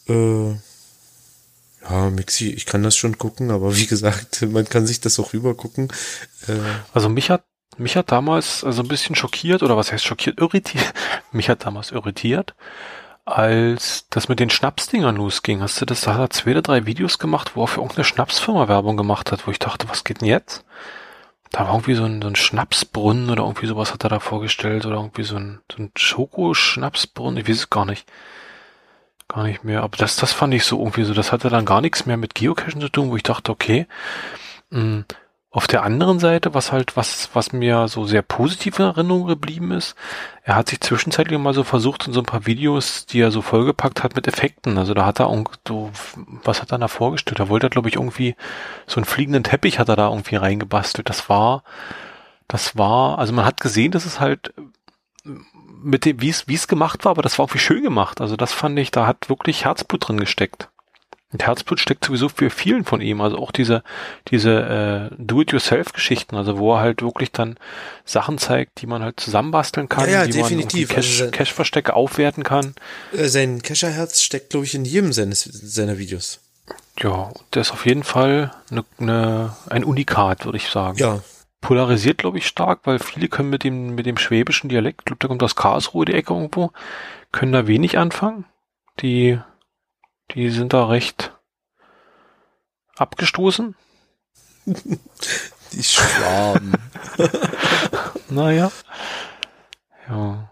Äh, 0.09 0.51
ja, 1.89 2.09
Mixi, 2.09 2.51
ich 2.51 2.65
kann 2.65 2.83
das 2.83 2.95
schon 2.95 3.17
gucken, 3.17 3.51
aber 3.51 3.75
wie 3.75 3.87
gesagt, 3.87 4.41
man 4.49 4.67
kann 4.67 4.87
sich 4.87 4.99
das 4.99 5.19
auch 5.19 5.33
rübergucken. 5.33 5.89
Äh, 6.47 6.53
also 6.93 7.09
mich 7.09 7.29
hat, 7.29 7.43
mich 7.77 7.95
hat 7.95 8.11
damals 8.11 8.63
also 8.63 8.81
ein 8.81 8.87
bisschen 8.87 9.15
schockiert, 9.15 9.63
oder 9.63 9.77
was 9.77 9.91
heißt 9.91 10.03
schockiert, 10.03 10.39
irritiert, 10.39 10.93
mich 11.31 11.49
hat 11.49 11.65
damals 11.65 11.91
irritiert, 11.91 12.55
als 13.27 14.07
das 14.09 14.29
mit 14.29 14.39
den 14.39 14.49
Schnapsdingern 14.49 15.17
losging, 15.17 15.61
hast 15.61 15.81
du 15.81 15.85
das, 15.85 15.99
da 16.01 16.13
hat 16.13 16.21
er 16.21 16.29
zwei 16.29 16.51
oder 16.51 16.61
drei 16.61 16.85
Videos 16.85 17.19
gemacht, 17.19 17.51
wo 17.55 17.63
er 17.63 17.67
für 17.67 17.81
irgendeine 17.81 18.05
Schnapsfirma 18.05 18.69
Werbung 18.69 18.95
gemacht 18.95 19.33
hat, 19.33 19.45
wo 19.45 19.51
ich 19.51 19.59
dachte, 19.59 19.89
was 19.89 20.05
geht 20.05 20.21
denn 20.21 20.29
jetzt? 20.29 20.63
Da 21.51 21.65
war 21.65 21.73
irgendwie 21.73 21.95
so 21.95 22.05
ein, 22.05 22.21
so 22.21 22.29
ein 22.29 22.37
Schnapsbrunnen 22.37 23.29
oder 23.29 23.43
irgendwie 23.43 23.67
sowas 23.67 23.91
hat 23.91 24.05
er 24.05 24.09
da 24.09 24.19
vorgestellt 24.21 24.85
oder 24.85 24.95
irgendwie 24.95 25.23
so 25.23 25.35
ein, 25.35 25.59
so 25.69 25.83
ein 25.83 25.91
Schokoschnapsbrunnen, 25.97 27.37
ich 27.37 27.49
weiß 27.49 27.57
es 27.57 27.69
gar 27.69 27.85
nicht. 27.85 28.07
Gar 29.27 29.43
nicht 29.43 29.65
mehr. 29.65 29.83
Aber 29.83 29.97
das, 29.97 30.15
das 30.15 30.31
fand 30.31 30.53
ich 30.53 30.63
so 30.63 30.79
irgendwie 30.79 31.03
so, 31.03 31.13
das 31.13 31.33
hatte 31.33 31.49
dann 31.49 31.65
gar 31.65 31.81
nichts 31.81 32.05
mehr 32.05 32.15
mit 32.15 32.33
Geocachen 32.33 32.79
zu 32.79 32.87
tun, 32.87 33.09
wo 33.09 33.17
ich 33.17 33.23
dachte, 33.23 33.51
okay, 33.51 33.87
mh, 34.69 34.79
hm, 34.79 35.05
auf 35.49 35.65
der 35.65 35.83
anderen 35.83 36.19
Seite, 36.19 36.53
was 36.53 36.71
halt, 36.71 36.97
was, 36.97 37.29
was 37.33 37.53
mir 37.53 37.87
so 37.87 38.05
sehr 38.05 38.21
positiv 38.21 38.79
in 38.79 38.85
Erinnerung 38.85 39.27
geblieben 39.27 39.71
ist, 39.71 39.95
er 40.43 40.55
hat 40.55 40.69
sich 40.69 40.81
zwischenzeitlich 40.81 41.39
mal 41.39 41.53
so 41.53 41.63
versucht 41.63 42.05
in 42.07 42.13
so 42.13 42.19
ein 42.19 42.25
paar 42.25 42.45
Videos, 42.45 43.05
die 43.05 43.21
er 43.21 43.31
so 43.31 43.41
vollgepackt 43.41 44.03
hat 44.03 44.15
mit 44.15 44.27
Effekten. 44.27 44.77
Also 44.77 44.93
da 44.93 45.05
hat 45.05 45.19
er 45.19 45.29
so, 45.67 45.89
was 46.43 46.61
hat 46.61 46.71
er 46.71 46.77
da 46.77 46.87
vorgestellt? 46.89 47.39
Da 47.39 47.49
wollte 47.49 47.67
er, 47.67 47.69
glaube 47.69 47.87
ich, 47.87 47.95
irgendwie 47.95 48.35
so 48.85 48.97
einen 48.97 49.05
fliegenden 49.05 49.43
Teppich 49.43 49.79
hat 49.79 49.89
er 49.89 49.95
da 49.95 50.09
irgendwie 50.09 50.35
reingebastelt. 50.35 51.09
Das 51.09 51.29
war, 51.29 51.63
das 52.47 52.77
war, 52.77 53.17
also 53.17 53.31
man 53.33 53.45
hat 53.45 53.61
gesehen, 53.61 53.91
dass 53.91 54.05
es 54.05 54.19
halt 54.19 54.53
mit 55.81 56.05
dem, 56.05 56.21
wie 56.21 56.29
es, 56.29 56.47
wie 56.47 56.55
es 56.55 56.67
gemacht 56.67 57.05
war, 57.05 57.11
aber 57.11 57.21
das 57.21 57.39
war 57.39 57.45
irgendwie 57.45 57.59
schön 57.59 57.83
gemacht. 57.83 58.19
Also 58.19 58.35
das 58.35 58.51
fand 58.51 58.77
ich, 58.79 58.91
da 58.91 59.07
hat 59.07 59.29
wirklich 59.29 59.65
Herzblut 59.65 60.07
drin 60.07 60.19
gesteckt. 60.19 60.69
Und 61.33 61.45
Herzblut 61.45 61.81
steckt 61.81 62.05
sowieso 62.05 62.29
für 62.29 62.49
vielen 62.49 62.85
von 62.85 63.01
ihm, 63.01 63.19
also 63.19 63.37
auch 63.37 63.51
diese, 63.51 63.83
diese 64.29 65.09
äh, 65.11 65.15
Do-it-yourself-Geschichten, 65.17 66.37
also 66.37 66.57
wo 66.57 66.75
er 66.75 66.79
halt 66.79 67.01
wirklich 67.01 67.33
dann 67.33 67.57
Sachen 68.05 68.37
zeigt, 68.37 68.81
die 68.81 68.87
man 68.87 69.03
halt 69.03 69.19
zusammenbasteln 69.19 69.89
kann, 69.89 70.05
ja, 70.05 70.21
ja, 70.21 70.25
die 70.25 70.31
definitiv. 70.31 70.87
man 70.87 70.95
Cache, 70.95 71.23
also 71.23 71.31
Cache-Verstecke 71.31 71.93
aufwerten 71.93 72.43
kann. 72.43 72.75
Äh, 73.11 73.27
sein 73.27 73.61
Cacher-Herz 73.61 74.21
steckt, 74.21 74.51
glaube 74.51 74.65
ich, 74.65 74.73
in 74.73 74.85
jedem 74.85 75.11
seines, 75.11 75.43
seiner 75.43 75.97
Videos. 75.97 76.39
Ja, 76.99 77.31
der 77.53 77.61
ist 77.61 77.71
auf 77.71 77.85
jeden 77.85 78.03
Fall 78.03 78.51
ne, 78.69 78.85
ne, 78.97 79.53
ein 79.69 79.83
Unikat, 79.83 80.45
würde 80.45 80.57
ich 80.57 80.69
sagen. 80.69 80.97
Ja. 80.97 81.19
Polarisiert, 81.59 82.19
glaube 82.19 82.37
ich, 82.37 82.47
stark, 82.47 82.81
weil 82.85 82.99
viele 82.99 83.27
können 83.27 83.49
mit 83.49 83.65
dem, 83.65 83.95
mit 83.95 84.05
dem 84.05 84.17
schwäbischen 84.17 84.69
Dialekt, 84.69 85.01
ich 85.01 85.05
glaube, 85.05 85.19
da 85.19 85.27
kommt 85.27 85.43
aus 85.43 85.57
Karlsruhe 85.57 86.05
die 86.05 86.13
Ecke 86.13 86.33
irgendwo, 86.33 86.71
können 87.33 87.51
da 87.51 87.67
wenig 87.67 87.97
anfangen. 87.97 88.45
Die 89.01 89.39
die 90.33 90.49
sind 90.49 90.73
da 90.73 90.87
recht 90.87 91.33
abgestoßen. 92.95 93.75
Die 94.65 95.83
Schwaben. 95.83 96.73
naja. 98.29 98.71
Ja. 100.09 100.51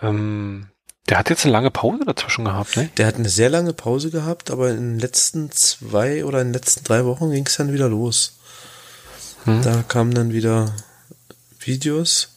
Ähm, 0.00 0.68
der 1.08 1.18
hat 1.18 1.30
jetzt 1.30 1.44
eine 1.44 1.52
lange 1.52 1.70
Pause 1.70 2.04
dazwischen 2.04 2.44
gehabt, 2.44 2.76
ne? 2.76 2.90
Der 2.96 3.06
hat 3.06 3.16
eine 3.16 3.28
sehr 3.28 3.50
lange 3.50 3.72
Pause 3.72 4.10
gehabt, 4.10 4.50
aber 4.50 4.70
in 4.70 4.76
den 4.76 4.98
letzten 4.98 5.50
zwei 5.50 6.24
oder 6.24 6.40
in 6.40 6.48
den 6.48 6.54
letzten 6.54 6.84
drei 6.84 7.04
Wochen 7.04 7.30
ging 7.30 7.46
es 7.46 7.56
dann 7.56 7.72
wieder 7.72 7.88
los. 7.88 8.38
Hm. 9.44 9.62
Da 9.62 9.82
kamen 9.82 10.14
dann 10.14 10.32
wieder 10.32 10.74
Videos. 11.58 12.28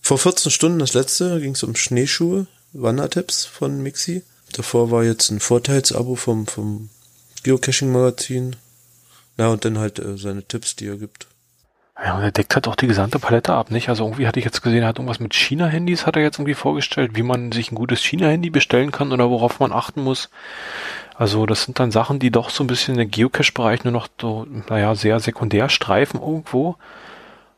Vor 0.00 0.18
14 0.18 0.50
Stunden 0.50 0.78
das 0.78 0.94
letzte 0.94 1.40
ging 1.40 1.52
es 1.52 1.62
um 1.62 1.76
Schneeschuhe, 1.76 2.46
Wandertipps 2.72 3.44
von 3.44 3.82
Mixi. 3.82 4.22
Davor 4.52 4.90
war 4.90 5.04
jetzt 5.04 5.30
ein 5.30 5.40
Vorteilsabo 5.40 6.16
vom, 6.16 6.46
vom 6.46 6.90
Geocaching-Magazin. 7.42 8.56
Na, 9.36 9.48
und 9.48 9.64
dann 9.64 9.78
halt 9.78 9.98
äh, 9.98 10.16
seine 10.16 10.42
Tipps, 10.42 10.76
die 10.76 10.86
er 10.86 10.96
gibt. 10.96 11.26
Ja, 12.02 12.16
und 12.16 12.22
er 12.22 12.32
deckt 12.32 12.54
halt 12.54 12.66
auch 12.66 12.76
die 12.76 12.86
gesamte 12.86 13.18
Palette 13.18 13.52
ab, 13.52 13.70
nicht? 13.70 13.90
Also 13.90 14.04
irgendwie 14.04 14.26
hatte 14.26 14.38
ich 14.38 14.44
jetzt 14.44 14.62
gesehen, 14.62 14.82
er 14.82 14.88
hat 14.88 14.98
irgendwas 14.98 15.20
mit 15.20 15.34
China-Handys 15.34 16.06
hat 16.06 16.16
er 16.16 16.22
jetzt 16.22 16.38
irgendwie 16.38 16.54
vorgestellt, 16.54 17.12
wie 17.14 17.22
man 17.22 17.52
sich 17.52 17.70
ein 17.70 17.74
gutes 17.74 18.00
China-Handy 18.02 18.48
bestellen 18.48 18.90
kann 18.90 19.12
oder 19.12 19.28
worauf 19.28 19.60
man 19.60 19.72
achten 19.72 20.02
muss. 20.02 20.30
Also 21.14 21.44
das 21.44 21.64
sind 21.64 21.78
dann 21.78 21.90
Sachen, 21.90 22.18
die 22.18 22.30
doch 22.30 22.48
so 22.48 22.64
ein 22.64 22.68
bisschen 22.68 22.96
den 22.96 23.10
Geocache-Bereich 23.10 23.84
nur 23.84 23.92
noch 23.92 24.08
so, 24.18 24.46
naja, 24.70 24.94
sehr 24.94 25.20
sekundär 25.20 25.68
streifen 25.68 26.20
irgendwo. 26.20 26.76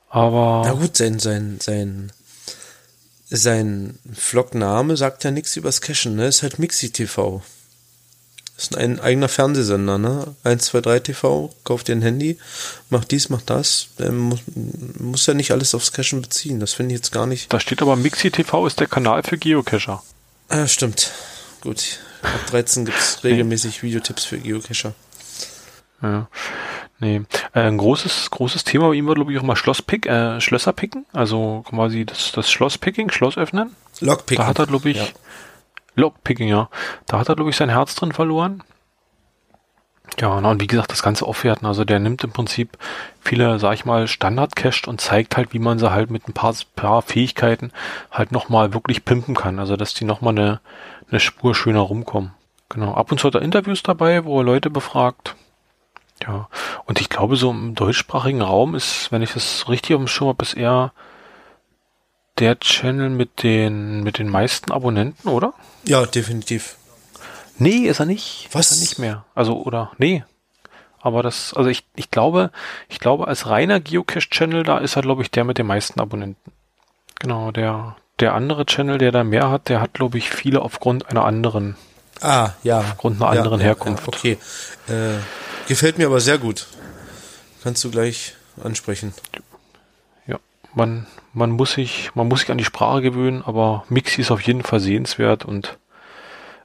Aber. 0.09 0.63
Na 0.67 0.73
gut, 0.73 0.97
sein, 0.97 1.21
sein, 1.21 1.59
sein, 1.61 2.11
sein 3.33 3.99
Vlog-Name 4.13 4.97
sagt 4.97 5.25
ja 5.25 5.31
nichts 5.31 5.57
übers 5.57 5.81
Cachen, 5.81 6.17
ne? 6.17 6.27
Ist 6.27 6.43
halt 6.43 6.59
Mixi 6.59 6.91
TV. 6.91 7.43
Ist 8.59 8.77
ein 8.77 9.01
eigener 9.01 9.29
Fernsehsender, 9.29 9.99
ne? 9.99 10.37
1, 10.45 10.67
2, 10.67 10.81
3 10.83 11.01
TV, 11.01 11.53
kauft 11.65 11.89
dir 11.89 11.97
ein 11.97 12.03
Handy, 12.03 12.39
macht 12.91 13.11
dies, 13.11 13.31
macht 13.31 13.49
das. 13.51 13.89
Ähm, 13.99 14.19
muss, 14.19 14.41
muss 14.99 15.27
ja 15.27 15.35
nicht 15.35 15.51
alles 15.51 15.75
aufs 15.75 15.93
Cachen 15.93 16.21
beziehen. 16.21 16.61
Das 16.61 16.75
finde 16.75 16.95
ich 16.95 16.99
jetzt 16.99 17.13
gar 17.13 17.27
nicht. 17.27 17.53
Da 17.53 17.59
steht 17.59 17.81
aber 17.83 17.97
Mixi 17.97 18.31
TV 18.31 18.67
ist 18.67 18.79
der 18.79 18.87
Kanal 18.87 19.23
für 19.23 19.39
Geocacher. 19.39 20.03
Ah, 20.49 20.69
stimmt. 20.69 21.11
Gut. 21.63 21.99
Ab 22.23 22.47
13 22.51 22.85
gibt's 22.85 23.25
regelmäßig 23.25 23.83
Videotipps 23.83 24.25
für 24.25 24.39
Geocacher. 24.39 24.95
Ja. 26.03 26.29
Nee. 27.03 27.23
Äh, 27.53 27.63
ein 27.63 27.79
großes, 27.79 28.31
großes 28.31 28.63
Thema 28.63 28.89
bei 28.89 28.95
ihm 28.95 29.09
war, 29.09 29.17
glaube 29.17 29.33
ich, 29.33 29.39
auch 29.41 29.43
mal 29.43 29.57
Schlosspick, 29.57 30.07
äh, 30.07 30.41
Schlösser 30.41 30.73
picken. 30.73 31.05
Also 31.13 31.65
quasi 31.69 32.05
das, 32.07 32.31
das 32.31 32.49
Schlosspicking, 32.49 33.11
Schloss 33.11 33.37
öffnen. 33.37 33.75
Lockpicking. 34.01 34.45
Da 34.45 34.47
hat 34.47 34.61
er, 34.61 34.69
glaube 34.69 34.89
ich, 34.89 34.99
Ja. 34.99 35.07
Lockpicking, 35.97 36.47
ja. 36.47 36.71
Da 37.07 37.19
hat 37.19 37.29
er, 37.29 37.35
glaube 37.35 37.51
ich, 37.51 37.57
sein 37.57 37.71
Herz 37.71 37.97
drin 37.97 38.13
verloren. 38.13 38.63
Ja, 40.21 40.41
na, 40.41 40.53
und 40.53 40.63
wie 40.63 40.69
gesagt, 40.69 40.93
das 40.93 41.03
ganze 41.03 41.27
Aufwerten, 41.27 41.67
also 41.67 41.85
der 41.85 41.99
nimmt 41.99 42.23
im 42.23 42.31
Prinzip 42.31 42.79
viele, 43.21 43.59
sag 43.59 43.75
ich 43.75 43.85
mal, 43.85 44.07
Standard-Cached 44.07 44.87
und 44.87 45.01
zeigt 45.01 45.37
halt, 45.37 45.53
wie 45.53 45.59
man 45.59 45.81
sie 45.81 45.91
halt 45.91 46.11
mit 46.11 46.29
ein 46.29 46.35
paar, 46.35 46.55
paar 46.77 47.03
Fähigkeiten 47.03 47.73
halt 48.13 48.31
nochmal 48.31 48.75
wirklich 48.75 49.05
pimpen 49.05 49.35
kann. 49.35 49.59
Also, 49.59 49.77
dass 49.77 49.93
die 49.95 50.05
nochmal 50.05 50.39
eine, 50.39 50.61
eine 51.11 51.19
Spur 51.19 51.55
schöner 51.57 51.81
rumkommen. 51.81 52.33
Genau. 52.69 52.95
Ab 52.95 53.11
und 53.11 53.19
zu 53.19 53.27
hat 53.27 53.35
er 53.35 53.43
Interviews 53.43 53.83
dabei, 53.83 54.25
wo 54.25 54.39
er 54.39 54.45
Leute 54.45 54.71
befragt. 54.71 55.35
Ja. 56.27 56.49
Und 56.87 57.01
ich 57.01 57.09
glaube, 57.09 57.37
so 57.37 57.51
im 57.51 57.75
deutschsprachigen 57.75 58.43
Raum 58.43 58.75
ist, 58.75 59.11
wenn 59.11 59.23
ich 59.23 59.33
das 59.33 59.69
richtig 59.69 59.95
auf 59.95 60.01
dem 60.01 60.09
Schirm 60.09 60.29
habe, 60.29 60.45
ist 60.45 60.55
eher 60.55 60.93
der 62.39 62.59
Channel 62.59 63.11
mit 63.11 63.43
den, 63.43 64.03
mit 64.03 64.19
den 64.19 64.29
meisten 64.29 64.73
Abonnenten, 64.73 65.29
oder? 65.29 65.53
Ja, 65.85 66.07
definitiv. 66.07 66.77
Nee, 67.59 67.87
ist 67.87 68.01
er 68.01 68.07
nicht. 68.07 68.49
Was? 68.53 68.71
Ist 68.71 68.79
er 68.79 68.81
nicht 68.81 68.99
mehr. 68.99 69.25
Also, 69.35 69.63
oder, 69.63 69.93
nee. 69.99 70.25
Aber 71.01 71.23
das, 71.23 71.53
also 71.55 71.69
ich, 71.69 71.85
ich 71.97 72.11
glaube, 72.11 72.51
ich 72.89 73.01
glaube, 73.01 73.27
als 73.27 73.49
reiner 73.49 73.81
Geocache-Channel, 73.81 74.63
da 74.63 74.79
ist 74.79 74.97
er, 74.97 75.03
glaube 75.03 75.23
ich, 75.23 75.31
der 75.31 75.45
mit 75.45 75.59
den 75.59 75.67
meisten 75.67 76.01
Abonnenten. 76.01 76.53
Genau, 77.19 77.51
der, 77.51 77.97
der 78.21 78.35
andere 78.35 78.67
Channel, 78.67 78.99
der 78.99 79.11
da 79.11 79.25
mehr 79.25 79.51
hat, 79.51 79.69
der 79.69 79.81
hat, 79.81 79.95
glaube 79.95 80.19
ich, 80.19 80.31
viele 80.31 80.63
aufgrund 80.63 81.09
einer 81.11 81.25
anderen, 81.25 81.77
Ah, 82.23 82.53
ja. 82.63 82.79
aufgrund 82.79 83.21
einer 83.21 83.31
anderen 83.31 83.61
ja, 83.61 83.67
Herkunft. 83.67 84.05
Ja, 84.05 84.09
okay. 84.09 84.39
Äh, 84.89 85.19
gefällt 85.69 85.99
mir 85.99 86.07
aber 86.07 86.21
sehr 86.21 86.39
gut. 86.39 86.67
Kannst 87.63 87.83
du 87.85 87.91
gleich 87.91 88.35
ansprechen. 88.63 89.13
Ja, 90.27 90.39
man, 90.75 91.07
man 91.33 91.51
muss 91.51 91.73
sich, 91.73 92.11
man 92.15 92.29
muss 92.29 92.41
sich 92.41 92.51
an 92.51 92.59
die 92.59 92.65
Sprache 92.65 93.03
gewöhnen, 93.03 93.43
aber 93.45 93.85
Mixi 93.89 94.21
ist 94.21 94.31
auf 94.31 94.41
jeden 94.43 94.63
Fall 94.63 94.81
sehenswert 94.81 95.45
und 95.45 95.79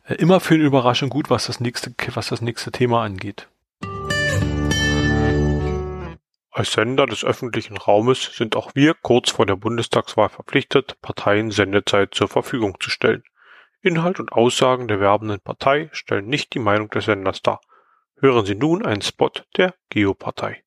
äh, 0.05 0.15
immer 0.15 0.39
für 0.39 0.53
eine 0.53 0.63
Überraschung 0.63 1.09
gut, 1.09 1.29
was 1.29 1.47
das 1.47 1.59
nächste, 1.59 1.93
was 2.13 2.27
das 2.27 2.41
nächste 2.41 2.71
Thema 2.71 3.03
angeht. 3.03 3.47
Als 6.51 6.73
Sender 6.73 7.05
des 7.05 7.23
öffentlichen 7.23 7.77
Raumes 7.77 8.31
sind 8.35 8.55
auch 8.55 8.73
wir 8.73 8.95
kurz 8.95 9.29
vor 9.29 9.45
der 9.45 9.55
Bundestagswahl 9.55 10.29
verpflichtet, 10.29 10.99
Parteien 11.03 11.51
Sendezeit 11.51 12.15
zur 12.15 12.27
Verfügung 12.27 12.77
zu 12.79 12.89
stellen. 12.89 13.23
Inhalt 13.87 14.19
und 14.19 14.33
Aussagen 14.33 14.89
der 14.89 14.99
werbenden 14.99 15.39
Partei 15.39 15.89
stellen 15.93 16.27
nicht 16.27 16.53
die 16.53 16.59
Meinung 16.59 16.89
des 16.89 17.05
Senders 17.05 17.41
dar. 17.41 17.61
Hören 18.19 18.45
Sie 18.45 18.55
nun 18.55 18.85
einen 18.85 19.01
Spot 19.01 19.31
der 19.55 19.75
Geopartei. 19.89 20.61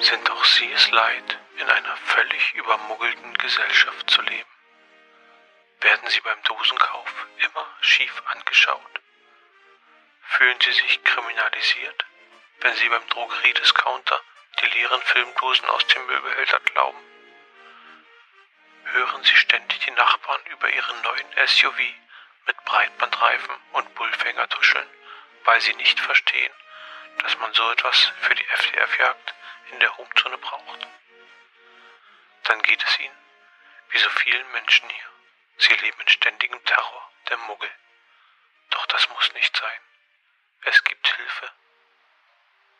Sind 0.00 0.30
auch 0.30 0.44
Sie 0.44 0.70
es 0.74 0.90
leid, 0.90 1.38
in 1.60 1.68
einer 1.68 1.96
völlig 1.96 2.54
übermuggelten 2.54 3.34
Gesellschaft 3.34 4.08
zu 4.08 4.22
leben? 4.22 4.48
Werden 5.82 6.08
Sie 6.08 6.20
beim 6.22 6.42
Dosenkauf 6.44 7.26
immer 7.36 7.66
schief 7.82 8.22
angeschaut? 8.32 9.00
Fühlen 10.22 10.56
Sie 10.64 10.72
sich 10.72 11.04
kriminalisiert, 11.04 12.06
wenn 12.62 12.74
Sie 12.76 12.88
beim 12.88 13.06
Drogeriediscounter 13.10 14.18
die 14.62 14.78
leeren 14.78 15.02
Filmdosen 15.02 15.68
aus 15.68 15.86
dem 15.88 16.06
Müllbehälter 16.06 16.60
glauben? 16.72 17.05
Hören 18.92 19.24
Sie 19.24 19.36
ständig 19.36 19.80
die 19.80 19.90
Nachbarn 19.90 20.40
über 20.46 20.68
Ihren 20.72 21.02
neuen 21.02 21.26
SUV 21.46 21.78
mit 22.46 22.64
Breitbandreifen 22.64 23.54
und 23.72 23.94
Bullfänger 23.94 24.48
tuscheln, 24.48 24.88
weil 25.44 25.60
Sie 25.60 25.74
nicht 25.74 25.98
verstehen, 25.98 26.52
dass 27.18 27.36
man 27.38 27.52
so 27.52 27.70
etwas 27.70 28.12
für 28.20 28.34
die 28.34 28.46
FDF-Jagd 28.46 29.34
in 29.72 29.80
der 29.80 29.96
Homezone 29.96 30.38
braucht. 30.38 30.86
Dann 32.44 32.62
geht 32.62 32.82
es 32.84 33.00
Ihnen, 33.00 33.18
wie 33.90 33.98
so 33.98 34.08
vielen 34.10 34.52
Menschen 34.52 34.88
hier. 34.88 35.10
Sie 35.58 35.74
leben 35.74 36.00
in 36.00 36.08
ständigem 36.08 36.64
Terror 36.64 37.10
der 37.28 37.38
Muggel. 37.38 37.70
Doch 38.70 38.86
das 38.86 39.08
muss 39.08 39.32
nicht 39.34 39.56
sein. 39.56 39.80
Es 40.62 40.84
gibt 40.84 41.06
Hilfe. 41.06 41.50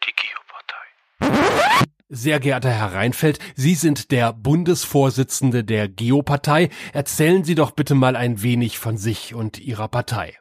Die 0.04 0.12
Geopartei. 0.12 1.85
Sehr 2.08 2.38
geehrter 2.38 2.70
Herr 2.70 2.94
Reinfeldt, 2.94 3.40
Sie 3.56 3.74
sind 3.74 4.12
der 4.12 4.32
Bundesvorsitzende 4.32 5.64
der 5.64 5.88
Geopartei. 5.88 6.68
Erzählen 6.92 7.42
Sie 7.42 7.56
doch 7.56 7.72
bitte 7.72 7.96
mal 7.96 8.14
ein 8.14 8.42
wenig 8.42 8.78
von 8.78 8.96
sich 8.96 9.34
und 9.34 9.58
Ihrer 9.58 9.88
Partei. 9.88 10.36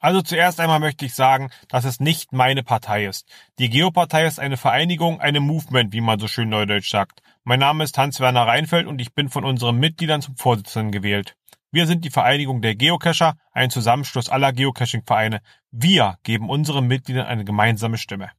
Also 0.00 0.20
zuerst 0.20 0.60
einmal 0.60 0.80
möchte 0.80 1.06
ich 1.06 1.14
sagen, 1.14 1.48
dass 1.68 1.86
es 1.86 1.98
nicht 1.98 2.34
meine 2.34 2.62
Partei 2.62 3.06
ist. 3.06 3.26
Die 3.58 3.70
Geopartei 3.70 4.26
ist 4.26 4.38
eine 4.38 4.58
Vereinigung, 4.58 5.18
eine 5.18 5.40
Movement, 5.40 5.94
wie 5.94 6.02
man 6.02 6.20
so 6.20 6.28
schön 6.28 6.50
neudeutsch 6.50 6.90
sagt. 6.90 7.22
Mein 7.42 7.60
Name 7.60 7.84
ist 7.84 7.96
Hans-Werner 7.96 8.46
Reinfeldt 8.46 8.86
und 8.86 9.00
ich 9.00 9.14
bin 9.14 9.30
von 9.30 9.46
unseren 9.46 9.78
Mitgliedern 9.78 10.20
zum 10.20 10.36
Vorsitzenden 10.36 10.92
gewählt. 10.92 11.36
Wir 11.70 11.86
sind 11.86 12.04
die 12.04 12.10
Vereinigung 12.10 12.60
der 12.60 12.74
Geocacher, 12.74 13.38
ein 13.52 13.70
Zusammenschluss 13.70 14.28
aller 14.28 14.52
Geocaching-Vereine. 14.52 15.40
Wir 15.70 16.18
geben 16.22 16.50
unseren 16.50 16.86
Mitgliedern 16.86 17.26
eine 17.26 17.46
gemeinsame 17.46 17.96
Stimme. 17.96 18.30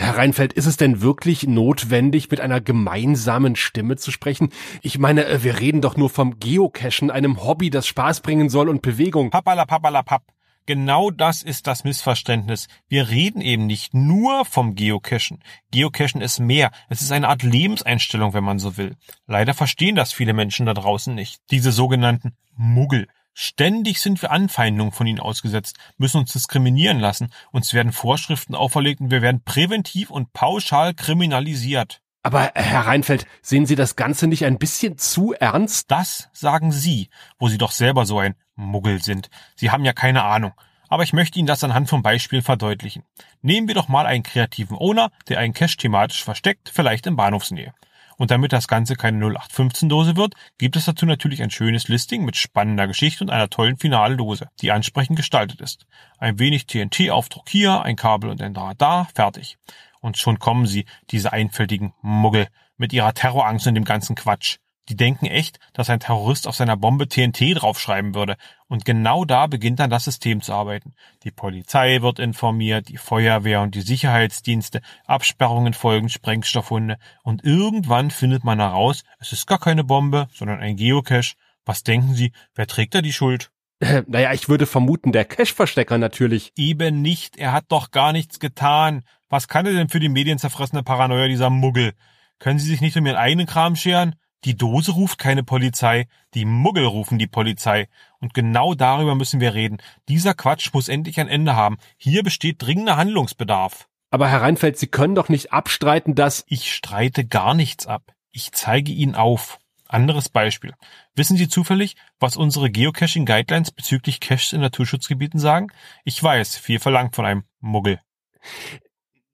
Herr 0.00 0.16
Reinfeldt, 0.16 0.54
ist 0.54 0.64
es 0.64 0.78
denn 0.78 1.02
wirklich 1.02 1.46
notwendig, 1.46 2.30
mit 2.30 2.40
einer 2.40 2.62
gemeinsamen 2.62 3.54
Stimme 3.54 3.96
zu 3.96 4.10
sprechen? 4.10 4.48
Ich 4.80 4.98
meine, 4.98 5.26
äh, 5.26 5.44
wir 5.44 5.60
reden 5.60 5.82
doch 5.82 5.98
nur 5.98 6.08
vom 6.08 6.38
Geocachen, 6.38 7.10
einem 7.10 7.44
Hobby, 7.44 7.68
das 7.68 7.86
Spaß 7.86 8.22
bringen 8.22 8.48
soll 8.48 8.70
und 8.70 8.80
Bewegung. 8.80 9.28
Pappala 9.28 9.66
pappala 9.66 10.02
papp. 10.02 10.22
Genau 10.64 11.10
das 11.10 11.42
ist 11.42 11.66
das 11.66 11.84
Missverständnis. 11.84 12.66
Wir 12.88 13.10
reden 13.10 13.42
eben 13.42 13.66
nicht 13.66 13.92
nur 13.92 14.46
vom 14.46 14.74
Geocachen. 14.74 15.44
Geocachen 15.70 16.22
ist 16.22 16.40
mehr. 16.40 16.70
Es 16.88 17.02
ist 17.02 17.12
eine 17.12 17.28
Art 17.28 17.42
Lebenseinstellung, 17.42 18.32
wenn 18.32 18.44
man 18.44 18.58
so 18.58 18.78
will. 18.78 18.96
Leider 19.26 19.52
verstehen 19.52 19.96
das 19.96 20.14
viele 20.14 20.32
Menschen 20.32 20.64
da 20.64 20.72
draußen 20.72 21.14
nicht. 21.14 21.42
Diese 21.50 21.72
sogenannten 21.72 22.32
Muggel. 22.56 23.06
Ständig 23.42 24.02
sind 24.02 24.20
wir 24.20 24.32
Anfeindungen 24.32 24.92
von 24.92 25.06
ihnen 25.06 25.18
ausgesetzt, 25.18 25.78
müssen 25.96 26.18
uns 26.18 26.34
diskriminieren 26.34 27.00
lassen, 27.00 27.32
uns 27.52 27.72
werden 27.72 27.90
Vorschriften 27.90 28.54
auferlegt 28.54 29.00
und 29.00 29.10
wir 29.10 29.22
werden 29.22 29.42
präventiv 29.42 30.10
und 30.10 30.34
pauschal 30.34 30.92
kriminalisiert. 30.92 32.02
Aber 32.22 32.54
äh, 32.54 32.62
Herr 32.62 32.82
Reinfeldt, 32.82 33.26
sehen 33.40 33.64
Sie 33.64 33.76
das 33.76 33.96
Ganze 33.96 34.26
nicht 34.26 34.44
ein 34.44 34.58
bisschen 34.58 34.98
zu 34.98 35.32
ernst? 35.32 35.90
Das 35.90 36.28
sagen 36.34 36.70
Sie, 36.70 37.08
wo 37.38 37.48
Sie 37.48 37.56
doch 37.56 37.70
selber 37.70 38.04
so 38.04 38.18
ein 38.18 38.34
Muggel 38.56 39.02
sind. 39.02 39.30
Sie 39.56 39.70
haben 39.70 39.86
ja 39.86 39.94
keine 39.94 40.24
Ahnung. 40.24 40.52
Aber 40.90 41.02
ich 41.02 41.14
möchte 41.14 41.38
Ihnen 41.38 41.48
das 41.48 41.64
anhand 41.64 41.88
von 41.88 42.02
Beispielen 42.02 42.42
verdeutlichen. 42.42 43.04
Nehmen 43.40 43.68
wir 43.68 43.74
doch 43.74 43.88
mal 43.88 44.04
einen 44.04 44.22
kreativen 44.22 44.76
Owner, 44.76 45.12
der 45.30 45.38
einen 45.38 45.54
Cache 45.54 45.78
thematisch 45.78 46.22
versteckt, 46.22 46.70
vielleicht 46.70 47.06
in 47.06 47.16
Bahnhofsnähe. 47.16 47.72
Und 48.20 48.30
damit 48.30 48.52
das 48.52 48.68
Ganze 48.68 48.96
keine 48.96 49.24
0815-Dose 49.24 50.14
wird, 50.14 50.34
gibt 50.58 50.76
es 50.76 50.84
dazu 50.84 51.06
natürlich 51.06 51.42
ein 51.42 51.50
schönes 51.50 51.88
Listing 51.88 52.22
mit 52.22 52.36
spannender 52.36 52.86
Geschichte 52.86 53.24
und 53.24 53.30
einer 53.30 53.48
tollen 53.48 53.78
Finaldose, 53.78 54.50
die 54.60 54.72
ansprechend 54.72 55.16
gestaltet 55.16 55.62
ist. 55.62 55.86
Ein 56.18 56.38
wenig 56.38 56.66
TNT-Aufdruck 56.66 57.48
hier, 57.48 57.80
ein 57.80 57.96
Kabel 57.96 58.28
und 58.28 58.42
ein 58.42 58.52
Draht 58.52 58.78
da, 58.82 59.08
fertig. 59.14 59.56
Und 60.02 60.18
schon 60.18 60.38
kommen 60.38 60.66
sie, 60.66 60.84
diese 61.10 61.32
einfältigen 61.32 61.94
Muggel, 62.02 62.48
mit 62.76 62.92
ihrer 62.92 63.14
Terrorangst 63.14 63.66
und 63.68 63.74
dem 63.74 63.86
ganzen 63.86 64.16
Quatsch. 64.16 64.58
Die 64.90 64.96
denken 64.96 65.26
echt, 65.26 65.60
dass 65.72 65.88
ein 65.88 66.00
Terrorist 66.00 66.48
auf 66.48 66.56
seiner 66.56 66.76
Bombe 66.76 67.06
TNT 67.06 67.54
draufschreiben 67.54 68.12
würde. 68.16 68.36
Und 68.66 68.84
genau 68.84 69.24
da 69.24 69.46
beginnt 69.46 69.78
dann 69.78 69.88
das 69.88 70.02
System 70.02 70.42
zu 70.42 70.52
arbeiten. 70.52 70.94
Die 71.22 71.30
Polizei 71.30 72.02
wird 72.02 72.18
informiert, 72.18 72.88
die 72.88 72.96
Feuerwehr 72.96 73.60
und 73.60 73.76
die 73.76 73.82
Sicherheitsdienste, 73.82 74.80
Absperrungen 75.06 75.74
folgen, 75.74 76.08
Sprengstoffhunde. 76.08 76.98
Und 77.22 77.44
irgendwann 77.44 78.10
findet 78.10 78.42
man 78.42 78.58
heraus, 78.58 79.04
es 79.20 79.32
ist 79.32 79.46
gar 79.46 79.60
keine 79.60 79.84
Bombe, 79.84 80.26
sondern 80.32 80.58
ein 80.58 80.74
Geocache. 80.74 81.36
Was 81.64 81.84
denken 81.84 82.14
Sie, 82.14 82.32
wer 82.56 82.66
trägt 82.66 82.96
da 82.96 83.00
die 83.00 83.12
Schuld? 83.12 83.52
Naja, 84.08 84.32
ich 84.32 84.48
würde 84.48 84.66
vermuten, 84.66 85.12
der 85.12 85.24
Cache-Verstecker 85.24 85.98
natürlich. 85.98 86.50
Eben 86.56 87.00
nicht, 87.00 87.36
er 87.36 87.52
hat 87.52 87.66
doch 87.68 87.92
gar 87.92 88.10
nichts 88.10 88.40
getan. 88.40 89.04
Was 89.28 89.46
kann 89.46 89.66
er 89.66 89.72
denn 89.72 89.88
für 89.88 90.00
die 90.00 90.08
medienzerfressene 90.08 90.82
Paranoia 90.82 91.28
dieser 91.28 91.48
Muggel? 91.48 91.92
Können 92.40 92.58
Sie 92.58 92.66
sich 92.66 92.80
nicht 92.80 92.96
um 92.96 93.06
Ihren 93.06 93.16
eigenen 93.16 93.46
Kram 93.46 93.76
scheren? 93.76 94.16
Die 94.44 94.56
Dose 94.56 94.92
ruft 94.92 95.18
keine 95.18 95.42
Polizei, 95.42 96.08
die 96.34 96.44
Muggel 96.44 96.86
rufen 96.86 97.18
die 97.18 97.26
Polizei. 97.26 97.88
Und 98.20 98.32
genau 98.32 98.74
darüber 98.74 99.14
müssen 99.14 99.40
wir 99.40 99.54
reden. 99.54 99.78
Dieser 100.08 100.34
Quatsch 100.34 100.72
muss 100.72 100.88
endlich 100.88 101.20
ein 101.20 101.28
Ende 101.28 101.56
haben. 101.56 101.76
Hier 101.96 102.22
besteht 102.22 102.62
dringender 102.62 102.96
Handlungsbedarf. 102.96 103.88
Aber 104.10 104.28
Herr 104.28 104.40
Reinfeld, 104.40 104.78
Sie 104.78 104.88
können 104.88 105.14
doch 105.14 105.28
nicht 105.28 105.52
abstreiten, 105.52 106.14
dass... 106.14 106.44
Ich 106.48 106.72
streite 106.72 107.24
gar 107.24 107.54
nichts 107.54 107.86
ab. 107.86 108.14
Ich 108.32 108.52
zeige 108.52 108.92
Ihnen 108.92 109.14
auf. 109.14 109.58
Anderes 109.86 110.28
Beispiel. 110.28 110.74
Wissen 111.14 111.36
Sie 111.36 111.48
zufällig, 111.48 111.96
was 112.18 112.36
unsere 112.36 112.70
Geocaching 112.70 113.26
Guidelines 113.26 113.72
bezüglich 113.72 114.20
Caches 114.20 114.52
in 114.52 114.60
Naturschutzgebieten 114.60 115.40
sagen? 115.40 115.68
Ich 116.04 116.22
weiß, 116.22 116.56
viel 116.56 116.78
verlangt 116.78 117.16
von 117.16 117.26
einem 117.26 117.44
Muggel. 117.58 118.00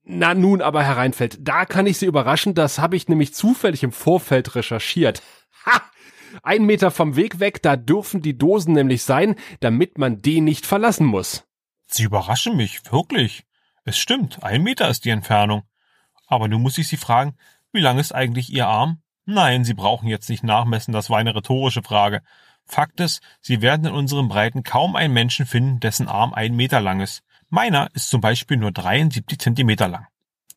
Na 0.09 0.33
nun, 0.33 0.61
aber 0.61 0.85
Herr 0.85 0.95
Reinfeld, 0.95 1.37
da 1.41 1.65
kann 1.65 1.85
ich 1.85 1.97
Sie 1.97 2.05
überraschen, 2.05 2.53
das 2.53 2.79
habe 2.79 2.95
ich 2.95 3.09
nämlich 3.09 3.33
zufällig 3.33 3.83
im 3.83 3.91
Vorfeld 3.91 4.55
recherchiert. 4.55 5.21
Ha! 5.65 5.81
Ein 6.43 6.63
Meter 6.63 6.91
vom 6.91 7.17
Weg 7.17 7.41
weg, 7.41 7.61
da 7.61 7.75
dürfen 7.75 8.21
die 8.21 8.37
Dosen 8.37 8.73
nämlich 8.73 9.03
sein, 9.03 9.35
damit 9.59 9.97
man 9.97 10.21
den 10.21 10.45
nicht 10.45 10.65
verlassen 10.65 11.05
muss. 11.05 11.43
Sie 11.87 12.03
überraschen 12.03 12.55
mich, 12.55 12.89
wirklich. 12.89 13.43
Es 13.83 13.97
stimmt, 13.97 14.43
ein 14.43 14.63
Meter 14.63 14.87
ist 14.87 15.03
die 15.03 15.09
Entfernung. 15.09 15.63
Aber 16.27 16.47
nun 16.47 16.61
muss 16.61 16.77
ich 16.77 16.87
Sie 16.87 16.97
fragen, 16.97 17.35
wie 17.73 17.81
lang 17.81 17.99
ist 17.99 18.15
eigentlich 18.15 18.49
Ihr 18.49 18.67
Arm? 18.67 19.01
Nein, 19.25 19.65
Sie 19.65 19.73
brauchen 19.73 20.07
jetzt 20.07 20.29
nicht 20.29 20.43
nachmessen, 20.43 20.93
das 20.93 21.09
war 21.09 21.17
eine 21.17 21.35
rhetorische 21.35 21.83
Frage. 21.83 22.21
Fakt 22.63 23.01
ist, 23.01 23.21
Sie 23.41 23.61
werden 23.61 23.85
in 23.85 23.93
unseren 23.93 24.29
Breiten 24.29 24.63
kaum 24.63 24.95
einen 24.95 25.13
Menschen 25.13 25.45
finden, 25.45 25.81
dessen 25.81 26.07
Arm 26.07 26.33
ein 26.33 26.55
Meter 26.55 26.79
lang 26.79 27.01
ist. 27.01 27.23
Meiner 27.49 27.89
ist 27.93 28.09
zum 28.09 28.19
Beispiel 28.19 28.57
nur 28.57 28.71
73 28.71 29.39
Zentimeter 29.39 29.87
lang. 29.87 30.07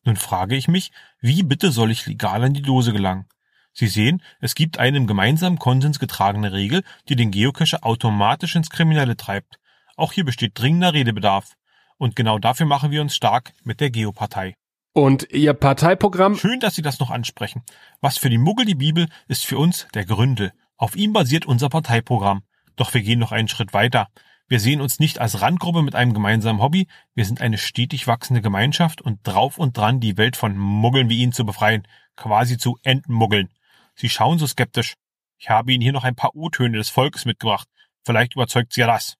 Nun 0.03 0.17
frage 0.17 0.55
ich 0.55 0.67
mich, 0.67 0.91
wie 1.19 1.43
bitte 1.43 1.71
soll 1.71 1.91
ich 1.91 2.05
legal 2.05 2.43
an 2.43 2.53
die 2.53 2.61
Dose 2.61 2.91
gelangen? 2.91 3.27
Sie 3.71 3.87
sehen, 3.87 4.21
es 4.41 4.55
gibt 4.55 4.77
eine 4.77 4.97
im 4.97 5.07
gemeinsamen 5.07 5.57
Konsens 5.57 5.99
getragene 5.99 6.51
Regel, 6.51 6.83
die 7.07 7.15
den 7.15 7.31
Geocacher 7.31 7.85
automatisch 7.85 8.55
ins 8.55 8.69
Kriminelle 8.69 9.15
treibt. 9.15 9.59
Auch 9.95 10.11
hier 10.11 10.25
besteht 10.25 10.59
dringender 10.59 10.93
Redebedarf. 10.93 11.53
Und 11.97 12.15
genau 12.15 12.39
dafür 12.39 12.65
machen 12.65 12.91
wir 12.91 13.01
uns 13.01 13.15
stark 13.15 13.53
mit 13.63 13.79
der 13.79 13.91
Geopartei. 13.91 14.55
Und 14.93 15.31
Ihr 15.31 15.53
Parteiprogramm? 15.53 16.35
Schön, 16.35 16.59
dass 16.59 16.75
Sie 16.75 16.81
das 16.81 16.99
noch 16.99 17.11
ansprechen. 17.11 17.63
Was 18.01 18.17
für 18.17 18.29
die 18.29 18.37
Muggel 18.37 18.65
die 18.65 18.75
Bibel 18.75 19.07
ist 19.29 19.45
für 19.45 19.57
uns 19.57 19.87
der 19.93 20.05
Gründel. 20.05 20.51
Auf 20.75 20.97
ihm 20.97 21.13
basiert 21.13 21.45
unser 21.45 21.69
Parteiprogramm. 21.69 22.43
Doch 22.75 22.93
wir 22.93 23.01
gehen 23.01 23.19
noch 23.19 23.31
einen 23.31 23.47
Schritt 23.47 23.73
weiter. 23.73 24.09
Wir 24.51 24.59
sehen 24.59 24.81
uns 24.81 24.99
nicht 24.99 25.19
als 25.19 25.39
Randgruppe 25.41 25.81
mit 25.81 25.95
einem 25.95 26.13
gemeinsamen 26.13 26.61
Hobby, 26.61 26.89
wir 27.15 27.23
sind 27.23 27.39
eine 27.39 27.57
stetig 27.57 28.05
wachsende 28.05 28.41
Gemeinschaft 28.41 29.01
und 29.01 29.21
drauf 29.23 29.57
und 29.57 29.77
dran, 29.77 30.01
die 30.01 30.17
Welt 30.17 30.35
von 30.35 30.57
Muggeln 30.57 31.07
wie 31.07 31.19
Ihnen 31.21 31.31
zu 31.31 31.45
befreien, 31.45 31.87
quasi 32.17 32.57
zu 32.57 32.77
entmuggeln. 32.83 33.47
Sie 33.95 34.09
schauen 34.09 34.39
so 34.39 34.47
skeptisch. 34.47 34.95
Ich 35.37 35.49
habe 35.49 35.71
Ihnen 35.71 35.81
hier 35.81 35.93
noch 35.93 36.03
ein 36.03 36.17
paar 36.17 36.35
O-Töne 36.35 36.77
des 36.77 36.89
Volkes 36.89 37.23
mitgebracht. 37.23 37.69
Vielleicht 38.03 38.35
überzeugt 38.35 38.73
Sie 38.73 38.81
ja 38.81 38.87
das. 38.87 39.15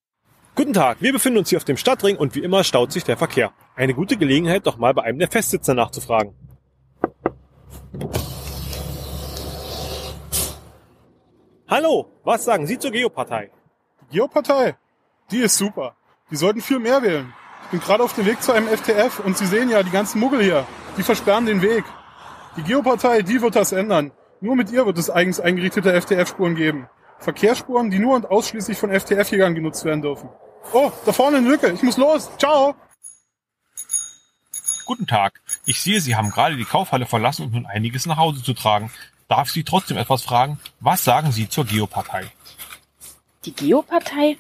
Guten 0.56 0.74
Tag, 0.74 1.02
wir 1.02 1.14
befinden 1.14 1.40
uns 1.40 1.48
hier 1.48 1.60
auf 1.60 1.64
dem 1.64 1.78
Stadtring 1.78 2.18
und 2.18 2.36
wie 2.36 2.44
immer 2.44 2.66
staut 2.66 2.92
sich 2.92 3.06
der 3.06 3.16
Verkehr. 3.16 3.54
Eine 3.78 3.94
gute 3.94 4.18
Gelegenheit, 4.18 4.68
doch 4.68 4.76
mal 4.76 4.94
bei 4.94 5.04
einem 5.04 5.20
der 5.20 5.32
Festsitzer 5.32 5.74
nachzufragen. 5.74 6.36
Hallo, 11.70 12.12
was 12.26 12.44
sagen 12.44 12.68
Sie 12.68 12.78
zur 12.78 12.92
Geopartei? 12.92 13.50
Die 14.12 14.18
Geopartei? 14.18 14.76
Die 15.32 15.40
ist 15.40 15.58
super. 15.58 15.96
Die 16.30 16.36
sollten 16.36 16.62
viel 16.62 16.80
mehr 16.80 17.02
wählen. 17.02 17.34
Ich 17.64 17.70
bin 17.70 17.80
gerade 17.80 18.04
auf 18.04 18.14
dem 18.14 18.26
Weg 18.26 18.42
zu 18.44 18.52
einem 18.52 18.68
FTF 18.68 19.20
und 19.20 19.38
Sie 19.38 19.46
sehen 19.46 19.70
ja 19.70 19.82
die 19.82 19.92
ganzen 19.92 20.20
Muggel 20.20 20.44
hier. 20.44 20.68
Die 20.98 21.04
versperren 21.04 21.46
den 21.46 21.62
Weg. 21.62 21.86
Die 22.58 22.64
Geopartei, 22.64 23.22
die 23.22 23.42
wird 23.42 23.56
das 23.56 23.72
ändern. 23.72 24.12
Nur 24.42 24.56
mit 24.58 24.72
ihr 24.72 24.86
wird 24.86 24.98
es 24.98 25.10
eigens 25.10 25.40
eingerichtete 25.40 25.94
FTF-Spuren 25.94 26.56
geben. 26.56 26.90
Verkehrsspuren, 27.20 27.92
die 27.92 28.00
nur 28.00 28.16
und 28.16 28.30
ausschließlich 28.30 28.78
von 28.78 28.92
FTF-Jägern 28.92 29.56
genutzt 29.56 29.86
werden 29.86 30.02
dürfen. 30.02 30.30
Oh, 30.74 30.92
da 31.06 31.14
vorne 31.14 31.38
eine 31.38 31.50
Lücke. 31.50 31.72
Ich 31.72 31.84
muss 31.84 31.98
los. 31.98 32.30
Ciao. 32.38 32.76
Guten 34.86 35.08
Tag. 35.08 35.40
Ich 35.66 35.82
sehe, 35.82 36.02
Sie 36.02 36.16
haben 36.16 36.32
gerade 36.32 36.58
die 36.58 36.66
Kaufhalle 36.66 37.06
verlassen 37.06 37.46
und 37.46 37.54
nun 37.54 37.66
einiges 37.66 38.06
nach 38.06 38.18
Hause 38.18 38.44
zu 38.44 38.54
tragen. 38.54 38.92
Darf 39.30 39.48
ich 39.48 39.54
Sie 39.54 39.64
trotzdem 39.64 39.98
etwas 39.98 40.24
fragen? 40.24 40.60
Was 40.82 41.06
sagen 41.06 41.32
Sie 41.32 41.48
zur 41.48 41.66
Geopartei? 41.66 42.32
Die 43.46 43.54
Geopartei? 43.54 44.38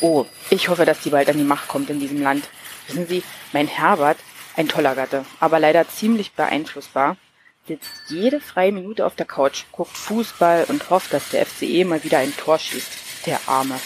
Oh, 0.00 0.26
ich 0.50 0.68
hoffe, 0.68 0.84
dass 0.84 1.00
die 1.00 1.10
bald 1.10 1.28
an 1.28 1.38
die 1.38 1.44
Macht 1.44 1.68
kommt 1.68 1.90
in 1.90 2.00
diesem 2.00 2.22
Land. 2.22 2.48
Wissen 2.86 3.06
Sie, 3.06 3.22
mein 3.52 3.68
Herbert, 3.68 4.18
ein 4.56 4.68
toller 4.68 4.94
Gatte, 4.94 5.24
aber 5.40 5.60
leider 5.60 5.88
ziemlich 5.88 6.32
beeinflussbar, 6.32 7.16
sitzt 7.66 7.90
jede 8.08 8.40
freie 8.40 8.72
Minute 8.72 9.06
auf 9.06 9.14
der 9.14 9.26
Couch, 9.26 9.64
guckt 9.72 9.96
Fußball 9.96 10.64
und 10.68 10.90
hofft, 10.90 11.12
dass 11.12 11.30
der 11.30 11.46
FCE 11.46 11.84
mal 11.84 12.02
wieder 12.02 12.18
ein 12.18 12.36
Tor 12.36 12.58
schießt. 12.58 12.90
Der 13.26 13.40
Arme. 13.46 13.78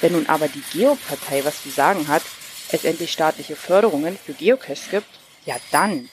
Wenn 0.00 0.12
nun 0.12 0.26
aber 0.26 0.48
die 0.48 0.62
Geopartei 0.72 1.44
was 1.44 1.62
zu 1.62 1.70
sagen 1.70 2.08
hat, 2.08 2.22
es 2.70 2.84
endlich 2.84 3.12
staatliche 3.12 3.56
Förderungen 3.56 4.18
für 4.18 4.34
Geocaches 4.34 4.90
gibt, 4.90 5.06
ja 5.46 5.56
dann, 5.70 6.10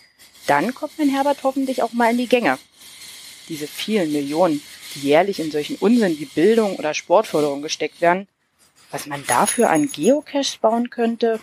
dann 0.47 0.73
kommt 0.73 0.97
mein 0.97 1.09
Herbert 1.09 1.39
hoffentlich 1.43 1.83
auch 1.83 1.91
mal 1.91 2.11
in 2.11 2.17
die 2.17 2.27
Gänge. 2.27 2.57
Diese 3.49 3.67
vielen 3.67 4.13
Millionen, 4.13 4.61
die 4.95 5.01
jährlich 5.01 5.39
in 5.39 5.51
solchen 5.51 5.75
Unsinn 5.75 6.17
wie 6.17 6.25
Bildung 6.25 6.77
oder 6.77 6.93
Sportförderung 6.93 7.61
gesteckt 7.61 7.99
werden, 7.99 8.27
was 8.93 9.07
man 9.07 9.25
dafür 9.25 9.69
an 9.69 9.89
Geocaches 9.91 10.57
bauen 10.57 10.89
könnte? 10.89 11.39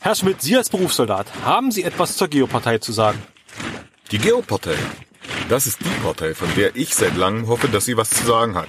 Herr 0.00 0.14
Schmidt, 0.14 0.40
Sie 0.40 0.56
als 0.56 0.70
Berufssoldat, 0.70 1.26
haben 1.44 1.72
Sie 1.72 1.82
etwas 1.82 2.16
zur 2.16 2.28
Geopartei 2.28 2.78
zu 2.78 2.92
sagen? 2.92 3.20
Die 4.12 4.18
Geopartei. 4.18 4.76
Das 5.48 5.66
ist 5.66 5.80
die 5.80 6.02
Partei, 6.02 6.34
von 6.34 6.48
der 6.56 6.76
ich 6.76 6.94
seit 6.94 7.16
langem 7.16 7.48
hoffe, 7.48 7.68
dass 7.68 7.84
sie 7.84 7.96
was 7.96 8.10
zu 8.10 8.24
sagen 8.24 8.54
hat. 8.54 8.68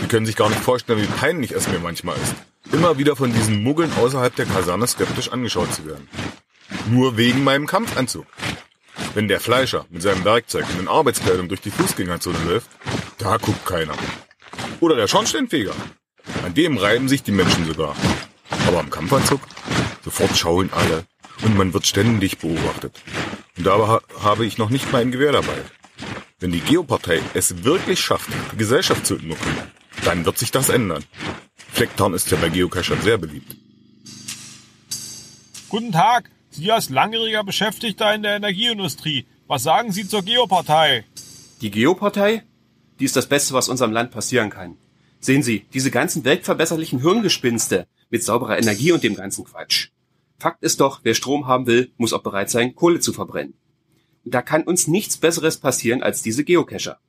Sie 0.00 0.08
können 0.08 0.26
sich 0.26 0.36
gar 0.36 0.48
nicht 0.48 0.60
vorstellen, 0.60 1.00
wie 1.00 1.06
peinlich 1.06 1.52
es 1.52 1.68
mir 1.68 1.78
manchmal 1.78 2.16
ist, 2.16 2.34
immer 2.72 2.98
wieder 2.98 3.14
von 3.14 3.32
diesen 3.32 3.62
Muggeln 3.62 3.92
außerhalb 3.96 4.34
der 4.34 4.46
Kaserne 4.46 4.86
skeptisch 4.88 5.30
angeschaut 5.30 5.72
zu 5.72 5.86
werden. 5.86 6.08
Nur 6.88 7.16
wegen 7.16 7.44
meinem 7.44 7.66
Kampfanzug. 7.66 8.26
Wenn 9.14 9.28
der 9.28 9.40
Fleischer 9.40 9.86
mit 9.90 10.02
seinem 10.02 10.24
Werkzeug 10.24 10.66
und 10.70 10.80
in 10.80 10.88
Arbeitskleidung 10.88 11.48
durch 11.48 11.60
die 11.60 11.70
Fußgängerzone 11.70 12.38
läuft, 12.44 12.70
da 13.18 13.36
guckt 13.36 13.64
keiner. 13.64 13.94
Oder 14.80 14.96
der 14.96 15.06
Schornsteinfeger. 15.06 15.74
An 16.44 16.54
dem 16.54 16.76
reiben 16.78 17.08
sich 17.08 17.22
die 17.22 17.32
Menschen 17.32 17.66
sogar. 17.66 17.94
Aber 18.66 18.80
am 18.80 18.90
Kampfanzug? 18.90 19.40
Sofort 20.04 20.36
schauen 20.36 20.70
alle 20.72 21.04
und 21.42 21.56
man 21.56 21.72
wird 21.74 21.86
ständig 21.86 22.38
beobachtet. 22.38 23.02
Und 23.56 23.66
dabei 23.66 24.00
habe 24.20 24.46
ich 24.46 24.58
noch 24.58 24.70
nicht 24.70 24.92
mal 24.92 25.02
ein 25.02 25.12
Gewehr 25.12 25.32
dabei. 25.32 25.56
Wenn 26.38 26.52
die 26.52 26.60
Geopartei 26.60 27.20
es 27.34 27.64
wirklich 27.64 28.00
schafft, 28.00 28.28
die 28.52 28.56
Gesellschaft 28.56 29.06
zu 29.06 29.14
entmuckeln, 29.14 29.56
dann 30.04 30.24
wird 30.24 30.38
sich 30.38 30.50
das 30.50 30.68
ändern. 30.68 31.04
Flecktarn 31.72 32.14
ist 32.14 32.30
ja 32.30 32.36
bei 32.36 32.48
Geocachern 32.48 33.00
sehr 33.02 33.18
beliebt. 33.18 33.56
Guten 35.68 35.92
Tag, 35.92 36.30
Sie 36.50 36.70
als 36.70 36.88
langjähriger 36.90 37.44
Beschäftigter 37.44 38.14
in 38.14 38.22
der 38.22 38.36
Energieindustrie. 38.36 39.26
Was 39.46 39.62
sagen 39.62 39.92
Sie 39.92 40.06
zur 40.06 40.22
Geopartei? 40.22 41.04
Die 41.60 41.70
Geopartei? 41.70 42.44
Die 42.98 43.04
ist 43.04 43.16
das 43.16 43.26
Beste, 43.26 43.52
was 43.52 43.68
unserem 43.68 43.92
Land 43.92 44.10
passieren 44.10 44.50
kann. 44.50 44.76
Sehen 45.20 45.42
Sie, 45.42 45.66
diese 45.72 45.90
ganzen 45.90 46.24
weltverbesserlichen 46.24 47.00
Hirngespinste 47.00 47.86
mit 48.10 48.22
sauberer 48.22 48.58
Energie 48.58 48.92
und 48.92 49.02
dem 49.02 49.14
ganzen 49.14 49.44
Quatsch. 49.44 49.90
Fakt 50.38 50.62
ist 50.62 50.80
doch, 50.80 51.00
wer 51.02 51.14
Strom 51.14 51.46
haben 51.46 51.66
will, 51.66 51.92
muss 51.96 52.12
auch 52.12 52.22
bereit 52.22 52.50
sein, 52.50 52.74
Kohle 52.74 53.00
zu 53.00 53.12
verbrennen. 53.12 53.54
Und 54.24 54.34
da 54.34 54.42
kann 54.42 54.64
uns 54.64 54.86
nichts 54.86 55.16
Besseres 55.16 55.56
passieren 55.56 56.02
als 56.02 56.22
diese 56.22 56.44
Geocacher. 56.44 57.00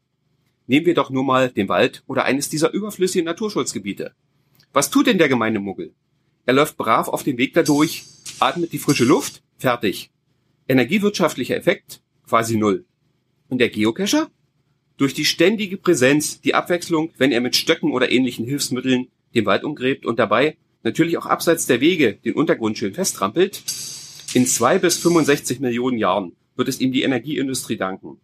Nehmen 0.67 0.85
wir 0.85 0.93
doch 0.93 1.09
nur 1.09 1.23
mal 1.23 1.49
den 1.49 1.69
Wald 1.69 2.03
oder 2.07 2.25
eines 2.25 2.49
dieser 2.49 2.71
überflüssigen 2.73 3.25
Naturschutzgebiete. 3.25 4.13
Was 4.73 4.89
tut 4.89 5.07
denn 5.07 5.17
der 5.17 5.29
gemeine 5.29 5.59
Muggel? 5.59 5.93
Er 6.45 6.53
läuft 6.53 6.77
brav 6.77 7.07
auf 7.07 7.23
dem 7.23 7.37
Weg 7.37 7.53
dadurch, 7.53 8.05
atmet 8.39 8.71
die 8.71 8.79
frische 8.79 9.05
Luft, 9.05 9.43
fertig. 9.57 10.11
Energiewirtschaftlicher 10.67 11.55
Effekt 11.55 12.01
quasi 12.25 12.57
null. 12.57 12.85
Und 13.49 13.59
der 13.59 13.69
Geocacher? 13.69 14.29
Durch 14.97 15.13
die 15.13 15.25
ständige 15.25 15.77
Präsenz, 15.77 16.41
die 16.41 16.55
Abwechslung, 16.55 17.11
wenn 17.17 17.31
er 17.31 17.41
mit 17.41 17.55
Stöcken 17.55 17.91
oder 17.91 18.11
ähnlichen 18.11 18.45
Hilfsmitteln 18.45 19.07
den 19.35 19.45
Wald 19.45 19.63
umgräbt 19.63 20.05
und 20.05 20.17
dabei 20.17 20.57
natürlich 20.83 21.17
auch 21.17 21.27
abseits 21.27 21.67
der 21.67 21.81
Wege 21.81 22.13
den 22.13 22.33
Untergrund 22.33 22.77
schön 22.77 22.93
festtrampelt, 22.93 23.63
in 24.33 24.45
zwei 24.47 24.79
bis 24.79 24.97
65 24.97 25.59
Millionen 25.59 25.97
Jahren 25.97 26.33
wird 26.55 26.67
es 26.67 26.81
ihm 26.81 26.91
die 26.91 27.03
Energieindustrie 27.03 27.77
danken. 27.77 28.19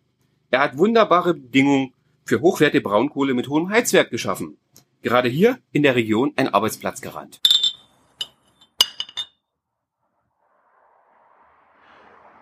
Er 0.50 0.62
hat 0.62 0.78
wunderbare 0.78 1.36
Bedingungen 1.36 1.94
für 2.26 2.42
hochwertige 2.42 2.82
Braunkohle 2.82 3.34
mit 3.34 3.50
hohem 3.50 3.70
Heizwert 3.70 4.10
geschaffen. 4.10 4.58
Gerade 5.04 5.30
hier 5.30 5.60
in 5.72 5.84
der 5.84 5.96
Region 5.96 6.34
ein 6.36 6.48
Arbeitsplatz 6.48 7.02
gerannt. 7.02 7.40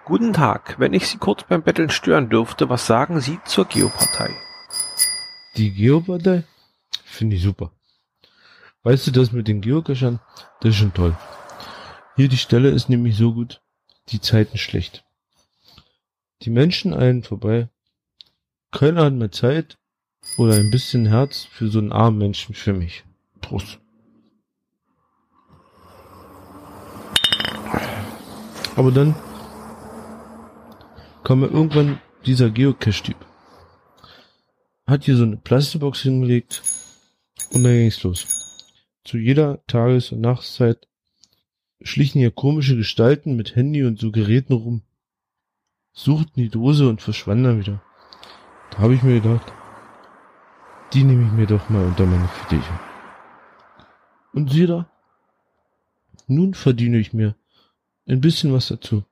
Guten 0.04 0.34
Tag, 0.34 0.80
wenn 0.80 0.94
ich 0.94 1.08
Sie 1.08 1.18
kurz 1.18 1.44
beim 1.44 1.62
Betteln 1.62 1.92
stören 1.92 2.28
dürfte, 2.30 2.70
was 2.70 2.88
sagen 2.88 3.22
Sie 3.22 3.40
zur 3.46 3.66
Geopartei? 3.66 4.32
Die 5.58 5.72
Geopartei 5.72 6.44
finde 7.06 7.36
ich 7.36 7.44
super. 7.44 7.72
Weißt 8.82 9.06
du, 9.06 9.12
das 9.12 9.32
mit 9.32 9.48
den 9.48 9.62
Geocachern, 9.62 10.20
das 10.60 10.72
ist 10.72 10.78
schon 10.78 10.94
toll. 10.94 11.16
Hier 12.16 12.30
die 12.30 12.38
Stelle 12.38 12.70
ist 12.70 12.90
nämlich 12.90 13.16
so 13.16 13.32
gut, 13.32 13.62
die 14.10 14.20
Zeiten 14.20 14.58
schlecht. 14.58 15.06
Die 16.42 16.50
Menschen 16.50 16.96
eilen 16.96 17.22
vorbei. 17.22 17.70
Keiner 18.72 19.06
hat 19.06 19.14
mehr 19.14 19.32
Zeit 19.32 19.78
oder 20.38 20.56
ein 20.56 20.72
bisschen 20.72 21.06
Herz 21.06 21.44
für 21.44 21.68
so 21.68 21.78
einen 21.78 21.92
armen 21.92 22.18
Menschen 22.18 22.56
für 22.56 22.74
mich. 22.74 23.04
Prost. 23.40 23.80
Aber 28.76 28.92
dann 28.92 29.14
kam 31.24 31.44
irgendwann 31.44 32.00
dieser 32.26 32.50
Geocache-Typ. 32.50 33.18
Hat 34.88 35.04
hier 35.04 35.16
so 35.16 35.24
eine 35.24 35.38
Plastikbox 35.38 36.02
hingelegt 36.02 36.62
und 37.54 37.64
dann 37.64 37.74
ging's 37.74 38.04
los. 38.04 38.28
Zu 39.04 39.18
jeder 39.18 39.66
Tages- 39.68 40.12
und 40.12 40.22
Nachtszeit 40.22 40.88
schlichen 41.82 42.20
hier 42.20 42.32
komische 42.32 42.76
Gestalten 42.76 43.36
mit 43.36 43.56
Handy 43.56 43.84
und 43.84 44.00
so 44.00 44.12
Geräten 44.12 44.54
rum, 44.54 44.84
suchten 45.94 46.42
die 46.42 46.50
Dose 46.50 46.88
und 46.88 47.02
verschwanden 47.02 47.44
dann 47.44 47.60
wieder. 47.60 47.84
Da 48.72 48.80
habe 48.80 48.94
ich 48.94 49.04
mir 49.04 49.20
gedacht, 49.20 49.52
die 50.94 51.04
nehme 51.04 51.26
ich 51.26 51.32
mir 51.32 51.48
doch 51.48 51.70
mal 51.70 51.86
unter 51.86 52.06
meine 52.06 52.28
Fittiche. 52.28 52.80
Und 54.34 54.52
siehe 54.52 54.68
da, 54.68 54.90
nun 56.28 56.54
verdiene 56.54 56.98
ich 56.98 57.14
mir 57.14 57.36
ein 58.08 58.22
bisschen 58.22 58.54
was 58.54 58.68
dazu. 58.68 59.04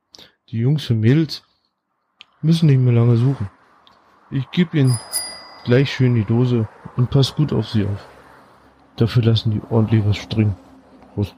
Die 0.49 0.57
Jungs 0.57 0.89
und 0.89 0.99
Mädels 0.99 1.43
müssen 2.41 2.67
nicht 2.67 2.79
mehr 2.79 2.93
lange 2.93 3.17
suchen. 3.17 3.49
Ich 4.31 4.49
gebe 4.51 4.77
ihnen 4.77 4.99
gleich 5.65 5.91
schön 5.91 6.15
die 6.15 6.23
Dose 6.23 6.67
und 6.95 7.09
pass 7.09 7.35
gut 7.35 7.51
auf 7.51 7.67
sie 7.67 7.85
auf. 7.85 8.07
Dafür 8.95 9.23
lassen 9.23 9.51
die 9.51 9.61
ordentlich 9.69 10.05
was 10.05 10.17
springen. 10.17 10.55
Prost. 11.13 11.35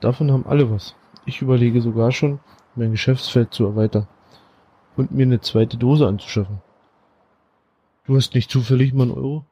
Davon 0.00 0.30
haben 0.30 0.46
alle 0.46 0.70
was. 0.70 0.94
Ich 1.24 1.42
überlege 1.42 1.80
sogar 1.80 2.12
schon, 2.12 2.40
mein 2.76 2.92
Geschäftsfeld 2.92 3.52
zu 3.52 3.64
erweitern 3.64 4.06
und 4.96 5.10
mir 5.10 5.24
eine 5.24 5.40
zweite 5.40 5.76
Dose 5.76 6.06
anzuschaffen. 6.06 6.60
Du 8.06 8.16
hast 8.16 8.34
nicht 8.34 8.50
zufällig 8.50 8.94
mal 8.94 9.04
einen 9.04 9.12
Euro? 9.12 9.44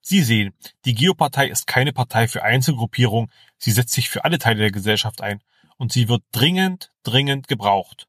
Sie 0.00 0.22
sehen, 0.22 0.54
die 0.84 0.94
Geopartei 0.94 1.48
ist 1.48 1.66
keine 1.66 1.92
Partei 1.92 2.28
für 2.28 2.42
Einzelgruppierungen, 2.42 3.30
sie 3.58 3.72
setzt 3.72 3.92
sich 3.92 4.08
für 4.08 4.24
alle 4.24 4.38
Teile 4.38 4.60
der 4.60 4.70
Gesellschaft 4.70 5.20
ein 5.20 5.40
und 5.78 5.92
sie 5.92 6.08
wird 6.08 6.22
dringend, 6.32 6.92
dringend 7.02 7.48
gebraucht. 7.48 8.06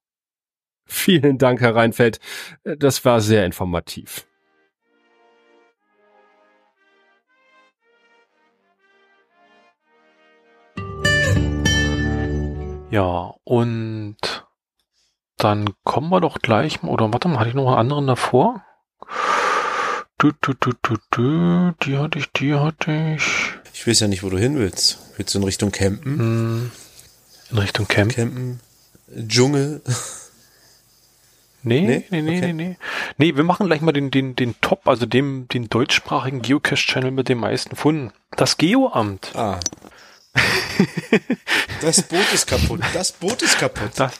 Vielen 0.86 1.38
Dank, 1.38 1.60
Herr 1.60 1.76
Reinfeld. 1.76 2.20
Das 2.64 3.04
war 3.04 3.20
sehr 3.20 3.46
informativ. 3.46 4.26
Ja, 12.90 13.34
und 13.44 14.16
dann 15.36 15.70
kommen 15.84 16.10
wir 16.10 16.22
doch 16.22 16.40
gleich 16.40 16.82
mal, 16.82 16.90
oder 16.90 17.12
warte 17.12 17.28
mal, 17.28 17.40
hatte 17.40 17.50
ich 17.50 17.56
noch 17.56 17.68
einen 17.68 17.78
anderen 17.78 18.08
davor? 18.08 18.64
Du, 20.20 20.32
du, 20.42 20.54
du, 20.56 20.72
du, 20.82 20.96
du, 21.12 21.74
die 21.84 21.98
hatte 21.98 22.18
ich, 22.18 22.32
die 22.32 22.54
hatte 22.56 23.16
ich. 23.18 23.24
Ich 23.74 23.86
weiß 23.86 24.00
ja 24.00 24.08
nicht, 24.08 24.24
wo 24.24 24.30
du 24.30 24.38
hin 24.40 24.58
willst. 24.58 24.98
Willst 25.16 25.36
du 25.36 25.38
in 25.40 25.44
Richtung 25.44 25.72
Campen? 25.72 26.18
Hm, 26.20 26.72
in 27.52 27.58
Richtung 27.60 27.88
Camp? 27.88 28.16
Campen? 28.16 28.60
Dschungel? 29.28 29.82
Nee, 31.62 31.82
Nee? 31.82 32.06
nee, 32.10 32.22
nee, 32.22 32.38
Okay. 32.38 32.54
nee, 32.54 32.54
nee. 32.70 32.78
Nee, 33.18 33.36
wir 33.36 33.44
machen 33.44 33.68
gleich 33.68 33.82
mal 33.82 33.92
den, 33.92 34.10
den, 34.10 34.36
den 34.36 34.56
Top, 34.62 34.88
also 34.88 35.06
dem, 35.06 35.48
den 35.50 35.70
deutschsprachigen 35.70 36.42
Geocache-Channel 36.42 37.12
mit 37.12 37.30
den 37.30 37.38
meisten 37.38 37.76
Funden. 37.76 38.12
Das 38.38 38.58
Geoamt. 38.58 39.36
Ah. 39.36 39.60
Das 41.82 42.02
Boot 42.04 42.34
ist 42.34 42.48
kaputt. 42.48 42.82
Das 42.94 43.12
Boot 43.12 43.42
ist 43.44 43.60
kaputt. 43.60 43.92
Das. 43.96 44.14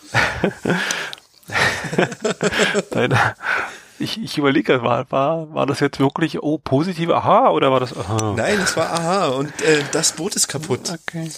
Deine, 2.92 3.36
ich, 4.00 4.22
ich 4.22 4.38
überlege, 4.38 4.84
war, 4.84 5.10
war, 5.12 5.54
war 5.54 5.66
das 5.66 5.80
jetzt 5.80 6.00
wirklich, 6.00 6.42
oh, 6.42 6.58
positiv, 6.58 7.10
aha, 7.10 7.50
oder 7.50 7.72
war 7.72 7.80
das, 7.80 7.96
aha? 7.98 8.34
Nein, 8.38 8.58
das 8.60 8.76
war 8.78 8.92
aha. 8.92 9.28
Und 9.30 9.62
äh, 9.62 9.84
das 9.92 10.14
Boot 10.14 10.36
ist 10.36 10.48
kaputt. 10.48 10.90
Okay. 10.90 11.30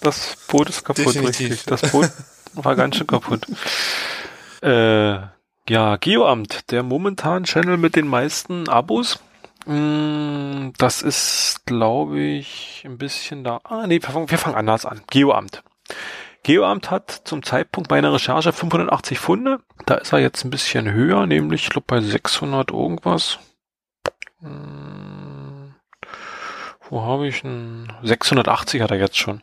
Das 0.00 0.36
Boot 0.48 0.68
ist 0.68 0.84
kaputt, 0.84 1.06
Definitiv. 1.06 1.50
richtig. 1.50 1.64
Das 1.64 1.90
Boot 1.90 2.10
war 2.54 2.76
ganz 2.76 2.96
schön 2.96 3.06
kaputt. 3.06 3.46
Äh, 4.62 5.18
ja, 5.68 5.96
Geoamt, 6.00 6.70
der 6.70 6.82
momentan 6.82 7.44
Channel 7.44 7.76
mit 7.76 7.94
den 7.94 8.08
meisten 8.08 8.68
Abos. 8.70 9.18
Mm, 9.66 10.70
Das 10.78 11.02
ist, 11.02 11.60
glaube 11.66 12.18
ich, 12.20 12.82
ein 12.86 12.96
bisschen 12.98 13.44
da. 13.44 13.60
Ah, 13.64 13.86
nee, 13.86 14.00
wir 14.00 14.08
fangen, 14.10 14.30
wir 14.30 14.38
fangen 14.38 14.56
anders 14.56 14.86
an. 14.86 15.02
Geoamt. 15.10 15.62
Geoamt 16.46 16.92
hat 16.92 17.22
zum 17.24 17.42
Zeitpunkt 17.42 17.90
meiner 17.90 18.12
Recherche 18.12 18.52
580 18.52 19.18
Funde. 19.18 19.58
Da 19.84 19.96
ist 19.96 20.12
er 20.12 20.20
jetzt 20.20 20.44
ein 20.44 20.50
bisschen 20.50 20.92
höher, 20.92 21.26
nämlich, 21.26 21.64
ich 21.64 21.70
glaube, 21.70 21.86
bei 21.88 22.00
600 22.00 22.70
irgendwas. 22.70 23.40
Hm, 24.38 25.74
Wo 26.88 27.02
habe 27.02 27.26
ich 27.26 27.42
einen? 27.42 27.92
680 28.04 28.80
hat 28.80 28.92
er 28.92 28.96
jetzt 28.96 29.18
schon. 29.18 29.42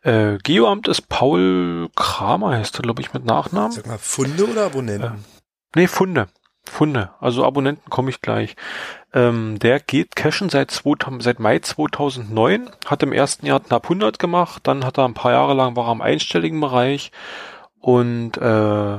Äh, 0.00 0.38
Geoamt 0.38 0.88
ist 0.88 1.10
Paul 1.10 1.90
Kramer, 1.94 2.56
heißt 2.56 2.78
er, 2.78 2.82
glaube 2.84 3.02
ich, 3.02 3.12
mit 3.12 3.26
Nachnamen. 3.26 3.72
Sag 3.72 3.86
mal, 3.86 3.98
Funde 3.98 4.48
oder 4.48 4.64
Abonnenten? 4.64 5.22
Nee, 5.74 5.88
Funde. 5.88 6.28
Funde. 6.64 7.10
Also 7.20 7.44
Abonnenten 7.44 7.90
komme 7.90 8.08
ich 8.08 8.22
gleich. 8.22 8.56
Ähm, 9.12 9.58
der 9.58 9.80
geht 9.80 10.14
cashen 10.14 10.50
seit, 10.50 10.70
2000, 10.70 11.22
seit 11.22 11.40
Mai 11.40 11.58
2009, 11.58 12.70
hat 12.86 13.02
im 13.02 13.12
ersten 13.12 13.46
Jahr 13.46 13.60
knapp 13.60 13.84
100 13.84 14.18
gemacht, 14.18 14.62
dann 14.66 14.84
hat 14.84 14.98
er 14.98 15.04
ein 15.04 15.14
paar 15.14 15.32
Jahre 15.32 15.54
lang 15.54 15.74
war 15.74 15.88
er 15.88 15.92
im 15.92 16.00
einstelligen 16.00 16.60
Bereich 16.60 17.10
und 17.80 18.36
äh, 18.36 18.98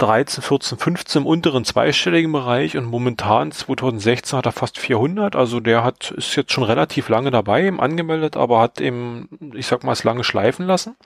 13, 0.00 0.42
14, 0.42 0.78
15 0.78 1.22
im 1.22 1.26
unteren 1.26 1.64
zweistelligen 1.64 2.32
Bereich 2.32 2.76
und 2.76 2.86
momentan 2.86 3.52
2016 3.52 4.38
hat 4.38 4.46
er 4.46 4.52
fast 4.52 4.78
400, 4.78 5.36
also 5.36 5.60
der 5.60 5.84
hat 5.84 6.10
ist 6.10 6.34
jetzt 6.36 6.52
schon 6.52 6.64
relativ 6.64 7.08
lange 7.08 7.30
dabei, 7.30 7.64
eben 7.64 7.80
angemeldet, 7.80 8.36
aber 8.36 8.60
hat 8.60 8.80
eben, 8.80 9.28
ich 9.54 9.66
sag 9.66 9.84
mal, 9.84 9.92
es 9.92 10.02
lange 10.02 10.24
schleifen 10.24 10.66
lassen. 10.66 10.96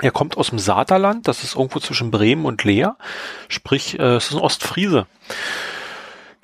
Er 0.00 0.12
kommt 0.12 0.36
aus 0.36 0.50
dem 0.50 0.60
Saterland, 0.60 1.26
das 1.26 1.42
ist 1.42 1.56
irgendwo 1.56 1.80
zwischen 1.80 2.10
Bremen 2.12 2.44
und 2.44 2.62
Leer, 2.62 2.96
sprich, 3.48 3.98
äh, 3.98 4.16
es 4.16 4.26
ist 4.26 4.34
ein 4.34 4.40
Ostfriese. 4.40 5.06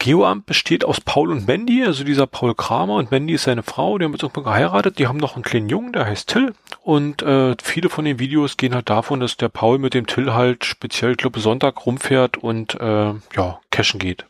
Geoamt 0.04 0.44
besteht 0.44 0.84
aus 0.84 1.00
Paul 1.00 1.30
und 1.30 1.48
Mandy, 1.48 1.82
also 1.82 2.04
dieser 2.04 2.26
Paul 2.26 2.54
Kramer 2.54 2.96
und 2.96 3.10
Mandy 3.10 3.32
ist 3.32 3.44
seine 3.44 3.62
Frau, 3.62 3.96
die 3.96 4.04
haben 4.04 4.12
jetzt 4.12 4.22
irgendwann 4.22 4.44
geheiratet, 4.44 4.98
die 4.98 5.06
haben 5.06 5.16
noch 5.16 5.34
einen 5.34 5.44
kleinen 5.44 5.70
Jungen, 5.70 5.94
der 5.94 6.04
heißt 6.04 6.28
Till 6.28 6.52
und 6.82 7.22
äh, 7.22 7.56
viele 7.62 7.88
von 7.88 8.04
den 8.04 8.18
Videos 8.18 8.58
gehen 8.58 8.74
halt 8.74 8.90
davon, 8.90 9.20
dass 9.20 9.38
der 9.38 9.48
Paul 9.48 9.78
mit 9.78 9.94
dem 9.94 10.06
Till 10.06 10.34
halt 10.34 10.66
speziell, 10.66 11.14
glaube 11.14 11.40
Sonntag 11.40 11.86
rumfährt 11.86 12.36
und 12.36 12.78
äh, 12.78 13.14
ja, 13.34 13.60
cashen 13.70 13.98
geht. 13.98 14.26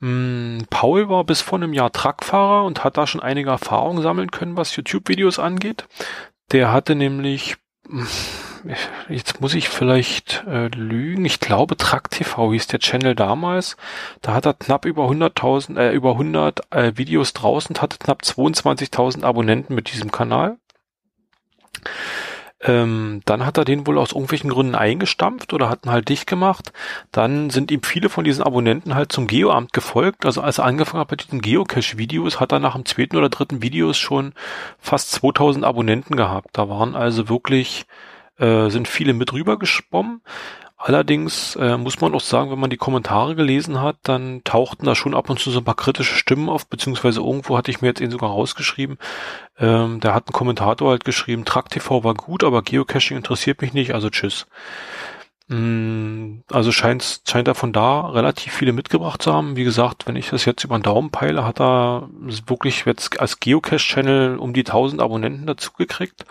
Mm, 0.00 0.60
Paul 0.70 1.10
war 1.10 1.24
bis 1.24 1.42
vor 1.42 1.58
einem 1.58 1.74
Jahr 1.74 1.92
Truckfahrer 1.92 2.64
und 2.64 2.84
hat 2.84 2.96
da 2.96 3.06
schon 3.06 3.20
einige 3.20 3.50
Erfahrungen 3.50 4.02
sammeln 4.02 4.30
können, 4.30 4.56
was 4.56 4.74
YouTube-Videos 4.74 5.38
angeht. 5.38 5.84
Der 6.52 6.72
hatte 6.72 6.94
nämlich 6.94 7.56
Jetzt 9.08 9.40
muss 9.40 9.54
ich 9.54 9.68
vielleicht 9.68 10.44
äh, 10.46 10.68
lügen. 10.68 11.24
Ich 11.24 11.40
glaube, 11.40 11.76
Track 11.76 12.10
TV 12.10 12.52
hieß 12.52 12.66
der 12.68 12.78
Channel 12.78 13.14
damals. 13.14 13.76
Da 14.22 14.34
hat 14.34 14.46
er 14.46 14.54
knapp 14.54 14.86
über 14.86 15.04
100.000, 15.04 15.78
äh, 15.78 15.92
über 15.92 16.12
100 16.12 16.72
äh, 16.72 16.92
Videos 16.96 17.34
draußen 17.34 17.76
hatte 17.80 17.98
knapp 17.98 18.22
22.000 18.22 19.24
Abonnenten 19.24 19.74
mit 19.74 19.92
diesem 19.92 20.10
Kanal. 20.10 20.56
Ähm, 22.62 23.20
dann 23.26 23.44
hat 23.44 23.58
er 23.58 23.66
den 23.66 23.86
wohl 23.86 23.98
aus 23.98 24.12
irgendwelchen 24.12 24.48
Gründen 24.48 24.74
eingestampft 24.74 25.52
oder 25.52 25.68
hat 25.68 25.84
ihn 25.84 25.90
halt 25.90 26.08
dicht 26.08 26.26
gemacht. 26.26 26.72
Dann 27.12 27.50
sind 27.50 27.70
ihm 27.70 27.82
viele 27.82 28.08
von 28.08 28.24
diesen 28.24 28.42
Abonnenten 28.42 28.94
halt 28.94 29.12
zum 29.12 29.26
Geoamt 29.26 29.74
gefolgt. 29.74 30.24
Also 30.24 30.40
als 30.40 30.58
er 30.58 30.64
angefangen 30.64 31.00
hat 31.00 31.10
mit 31.10 31.24
diesen 31.24 31.42
Geocache-Videos, 31.42 32.40
hat 32.40 32.52
er 32.52 32.60
nach 32.60 32.74
dem 32.74 32.86
zweiten 32.86 33.16
oder 33.16 33.28
dritten 33.28 33.60
Videos 33.60 33.98
schon 33.98 34.32
fast 34.78 35.12
2000 35.12 35.64
Abonnenten 35.64 36.16
gehabt. 36.16 36.48
Da 36.54 36.70
waren 36.70 36.96
also 36.96 37.28
wirklich, 37.28 37.84
äh, 38.38 38.68
sind 38.70 38.88
viele 38.88 39.12
mit 39.14 39.32
rüber 39.32 39.58
geschwommen. 39.58 40.22
Allerdings 40.76 41.56
äh, 41.56 41.78
muss 41.78 42.00
man 42.00 42.14
auch 42.14 42.20
sagen, 42.20 42.50
wenn 42.50 42.58
man 42.58 42.68
die 42.68 42.76
Kommentare 42.76 43.34
gelesen 43.36 43.80
hat, 43.80 43.96
dann 44.02 44.42
tauchten 44.44 44.84
da 44.84 44.94
schon 44.94 45.14
ab 45.14 45.30
und 45.30 45.38
zu 45.38 45.50
so 45.50 45.60
ein 45.60 45.64
paar 45.64 45.76
kritische 45.76 46.14
Stimmen 46.14 46.50
auf, 46.50 46.66
beziehungsweise 46.68 47.20
irgendwo 47.20 47.56
hatte 47.56 47.70
ich 47.70 47.80
mir 47.80 47.88
jetzt 47.88 48.00
ihn 48.00 48.10
sogar 48.10 48.30
rausgeschrieben. 48.30 48.98
Ähm, 49.58 50.00
da 50.00 50.14
hat 50.14 50.28
ein 50.28 50.32
Kommentator 50.32 50.90
halt 50.90 51.04
geschrieben, 51.04 51.46
Track 51.46 51.70
TV 51.70 52.04
war 52.04 52.14
gut, 52.14 52.44
aber 52.44 52.62
Geocaching 52.62 53.16
interessiert 53.16 53.62
mich 53.62 53.72
nicht, 53.72 53.94
also 53.94 54.10
tschüss. 54.10 54.46
Mm, 55.48 56.42
Also 56.50 56.72
scheint, 56.72 57.22
scheint 57.28 57.48
er 57.48 57.54
von 57.54 57.72
da 57.72 58.08
relativ 58.08 58.52
viele 58.54 58.72
mitgebracht 58.72 59.22
zu 59.22 59.32
haben. 59.32 59.56
Wie 59.56 59.64
gesagt, 59.64 60.06
wenn 60.06 60.16
ich 60.16 60.30
das 60.30 60.44
jetzt 60.46 60.64
über 60.64 60.78
den 60.78 60.82
Daumen 60.82 61.10
peile, 61.10 61.44
hat 61.44 61.60
er 61.60 62.08
wirklich 62.46 62.84
jetzt 62.86 63.20
als 63.20 63.40
Geocache-Channel 63.40 64.38
um 64.38 64.52
die 64.54 64.64
1000 64.64 65.02
Abonnenten 65.02 65.46
dazu 65.46 65.72
gekriegt. 65.72 66.24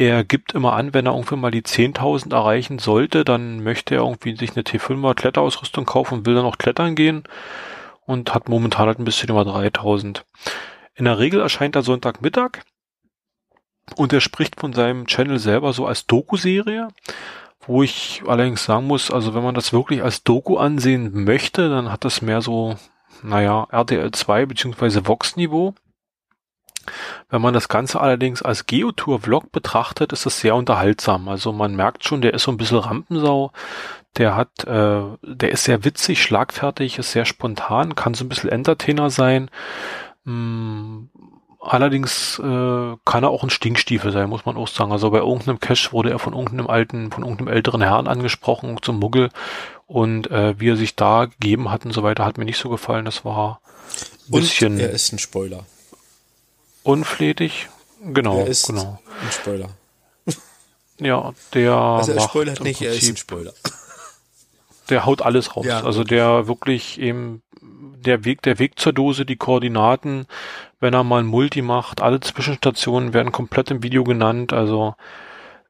Er 0.00 0.24
gibt 0.24 0.52
immer 0.54 0.72
an, 0.72 0.94
wenn 0.94 1.04
er 1.04 1.12
irgendwann 1.12 1.40
mal 1.40 1.50
die 1.50 1.60
10.000 1.60 2.32
erreichen 2.32 2.78
sollte, 2.78 3.22
dann 3.22 3.62
möchte 3.62 3.96
er 3.96 4.00
irgendwie 4.00 4.34
sich 4.34 4.52
eine 4.52 4.62
T5er 4.62 5.12
Kletterausrüstung 5.14 5.84
kaufen 5.84 6.14
und 6.14 6.26
will 6.26 6.34
dann 6.34 6.46
auch 6.46 6.56
klettern 6.56 6.94
gehen 6.94 7.24
und 8.06 8.32
hat 8.32 8.48
momentan 8.48 8.86
halt 8.86 8.98
ein 8.98 9.04
bisschen 9.04 9.28
über 9.28 9.42
3.000. 9.42 10.22
In 10.94 11.04
der 11.04 11.18
Regel 11.18 11.42
erscheint 11.42 11.76
er 11.76 11.82
Sonntagmittag 11.82 12.62
und 13.94 14.14
er 14.14 14.22
spricht 14.22 14.58
von 14.58 14.72
seinem 14.72 15.06
Channel 15.06 15.38
selber 15.38 15.74
so 15.74 15.84
als 15.84 16.06
Doku-Serie, 16.06 16.88
wo 17.66 17.82
ich 17.82 18.22
allerdings 18.26 18.64
sagen 18.64 18.86
muss, 18.86 19.10
also 19.10 19.34
wenn 19.34 19.44
man 19.44 19.54
das 19.54 19.74
wirklich 19.74 20.02
als 20.02 20.24
Doku 20.24 20.56
ansehen 20.56 21.24
möchte, 21.24 21.68
dann 21.68 21.92
hat 21.92 22.06
das 22.06 22.22
mehr 22.22 22.40
so, 22.40 22.74
naja, 23.22 23.66
RTL 23.70 24.12
2 24.12 24.46
beziehungsweise 24.46 25.06
Vox-Niveau. 25.06 25.74
Wenn 27.28 27.42
man 27.42 27.54
das 27.54 27.68
Ganze 27.68 28.00
allerdings 28.00 28.42
als 28.42 28.66
Geotour-Vlog 28.66 29.52
betrachtet, 29.52 30.12
ist 30.12 30.26
das 30.26 30.40
sehr 30.40 30.54
unterhaltsam. 30.54 31.28
Also 31.28 31.52
man 31.52 31.74
merkt 31.74 32.04
schon, 32.04 32.20
der 32.20 32.34
ist 32.34 32.44
so 32.44 32.50
ein 32.50 32.56
bisschen 32.56 32.78
Rampensau. 32.78 33.52
Der 34.16 34.34
hat, 34.34 34.64
äh, 34.64 35.02
der 35.22 35.50
ist 35.52 35.64
sehr 35.64 35.84
witzig, 35.84 36.22
schlagfertig, 36.22 36.98
ist 36.98 37.12
sehr 37.12 37.24
spontan, 37.24 37.94
kann 37.94 38.14
so 38.14 38.24
ein 38.24 38.28
bisschen 38.28 38.50
Entertainer 38.50 39.08
sein. 39.08 39.50
Mm, 40.24 41.04
allerdings 41.60 42.38
äh, 42.40 42.96
kann 43.04 43.22
er 43.22 43.30
auch 43.30 43.44
ein 43.44 43.50
Stinkstiefel 43.50 44.10
sein, 44.10 44.28
muss 44.28 44.46
man 44.46 44.56
auch 44.56 44.66
sagen. 44.66 44.90
Also 44.90 45.10
bei 45.10 45.18
irgendeinem 45.18 45.60
Cache 45.60 45.92
wurde 45.92 46.10
er 46.10 46.18
von 46.18 46.32
irgendeinem 46.32 46.66
alten, 46.66 47.12
von 47.12 47.22
irgendeinem 47.22 47.54
älteren 47.54 47.82
Herrn 47.82 48.08
angesprochen 48.08 48.76
zum 48.82 48.98
Muggel 48.98 49.28
und 49.86 50.30
äh, 50.30 50.58
wie 50.58 50.70
er 50.70 50.76
sich 50.76 50.96
da 50.96 51.26
gegeben 51.26 51.70
hat 51.70 51.84
und 51.84 51.92
so 51.92 52.02
weiter, 52.02 52.24
hat 52.24 52.38
mir 52.38 52.44
nicht 52.44 52.58
so 52.58 52.68
gefallen. 52.68 53.04
Das 53.04 53.24
war 53.24 53.60
ein 54.28 54.34
Und 54.34 54.40
bisschen 54.40 54.80
er 54.80 54.90
ist 54.90 55.12
ein 55.12 55.18
Spoiler. 55.18 55.64
Unflätig. 56.90 57.68
Genau, 58.02 58.38
er 58.38 58.46
ist 58.46 58.66
genau. 58.66 58.98
ein 59.22 59.32
Spoiler. 59.32 59.68
Ja, 61.00 61.32
der 61.54 61.72
Also 61.72 62.12
er 62.12 62.16
macht 62.16 62.30
spoilert 62.30 62.60
nicht, 62.60 62.82
er 62.82 62.90
ist 62.90 62.96
ein 62.96 63.14
Prinzip, 63.14 63.18
Spoiler. 63.18 63.52
der 64.90 65.06
haut 65.06 65.22
alles 65.22 65.56
raus. 65.56 65.66
Ja. 65.66 65.82
Also 65.82 66.04
der 66.04 66.46
wirklich 66.46 67.00
eben 67.00 67.42
der 67.62 68.24
Weg, 68.24 68.42
der 68.42 68.58
Weg 68.58 68.78
zur 68.78 68.92
Dose, 68.92 69.24
die 69.24 69.36
Koordinaten, 69.36 70.26
wenn 70.78 70.94
er 70.94 71.04
mal 71.04 71.20
ein 71.20 71.26
Multi 71.26 71.62
macht, 71.62 72.00
alle 72.00 72.20
Zwischenstationen 72.20 73.12
werden 73.12 73.32
komplett 73.32 73.70
im 73.70 73.82
Video 73.82 74.04
genannt. 74.04 74.52
Also 74.52 74.94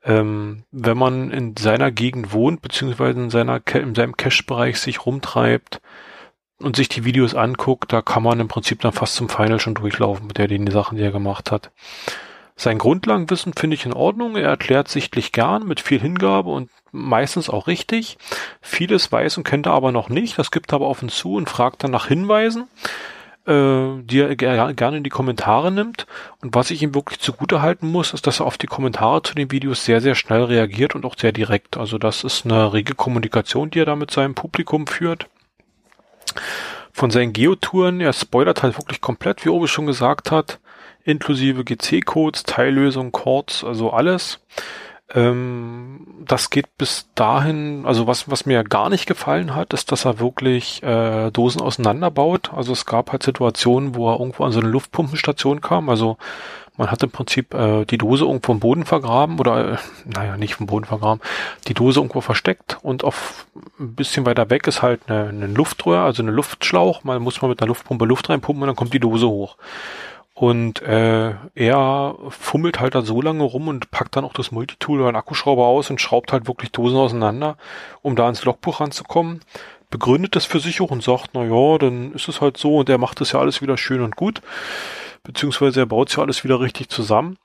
ähm, 0.04 0.64
wenn 0.72 0.98
man 0.98 1.30
in 1.30 1.56
seiner 1.56 1.90
Gegend 1.90 2.32
wohnt, 2.32 2.62
beziehungsweise 2.62 3.20
in 3.20 3.30
seiner 3.30 3.60
in 3.74 3.94
seinem 3.94 4.16
Cache-Bereich 4.16 4.78
sich 4.78 5.06
rumtreibt 5.06 5.80
und 6.60 6.76
sich 6.76 6.88
die 6.88 7.04
Videos 7.04 7.34
anguckt, 7.34 7.92
da 7.92 8.02
kann 8.02 8.22
man 8.22 8.40
im 8.40 8.48
Prinzip 8.48 8.80
dann 8.80 8.92
fast 8.92 9.14
zum 9.14 9.28
Final 9.28 9.60
schon 9.60 9.74
durchlaufen 9.74 10.26
mit 10.26 10.38
der 10.38 10.48
den 10.48 10.70
Sachen, 10.70 10.96
die 10.96 11.04
er 11.04 11.12
gemacht 11.12 11.50
hat. 11.50 11.70
Sein 12.56 12.76
Grundlagenwissen 12.76 13.54
finde 13.54 13.74
ich 13.74 13.86
in 13.86 13.94
Ordnung. 13.94 14.36
Er 14.36 14.50
erklärt 14.50 14.88
sichtlich 14.88 15.32
gern 15.32 15.66
mit 15.66 15.80
viel 15.80 15.98
Hingabe 15.98 16.50
und 16.50 16.68
meistens 16.92 17.48
auch 17.48 17.66
richtig. 17.66 18.18
Vieles 18.60 19.10
weiß 19.10 19.38
und 19.38 19.44
kennt 19.44 19.64
er 19.64 19.72
aber 19.72 19.92
noch 19.92 20.10
nicht. 20.10 20.38
Das 20.38 20.50
gibt 20.50 20.70
er 20.70 20.76
aber 20.76 20.94
ihn 21.00 21.08
zu 21.08 21.36
und 21.36 21.48
fragt 21.48 21.82
dann 21.82 21.90
nach 21.90 22.08
Hinweisen, 22.08 22.68
äh, 23.46 24.02
die 24.02 24.20
er 24.20 24.36
ger 24.36 24.74
gerne 24.74 24.98
in 24.98 25.04
die 25.04 25.08
Kommentare 25.08 25.72
nimmt. 25.72 26.06
Und 26.42 26.54
was 26.54 26.70
ich 26.70 26.82
ihm 26.82 26.94
wirklich 26.94 27.20
zugute 27.20 27.62
halten 27.62 27.90
muss, 27.90 28.12
ist, 28.12 28.26
dass 28.26 28.40
er 28.40 28.46
auf 28.46 28.58
die 28.58 28.66
Kommentare 28.66 29.22
zu 29.22 29.34
den 29.34 29.50
Videos 29.50 29.86
sehr, 29.86 30.02
sehr 30.02 30.14
schnell 30.14 30.44
reagiert 30.44 30.94
und 30.94 31.06
auch 31.06 31.16
sehr 31.16 31.32
direkt. 31.32 31.78
Also 31.78 31.96
das 31.96 32.24
ist 32.24 32.44
eine 32.44 32.74
rege 32.74 32.94
Kommunikation, 32.94 33.70
die 33.70 33.80
er 33.80 33.86
da 33.86 33.96
mit 33.96 34.10
seinem 34.10 34.34
Publikum 34.34 34.86
führt 34.86 35.30
von 36.92 37.10
seinen 37.10 37.32
Geotouren, 37.32 38.00
er 38.00 38.12
spoilert 38.12 38.62
halt 38.62 38.78
wirklich 38.78 39.00
komplett, 39.00 39.44
wie 39.44 39.48
Obi 39.48 39.68
schon 39.68 39.86
gesagt 39.86 40.30
hat, 40.30 40.58
inklusive 41.04 41.64
GC-Codes, 41.64 42.42
Teillösung, 42.44 43.12
Chords, 43.12 43.64
also 43.64 43.90
alles. 43.90 44.40
Ähm, 45.12 46.06
das 46.24 46.50
geht 46.50 46.76
bis 46.78 47.08
dahin, 47.14 47.84
also 47.84 48.06
was, 48.06 48.30
was 48.30 48.46
mir 48.46 48.62
gar 48.62 48.90
nicht 48.90 49.06
gefallen 49.06 49.56
hat, 49.56 49.72
ist, 49.72 49.90
dass 49.90 50.04
er 50.04 50.20
wirklich 50.20 50.82
äh, 50.82 51.30
Dosen 51.32 51.60
auseinanderbaut. 51.60 52.52
Also 52.54 52.72
es 52.72 52.86
gab 52.86 53.10
halt 53.10 53.22
Situationen, 53.24 53.96
wo 53.96 54.10
er 54.10 54.20
irgendwo 54.20 54.44
an 54.44 54.52
so 54.52 54.60
eine 54.60 54.68
Luftpumpenstation 54.68 55.60
kam. 55.60 55.88
Also 55.88 56.16
man 56.80 56.90
hat 56.90 57.02
im 57.02 57.10
Prinzip 57.10 57.52
äh, 57.52 57.84
die 57.84 57.98
Dose 57.98 58.24
irgendwo 58.24 58.52
im 58.52 58.58
Boden 58.58 58.86
vergraben 58.86 59.38
oder, 59.38 59.72
äh, 59.72 59.76
naja, 60.06 60.38
nicht 60.38 60.54
vom 60.54 60.66
Boden 60.66 60.86
vergraben, 60.86 61.20
die 61.68 61.74
Dose 61.74 62.00
irgendwo 62.00 62.22
versteckt 62.22 62.78
und 62.80 63.04
auf 63.04 63.46
ein 63.78 63.94
bisschen 63.94 64.24
weiter 64.24 64.48
weg 64.48 64.66
ist 64.66 64.80
halt 64.80 65.02
eine, 65.06 65.28
eine 65.28 65.46
Luftröhre, 65.46 66.02
also 66.02 66.22
eine 66.22 66.32
Luftschlauch. 66.32 67.04
Man 67.04 67.20
muss 67.20 67.42
mal 67.42 67.48
mit 67.48 67.60
einer 67.60 67.68
Luftpumpe 67.68 68.06
Luft 68.06 68.30
reinpumpen 68.30 68.62
und 68.62 68.66
dann 68.66 68.76
kommt 68.76 68.94
die 68.94 68.98
Dose 68.98 69.28
hoch. 69.28 69.56
Und 70.32 70.80
äh, 70.80 71.34
er 71.54 72.14
fummelt 72.30 72.80
halt 72.80 72.94
da 72.94 73.02
so 73.02 73.20
lange 73.20 73.42
rum 73.42 73.68
und 73.68 73.90
packt 73.90 74.16
dann 74.16 74.24
auch 74.24 74.32
das 74.32 74.50
Multitool 74.50 75.00
oder 75.00 75.08
einen 75.08 75.18
Akkuschrauber 75.18 75.66
aus 75.66 75.90
und 75.90 76.00
schraubt 76.00 76.32
halt 76.32 76.48
wirklich 76.48 76.72
Dosen 76.72 76.96
auseinander, 76.96 77.58
um 78.00 78.16
da 78.16 78.26
ins 78.26 78.46
Logbuch 78.46 78.80
ranzukommen. 78.80 79.40
Begründet 79.90 80.34
das 80.34 80.46
für 80.46 80.60
sich 80.60 80.80
auch 80.80 80.92
und 80.92 81.02
sagt, 81.02 81.32
na 81.34 81.44
ja, 81.44 81.76
dann 81.76 82.14
ist 82.14 82.28
es 82.28 82.40
halt 82.40 82.56
so 82.56 82.78
und 82.78 82.88
er 82.88 82.96
macht 82.96 83.20
das 83.20 83.32
ja 83.32 83.38
alles 83.38 83.60
wieder 83.60 83.76
schön 83.76 84.00
und 84.00 84.16
gut. 84.16 84.40
Beziehungsweise 85.22 85.80
er 85.80 85.86
baut 85.86 86.14
ja 86.16 86.22
alles 86.22 86.44
wieder 86.44 86.60
richtig 86.60 86.88
zusammen. 86.88 87.36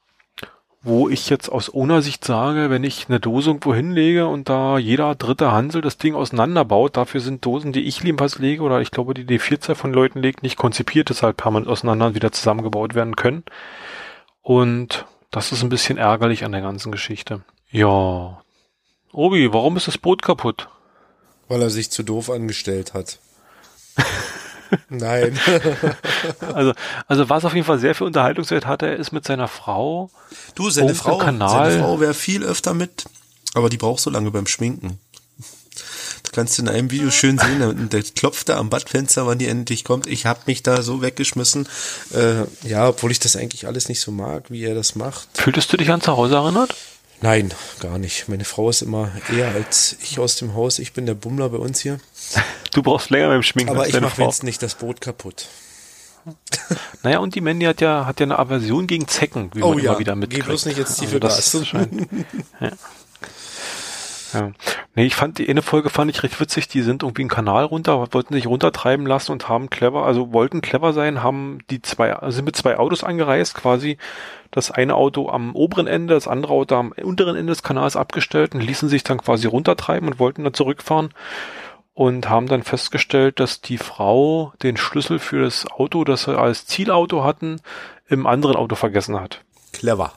Wo 0.81 1.09
ich 1.09 1.29
jetzt 1.29 1.49
aus 1.49 1.73
Owner-Sicht 1.73 2.23
sage, 2.23 2.69
wenn 2.69 2.83
ich 2.83 3.09
eine 3.09 3.19
Dose 3.19 3.49
irgendwo 3.49 3.73
hinlege 3.73 4.27
und 4.27 4.49
da 4.49 4.77
jeder 4.77 5.15
dritte 5.15 5.51
Hansel 5.51 5.81
das 5.81 5.97
Ding 5.97 6.13
auseinanderbaut, 6.13 6.95
dafür 6.95 7.21
sind 7.21 7.43
Dosen, 7.43 7.73
die 7.73 7.85
ich 7.85 8.01
jedenfalls 8.01 8.37
lege 8.37 8.61
oder 8.61 8.81
ich 8.81 8.91
glaube, 8.91 9.15
die 9.15 9.25
die 9.25 9.39
Vielzahl 9.39 9.73
von 9.73 9.91
Leuten 9.91 10.19
legt, 10.19 10.43
nicht 10.43 10.57
konzipiert, 10.57 11.09
deshalb 11.09 11.37
permanent 11.37 11.71
auseinander 11.71 12.13
wieder 12.13 12.31
zusammengebaut 12.31 12.93
werden 12.93 13.15
können. 13.15 13.43
Und 14.43 15.05
das 15.31 15.51
ist 15.51 15.63
ein 15.63 15.69
bisschen 15.69 15.97
ärgerlich 15.97 16.45
an 16.45 16.51
der 16.51 16.61
ganzen 16.61 16.91
Geschichte. 16.91 17.41
Ja. 17.71 18.41
Obi, 19.11 19.51
warum 19.51 19.77
ist 19.77 19.87
das 19.87 19.97
Boot 19.97 20.21
kaputt? 20.21 20.69
Weil 21.47 21.63
er 21.63 21.71
sich 21.71 21.89
zu 21.89 22.03
doof 22.03 22.29
angestellt 22.29 22.93
hat. 22.93 23.17
Nein. 24.89 25.37
Also, 26.53 26.73
also 27.07 27.29
was 27.29 27.45
auf 27.45 27.53
jeden 27.53 27.65
Fall 27.65 27.79
sehr 27.79 27.95
viel 27.95 28.07
Unterhaltungswert 28.07 28.65
hatte, 28.65 28.87
er 28.87 28.95
ist 28.97 29.11
mit 29.11 29.25
seiner 29.25 29.47
Frau 29.47 30.09
Du, 30.55 30.69
seine 30.69 30.87
Irgendein 30.87 31.03
Frau, 31.03 31.17
Kanal. 31.17 31.71
seine 31.71 31.83
Frau 31.83 31.99
wäre 31.99 32.13
viel 32.13 32.43
öfter 32.43 32.73
mit, 32.73 33.05
aber 33.53 33.69
die 33.69 33.77
braucht 33.77 34.01
so 34.01 34.09
lange 34.09 34.31
beim 34.31 34.47
Schminken. 34.47 34.99
Das 36.23 36.31
kannst 36.31 36.57
du 36.57 36.63
in 36.63 36.69
einem 36.69 36.91
Video 36.91 37.11
schön 37.11 37.37
sehen, 37.37 37.59
da- 37.59 37.73
der 37.73 38.03
klopft 38.03 38.49
da 38.49 38.57
am 38.57 38.69
Badfenster, 38.69 39.27
wann 39.27 39.37
die 39.37 39.47
endlich 39.47 39.83
kommt. 39.83 40.07
Ich 40.07 40.25
hab 40.25 40.47
mich 40.47 40.63
da 40.63 40.81
so 40.81 41.01
weggeschmissen. 41.01 41.67
Äh, 42.13 42.45
ja, 42.67 42.89
obwohl 42.89 43.11
ich 43.11 43.19
das 43.19 43.35
eigentlich 43.35 43.67
alles 43.67 43.87
nicht 43.89 44.01
so 44.01 44.11
mag, 44.11 44.49
wie 44.49 44.63
er 44.63 44.75
das 44.75 44.95
macht. 44.95 45.27
Fühltest 45.33 45.71
du 45.71 45.77
dich 45.77 45.91
an 45.91 46.01
zu 46.01 46.15
Hause 46.17 46.35
erinnert? 46.35 46.73
Nein, 47.25 47.51
gar 47.79 47.97
nicht. 47.97 48.29
Meine 48.29 48.45
Frau 48.45 48.69
ist 48.69 48.81
immer 48.83 49.11
eher 49.35 49.47
als 49.49 49.97
ich 50.01 50.19
aus 50.19 50.35
dem 50.35 50.53
Haus. 50.53 50.77
Ich 50.79 50.93
bin 50.93 51.05
der 51.07 51.15
Bummler 51.15 51.49
bei 51.49 51.57
uns 51.57 51.79
hier. 51.81 51.99
Du 52.73 52.83
brauchst 52.83 53.09
länger 53.09 53.29
beim 53.29 53.41
Schminken 53.41 53.71
Aber 53.71 53.83
als 53.83 53.93
ich 53.93 54.01
mache 54.01 54.21
jetzt 54.21 54.43
nicht 54.43 54.61
das 54.61 54.75
Boot 54.75 54.99
kaputt. 54.99 55.47
Naja, 57.03 57.19
und 57.19 57.35
die 57.35 57.41
Mandy 57.41 57.65
hat 57.67 57.79
ja, 57.81 58.05
hat 58.05 58.19
ja 58.19 58.25
eine 58.25 58.37
Aversion 58.39 58.85
gegen 58.87 59.07
Zecken, 59.07 59.51
wie 59.53 59.61
Oh 59.63 59.69
man 59.75 59.77
ja, 59.83 59.91
immer 59.91 59.99
wieder 59.99 60.13
geh 60.13 60.19
mitkriegt. 60.19 60.45
bloß 60.47 60.65
nicht 60.65 60.77
ins 60.79 60.95
tiefe 60.97 61.15
Also 61.15 61.19
das 61.19 61.51
Gras. 61.51 61.67
scheint- 61.67 62.07
ja. 62.59 62.71
Ja. 64.35 64.51
Nee, 64.95 65.05
ich 65.05 65.15
fand 65.15 65.37
die 65.37 65.49
eine 65.49 65.61
Folge 65.61 65.89
fand 65.89 66.11
ich 66.11 66.23
recht 66.23 66.39
witzig, 66.39 66.67
die 66.67 66.81
sind 66.81 67.03
irgendwie 67.03 67.23
einen 67.23 67.29
Kanal 67.29 67.65
runter, 67.65 68.13
wollten 68.13 68.33
sich 68.33 68.47
runtertreiben 68.47 69.05
lassen 69.05 69.31
und 69.31 69.49
haben 69.49 69.69
clever, 69.69 70.05
also 70.05 70.31
wollten 70.33 70.61
clever 70.61 70.93
sein, 70.93 71.23
haben 71.23 71.59
die 71.69 71.81
zwei, 71.81 72.15
sind 72.31 72.45
mit 72.45 72.55
zwei 72.55 72.77
Autos 72.77 73.03
angereist, 73.03 73.55
quasi 73.55 73.97
das 74.51 74.71
eine 74.71 74.95
Auto 74.95 75.29
am 75.29 75.55
oberen 75.55 75.87
Ende, 75.87 76.13
das 76.13 76.27
andere 76.27 76.53
Auto 76.53 76.75
am 76.75 76.91
unteren 76.91 77.35
Ende 77.35 77.51
des 77.51 77.63
Kanals 77.63 77.95
abgestellt 77.95 78.55
und 78.55 78.61
ließen 78.61 78.87
sich 78.89 79.03
dann 79.03 79.17
quasi 79.17 79.47
runtertreiben 79.47 80.07
und 80.07 80.19
wollten 80.19 80.43
dann 80.43 80.53
zurückfahren 80.53 81.09
und 81.93 82.29
haben 82.29 82.47
dann 82.47 82.63
festgestellt, 82.63 83.39
dass 83.39 83.61
die 83.61 83.77
Frau 83.77 84.53
den 84.61 84.77
Schlüssel 84.77 85.19
für 85.19 85.43
das 85.43 85.65
Auto, 85.71 86.03
das 86.03 86.23
sie 86.23 86.37
als 86.37 86.65
Zielauto 86.65 87.23
hatten, 87.23 87.61
im 88.07 88.27
anderen 88.27 88.55
Auto 88.55 88.75
vergessen 88.75 89.19
hat. 89.19 89.41
Clever. 89.71 90.13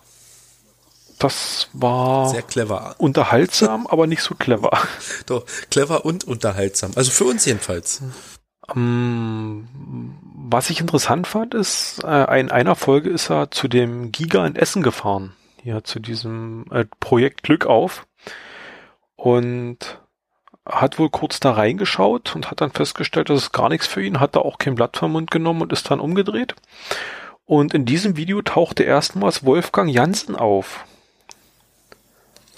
Das 1.19 1.69
war 1.73 2.29
Sehr 2.29 2.43
clever. 2.43 2.95
unterhaltsam, 2.99 3.87
aber 3.87 4.07
nicht 4.07 4.23
so 4.23 4.35
clever. 4.35 4.71
Doch, 5.27 5.45
clever 5.71 6.05
und 6.05 6.25
unterhaltsam. 6.25 6.93
Also 6.95 7.11
für 7.11 7.25
uns 7.25 7.45
jedenfalls. 7.45 8.03
Ähm, 8.75 9.69
was 10.51 10.71
ich 10.71 10.81
interessant 10.81 11.27
fand, 11.27 11.55
ist, 11.55 12.03
äh, 12.05 12.41
in 12.41 12.51
einer 12.51 12.77
Folge 12.77 13.11
ist 13.11 13.31
er 13.31 13.51
zu 13.51 13.69
dem 13.69 14.13
Giga 14.13 14.47
in 14.47 14.57
Essen 14.57 14.83
gefahren. 14.83 15.35
Ja, 15.65 15.83
zu 15.83 15.99
diesem 15.99 16.67
äh, 16.71 16.85
Projekt 17.01 17.43
Glück 17.43 17.67
auf. 17.67 18.07
Und 19.17 20.01
hat 20.65 20.99
wohl 20.99 21.11
kurz 21.11 21.41
da 21.41 21.53
reingeschaut 21.53 22.37
und 22.37 22.51
hat 22.51 22.61
dann 22.61 22.71
festgestellt, 22.71 23.31
das 23.31 23.43
ist 23.43 23.53
gar 23.53 23.69
nichts 23.69 23.87
für 23.87 24.03
ihn, 24.03 24.21
hat 24.21 24.37
da 24.37 24.41
auch 24.41 24.59
kein 24.59 24.75
Blatt 24.75 24.97
vom 24.99 25.13
Mund 25.13 25.31
genommen 25.31 25.63
und 25.63 25.73
ist 25.73 25.91
dann 25.91 25.99
umgedreht. 25.99 26.55
Und 27.47 27.73
in 27.73 27.87
diesem 27.87 28.17
Video 28.17 28.43
tauchte 28.43 28.83
erstmals 28.83 29.45
Wolfgang 29.45 29.91
Jansen 29.91 30.37
auf. 30.37 30.85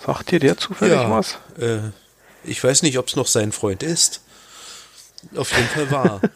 Sagt 0.04 0.30
dir 0.30 0.38
der 0.40 0.56
zufällig 0.56 0.94
Ja. 0.94 1.10
was? 1.10 1.38
Äh, 1.58 1.90
ich 2.44 2.62
weiß 2.62 2.82
nicht, 2.82 2.98
ob 2.98 3.08
es 3.08 3.16
noch 3.16 3.26
sein 3.26 3.52
Freund 3.52 3.82
ist. 3.82 4.22
Auf 5.36 5.52
jeden 5.52 5.68
Fall 5.68 5.90
war. 5.90 6.20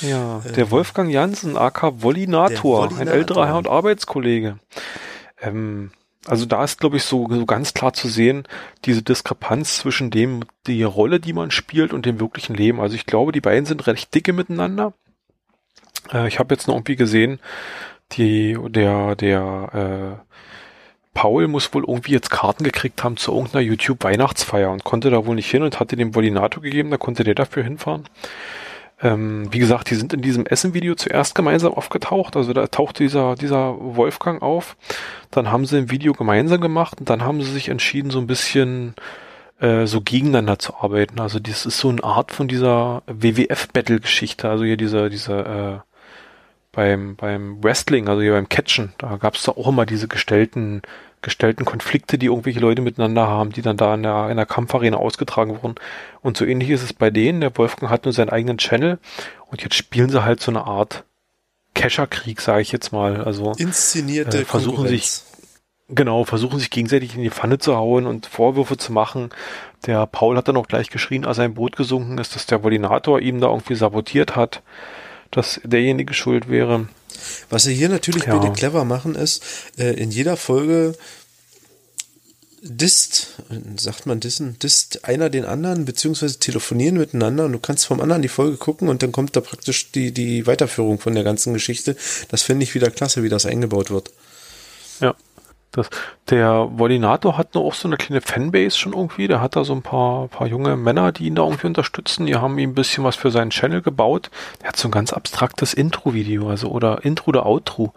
Ja, 0.00 0.40
der 0.56 0.70
Wolfgang 0.70 1.10
Jansen, 1.10 1.58
aka 1.58 2.02
Wollinator, 2.02 2.90
ein 2.98 3.06
älterer 3.06 3.46
Herr 3.46 3.58
und 3.58 3.68
Arbeitskollege. 3.68 4.58
Ähm, 5.42 5.90
also 6.26 6.46
da 6.46 6.64
ist, 6.64 6.80
glaube 6.80 6.96
ich, 6.96 7.04
so, 7.04 7.28
so 7.30 7.44
ganz 7.44 7.74
klar 7.74 7.92
zu 7.92 8.08
sehen, 8.08 8.44
diese 8.86 9.02
Diskrepanz 9.02 9.76
zwischen 9.76 10.10
dem, 10.10 10.44
die 10.66 10.82
Rolle, 10.84 11.20
die 11.20 11.34
man 11.34 11.50
spielt 11.50 11.92
und 11.92 12.06
dem 12.06 12.18
wirklichen 12.18 12.54
Leben. 12.54 12.80
Also 12.80 12.94
ich 12.94 13.04
glaube, 13.04 13.32
die 13.32 13.42
beiden 13.42 13.66
sind 13.66 13.86
recht 13.86 14.14
dicke 14.14 14.32
miteinander. 14.32 14.94
Äh, 16.12 16.28
ich 16.28 16.38
habe 16.38 16.54
jetzt 16.54 16.66
noch 16.66 16.76
irgendwie 16.76 16.96
gesehen, 16.96 17.38
die, 18.12 18.56
der, 18.68 19.16
der, 19.16 20.20
äh, 20.22 20.34
Paul 21.14 21.48
muss 21.48 21.72
wohl 21.74 21.84
irgendwie 21.86 22.12
jetzt 22.12 22.30
Karten 22.30 22.64
gekriegt 22.64 23.02
haben 23.02 23.16
zu 23.16 23.32
irgendeiner 23.32 23.62
YouTube-Weihnachtsfeier 23.62 24.70
und 24.70 24.84
konnte 24.84 25.10
da 25.10 25.26
wohl 25.26 25.34
nicht 25.34 25.50
hin 25.50 25.62
und 25.62 25.80
hatte 25.80 25.96
dem 25.96 26.14
Volinato 26.14 26.60
gegeben, 26.60 26.90
da 26.90 26.96
konnte 26.96 27.24
der 27.24 27.34
dafür 27.34 27.64
hinfahren. 27.64 28.04
Ähm, 29.02 29.52
wie 29.52 29.58
gesagt, 29.58 29.90
die 29.90 29.94
sind 29.94 30.12
in 30.12 30.22
diesem 30.22 30.46
Essen-Video 30.46 30.94
zuerst 30.94 31.34
gemeinsam 31.34 31.72
aufgetaucht, 31.72 32.36
also 32.36 32.52
da 32.52 32.66
tauchte 32.66 33.02
dieser, 33.02 33.34
dieser 33.34 33.74
Wolfgang 33.78 34.42
auf. 34.42 34.76
Dann 35.30 35.50
haben 35.50 35.64
sie 35.64 35.78
ein 35.78 35.90
Video 35.90 36.12
gemeinsam 36.12 36.60
gemacht 36.60 37.00
und 37.00 37.08
dann 37.08 37.22
haben 37.22 37.42
sie 37.42 37.50
sich 37.50 37.68
entschieden, 37.70 38.10
so 38.10 38.18
ein 38.18 38.26
bisschen 38.26 38.94
äh, 39.58 39.86
so 39.86 40.00
gegeneinander 40.00 40.58
zu 40.58 40.76
arbeiten. 40.76 41.18
Also 41.20 41.38
das 41.38 41.66
ist 41.66 41.78
so 41.78 41.88
eine 41.88 42.04
Art 42.04 42.30
von 42.30 42.46
dieser 42.46 43.02
WWF-Battle-Geschichte, 43.06 44.48
also 44.48 44.64
hier 44.64 44.76
dieser, 44.76 45.08
dieser, 45.08 45.74
äh, 45.74 45.78
beim, 46.72 47.16
beim 47.16 47.62
Wrestling, 47.62 48.08
also 48.08 48.22
hier 48.22 48.32
beim 48.32 48.48
Catchen, 48.48 48.92
da 48.98 49.16
gab 49.16 49.34
es 49.34 49.42
da 49.42 49.52
auch 49.52 49.68
immer 49.68 49.86
diese 49.86 50.08
gestellten, 50.08 50.82
gestellten 51.22 51.64
Konflikte, 51.64 52.16
die 52.16 52.26
irgendwelche 52.26 52.60
Leute 52.60 52.82
miteinander 52.82 53.26
haben, 53.26 53.50
die 53.50 53.62
dann 53.62 53.76
da 53.76 53.94
in 53.94 54.02
der, 54.02 54.30
in 54.30 54.36
der 54.36 54.46
Kampfarena 54.46 54.96
ausgetragen 54.96 55.62
wurden. 55.62 55.74
Und 56.22 56.36
so 56.36 56.44
ähnlich 56.44 56.70
ist 56.70 56.82
es 56.82 56.92
bei 56.92 57.10
denen. 57.10 57.40
Der 57.40 57.56
Wolfgang 57.56 57.90
hat 57.90 58.04
nur 58.04 58.12
seinen 58.12 58.30
eigenen 58.30 58.58
Channel 58.58 58.98
und 59.50 59.62
jetzt 59.62 59.74
spielen 59.74 60.10
sie 60.10 60.24
halt 60.24 60.40
so 60.40 60.50
eine 60.50 60.66
Art 60.66 61.04
Kescherkrieg, 61.74 62.40
sage 62.40 62.62
ich 62.62 62.72
jetzt 62.72 62.92
mal. 62.92 63.22
Also 63.24 63.52
Inszenierte 63.56 64.40
äh, 64.40 64.44
versuchen 64.44 64.86
sich 64.86 65.22
genau, 65.88 66.24
versuchen 66.24 66.58
sich 66.58 66.70
gegenseitig 66.70 67.16
in 67.16 67.22
die 67.22 67.30
Pfanne 67.30 67.58
zu 67.58 67.76
hauen 67.76 68.06
und 68.06 68.26
Vorwürfe 68.26 68.76
zu 68.76 68.92
machen. 68.92 69.30
Der 69.86 70.06
Paul 70.06 70.36
hat 70.36 70.48
dann 70.48 70.56
auch 70.56 70.68
gleich 70.68 70.90
geschrien, 70.90 71.24
als 71.24 71.36
sein 71.36 71.54
Boot 71.54 71.76
gesunken 71.76 72.18
ist, 72.18 72.34
dass 72.34 72.46
der 72.46 72.62
Volinator 72.62 73.20
ihm 73.20 73.40
da 73.40 73.48
irgendwie 73.48 73.74
sabotiert 73.74 74.36
hat, 74.36 74.62
dass 75.30 75.60
derjenige 75.64 76.14
schuld 76.14 76.48
wäre. 76.48 76.88
Was 77.50 77.64
sie 77.64 77.74
hier 77.74 77.88
natürlich 77.88 78.24
Ja. 78.24 78.38
bitte 78.38 78.52
clever 78.52 78.84
machen, 78.84 79.14
ist, 79.14 79.42
äh, 79.78 79.92
in 79.94 80.10
jeder 80.10 80.36
Folge 80.36 80.94
disst, 82.62 83.36
sagt 83.76 84.04
man 84.06 84.20
dissen, 84.20 84.58
disst 84.58 85.04
einer 85.06 85.30
den 85.30 85.44
anderen, 85.46 85.86
beziehungsweise 85.86 86.38
telefonieren 86.38 86.98
miteinander 86.98 87.46
und 87.46 87.52
du 87.52 87.58
kannst 87.58 87.86
vom 87.86 88.00
anderen 88.00 88.20
die 88.22 88.28
Folge 88.28 88.58
gucken 88.58 88.88
und 88.88 89.02
dann 89.02 89.12
kommt 89.12 89.34
da 89.34 89.40
praktisch 89.40 89.92
die, 89.92 90.12
die 90.12 90.46
Weiterführung 90.46 90.98
von 90.98 91.14
der 91.14 91.24
ganzen 91.24 91.54
Geschichte. 91.54 91.96
Das 92.28 92.42
finde 92.42 92.64
ich 92.64 92.74
wieder 92.74 92.90
klasse, 92.90 93.22
wie 93.22 93.30
das 93.30 93.46
eingebaut 93.46 93.90
wird. 93.90 94.10
Ja. 95.00 95.14
Das, 95.72 95.88
der 96.28 96.68
Volinator 96.72 97.38
hat 97.38 97.56
auch 97.56 97.74
so 97.74 97.86
eine 97.86 97.96
kleine 97.96 98.20
Fanbase 98.20 98.76
schon 98.76 98.92
irgendwie. 98.92 99.28
Der 99.28 99.40
hat 99.40 99.54
da 99.54 99.64
so 99.64 99.72
ein 99.72 99.82
paar, 99.82 100.26
paar 100.28 100.48
junge 100.48 100.76
Männer, 100.76 101.12
die 101.12 101.26
ihn 101.26 101.36
da 101.36 101.44
irgendwie 101.44 101.68
unterstützen. 101.68 102.26
Die 102.26 102.34
haben 102.34 102.58
ihm 102.58 102.70
ein 102.70 102.74
bisschen 102.74 103.04
was 103.04 103.14
für 103.16 103.30
seinen 103.30 103.50
Channel 103.50 103.80
gebaut. 103.80 104.30
Der 104.60 104.68
hat 104.68 104.76
so 104.76 104.88
ein 104.88 104.92
ganz 104.92 105.12
abstraktes 105.12 105.72
Intro-Video, 105.72 106.48
also 106.48 106.70
oder 106.70 107.04
Intro 107.04 107.28
oder 107.28 107.46
Outro. 107.46 107.92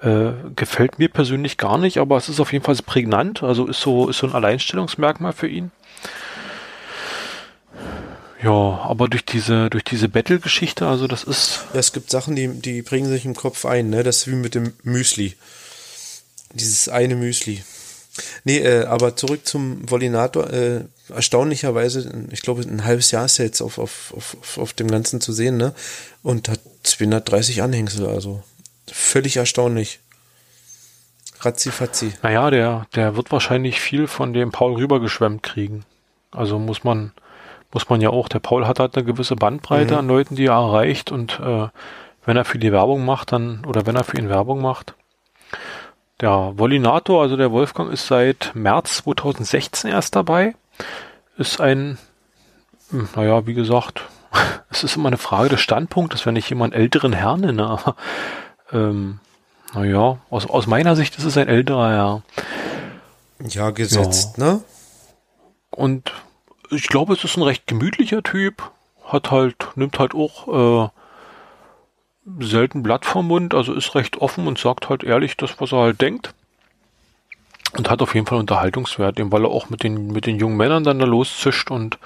Äh, 0.00 0.32
gefällt 0.54 0.98
mir 0.98 1.08
persönlich 1.08 1.58
gar 1.58 1.78
nicht, 1.78 1.98
aber 1.98 2.16
es 2.16 2.28
ist 2.28 2.38
auf 2.38 2.52
jeden 2.52 2.64
Fall 2.64 2.76
prägnant. 2.86 3.42
Also 3.42 3.66
ist 3.66 3.80
so, 3.80 4.08
ist 4.08 4.18
so 4.18 4.28
ein 4.28 4.34
Alleinstellungsmerkmal 4.34 5.32
für 5.32 5.48
ihn. 5.48 5.72
Ja, 8.42 8.50
aber 8.50 9.08
durch 9.08 9.24
diese, 9.24 9.70
durch 9.70 9.84
diese 9.84 10.08
Battle-Geschichte, 10.08 10.86
also 10.86 11.06
das 11.06 11.22
ist, 11.22 11.64
Ja, 11.72 11.80
es 11.80 11.92
gibt 11.92 12.10
Sachen, 12.10 12.34
die, 12.34 12.48
die 12.48 12.82
bringen 12.82 13.08
sich 13.08 13.24
im 13.24 13.34
Kopf 13.34 13.64
ein, 13.64 13.90
ne? 13.90 14.02
Das 14.02 14.18
ist 14.18 14.28
wie 14.28 14.34
mit 14.34 14.56
dem 14.56 14.72
Müsli. 14.82 15.34
Dieses 16.54 16.88
eine 16.88 17.14
Müsli. 17.16 17.62
Nee, 18.44 18.58
äh, 18.58 18.84
aber 18.84 19.16
zurück 19.16 19.46
zum 19.46 19.88
Volinator. 19.90 20.50
Äh, 20.52 20.84
erstaunlicherweise, 21.08 22.26
ich 22.30 22.42
glaube, 22.42 22.60
ein 22.62 22.84
halbes 22.84 23.10
Jahr 23.10 23.24
ist 23.24 23.38
er 23.38 23.46
jetzt 23.46 23.62
auf, 23.62 23.78
auf, 23.78 24.12
auf, 24.16 24.58
auf- 24.58 24.72
dem 24.74 24.88
Ganzen 24.90 25.20
zu 25.22 25.32
sehen, 25.32 25.56
ne? 25.56 25.74
Und 26.22 26.48
hat 26.50 26.60
230 26.82 27.62
Anhängsel, 27.62 28.06
also 28.06 28.42
völlig 28.90 29.36
erstaunlich. 29.38 30.00
Ratzi-fatzi. 31.40 32.12
Naja, 32.22 32.50
der, 32.50 32.86
der 32.94 33.16
wird 33.16 33.32
wahrscheinlich 33.32 33.80
viel 33.80 34.06
von 34.06 34.32
dem 34.32 34.52
Paul 34.52 34.74
rübergeschwemmt 34.76 35.42
kriegen. 35.42 35.84
Also 36.30 36.58
muss 36.58 36.84
man, 36.84 37.12
muss 37.72 37.88
man 37.88 38.00
ja 38.00 38.10
auch, 38.10 38.28
der 38.28 38.38
Paul 38.38 38.66
hat 38.66 38.78
halt 38.78 38.96
eine 38.96 39.04
gewisse 39.04 39.36
Bandbreite 39.36 39.94
Mhm. 39.94 39.98
an 40.00 40.06
Leuten, 40.08 40.36
die 40.36 40.46
er 40.46 40.52
erreicht 40.54 41.10
und 41.10 41.40
äh, 41.40 41.68
wenn 42.24 42.36
er 42.36 42.44
für 42.44 42.58
die 42.58 42.70
Werbung 42.72 43.04
macht, 43.04 43.32
dann, 43.32 43.64
oder 43.64 43.86
wenn 43.86 43.96
er 43.96 44.04
für 44.04 44.18
ihn 44.18 44.28
Werbung 44.28 44.60
macht. 44.60 44.94
Der 46.22 46.52
Volinator, 46.56 47.20
also 47.20 47.36
der 47.36 47.50
Wolfgang, 47.50 47.92
ist 47.92 48.06
seit 48.06 48.52
März 48.54 48.98
2016 48.98 49.90
erst 49.90 50.14
dabei. 50.14 50.54
Ist 51.36 51.60
ein, 51.60 51.98
hm, 52.90 53.08
naja, 53.16 53.44
wie 53.46 53.54
gesagt, 53.54 54.02
es 54.70 54.84
ist 54.84 54.94
immer 54.94 55.08
eine 55.08 55.18
Frage 55.18 55.48
des 55.48 55.60
Standpunktes, 55.60 56.24
wenn 56.24 56.36
ich 56.36 56.48
jemanden 56.48 56.76
älteren 56.76 57.12
Herrn 57.12 57.40
nenne, 57.40 57.66
aber 57.66 57.96
ähm, 58.72 59.18
naja, 59.74 60.18
aus, 60.30 60.46
aus 60.46 60.68
meiner 60.68 60.94
Sicht 60.94 61.18
ist 61.18 61.24
es 61.24 61.36
ein 61.36 61.48
älterer 61.48 61.90
Herr. 61.90 62.22
Ja, 63.48 63.70
gesetzt, 63.70 64.38
ne? 64.38 64.62
Und 65.70 66.12
ich 66.70 66.86
glaube, 66.86 67.14
es 67.14 67.24
ist 67.24 67.36
ein 67.36 67.42
recht 67.42 67.66
gemütlicher 67.66 68.22
Typ. 68.22 68.70
Hat 69.04 69.32
halt, 69.32 69.56
nimmt 69.74 69.98
halt 69.98 70.14
auch 70.14 70.86
äh, 70.86 70.88
selten 72.40 72.82
Blatt 72.82 73.04
vom 73.04 73.26
Mund, 73.26 73.54
also 73.54 73.72
ist 73.72 73.94
recht 73.94 74.18
offen 74.18 74.46
und 74.46 74.58
sagt 74.58 74.88
halt 74.88 75.02
ehrlich 75.02 75.36
das, 75.36 75.60
was 75.60 75.72
er 75.72 75.78
halt 75.78 76.00
denkt. 76.00 76.34
Und 77.74 77.88
hat 77.88 78.02
auf 78.02 78.14
jeden 78.14 78.26
Fall 78.26 78.38
Unterhaltungswert, 78.38 79.18
eben 79.18 79.32
weil 79.32 79.44
er 79.44 79.50
auch 79.50 79.70
mit 79.70 79.82
den, 79.82 80.08
mit 80.08 80.26
den 80.26 80.36
jungen 80.38 80.58
Männern 80.58 80.84
dann 80.84 80.98
da 80.98 81.06
loszischt 81.06 81.70
und 81.70 81.98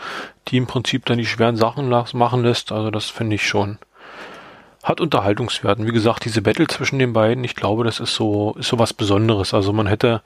die 0.49 0.59
im 0.59 0.69
Prinzip 0.69 1.05
dann 1.07 1.19
die 1.19 1.27
schweren 1.27 1.57
Sachen 1.57 1.89
machen 1.89 2.43
lässt. 2.45 2.71
Also 2.71 2.93
das 2.93 3.07
finde 3.07 3.35
ich 3.35 3.49
schon. 3.49 3.79
Hat 4.85 5.01
Unterhaltungswert. 5.01 5.81
Und 5.81 5.87
wie 5.89 5.93
gesagt, 5.93 6.25
diese 6.25 6.41
Battle 6.41 6.69
zwischen 6.69 7.01
den 7.01 7.13
beiden, 7.13 7.43
ich 7.43 7.57
glaube, 7.57 7.83
das 7.83 7.99
ist 7.99 8.15
so, 8.15 8.55
ist 8.57 8.69
so 8.69 8.79
was 8.79 8.95
Besonderes. 8.95 9.55
Also 9.55 9.73
man 9.73 9.89
hätte, 9.89 10.23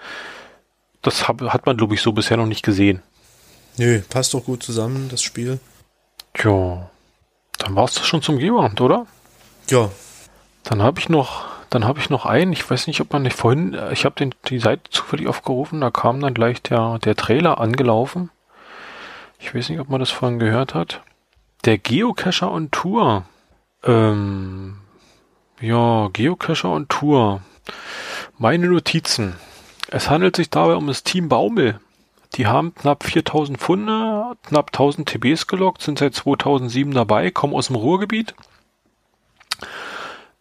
das 1.01 1.27
hab, 1.27 1.41
hat 1.41 1.65
man, 1.65 1.79
glaube 1.79 1.95
ich, 1.95 2.03
so 2.03 2.13
bisher 2.13 2.37
noch 2.37 2.45
nicht 2.45 2.63
gesehen. 2.63 3.01
Nö, 3.79 4.03
passt 4.11 4.35
doch 4.35 4.45
gut 4.45 4.63
zusammen, 4.63 5.09
das 5.09 5.23
Spiel. 5.23 5.59
Tja, 6.35 6.91
dann 7.57 7.77
war's 7.77 7.95
das 7.95 8.07
schon 8.07 8.21
zum 8.21 8.39
Gebeamt, 8.39 8.83
oder? 8.83 9.07
Ja, 9.71 9.91
Dann 10.65 10.83
habe 10.83 10.99
ich 10.99 11.09
noch, 11.09 11.45
dann 11.71 11.85
habe 11.85 12.01
ich 12.01 12.11
noch 12.11 12.27
einen. 12.27 12.53
Ich 12.53 12.69
weiß 12.69 12.87
nicht, 12.89 13.01
ob 13.01 13.13
man 13.13 13.23
nicht 13.23 13.37
vorhin, 13.37 13.75
äh, 13.75 13.93
ich 13.93 14.05
habe 14.05 14.31
die 14.49 14.59
Seite 14.59 14.91
zufällig 14.91 15.29
aufgerufen. 15.29 15.81
Da 15.81 15.91
kam 15.91 16.21
dann 16.21 16.35
gleich 16.35 16.61
der 16.63 16.99
der 16.99 17.17
Trailer 17.17 17.61
angelaufen. 17.61 18.31
Ich 19.39 19.55
weiß 19.55 19.69
nicht, 19.71 19.81
ob 19.81 19.89
man 19.89 20.01
das 20.01 20.11
vorhin 20.11 20.39
gehört 20.39 20.75
hat. 20.75 21.03
Der 21.65 21.79
Geocacher 21.79 22.51
on 22.51 22.71
Tour. 22.71 23.25
Ähm, 23.85 24.79
ja, 25.61 26.09
Geocacher 26.13 26.71
on 26.71 26.89
Tour. 26.89 27.41
Meine 28.39 28.67
Notizen. 28.67 29.37
Es 29.89 30.11
handelt 30.11 30.37
sich 30.37 30.51
dabei 30.51 30.75
um 30.75 30.87
das 30.87 31.05
Team 31.05 31.29
Baumel. 31.29 31.81
Die 32.35 32.47
haben 32.47 32.75
knapp 32.75 33.05
4000 33.05 33.59
Funde, 33.61 34.37
knapp 34.45 34.69
1000 34.69 35.09
TBs 35.09 35.47
gelockt, 35.49 35.83
sind 35.83 35.99
seit 35.99 36.15
2007 36.15 36.95
dabei, 36.95 37.31
kommen 37.31 37.55
aus 37.55 37.69
dem 37.69 37.77
Ruhrgebiet. 37.77 38.35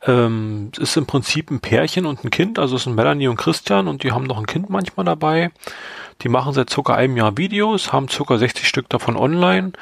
Ähm, 0.06 0.72
es 0.74 0.90
ist 0.90 0.98
im 0.98 1.06
Prinzip 1.06 1.52
ein 1.52 1.60
Pärchen 1.60 2.06
und 2.06 2.24
ein 2.24 2.30
Kind, 2.30 2.58
also 2.58 2.78
es 2.78 2.84
sind 2.84 2.96
Melanie 2.96 3.28
und 3.28 3.36
Christian 3.36 3.88
und 3.88 4.04
die 4.04 4.12
haben 4.12 4.24
noch 4.26 4.38
ein 4.38 4.46
Kind 4.46 4.70
manchmal 4.70 5.06
dabei. 5.06 5.52
Die 6.22 6.30
machen 6.30 6.54
seit 6.54 6.70
circa 6.70 6.96
einem 6.96 7.18
Jahr 7.18 7.38
Videos, 7.38 7.92
haben 7.92 8.08
circa 8.08 8.38
60 8.38 8.68
Stück 8.68 8.88
davon 8.90 9.18
online, 9.18 9.74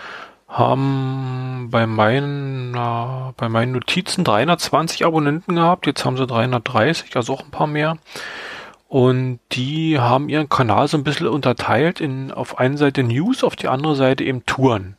haben 0.48 1.68
bei 1.70 1.86
meinen, 1.86 2.74
äh, 2.74 3.34
bei 3.38 3.50
meinen 3.50 3.74
Notizen 3.74 4.24
320 4.24 5.06
Abonnenten 5.06 5.56
gehabt, 5.56 5.86
jetzt 5.86 6.04
haben 6.04 6.18
sie 6.18 6.26
330, 6.26 7.16
also 7.16 7.34
auch 7.34 7.44
ein 7.44 7.52
paar 7.52 7.68
mehr. 7.68 7.98
Und 8.88 9.40
die 9.52 10.00
haben 10.00 10.30
ihren 10.30 10.48
Kanal 10.48 10.88
so 10.88 10.98
ein 10.98 11.04
bisschen 11.04 11.28
unterteilt 11.28 12.00
in 12.00 12.32
auf 12.32 12.58
einer 12.58 12.78
Seite 12.78 13.04
News, 13.04 13.44
auf 13.44 13.56
die 13.56 13.68
andere 13.68 13.96
Seite 13.96 14.24
eben 14.24 14.46
Touren. 14.46 14.96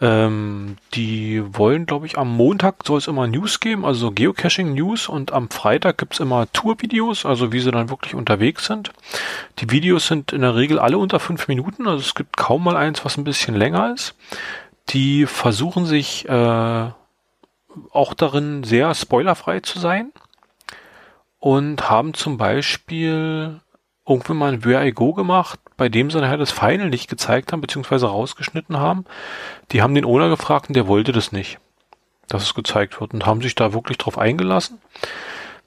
Ähm, 0.00 0.76
die 0.94 1.42
wollen, 1.56 1.84
glaube 1.84 2.06
ich, 2.06 2.18
am 2.18 2.28
Montag 2.28 2.86
soll 2.86 2.98
es 2.98 3.08
immer 3.08 3.26
News 3.26 3.58
geben, 3.58 3.84
also 3.84 4.12
Geocaching-News 4.12 5.08
und 5.08 5.32
am 5.32 5.50
Freitag 5.50 5.98
gibt's 5.98 6.20
immer 6.20 6.50
Tour-Videos, 6.52 7.26
also 7.26 7.50
wie 7.50 7.58
sie 7.58 7.72
dann 7.72 7.90
wirklich 7.90 8.14
unterwegs 8.14 8.66
sind. 8.66 8.92
Die 9.58 9.70
Videos 9.70 10.06
sind 10.06 10.32
in 10.32 10.42
der 10.42 10.54
Regel 10.54 10.78
alle 10.78 10.98
unter 10.98 11.18
fünf 11.18 11.48
Minuten, 11.48 11.88
also 11.88 12.00
es 12.00 12.14
gibt 12.14 12.36
kaum 12.36 12.62
mal 12.62 12.76
eins, 12.76 13.04
was 13.04 13.16
ein 13.16 13.24
bisschen 13.24 13.56
länger 13.56 13.92
ist. 13.92 14.14
Die 14.90 15.26
versuchen 15.26 15.84
sich 15.84 16.28
äh, 16.28 16.90
auch 17.90 18.14
darin 18.14 18.62
sehr 18.62 18.94
spoilerfrei 18.94 19.60
zu 19.60 19.80
sein 19.80 20.12
und 21.40 21.90
haben 21.90 22.14
zum 22.14 22.38
Beispiel 22.38 23.60
irgendwann 24.08 24.36
mal 24.36 24.52
ein 24.52 24.64
Where 24.64 24.86
I 24.86 24.92
Go 24.92 25.12
gemacht, 25.12 25.60
bei 25.76 25.88
dem 25.88 26.10
sie 26.10 26.20
nachher 26.20 26.36
das 26.36 26.50
Final 26.50 26.88
nicht 26.88 27.08
gezeigt 27.08 27.52
haben, 27.52 27.60
beziehungsweise 27.60 28.06
rausgeschnitten 28.06 28.78
haben. 28.78 29.04
Die 29.72 29.82
haben 29.82 29.94
den 29.94 30.04
Owner 30.04 30.28
gefragt 30.28 30.68
und 30.68 30.74
der 30.74 30.86
wollte 30.86 31.12
das 31.12 31.32
nicht, 31.32 31.58
dass 32.28 32.42
es 32.42 32.54
gezeigt 32.54 33.00
wird 33.00 33.12
und 33.14 33.26
haben 33.26 33.42
sich 33.42 33.54
da 33.54 33.72
wirklich 33.72 33.98
drauf 33.98 34.18
eingelassen. 34.18 34.80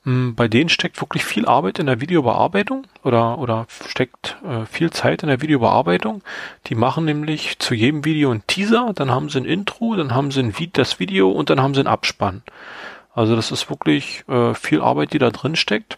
Mm, 0.03 0.33
Bei 0.33 0.47
denen 0.47 0.69
steckt 0.69 0.99
wirklich 1.01 1.23
viel 1.23 1.45
Arbeit 1.45 1.79
in 1.79 1.85
der 1.85 2.01
Videobearbeitung 2.01 2.87
oder, 3.03 3.37
oder 3.37 3.67
steckt 3.87 4.37
äh, 4.43 4.65
viel 4.65 4.89
Zeit 4.89 5.21
in 5.21 5.29
der 5.29 5.41
Videobearbeitung. 5.41 6.23
Die 6.67 6.75
machen 6.75 7.05
nämlich 7.05 7.59
zu 7.59 7.75
jedem 7.75 8.03
Video 8.03 8.31
einen 8.31 8.45
Teaser, 8.47 8.91
dann 8.95 9.11
haben 9.11 9.29
sie 9.29 9.39
ein 9.39 9.45
Intro, 9.45 9.95
dann 9.95 10.13
haben 10.15 10.31
sie 10.31 10.39
ein 10.41 10.57
Vi 10.57 10.71
das 10.71 10.99
Video 10.99 11.29
und 11.29 11.49
dann 11.49 11.61
haben 11.61 11.73
sie 11.75 11.81
einen 11.81 11.87
Abspann. 11.87 12.41
Also 13.13 13.35
das 13.35 13.51
ist 13.51 13.69
wirklich 13.69 14.23
äh, 14.27 14.53
viel 14.55 14.81
Arbeit, 14.81 15.13
die 15.13 15.19
da 15.19 15.29
drin 15.29 15.55
steckt. 15.55 15.97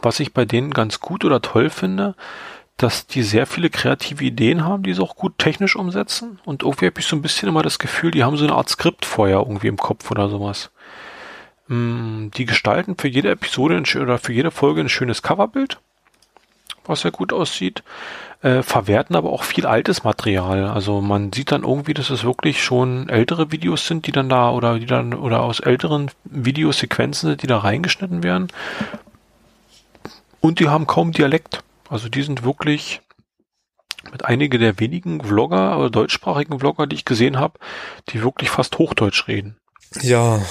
Was 0.00 0.20
ich 0.20 0.32
bei 0.32 0.44
denen 0.44 0.70
ganz 0.70 1.00
gut 1.00 1.24
oder 1.24 1.42
toll 1.42 1.70
finde, 1.70 2.14
dass 2.76 3.06
die 3.06 3.22
sehr 3.22 3.46
viele 3.46 3.70
kreative 3.70 4.24
Ideen 4.24 4.64
haben, 4.64 4.82
die 4.82 4.94
sie 4.94 5.02
auch 5.02 5.14
gut 5.14 5.38
technisch 5.38 5.76
umsetzen. 5.76 6.40
Und 6.44 6.62
irgendwie 6.62 6.86
habe 6.86 6.98
ich 6.98 7.06
so 7.06 7.14
ein 7.14 7.22
bisschen 7.22 7.48
immer 7.48 7.62
das 7.62 7.78
Gefühl, 7.78 8.10
die 8.10 8.24
haben 8.24 8.36
so 8.36 8.44
eine 8.44 8.54
Art 8.54 8.68
Skript 8.68 9.04
vorher 9.04 9.38
irgendwie 9.38 9.68
im 9.68 9.76
Kopf 9.76 10.10
oder 10.10 10.28
sowas. 10.28 10.70
Mm, 11.68 12.28
Die 12.34 12.44
gestalten 12.44 12.96
für 12.98 13.08
jede 13.08 13.30
Episode 13.30 13.82
oder 14.00 14.18
für 14.18 14.32
jede 14.32 14.50
Folge 14.50 14.80
ein 14.80 14.88
schönes 14.88 15.22
Coverbild, 15.22 15.78
was 16.84 17.02
sehr 17.02 17.12
gut 17.12 17.32
aussieht, 17.32 17.84
äh, 18.42 18.62
verwerten 18.62 19.14
aber 19.14 19.30
auch 19.30 19.44
viel 19.44 19.66
altes 19.66 20.02
Material. 20.02 20.66
Also 20.66 21.00
man 21.00 21.32
sieht 21.32 21.52
dann 21.52 21.62
irgendwie, 21.62 21.94
dass 21.94 22.10
es 22.10 22.24
wirklich 22.24 22.64
schon 22.64 23.08
ältere 23.08 23.52
Videos 23.52 23.86
sind, 23.86 24.06
die 24.08 24.12
dann 24.12 24.28
da 24.28 24.50
oder 24.50 24.80
die 24.80 24.86
dann 24.86 25.14
oder 25.14 25.42
aus 25.42 25.60
älteren 25.60 26.10
Videosequenzen 26.24 27.30
sind, 27.30 27.42
die 27.42 27.46
da 27.46 27.58
reingeschnitten 27.58 28.24
werden. 28.24 28.48
Und 30.42 30.58
die 30.58 30.68
haben 30.68 30.86
kaum 30.86 31.12
Dialekt. 31.12 31.62
Also 31.88 32.08
die 32.08 32.22
sind 32.22 32.42
wirklich 32.42 33.00
mit 34.10 34.24
einige 34.24 34.58
der 34.58 34.78
wenigen 34.80 35.22
Vlogger 35.22 35.78
oder 35.78 35.88
deutschsprachigen 35.88 36.58
Vlogger, 36.58 36.86
die 36.86 36.96
ich 36.96 37.04
gesehen 37.04 37.38
habe, 37.38 37.58
die 38.10 38.22
wirklich 38.22 38.50
fast 38.50 38.76
Hochdeutsch 38.78 39.28
reden. 39.28 39.56
Ja. 40.02 40.44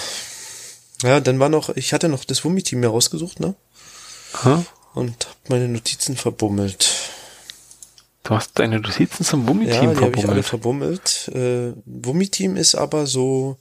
Ja, 1.04 1.20
dann 1.20 1.40
war 1.40 1.50
noch, 1.50 1.70
ich 1.76 1.94
hatte 1.94 2.08
noch 2.08 2.24
das 2.24 2.46
Wummi-Team 2.46 2.80
mir 2.80 2.88
rausgesucht, 2.88 3.40
ne? 3.40 3.56
Hä? 4.44 4.64
Und 4.94 5.28
hab 5.28 5.50
meine 5.50 5.68
Notizen 5.68 6.16
verbummelt. 6.16 6.90
Du 8.24 8.36
hast 8.36 8.60
deine 8.60 8.80
Notizen 8.80 9.26
zum 9.26 9.48
Wummi-Team 9.48 9.94
ja, 9.94 10.02
habe 10.02 10.14
ich 10.16 10.28
alle 10.30 10.44
verbummelt. 10.44 11.10
verbummelt. 11.10 11.76
Äh, 11.76 11.82
Wummi-Team 11.86 12.56
ist 12.56 12.76
aber 12.76 13.08
so, 13.08 13.58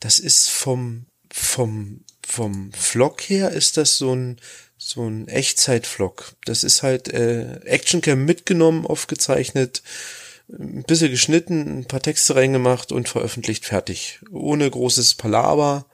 das 0.00 0.18
ist 0.18 0.50
vom, 0.50 1.06
vom, 1.32 2.04
vom 2.26 2.72
Vlog 2.72 3.22
her 3.22 3.52
ist 3.52 3.78
das 3.78 3.96
so 3.96 4.14
ein, 4.14 4.40
so 4.82 5.06
ein 5.06 5.28
Echtzeit-Vlog. 5.28 6.32
Das 6.46 6.64
ist 6.64 6.82
halt 6.82 7.08
äh, 7.12 7.60
Actioncam 7.64 8.24
mitgenommen, 8.24 8.86
aufgezeichnet, 8.86 9.82
ein 10.48 10.82
bisschen 10.84 11.10
geschnitten, 11.10 11.80
ein 11.80 11.84
paar 11.84 12.00
Texte 12.00 12.34
reingemacht 12.34 12.90
und 12.90 13.08
veröffentlicht, 13.08 13.66
fertig. 13.66 14.20
Ohne 14.32 14.68
großes 14.68 15.14
Palaver, 15.14 15.84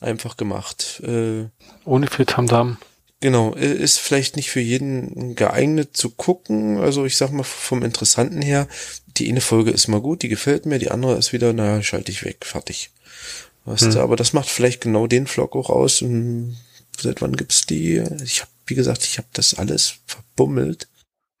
einfach 0.00 0.36
gemacht. 0.36 1.02
Äh, 1.04 1.46
Ohne 1.84 2.06
viel 2.06 2.24
Tamtam. 2.24 2.78
Genau, 3.20 3.54
ist 3.54 3.98
vielleicht 3.98 4.36
nicht 4.36 4.50
für 4.50 4.60
jeden 4.60 5.34
geeignet 5.36 5.96
zu 5.96 6.10
gucken. 6.10 6.78
Also 6.78 7.04
ich 7.04 7.16
sag 7.16 7.30
mal 7.32 7.44
vom 7.44 7.82
Interessanten 7.82 8.40
her, 8.42 8.66
die 9.16 9.28
eine 9.28 9.40
Folge 9.40 9.70
ist 9.72 9.88
mal 9.88 10.00
gut, 10.00 10.22
die 10.22 10.28
gefällt 10.28 10.64
mir, 10.66 10.78
die 10.78 10.90
andere 10.90 11.16
ist 11.16 11.32
wieder, 11.32 11.52
naja, 11.52 11.82
schalte 11.82 12.10
ich 12.10 12.24
weg, 12.24 12.44
fertig. 12.44 12.90
Weißt 13.64 13.82
Hm. 13.82 13.92
du, 13.92 14.00
aber 14.00 14.16
das 14.16 14.32
macht 14.32 14.48
vielleicht 14.48 14.80
genau 14.80 15.06
den 15.06 15.26
Vlog 15.26 15.54
auch 15.54 15.70
aus. 15.70 16.02
Und 16.02 16.56
seit 17.02 17.20
wann 17.20 17.36
gibt's 17.36 17.66
die? 17.66 18.02
Ich 18.22 18.40
habe, 18.40 18.50
wie 18.66 18.74
gesagt, 18.74 19.04
ich 19.04 19.18
habe 19.18 19.28
das 19.32 19.54
alles 19.54 19.96
verbummelt. 20.06 20.88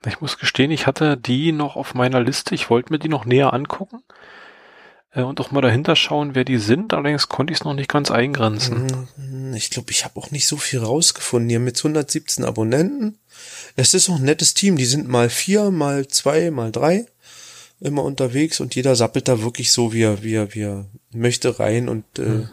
Ich 0.06 0.20
muss 0.20 0.38
gestehen, 0.38 0.70
ich 0.70 0.86
hatte 0.86 1.16
die 1.16 1.52
noch 1.52 1.76
auf 1.76 1.94
meiner 1.94 2.20
Liste. 2.20 2.54
Ich 2.54 2.70
wollte 2.70 2.92
mir 2.92 2.98
die 2.98 3.08
noch 3.08 3.24
näher 3.24 3.52
angucken 3.52 4.02
äh, 5.12 5.22
und 5.22 5.40
auch 5.40 5.52
mal 5.52 5.60
dahinter 5.60 5.94
schauen, 5.94 6.34
wer 6.34 6.44
die 6.44 6.58
sind. 6.58 6.92
Allerdings 6.92 7.28
konnte 7.28 7.52
ich 7.52 7.60
es 7.60 7.64
noch 7.64 7.74
nicht 7.74 7.88
ganz 7.88 8.10
eingrenzen. 8.10 9.06
Hm, 9.16 9.54
Ich 9.54 9.70
glaube, 9.70 9.92
ich 9.92 10.04
habe 10.04 10.18
auch 10.18 10.30
nicht 10.32 10.48
so 10.48 10.56
viel 10.56 10.80
rausgefunden 10.80 11.48
hier 11.48 11.60
mit 11.60 11.78
117 11.78 12.44
Abonnenten. 12.44 13.18
Es 13.76 13.94
ist 13.94 14.10
auch 14.10 14.16
ein 14.16 14.24
nettes 14.24 14.54
Team. 14.54 14.76
Die 14.76 14.84
sind 14.84 15.08
mal 15.08 15.30
vier, 15.30 15.70
mal 15.70 16.08
zwei, 16.08 16.50
mal 16.50 16.72
drei 16.72 17.06
immer 17.80 18.04
unterwegs 18.04 18.60
und 18.60 18.74
jeder 18.76 18.94
sappelt 18.94 19.26
da 19.26 19.42
wirklich 19.42 19.72
so, 19.72 19.92
wie 19.92 20.02
er, 20.02 20.22
wie 20.22 20.34
er, 20.34 20.54
wie 20.54 20.62
er 20.62 20.86
möchte 21.12 21.58
rein 21.58 21.88
und 21.88 22.04
äh, 22.18 22.46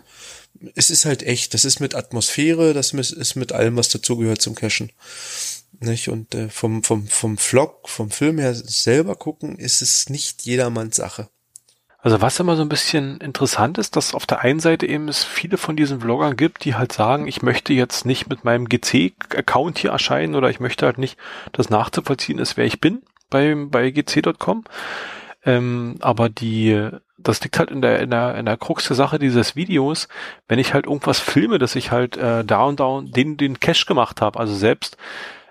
es 0.75 0.89
ist 0.89 1.05
halt 1.05 1.23
echt. 1.23 1.53
Das 1.53 1.65
ist 1.65 1.79
mit 1.79 1.95
Atmosphäre, 1.95 2.73
das 2.73 2.93
ist 2.93 3.35
mit 3.35 3.51
allem, 3.51 3.77
was 3.77 3.89
dazugehört 3.89 4.41
zum 4.41 4.55
Cashen. 4.55 4.91
Nicht? 5.79 6.09
Und 6.09 6.35
äh, 6.35 6.49
vom, 6.49 6.83
vom, 6.83 7.07
vom 7.07 7.37
Vlog, 7.37 7.87
vom 7.87 8.11
Film 8.11 8.37
her 8.37 8.53
selber 8.53 9.15
gucken, 9.15 9.57
ist 9.57 9.81
es 9.81 10.09
nicht 10.09 10.41
jedermanns 10.43 10.97
Sache. 10.97 11.29
Also 12.01 12.21
was 12.21 12.39
immer 12.39 12.55
so 12.55 12.61
ein 12.61 12.69
bisschen 12.69 13.19
interessant 13.19 13.77
ist, 13.77 13.95
dass 13.97 14.13
auf 14.13 14.25
der 14.25 14.39
einen 14.39 14.61
Seite 14.61 14.85
eben 14.85 15.09
es 15.09 15.25
viele 15.25 15.57
von 15.57 15.75
diesen 15.75 15.99
Vloggern 15.99 16.37
gibt, 16.37 16.63
die 16.63 16.75
halt 16.75 16.93
sagen, 16.93 17.27
ich 17.27 17.41
möchte 17.41 17.73
jetzt 17.73 18.05
nicht 18.05 18.29
mit 18.29 18.45
meinem 18.45 18.69
GC-Account 18.69 19.79
hier 19.79 19.91
erscheinen 19.91 20.35
oder 20.35 20.49
ich 20.49 20.61
möchte 20.61 20.85
halt 20.85 20.97
nicht, 20.97 21.17
dass 21.51 21.69
nachzuvollziehen 21.69 22.39
ist, 22.39 22.55
wer 22.55 22.65
ich 22.65 22.79
bin 22.79 23.01
bei, 23.29 23.53
bei 23.55 23.91
gc.com. 23.91 24.63
Ähm, 25.43 25.97
aber 25.99 26.29
die, 26.29 26.89
das 27.21 27.41
liegt 27.41 27.59
halt 27.59 27.71
in 27.71 27.81
der, 27.81 27.99
in 27.99 28.09
der, 28.11 28.35
in 28.35 28.45
der 28.45 28.57
Krux 28.57 28.87
der 28.87 28.95
Sache 28.95 29.19
dieses 29.19 29.55
Videos, 29.55 30.07
wenn 30.47 30.59
ich 30.59 30.73
halt 30.73 30.85
irgendwas 30.85 31.19
filme, 31.19 31.59
dass 31.59 31.75
ich 31.75 31.91
halt 31.91 32.17
äh, 32.17 32.43
da 32.43 32.63
und 32.63 32.79
da 32.79 32.85
und 32.85 33.15
den, 33.15 33.37
den 33.37 33.59
Cache 33.59 33.85
gemacht 33.85 34.21
habe. 34.21 34.39
Also 34.39 34.55
selbst 34.55 34.97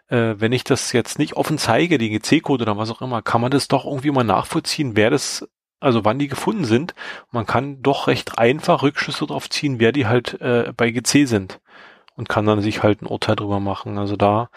äh, 0.08 0.34
wenn 0.38 0.52
ich 0.52 0.64
das 0.64 0.92
jetzt 0.92 1.18
nicht 1.18 1.34
offen 1.34 1.58
zeige, 1.58 1.98
den 1.98 2.12
GC-Code 2.12 2.62
oder 2.62 2.76
was 2.76 2.90
auch 2.90 3.02
immer, 3.02 3.22
kann 3.22 3.40
man 3.40 3.50
das 3.50 3.68
doch 3.68 3.84
irgendwie 3.84 4.10
mal 4.10 4.24
nachvollziehen, 4.24 4.96
wer 4.96 5.10
das, 5.10 5.48
also 5.80 6.04
wann 6.04 6.18
die 6.18 6.28
gefunden 6.28 6.64
sind. 6.64 6.94
Man 7.30 7.46
kann 7.46 7.82
doch 7.82 8.06
recht 8.06 8.38
einfach 8.38 8.82
Rückschlüsse 8.82 9.26
darauf 9.26 9.50
ziehen, 9.50 9.80
wer 9.80 9.92
die 9.92 10.06
halt 10.06 10.40
äh, 10.40 10.72
bei 10.76 10.90
GC 10.90 11.26
sind 11.28 11.60
und 12.16 12.28
kann 12.28 12.46
dann 12.46 12.60
sich 12.60 12.82
halt 12.82 13.02
ein 13.02 13.06
Urteil 13.06 13.36
drüber 13.36 13.60
machen. 13.60 13.98
Also 13.98 14.16
da, 14.16 14.50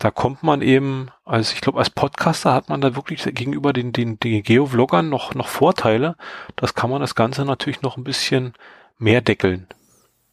da 0.00 0.10
kommt 0.10 0.42
man 0.42 0.62
eben, 0.62 1.10
also 1.24 1.52
ich 1.54 1.60
glaube, 1.60 1.78
als 1.78 1.90
Podcaster 1.90 2.52
hat 2.54 2.68
man 2.68 2.80
da 2.80 2.96
wirklich 2.96 3.22
gegenüber 3.22 3.72
den, 3.72 3.92
den, 3.92 4.18
den 4.18 4.42
Geo-Vloggern 4.42 5.08
noch, 5.08 5.34
noch 5.34 5.46
Vorteile. 5.48 6.16
Das 6.56 6.74
kann 6.74 6.90
man 6.90 7.00
das 7.02 7.14
Ganze 7.14 7.44
natürlich 7.44 7.82
noch 7.82 7.96
ein 7.98 8.04
bisschen 8.04 8.54
mehr 8.98 9.20
deckeln, 9.20 9.66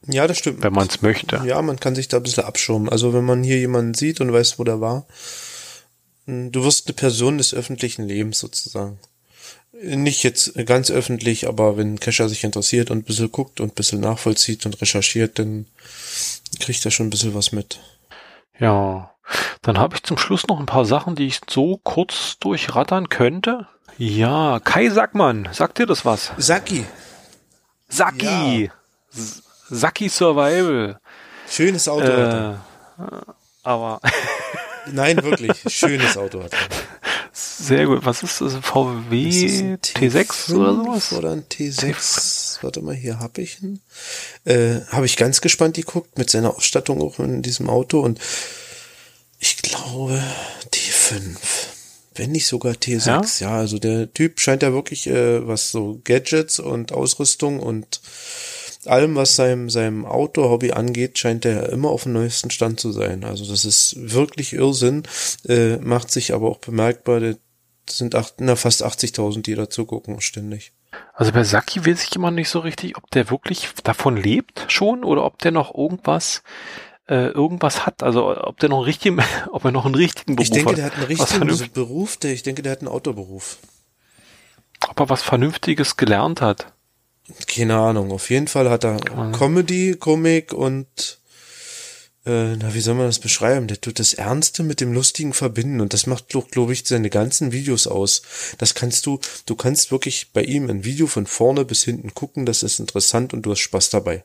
Ja, 0.07 0.25
das 0.25 0.37
stimmt. 0.39 0.63
wenn 0.63 0.73
man 0.73 0.87
es 0.87 1.01
möchte. 1.01 1.41
Ja, 1.45 1.61
man 1.61 1.79
kann 1.79 1.95
sich 1.95 2.07
da 2.07 2.17
ein 2.17 2.23
bisschen 2.23 2.45
abschirmen. 2.45 2.89
Also 2.89 3.13
wenn 3.13 3.25
man 3.25 3.43
hier 3.43 3.57
jemanden 3.59 3.93
sieht 3.93 4.21
und 4.21 4.31
weiß, 4.33 4.57
wo 4.57 4.63
der 4.63 4.79
war, 4.81 5.05
mh, 6.25 6.49
du 6.51 6.63
wirst 6.63 6.87
eine 6.87 6.95
Person 6.95 7.37
des 7.37 7.53
öffentlichen 7.53 8.07
Lebens 8.07 8.39
sozusagen. 8.39 8.99
Nicht 9.83 10.23
jetzt 10.23 10.53
ganz 10.65 10.89
öffentlich, 10.89 11.47
aber 11.47 11.77
wenn 11.77 11.95
ein 11.95 11.99
Cacher 11.99 12.29
sich 12.29 12.43
interessiert 12.45 12.89
und 12.89 12.99
ein 12.99 13.03
bisschen 13.03 13.31
guckt 13.31 13.59
und 13.59 13.71
ein 13.73 13.75
bisschen 13.75 13.99
nachvollzieht 13.99 14.65
und 14.65 14.81
recherchiert, 14.81 15.37
dann 15.39 15.67
kriegt 16.61 16.83
er 16.85 16.89
schon 16.91 17.07
ein 17.07 17.11
bisschen 17.11 17.35
was 17.35 17.51
mit. 17.51 17.79
Ja, 18.59 19.11
dann 19.67 19.77
habe 19.77 19.95
ich 19.95 20.03
zum 20.03 20.17
Schluss 20.17 20.47
noch 20.47 20.59
ein 20.59 20.65
paar 20.65 20.85
Sachen, 20.85 21.15
die 21.15 21.27
ich 21.27 21.41
so 21.49 21.79
kurz 21.83 22.37
durchrattern 22.39 23.09
könnte. 23.09 23.67
Ja, 23.97 24.59
Kai 24.63 24.89
Sackmann, 24.89 25.49
sagt 25.51 25.77
dir 25.79 25.85
das 25.85 26.05
was? 26.05 26.31
Saki, 26.37 26.85
Saki! 27.89 28.71
S- 29.13 29.43
Saki 29.69 30.09
Survival. 30.09 30.99
schönes 31.49 31.87
Auto 31.87 32.03
hat 32.05 32.09
er. 32.09 32.61
Äh, 32.99 33.03
aber 33.63 33.99
Nein, 34.91 35.21
wirklich, 35.23 35.61
schönes 35.67 36.17
Auto 36.17 36.43
hat 36.43 36.53
er. 36.53 36.59
sehr 37.33 37.85
gut. 37.87 38.05
Was 38.05 38.23
ist 38.23 38.39
das? 38.39 38.55
VW 38.55 39.27
Ist 39.29 39.61
ein 39.61 39.77
T6 39.79 40.53
oder 40.55 40.69
T5 40.71 40.85
sowas? 40.85 41.13
Oder 41.13 41.31
ein 41.31 41.43
T6. 41.43 42.59
Warte 42.63 42.81
mal, 42.81 42.95
hier 42.95 43.19
habe 43.19 43.41
ich 43.41 43.61
ihn. 43.61 43.81
Äh, 44.45 44.81
habe 44.91 45.05
ich 45.05 45.17
ganz 45.17 45.41
gespannt 45.41 45.75
geguckt 45.75 46.17
mit 46.17 46.29
seiner 46.29 46.55
Ausstattung 46.55 47.01
auch 47.01 47.19
in 47.19 47.41
diesem 47.41 47.69
Auto 47.69 47.99
und 47.99 48.19
ich 49.39 49.57
glaube 49.57 50.21
T5. 50.71 51.37
Wenn 52.15 52.31
nicht 52.31 52.47
sogar 52.47 52.73
T6. 52.73 53.41
Ja, 53.41 53.57
also 53.57 53.77
der 53.77 54.11
Typ 54.11 54.39
scheint 54.39 54.63
ja 54.63 54.73
wirklich, 54.73 55.07
äh, 55.07 55.47
was 55.47 55.71
so 55.71 56.01
Gadgets 56.03 56.59
und 56.59 56.91
Ausrüstung 56.91 57.59
und 57.59 58.01
allem, 58.85 59.15
was 59.15 59.35
seinem, 59.35 59.69
seinem 59.69 60.05
Auto-Hobby 60.05 60.71
angeht, 60.71 61.19
scheint 61.19 61.45
er 61.45 61.69
immer 61.69 61.89
auf 61.89 62.03
dem 62.03 62.13
neuesten 62.13 62.49
Stand 62.49 62.79
zu 62.79 62.91
sein. 62.91 63.23
Also 63.23 63.45
das 63.45 63.65
ist 63.65 63.95
wirklich 63.97 64.53
Irrsinn, 64.53 65.03
äh, 65.47 65.77
macht 65.77 66.09
sich 66.09 66.33
aber 66.33 66.49
auch 66.49 66.59
bemerkbar, 66.59 67.19
das 67.19 67.37
sind 67.85 68.15
acht, 68.15 68.35
na, 68.39 68.55
fast 68.55 68.83
80.000, 68.83 69.41
die 69.43 69.55
dazu 69.55 69.85
gucken 69.85 70.19
ständig. 70.21 70.73
Also 71.13 71.31
bei 71.31 71.43
Saki 71.43 71.85
weiß 71.85 72.03
ich 72.03 72.15
immer 72.15 72.31
nicht 72.31 72.49
so 72.49 72.59
richtig, 72.59 72.97
ob 72.97 73.09
der 73.11 73.29
wirklich 73.29 73.69
davon 73.83 74.17
lebt 74.17 74.65
schon 74.69 75.03
oder 75.03 75.23
ob 75.23 75.39
der 75.39 75.51
noch 75.51 75.75
irgendwas 75.75 76.43
äh, 77.07 77.27
irgendwas 77.29 77.85
hat. 77.85 78.03
Also 78.03 78.35
ob 78.37 78.59
der 78.59 78.69
noch 78.69 78.77
einen 78.77 78.85
richtigen, 78.85 79.19
ob 79.51 79.65
er 79.65 79.71
noch 79.71 79.85
einen 79.85 79.95
richtigen 79.95 80.35
Beruf 80.35 80.45
Ich 80.47 80.51
denke, 80.51 80.71
hat. 80.71 80.77
der 80.77 80.85
hat 80.85 80.95
einen 80.95 81.03
richtigen 81.05 81.71
Beruf, 81.73 82.17
der, 82.17 82.33
ich 82.33 82.43
denke, 82.43 82.61
der 82.61 82.71
hat 82.73 82.79
einen 82.79 82.87
Autoberuf. 82.89 83.57
Ob 84.87 84.99
er 84.99 85.09
was 85.09 85.23
Vernünftiges 85.23 85.97
gelernt 85.97 86.41
hat. 86.41 86.73
Keine 87.47 87.75
Ahnung. 87.77 88.11
Auf 88.11 88.29
jeden 88.29 88.47
Fall 88.47 88.69
hat 88.69 88.83
er 88.85 88.93
Mhm. 89.15 89.31
Comedy, 89.33 89.95
Komik 89.99 90.53
und 90.53 91.19
äh, 92.25 92.55
na, 92.57 92.73
wie 92.73 92.81
soll 92.81 92.95
man 92.95 93.05
das 93.07 93.19
beschreiben? 93.19 93.67
Der 93.67 93.79
tut 93.81 93.99
das 93.99 94.13
Ernste 94.13 94.63
mit 94.63 94.81
dem 94.81 94.91
Lustigen 94.93 95.33
verbinden 95.33 95.79
und 95.81 95.93
das 95.93 96.07
macht, 96.07 96.27
glaube 96.51 96.73
ich, 96.73 96.85
seine 96.85 97.09
ganzen 97.09 97.51
Videos 97.53 97.87
aus. 97.87 98.21
Das 98.57 98.75
kannst 98.75 99.05
du, 99.05 99.19
du 99.45 99.55
kannst 99.55 99.91
wirklich 99.91 100.31
bei 100.33 100.43
ihm 100.43 100.69
ein 100.69 100.83
Video 100.83 101.07
von 101.07 101.25
vorne 101.25 101.63
bis 101.65 101.83
hinten 101.83 102.13
gucken, 102.13 102.45
das 102.45 102.63
ist 102.63 102.79
interessant 102.79 103.33
und 103.33 103.43
du 103.43 103.51
hast 103.51 103.59
Spaß 103.59 103.89
dabei. 103.91 104.23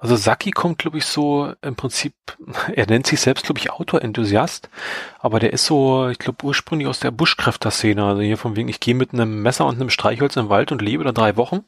Also 0.00 0.14
Saki 0.14 0.52
kommt, 0.52 0.78
glaube 0.78 0.98
ich, 0.98 1.04
so 1.06 1.52
im 1.60 1.74
Prinzip, 1.74 2.14
er 2.74 2.86
nennt 2.86 3.06
sich 3.06 3.20
selbst, 3.20 3.44
glaube 3.44 3.58
ich, 3.58 3.70
Outdoor-Enthusiast, 3.72 4.70
aber 5.18 5.40
der 5.40 5.52
ist 5.52 5.66
so, 5.66 6.08
ich 6.08 6.18
glaube, 6.18 6.46
ursprünglich 6.46 6.86
aus 6.88 7.00
der 7.00 7.10
Buschkräfter-Szene, 7.10 8.04
also 8.04 8.22
hier 8.22 8.38
von 8.38 8.54
wegen, 8.56 8.68
ich 8.68 8.78
gehe 8.80 8.94
mit 8.94 9.12
einem 9.12 9.42
Messer 9.42 9.66
und 9.66 9.74
einem 9.74 9.90
Streichholz 9.90 10.36
im 10.36 10.48
Wald 10.48 10.70
und 10.72 10.82
lebe 10.82 11.02
da 11.04 11.10
drei 11.12 11.36
Wochen. 11.36 11.64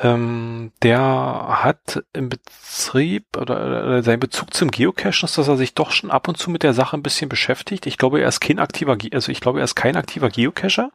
Ähm, 0.00 0.72
der 0.82 1.00
hat 1.00 2.02
im 2.14 2.30
Betrieb 2.30 3.36
oder, 3.36 3.56
oder 3.84 4.02
sein 4.02 4.20
Bezug 4.20 4.54
zum 4.54 4.70
Geocachen 4.70 5.24
ist, 5.26 5.36
dass 5.36 5.48
er 5.48 5.56
sich 5.58 5.74
doch 5.74 5.90
schon 5.90 6.10
ab 6.10 6.28
und 6.28 6.38
zu 6.38 6.50
mit 6.50 6.62
der 6.62 6.72
Sache 6.72 6.96
ein 6.96 7.02
bisschen 7.02 7.28
beschäftigt. 7.28 7.86
Ich 7.86 7.98
glaube, 7.98 8.20
er 8.20 8.28
ist 8.28 8.40
kein 8.40 8.58
aktiver, 8.58 8.96
Ge- 8.96 9.12
also 9.14 9.30
ich 9.30 9.40
glaube, 9.40 9.58
er 9.60 9.64
ist 9.64 9.74
kein 9.74 9.96
aktiver 9.96 10.30
Geocacher. 10.30 10.90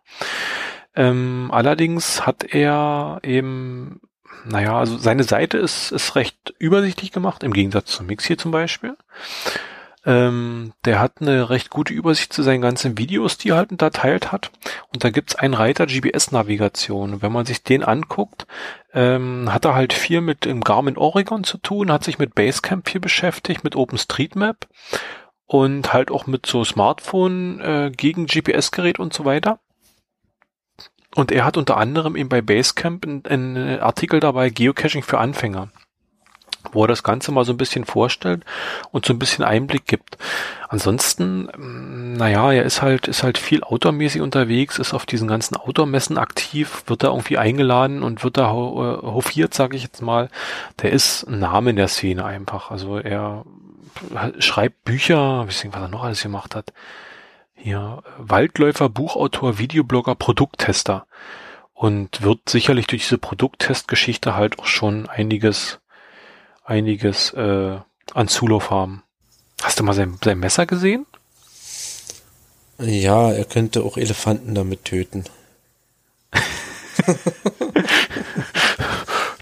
Ähm, 0.96 1.50
allerdings 1.52 2.26
hat 2.26 2.44
er 2.44 3.20
eben, 3.22 4.02
naja, 4.48 4.78
also 4.78 4.98
seine 4.98 5.24
Seite 5.24 5.58
ist, 5.58 5.92
ist 5.92 6.16
recht 6.16 6.54
übersichtlich 6.60 7.12
gemacht, 7.12 7.44
im 7.44 7.54
Gegensatz 7.54 7.92
zum 7.92 8.08
Mix 8.08 8.26
hier 8.26 8.38
zum 8.38 8.52
Beispiel. 8.52 8.96
Ähm, 10.06 10.72
der 10.86 11.02
hat 11.02 11.16
eine 11.20 11.50
recht 11.50 11.70
gute 11.70 11.94
Übersicht 11.94 12.32
zu 12.32 12.42
seinen 12.42 12.62
ganzen 12.62 12.98
Videos, 12.98 13.38
die 13.38 13.50
er 13.50 13.58
halt 13.58 13.72
unterteilt 13.72 14.32
hat. 14.32 14.52
Und 14.94 15.04
da 15.04 15.10
gibt's 15.10 15.36
einen 15.36 15.54
Reiter 15.54 15.86
GPS-Navigation. 15.86 17.22
Wenn 17.22 17.34
man 17.34 17.46
sich 17.46 17.62
den 17.62 17.84
anguckt, 17.84 18.48
ähm, 18.94 19.54
hat 19.54 19.66
er 19.66 19.76
halt 19.76 19.92
viel 19.92 20.22
mit 20.22 20.46
dem 20.46 20.62
Garmin 20.62 20.98
Oregon 20.98 21.44
zu 21.44 21.58
tun, 21.58 21.92
hat 21.92 22.06
sich 22.06 22.20
mit 22.20 22.36
Basecamp 22.36 22.88
viel 22.88 23.02
beschäftigt, 23.02 23.66
mit 23.66 23.76
OpenStreetMap 23.76 24.68
und 25.46 25.92
halt 25.92 26.10
auch 26.10 26.26
mit 26.26 26.46
so 26.46 26.64
Smartphone 26.64 27.60
äh, 27.60 27.92
gegen 27.92 28.28
GPS-Gerät 28.28 29.00
und 29.00 29.14
so 29.14 29.26
weiter. 29.26 29.60
Und 31.16 31.32
er 31.32 31.46
hat 31.46 31.58
unter 31.58 31.78
anderem 31.78 32.16
eben 32.16 32.30
bei 32.30 32.42
Basecamp 32.42 33.06
einen, 33.06 33.80
Artikel 33.80 34.20
dabei 34.20 34.50
Geocaching 34.50 35.04
für 35.04 35.18
Anfänger, 35.20 35.70
wo 36.72 36.84
er 36.84 36.88
das 36.88 37.02
Ganze 37.02 37.32
mal 37.32 37.46
so 37.46 37.54
ein 37.54 37.58
bisschen 37.58 37.86
vorstellt 37.86 38.44
und 38.92 39.06
so 39.06 39.14
ein 39.14 39.20
bisschen 39.20 39.44
Einblick 39.44 39.86
gibt. 39.88 40.18
Ansonsten, 40.70 41.50
ähm, 41.56 42.14
naja, 42.14 42.52
er 42.52 42.64
ist 42.64 42.82
halt, 42.82 43.08
ist 43.08 43.24
halt 43.24 43.38
viel 43.38 43.64
outdoormäßig 43.64 44.22
unterwegs, 44.22 44.80
ist 44.80 44.94
auf 44.94 45.06
diesen 45.06 45.28
ganzen 45.28 45.56
Outdoor-Messen 45.56 46.18
aktiv, 46.18 46.84
wird 46.88 47.04
da 47.04 47.08
irgendwie 47.08 47.38
eingeladen 47.38 48.04
und 48.04 48.24
wird 48.24 48.38
da 48.38 48.52
äh, 48.52 48.54
hofiert, 48.54 49.54
sage 49.54 49.78
ich 49.78 49.84
jetzt 49.84 50.02
mal. 50.02 50.30
Der 50.82 50.92
ist 50.92 51.24
ein 51.24 51.40
Name 51.40 51.70
in 51.72 51.78
der 51.78 51.88
Szene 51.88 52.26
einfach. 52.26 52.70
Also 52.70 52.98
er 52.98 53.46
schreibt 54.40 54.84
Bücher, 54.84 55.48
wissen 55.48 55.74
was 55.74 55.82
er 55.82 55.88
noch 55.88 56.04
alles 56.04 56.22
gemacht 56.22 56.56
hat. 56.56 56.74
Hier, 57.58 58.04
Waldläufer, 58.18 58.88
Buchautor, 58.88 59.58
Videoblogger, 59.58 60.16
Produkttester. 60.16 61.08
Und 61.74 62.22
wird 62.22 62.48
sicherlich 62.48 62.88
durch 62.88 63.04
diese 63.04 63.18
Produkttestgeschichte 63.18 64.36
halt 64.36 64.60
auch 64.60 64.66
schon 64.66 65.10
einiges, 65.10 65.80
einiges 66.64 67.34
äh, 67.34 67.78
an 68.14 68.28
Zulauf 68.28 68.70
haben. 68.70 69.04
Hast 69.62 69.80
du 69.80 69.84
mal 69.84 69.94
sein, 69.94 70.18
sein 70.24 70.40
Messer 70.40 70.66
gesehen? 70.66 71.06
Ja, 72.80 73.32
er 73.32 73.46
könnte 73.46 73.84
auch 73.84 73.98
Elefanten 73.98 74.54
damit 74.54 74.86
töten. 74.86 75.26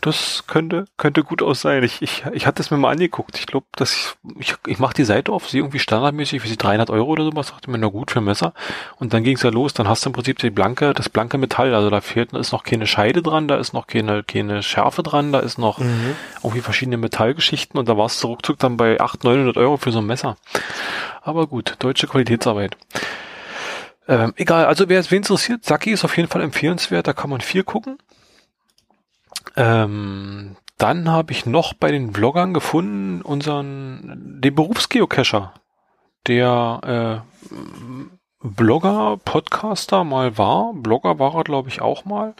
Das 0.05 0.43
könnte, 0.45 0.85
könnte 0.97 1.23
gut 1.23 1.41
aus 1.41 1.61
sein. 1.61 1.81
Ich, 1.81 1.99
ich, 2.03 2.23
ich 2.31 2.45
hatte 2.45 2.61
es 2.61 2.69
mir 2.69 2.77
mal 2.77 2.91
angeguckt. 2.91 3.39
Ich 3.39 3.47
glaube, 3.47 3.65
dass 3.75 3.91
ich, 3.91 4.51
ich, 4.51 4.55
ich 4.67 4.77
mache 4.77 4.93
die 4.93 5.03
Seite 5.03 5.31
auf, 5.31 5.49
sie 5.49 5.57
irgendwie 5.57 5.79
standardmäßig, 5.79 6.43
wie 6.43 6.47
sie 6.47 6.57
300 6.57 6.91
Euro 6.91 7.09
oder 7.09 7.23
sowas, 7.23 7.47
dachte 7.47 7.71
mir, 7.71 7.79
na 7.79 7.87
gut, 7.87 8.11
für 8.11 8.19
ein 8.19 8.25
Messer. 8.25 8.53
Und 8.99 9.13
dann 9.15 9.23
ging 9.23 9.35
es 9.35 9.41
ja 9.41 9.49
los, 9.49 9.73
dann 9.73 9.87
hast 9.87 10.05
du 10.05 10.09
im 10.09 10.13
Prinzip 10.13 10.37
die 10.37 10.51
blanke, 10.51 10.93
das 10.93 11.09
blanke 11.09 11.39
Metall. 11.39 11.73
Also 11.73 11.89
da 11.89 12.01
fehlt, 12.01 12.33
da 12.33 12.37
ist 12.37 12.51
noch 12.51 12.63
keine 12.63 12.85
Scheide 12.85 13.23
dran, 13.23 13.47
da 13.47 13.55
ist 13.57 13.73
noch 13.73 13.87
keine, 13.87 14.21
keine 14.23 14.61
Schärfe 14.61 15.01
dran, 15.01 15.31
da 15.31 15.39
ist 15.39 15.57
noch 15.57 15.79
Mhm. 15.79 16.15
irgendwie 16.43 16.61
verschiedene 16.61 16.97
Metallgeschichten 16.97 17.79
und 17.79 17.89
da 17.89 17.97
warst 17.97 18.21
du 18.21 18.27
ruckzuck 18.27 18.59
dann 18.59 18.77
bei 18.77 18.99
800, 19.01 19.23
900 19.23 19.57
Euro 19.57 19.77
für 19.77 19.91
so 19.91 19.99
ein 19.99 20.05
Messer. 20.05 20.37
Aber 21.23 21.47
gut, 21.47 21.77
deutsche 21.79 22.05
Qualitätsarbeit. 22.05 22.77
Ähm, 24.07 24.33
egal, 24.35 24.65
also 24.65 24.87
wer 24.87 24.99
es 24.99 25.09
wen 25.09 25.17
interessiert, 25.17 25.65
Saki 25.65 25.89
ist 25.91 26.05
auf 26.05 26.15
jeden 26.15 26.29
Fall 26.29 26.41
empfehlenswert, 26.43 27.07
da 27.07 27.13
kann 27.13 27.31
man 27.31 27.41
viel 27.41 27.63
gucken. 27.63 27.97
Ähm, 29.55 30.55
dann 30.77 31.09
habe 31.09 31.31
ich 31.31 31.45
noch 31.45 31.73
bei 31.73 31.91
den 31.91 32.13
Vloggern 32.13 32.53
gefunden 32.53 33.21
unseren, 33.21 34.41
den 34.41 34.55
Berufsgeocacher, 34.55 35.53
der 36.27 37.23
äh, 37.23 37.55
Blogger, 38.41 39.17
Podcaster 39.23 40.03
mal 40.03 40.37
war. 40.37 40.73
Blogger 40.73 41.17
war 41.17 41.35
er, 41.35 41.43
glaube 41.43 41.69
ich, 41.69 41.81
auch 41.81 42.05
mal. 42.05 42.35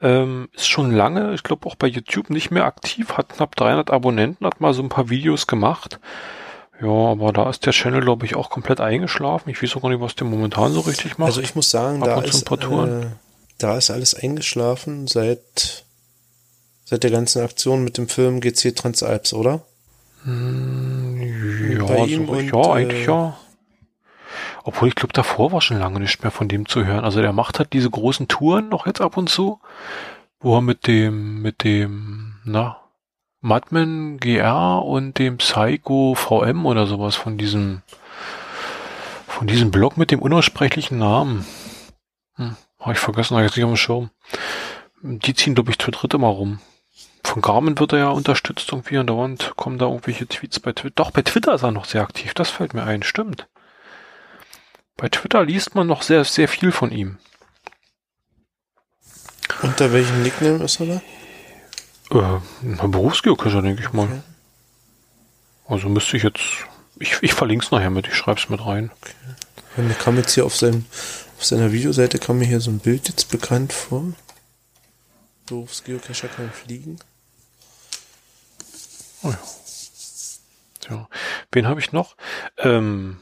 Ähm, 0.00 0.48
ist 0.52 0.68
schon 0.68 0.92
lange, 0.92 1.34
ich 1.34 1.42
glaube 1.42 1.66
auch 1.66 1.74
bei 1.74 1.88
YouTube 1.88 2.30
nicht 2.30 2.50
mehr 2.50 2.64
aktiv, 2.64 3.14
hat 3.14 3.30
knapp 3.30 3.56
300 3.56 3.90
Abonnenten, 3.90 4.46
hat 4.46 4.60
mal 4.60 4.72
so 4.72 4.82
ein 4.82 4.88
paar 4.88 5.10
Videos 5.10 5.46
gemacht. 5.46 5.98
Ja, 6.80 6.88
aber 6.88 7.32
da 7.32 7.50
ist 7.50 7.66
der 7.66 7.72
Channel, 7.72 8.00
glaube 8.00 8.24
ich, 8.24 8.36
auch 8.36 8.50
komplett 8.50 8.80
eingeschlafen. 8.80 9.50
Ich 9.50 9.60
weiß 9.60 9.76
auch 9.76 9.82
gar 9.82 9.88
nicht, 9.88 10.00
was 10.00 10.14
der 10.14 10.28
momentan 10.28 10.72
so 10.72 10.80
richtig 10.80 11.18
macht. 11.18 11.28
Also 11.28 11.40
ich 11.40 11.56
muss 11.56 11.70
sagen, 11.70 12.02
Ab 12.02 12.08
da 12.08 12.20
ist, 12.22 12.50
äh, 12.50 13.06
da 13.58 13.76
ist 13.76 13.90
alles 13.90 14.14
eingeschlafen 14.14 15.08
seit, 15.08 15.84
seit 16.88 17.02
der 17.02 17.10
ganzen 17.10 17.42
Aktion 17.42 17.84
mit 17.84 17.98
dem 17.98 18.08
Film 18.08 18.40
GC 18.40 18.74
Transalps, 18.74 19.34
oder? 19.34 19.60
Ja, 20.24 21.84
bei 21.84 22.08
so, 22.08 22.22
und, 22.22 22.50
ja, 22.50 22.72
eigentlich 22.72 23.02
äh, 23.02 23.10
ja. 23.10 23.36
Obwohl 24.64 24.88
ich 24.88 24.94
glaube, 24.94 25.12
davor 25.12 25.52
war 25.52 25.60
schon 25.60 25.78
lange 25.78 26.00
nicht 26.00 26.22
mehr 26.22 26.30
von 26.30 26.48
dem 26.48 26.66
zu 26.66 26.86
hören. 26.86 27.04
Also 27.04 27.20
der 27.20 27.34
macht 27.34 27.58
halt 27.58 27.74
diese 27.74 27.90
großen 27.90 28.26
Touren 28.26 28.70
noch 28.70 28.86
jetzt 28.86 29.02
ab 29.02 29.18
und 29.18 29.28
zu, 29.28 29.60
wo 30.40 30.56
er 30.56 30.62
mit 30.62 30.86
dem, 30.86 31.42
mit 31.42 31.62
dem, 31.62 32.36
na, 32.44 32.78
Madman 33.40 34.16
GR 34.16 34.82
und 34.82 35.18
dem 35.18 35.36
Psycho 35.36 36.14
VM 36.14 36.64
oder 36.64 36.86
sowas 36.86 37.16
von 37.16 37.36
diesem, 37.36 37.82
von 39.26 39.46
diesem 39.46 39.70
Blog 39.70 39.98
mit 39.98 40.10
dem 40.10 40.22
unaussprechlichen 40.22 40.96
Namen. 40.96 41.44
Hm, 42.36 42.56
habe 42.80 42.92
ich 42.92 42.98
vergessen, 42.98 43.36
habe 43.36 43.44
ich 43.44 43.50
jetzt 43.50 43.56
nicht 43.56 43.64
auf 43.66 43.72
dem 43.72 43.76
Schirm. 43.76 44.10
Die 45.02 45.34
ziehen, 45.34 45.54
glaube 45.54 45.70
ich, 45.70 45.78
zu 45.78 45.90
dritt 45.90 46.14
immer 46.14 46.28
rum. 46.28 46.60
Von 47.24 47.42
Garmin 47.42 47.78
wird 47.78 47.92
er 47.92 47.98
ja 47.98 48.08
unterstützt 48.08 48.72
irgendwie 48.72 48.98
und 48.98 49.06
dauernd 49.06 49.52
kommen 49.56 49.78
da 49.78 49.86
irgendwelche 49.86 50.26
Tweets 50.26 50.60
bei 50.60 50.72
Twitter. 50.72 50.94
Doch, 50.96 51.10
bei 51.10 51.22
Twitter 51.22 51.54
ist 51.54 51.62
er 51.62 51.72
noch 51.72 51.84
sehr 51.84 52.02
aktiv, 52.02 52.34
das 52.34 52.50
fällt 52.50 52.74
mir 52.74 52.84
ein, 52.84 53.02
stimmt. 53.02 53.46
Bei 54.96 55.08
Twitter 55.08 55.44
liest 55.44 55.74
man 55.74 55.86
noch 55.86 56.02
sehr, 56.02 56.24
sehr 56.24 56.48
viel 56.48 56.72
von 56.72 56.90
ihm. 56.90 57.18
Unter 59.62 59.92
welchem 59.92 60.22
Nickname 60.22 60.64
ist 60.64 60.80
er 60.80 61.00
da? 62.10 62.40
Äh, 62.40 62.86
Berufsgeocacher, 62.88 63.62
denke 63.62 63.82
ich 63.82 63.92
mal. 63.92 64.22
Also 65.66 65.88
müsste 65.88 66.16
ich 66.16 66.22
jetzt, 66.22 66.40
ich, 66.98 67.18
ich 67.20 67.34
verlinke 67.34 67.64
es 67.64 67.70
nachher 67.70 67.90
mit, 67.90 68.08
ich 68.08 68.14
schreibe 68.14 68.40
es 68.40 68.48
mit 68.48 68.64
rein. 68.64 68.90
Mir 69.76 69.94
kam 69.94 70.16
jetzt 70.16 70.32
hier 70.32 70.44
auf, 70.44 70.56
seinem, 70.56 70.86
auf 71.36 71.44
seiner 71.44 71.70
Videoseite 71.72 72.18
kam 72.18 72.38
mir 72.38 72.46
hier 72.46 72.60
so 72.60 72.70
ein 72.70 72.80
Bild 72.80 73.08
jetzt 73.08 73.30
bekannt 73.30 73.72
vor. 73.72 74.04
Berufsgeocacher 75.48 76.28
kann 76.28 76.50
fliegen. 76.50 76.98
Ja. 80.88 81.08
Wen 81.52 81.66
habe 81.66 81.80
ich 81.80 81.92
noch? 81.92 82.16
Ähm, 82.58 83.18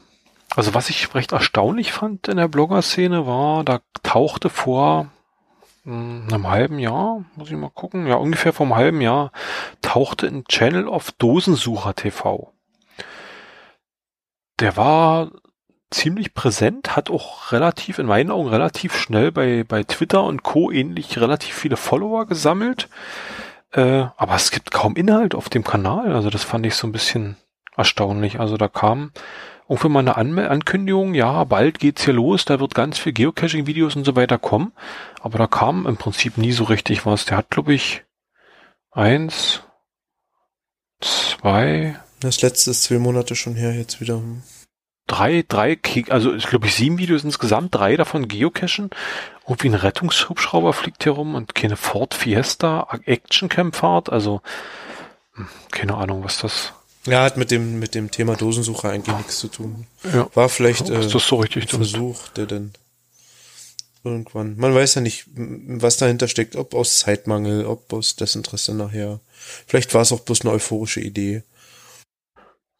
also 0.55 0.73
was 0.73 0.89
ich 0.89 1.13
recht 1.15 1.31
erstaunlich 1.31 1.91
fand 1.91 2.27
in 2.27 2.37
der 2.37 2.47
Blogger-Szene 2.47 3.27
war, 3.27 3.63
da 3.63 3.81
tauchte 4.03 4.49
vor 4.49 5.09
mh, 5.83 6.33
einem 6.33 6.47
halben 6.47 6.79
Jahr, 6.79 7.25
muss 7.35 7.49
ich 7.49 7.57
mal 7.57 7.69
gucken, 7.69 8.07
ja 8.07 8.15
ungefähr 8.15 8.53
vor 8.53 8.65
einem 8.65 8.75
halben 8.75 9.01
Jahr, 9.01 9.31
tauchte 9.81 10.27
ein 10.27 10.45
Channel 10.45 10.87
auf 10.87 11.11
Dosensucher 11.11 11.95
TV. 11.95 12.53
Der 14.59 14.75
war 14.77 15.31
ziemlich 15.91 16.33
präsent, 16.33 16.95
hat 16.95 17.09
auch 17.09 17.51
relativ, 17.51 17.99
in 17.99 18.05
meinen 18.07 18.31
Augen 18.31 18.49
relativ 18.49 18.95
schnell 18.97 19.31
bei, 19.31 19.63
bei 19.63 19.83
Twitter 19.83 20.23
und 20.23 20.43
Co. 20.43 20.71
ähnlich 20.71 21.19
relativ 21.19 21.55
viele 21.55 21.77
Follower 21.77 22.25
gesammelt. 22.25 22.89
Äh, 23.71 24.05
aber 24.17 24.35
es 24.35 24.51
gibt 24.51 24.71
kaum 24.71 24.95
Inhalt 24.95 25.35
auf 25.35 25.49
dem 25.49 25.63
Kanal. 25.63 26.13
Also 26.13 26.29
das 26.29 26.43
fand 26.43 26.65
ich 26.65 26.75
so 26.75 26.87
ein 26.87 26.91
bisschen 26.91 27.37
erstaunlich. 27.75 28.39
Also 28.39 28.57
da 28.57 28.67
kam 28.67 29.11
Irgendwie 29.69 29.89
mal 29.89 29.99
eine 29.99 30.15
Anmel 30.15 30.47
Ankündigung, 30.47 31.13
ja, 31.13 31.43
bald 31.43 31.79
geht's 31.79 32.05
hier 32.05 32.13
los, 32.13 32.45
da 32.45 32.59
wird 32.59 32.73
ganz 32.73 32.97
viel 32.97 33.11
Geocaching-Videos 33.11 33.97
und 33.97 34.05
so 34.05 34.15
weiter 34.15 34.37
kommen. 34.37 34.71
Aber 35.21 35.37
da 35.37 35.47
kam 35.47 35.85
im 35.85 35.97
Prinzip 35.97 36.37
nie 36.37 36.53
so 36.53 36.63
richtig 36.63 37.05
was. 37.05 37.25
Der 37.25 37.37
hat, 37.37 37.49
glaube 37.49 37.73
ich, 37.73 38.03
eins, 38.91 39.61
zwei, 41.01 41.99
Das 42.21 42.41
letzte 42.41 42.71
ist 42.71 42.83
zwei 42.83 42.97
Monate 42.97 43.35
schon 43.35 43.55
her, 43.55 43.73
jetzt 43.73 43.99
wieder. 43.99 44.21
Drei, 45.07 45.43
drei, 45.47 45.79
also 46.09 46.33
ich 46.33 46.47
glaube 46.47 46.67
ich 46.67 46.75
sieben 46.75 46.97
Videos 46.97 47.23
insgesamt, 47.23 47.73
drei 47.73 47.95
davon 47.95 48.27
Geocachen. 48.27 48.89
Irgendwie 49.47 49.69
ein 49.69 49.75
Rettungshubschrauber 49.75 50.73
fliegt 50.73 51.03
hier 51.03 51.13
rum 51.13 51.35
und 51.35 51.55
keine 51.55 51.77
Ford 51.77 52.13
Fiesta 52.13 52.87
Actioncam-Fahrt. 53.05 54.11
Also 54.11 54.41
hm, 55.33 55.47
keine 55.71 55.95
Ahnung, 55.95 56.23
was 56.23 56.39
das. 56.39 56.73
Ja, 57.05 57.23
hat 57.23 57.37
mit 57.37 57.51
dem, 57.51 57.79
mit 57.79 57.95
dem 57.95 58.11
Thema 58.11 58.35
Dosensucher 58.35 58.89
eigentlich 58.89 59.15
nichts 59.15 59.39
zu 59.39 59.47
tun. 59.47 59.87
Ja. 60.03 60.29
War 60.33 60.49
vielleicht 60.49 60.89
Ja, 60.89 60.99
äh, 60.99 61.07
so 61.07 61.35
richtig 61.37 61.63
ein? 61.63 61.69
Versuch, 61.69 62.27
der 62.29 62.45
dann 62.45 62.73
irgendwann, 64.03 64.57
man 64.57 64.73
weiß 64.73 64.95
ja 64.95 65.01
nicht, 65.01 65.25
was 65.33 65.97
dahinter 65.97 66.27
steckt, 66.27 66.55
ob 66.55 66.73
aus 66.73 66.99
Zeitmangel, 66.99 67.65
ob 67.65 67.91
aus 67.93 68.15
Desinteresse 68.15 68.73
nachher. 68.73 69.19
Vielleicht 69.65 69.93
war 69.93 70.01
es 70.01 70.11
auch 70.11 70.21
bloß 70.21 70.41
eine 70.41 70.51
euphorische 70.51 71.01
Idee. 71.01 71.43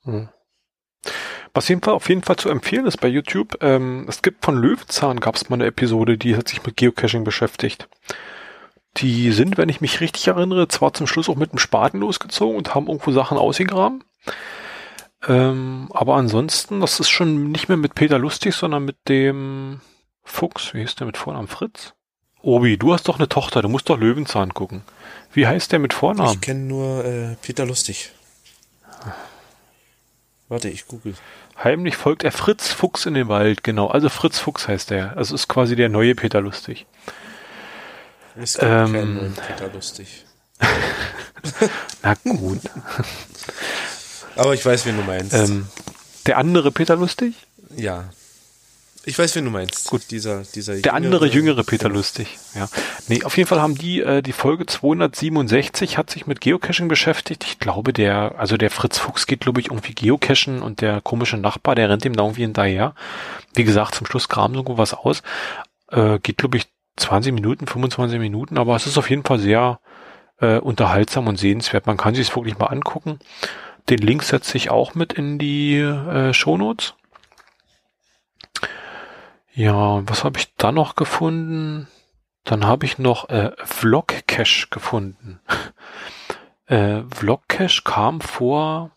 Hm. 0.03 0.29
Was 1.57 1.71
auf 1.87 2.07
jeden 2.07 2.21
Fall 2.21 2.35
zu 2.35 2.49
empfehlen 2.49 2.85
ist 2.85 3.01
bei 3.01 3.07
YouTube, 3.07 3.57
ähm, 3.61 4.05
es 4.07 4.21
gibt 4.21 4.45
von 4.45 4.61
Löwenzahn 4.61 5.19
gab 5.19 5.33
es 5.33 5.49
mal 5.49 5.55
eine 5.55 5.65
Episode, 5.65 6.15
die 6.15 6.35
hat 6.35 6.47
sich 6.47 6.63
mit 6.63 6.77
Geocaching 6.77 7.23
beschäftigt. 7.23 7.89
Die 8.97 9.31
sind, 9.31 9.57
wenn 9.57 9.67
ich 9.67 9.81
mich 9.81 9.99
richtig 9.99 10.27
erinnere, 10.27 10.67
zwar 10.67 10.93
zum 10.93 11.07
Schluss 11.07 11.29
auch 11.29 11.35
mit 11.35 11.53
dem 11.53 11.57
Spaten 11.57 11.97
losgezogen 11.97 12.57
und 12.57 12.75
haben 12.75 12.85
irgendwo 12.85 13.11
Sachen 13.11 13.39
ausgegraben. 13.39 14.03
Ähm, 15.27 15.89
aber 15.95 16.17
ansonsten, 16.17 16.79
das 16.79 16.99
ist 16.99 17.09
schon 17.09 17.51
nicht 17.51 17.69
mehr 17.69 17.77
mit 17.77 17.95
Peter 17.95 18.19
Lustig, 18.19 18.53
sondern 18.53 18.85
mit 18.85 18.97
dem 19.09 19.81
Fuchs. 20.23 20.75
Wie 20.75 20.81
hieß 20.81 20.93
der 20.93 21.07
mit 21.07 21.17
Vornamen? 21.17 21.47
Fritz? 21.47 21.95
Obi, 22.39 22.77
du 22.77 22.93
hast 22.93 23.07
doch 23.07 23.17
eine 23.17 23.29
Tochter, 23.29 23.63
du 23.63 23.69
musst 23.69 23.89
doch 23.89 23.97
Löwenzahn 23.97 24.53
gucken. 24.53 24.83
Wie 25.33 25.47
heißt 25.47 25.71
der 25.71 25.79
mit 25.79 25.95
Vornamen? 25.95 26.33
Ich 26.33 26.41
kenne 26.41 26.65
nur 26.65 27.03
äh, 27.03 27.35
Peter 27.41 27.65
Lustig. 27.65 28.11
Warte, 30.49 30.69
ich 30.69 30.87
google. 30.87 31.15
Heimlich 31.63 31.95
folgt 31.97 32.23
er 32.23 32.31
Fritz 32.31 32.69
Fuchs 32.69 33.05
in 33.05 33.13
den 33.15 33.27
Wald, 33.29 33.63
genau. 33.63 33.87
Also 33.87 34.09
Fritz 34.09 34.37
Fuchs 34.39 34.67
heißt 34.67 34.91
er. 34.91 35.17
Also 35.17 35.33
ist 35.35 35.47
quasi 35.47 35.75
der 35.75 35.89
neue 35.89 36.13
Peter 36.15 36.39
Lustig. 36.41 36.85
Es 38.35 38.53
gibt 38.53 38.65
Ähm. 38.65 38.93
keinen 38.93 39.15
neuen 39.15 39.33
Peter 39.33 39.67
Lustig. 39.73 40.25
Na 42.03 42.13
gut. 42.23 42.61
Aber 44.35 44.53
ich 44.53 44.63
weiß, 44.65 44.85
wen 44.85 44.97
du 44.97 45.03
meinst. 45.03 45.33
ähm, 45.33 45.67
der 46.27 46.37
andere 46.37 46.71
Peter 46.71 46.95
Lustig? 46.95 47.35
ja. 47.75 48.05
Ich 49.07 49.17
weiß, 49.17 49.37
wen 49.37 49.45
du 49.45 49.51
meinst. 49.51 49.89
Gut. 49.89 50.11
Dieser, 50.11 50.43
dieser 50.43 50.75
Der 50.81 50.93
andere 50.93 51.27
jüngere 51.27 51.63
Peter 51.63 51.87
Lustig. 51.87 52.37
Ja. 52.53 52.67
Nee, 53.07 53.23
auf 53.23 53.37
jeden 53.37 53.47
Fall 53.47 53.61
haben 53.61 53.75
die 53.75 54.01
äh, 54.01 54.21
die 54.21 54.33
Folge 54.33 54.65
267 54.65 55.97
hat 55.97 56.09
sich 56.09 56.27
mit 56.27 56.41
Geocaching 56.41 56.89
beschäftigt. 56.89 57.45
Ich 57.45 57.57
glaube, 57.57 57.93
der 57.93 58.35
also 58.37 58.57
der 58.57 58.69
Fritz 58.69 58.97
Fuchs 58.97 59.25
geht 59.25 59.39
glaube 59.39 59.61
ich 59.61 59.67
irgendwie 59.67 59.93
Geocachen 59.93 60.61
und 60.61 60.81
der 60.81 60.99
komische 60.99 61.37
Nachbar, 61.37 61.73
der 61.73 61.89
rennt 61.89 62.03
ihm 62.03 62.17
da 62.17 62.23
irgendwie 62.23 62.41
hinterher. 62.41 62.95
Wie 63.53 63.63
gesagt, 63.63 63.95
zum 63.95 64.05
Schluss 64.05 64.27
graben 64.27 64.55
so 64.55 64.77
was 64.77 64.93
aus. 64.93 65.23
Äh, 65.89 66.19
geht 66.19 66.39
glaube 66.39 66.57
ich 66.57 66.65
20 66.97 67.31
Minuten, 67.31 67.65
25 67.65 68.19
Minuten, 68.19 68.57
aber 68.57 68.75
es 68.75 68.87
ist 68.87 68.97
auf 68.97 69.09
jeden 69.09 69.23
Fall 69.23 69.39
sehr 69.39 69.79
äh, 70.41 70.57
unterhaltsam 70.57 71.27
und 71.27 71.39
sehenswert. 71.39 71.87
Man 71.87 71.95
kann 71.95 72.13
sich 72.13 72.27
es 72.27 72.35
wirklich 72.35 72.57
mal 72.57 72.65
angucken. 72.65 73.19
Den 73.87 73.99
Link 73.99 74.23
setze 74.23 74.57
ich 74.57 74.69
auch 74.69 74.95
mit 74.95 75.13
in 75.13 75.39
die 75.39 75.77
äh, 75.77 76.33
Shownotes. 76.33 76.93
Ja, 79.57 80.07
was 80.07 80.23
habe 80.23 80.37
ich 80.37 80.53
da 80.57 80.71
noch 80.71 80.95
gefunden? 80.95 81.87
Dann 82.43 82.67
habe 82.67 82.85
ich 82.85 82.99
noch 82.99 83.27
äh, 83.29 83.53
Vlogcache 83.65 84.67
gefunden. 84.69 85.39
äh, 86.67 87.01
Vlogcache 87.09 87.81
kam 87.83 88.21
vor, 88.21 88.91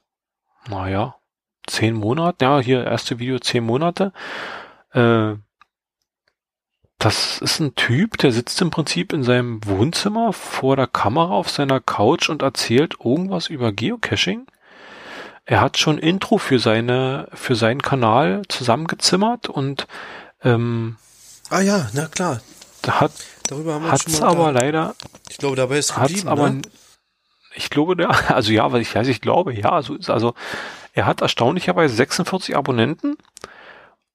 naja, 0.69 1.17
zehn 1.67 1.95
Monaten. 1.95 2.45
Ja, 2.45 2.61
hier 2.61 2.85
erste 2.85 3.19
Video 3.19 3.39
zehn 3.39 3.65
Monate. 3.65 4.13
Äh, 4.93 5.37
das 6.99 7.39
ist 7.39 7.61
ein 7.61 7.75
Typ, 7.75 8.19
der 8.19 8.31
sitzt 8.31 8.61
im 8.61 8.69
Prinzip 8.69 9.15
in 9.15 9.23
seinem 9.23 9.65
Wohnzimmer 9.65 10.35
vor 10.35 10.77
der 10.77 10.89
Kamera 10.89 11.33
auf 11.33 11.49
seiner 11.49 11.81
Couch 11.81 12.29
und 12.29 12.43
erzählt 12.43 12.97
irgendwas 13.03 13.49
über 13.49 13.73
Geocaching. 13.73 14.47
Er 15.47 15.63
hat 15.63 15.79
schon 15.79 15.97
Intro 15.97 16.37
für 16.37 16.59
seine, 16.59 17.29
für 17.33 17.55
seinen 17.55 17.81
Kanal 17.81 18.43
zusammengezimmert 18.49 19.49
und 19.49 19.87
ähm, 20.43 20.97
Ah 21.51 21.61
ja, 21.61 21.91
na 21.95 22.07
klar. 22.07 22.41
da 22.83 23.01
hat 23.01 23.13
Darüber 23.49 23.75
haben 23.75 23.85
wir 23.85 23.91
hat's 23.93 24.05
schon 24.05 24.13
mal 24.21 24.29
aber 24.29 24.49
unterhalten. 24.49 24.67
leider 24.77 24.95
Ich 25.29 25.39
glaube, 25.39 25.57
dabei 25.57 25.79
ist 25.79 25.95
geblieben, 25.95 26.29
aber 26.29 26.51
ne? 26.51 26.63
ich 27.57 27.69
glaube 27.71 27.97
der 27.97 28.31
also 28.35 28.53
ja 28.53 28.71
was 28.73 28.81
ich 28.81 28.95
weiß 28.95 29.09
ich 29.09 29.21
glaube 29.21 29.53
ja 29.53 29.83
so 29.83 29.95
ist 29.97 30.09
also 30.11 30.35
er 30.93 31.07
hat 31.07 31.21
erstaunlicherweise 31.21 31.95
46 31.95 32.57
Abonnenten 32.57 33.17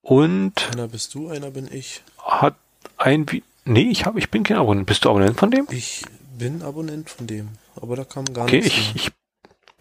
und 0.01 0.53
Einer 0.73 0.87
bist 0.87 1.13
du, 1.15 1.29
einer 1.29 1.51
bin 1.51 1.67
ich. 1.71 2.01
hat 2.23 2.55
ein 2.97 3.29
Vi 3.29 3.43
nee 3.65 3.89
ich 3.89 4.05
habe 4.05 4.19
ich 4.19 4.29
bin 4.29 4.43
kein 4.43 4.57
Abonnent 4.57 4.85
bist 4.87 5.03
du 5.05 5.09
Abonnent 5.09 5.37
von 5.39 5.51
dem 5.51 5.67
Ich 5.69 6.03
bin 6.37 6.61
Abonnent 6.61 7.09
von 7.09 7.27
dem. 7.27 7.49
Aber 7.75 7.95
da 7.95 8.03
kam 8.05 8.25
gar 8.33 8.45
okay 8.45 8.61
nichts 8.61 8.67
ich, 8.77 8.85
mehr. 8.87 8.95
ich 8.95 9.11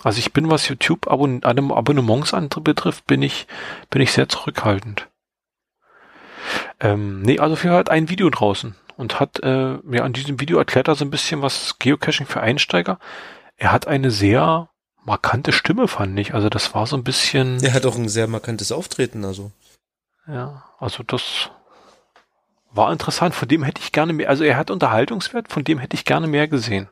also 0.02 0.18
ich 0.18 0.32
bin 0.32 0.50
was 0.50 0.68
YouTube 0.68 1.06
Abon 1.08 1.42
Abonn- 1.44 1.72
Abonnements 1.72 2.32
betrifft 2.62 3.06
bin 3.06 3.22
ich 3.22 3.46
bin 3.90 4.02
ich 4.02 4.12
sehr 4.12 4.28
zurückhaltend 4.28 5.06
ähm, 6.81 7.22
nee 7.22 7.39
also 7.39 7.56
für 7.56 7.70
hat 7.70 7.90
ein 7.90 8.09
Video 8.09 8.31
draußen 8.31 8.74
und 8.97 9.20
hat 9.20 9.40
äh, 9.43 9.78
ja 9.90 10.02
an 10.02 10.12
diesem 10.12 10.40
Video 10.40 10.59
erklärt 10.59 10.89
er 10.89 10.94
so 10.94 11.05
ein 11.05 11.10
bisschen 11.10 11.43
was 11.43 11.78
Geocaching 11.78 12.26
für 12.26 12.40
Einsteiger 12.40 12.98
er 13.56 13.72
hat 13.72 13.86
eine 13.86 14.10
sehr 14.10 14.68
markante 15.05 15.52
Stimme 15.52 15.89
fand 15.89 16.18
ich 16.18 16.35
also 16.35 16.48
das 16.48 16.74
war 16.74 16.86
so 16.86 16.97
ein 16.97 17.05
bisschen 17.05 17.62
Er 17.62 17.74
hat 17.74 17.86
auch 17.86 17.97
ein 17.97 18.09
sehr 18.09 18.26
markantes 18.26 18.72
Auftreten, 18.72 19.24
also. 19.24 19.52
Ja, 20.26 20.64
also 20.78 21.02
das 21.02 21.51
war 22.70 22.93
interessant. 22.93 23.35
Von 23.35 23.48
dem 23.48 23.62
hätte 23.62 23.81
ich 23.82 23.93
gerne 23.93 24.12
mehr. 24.12 24.28
Also 24.28 24.44
er 24.44 24.56
hat 24.56 24.70
Unterhaltungswert, 24.70 25.52
von 25.52 25.64
dem 25.64 25.78
hätte 25.78 25.94
ich 25.94 26.05
gerne 26.05 26.26
mehr 26.26 26.48
gesehen. 26.48 26.89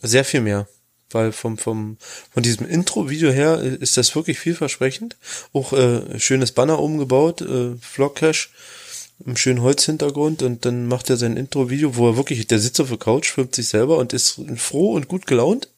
Sehr 0.00 0.24
viel 0.24 0.40
mehr. 0.40 0.66
Weil 1.10 1.30
vom, 1.30 1.56
vom, 1.56 1.98
von 2.32 2.42
diesem 2.42 2.66
Intro-Video 2.66 3.30
her 3.30 3.60
ist 3.60 3.96
das 3.96 4.14
wirklich 4.16 4.40
vielversprechend. 4.40 5.16
Auch 5.52 5.72
äh, 5.72 6.18
schönes 6.18 6.52
Banner 6.52 6.80
umgebaut, 6.80 7.42
äh, 7.42 7.76
Vlogcache, 7.80 8.48
im 9.24 9.36
schönen 9.36 9.62
Holzhintergrund 9.62 10.42
und 10.42 10.64
dann 10.64 10.86
macht 10.86 11.08
er 11.10 11.16
sein 11.16 11.36
Intro-Video, 11.36 11.96
wo 11.96 12.08
er 12.08 12.16
wirklich, 12.16 12.46
der 12.46 12.58
sitzt 12.58 12.80
auf 12.80 12.88
der 12.88 12.98
Couch, 12.98 13.30
filmt 13.30 13.54
sich 13.54 13.68
selber 13.68 13.98
und 13.98 14.12
ist 14.12 14.40
froh 14.56 14.92
und 14.92 15.08
gut 15.08 15.26
gelaunt. 15.26 15.68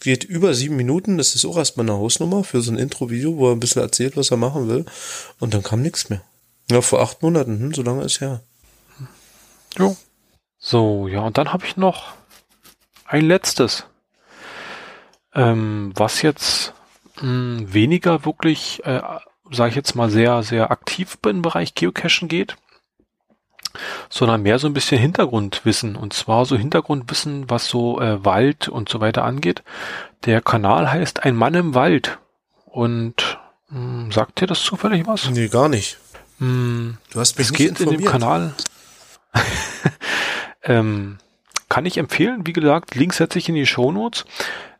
Geht 0.00 0.24
über 0.24 0.54
sieben 0.54 0.76
Minuten, 0.76 1.18
das 1.18 1.34
ist 1.34 1.44
auch 1.44 1.58
erstmal 1.58 1.84
eine 1.84 1.98
Hausnummer 1.98 2.42
für 2.42 2.62
so 2.62 2.72
ein 2.72 2.78
Intro-Video, 2.78 3.36
wo 3.36 3.48
er 3.48 3.52
ein 3.52 3.60
bisschen 3.60 3.82
erzählt, 3.82 4.16
was 4.16 4.30
er 4.30 4.38
machen 4.38 4.66
will. 4.68 4.86
Und 5.38 5.52
dann 5.52 5.62
kam 5.62 5.82
nichts 5.82 6.08
mehr. 6.08 6.22
Ja, 6.70 6.80
vor 6.80 7.02
acht 7.02 7.20
Monaten, 7.22 7.58
hm, 7.58 7.74
so 7.74 7.82
lange 7.82 8.04
ist 8.04 8.22
her. 8.22 8.40
Jo. 9.76 9.96
So, 10.58 11.08
ja, 11.08 11.20
und 11.20 11.36
dann 11.36 11.52
habe 11.52 11.66
ich 11.66 11.76
noch 11.76 12.14
ein 13.04 13.26
letztes. 13.26 13.84
Ähm, 15.34 15.92
was 15.94 16.22
jetzt 16.22 16.72
mh, 17.20 17.72
weniger 17.72 18.24
wirklich, 18.24 18.82
äh, 18.84 19.02
sage 19.50 19.70
ich 19.70 19.76
jetzt 19.76 19.94
mal, 19.94 20.10
sehr, 20.10 20.42
sehr 20.42 20.70
aktiv 20.70 21.18
im 21.26 21.42
Bereich 21.42 21.74
Geocachen 21.74 22.28
geht, 22.28 22.56
sondern 24.08 24.42
mehr 24.42 24.58
so 24.58 24.66
ein 24.66 24.74
bisschen 24.74 24.98
Hintergrundwissen. 24.98 25.96
Und 25.96 26.12
zwar 26.12 26.44
so 26.44 26.56
Hintergrundwissen, 26.56 27.48
was 27.50 27.66
so 27.68 28.00
äh, 28.00 28.24
Wald 28.24 28.68
und 28.68 28.88
so 28.88 29.00
weiter 29.00 29.24
angeht. 29.24 29.62
Der 30.24 30.40
Kanal 30.40 30.90
heißt 30.90 31.24
Ein 31.24 31.36
Mann 31.36 31.54
im 31.54 31.74
Wald. 31.74 32.18
Und 32.66 33.38
mh, 33.68 34.12
sagt 34.12 34.40
dir 34.40 34.46
das 34.46 34.62
zufällig 34.62 35.06
was? 35.06 35.28
Nee, 35.30 35.48
gar 35.48 35.68
nicht. 35.68 35.98
Hm, 36.38 36.98
Du 37.12 37.20
hast 37.20 37.38
mich 37.38 37.46
es 37.46 37.50
nicht 37.52 37.58
geht 37.58 37.80
in 37.80 37.90
dem 37.90 38.00
informiert. 38.00 38.10
Kanal. 38.12 38.54
ähm, 40.62 41.18
kann 41.68 41.86
ich 41.86 41.98
empfehlen. 41.98 42.46
Wie 42.46 42.52
gesagt, 42.52 42.94
Link 42.94 43.14
setze 43.14 43.38
ich 43.38 43.48
in 43.48 43.54
die 43.54 43.66
Shownotes. 43.66 44.24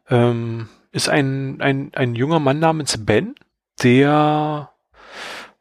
Ähm, 0.08 0.68
ist 0.92 1.08
ein, 1.08 1.60
ein, 1.60 1.92
ein 1.94 2.14
junger 2.16 2.40
Mann 2.40 2.58
namens 2.58 3.04
Ben, 3.04 3.34
der, 3.82 4.70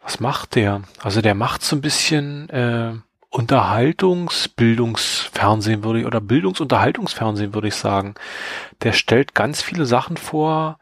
was 0.02 0.20
macht 0.20 0.56
der? 0.56 0.82
Also 1.02 1.22
der 1.22 1.36
macht 1.36 1.64
so 1.64 1.76
ein 1.76 1.82
bisschen 1.82 2.50
äh, 2.50 2.94
Unterhaltungsbildungsfernsehen 3.30 5.84
würde 5.84 6.00
ich, 6.00 6.06
oder 6.06 6.20
Bildungsunterhaltungsfernsehen 6.20 7.54
würde 7.54 7.68
ich 7.68 7.76
sagen. 7.76 8.16
Der 8.82 8.94
stellt 8.94 9.36
ganz 9.36 9.62
viele 9.62 9.86
Sachen 9.86 10.18
vor, 10.18 10.80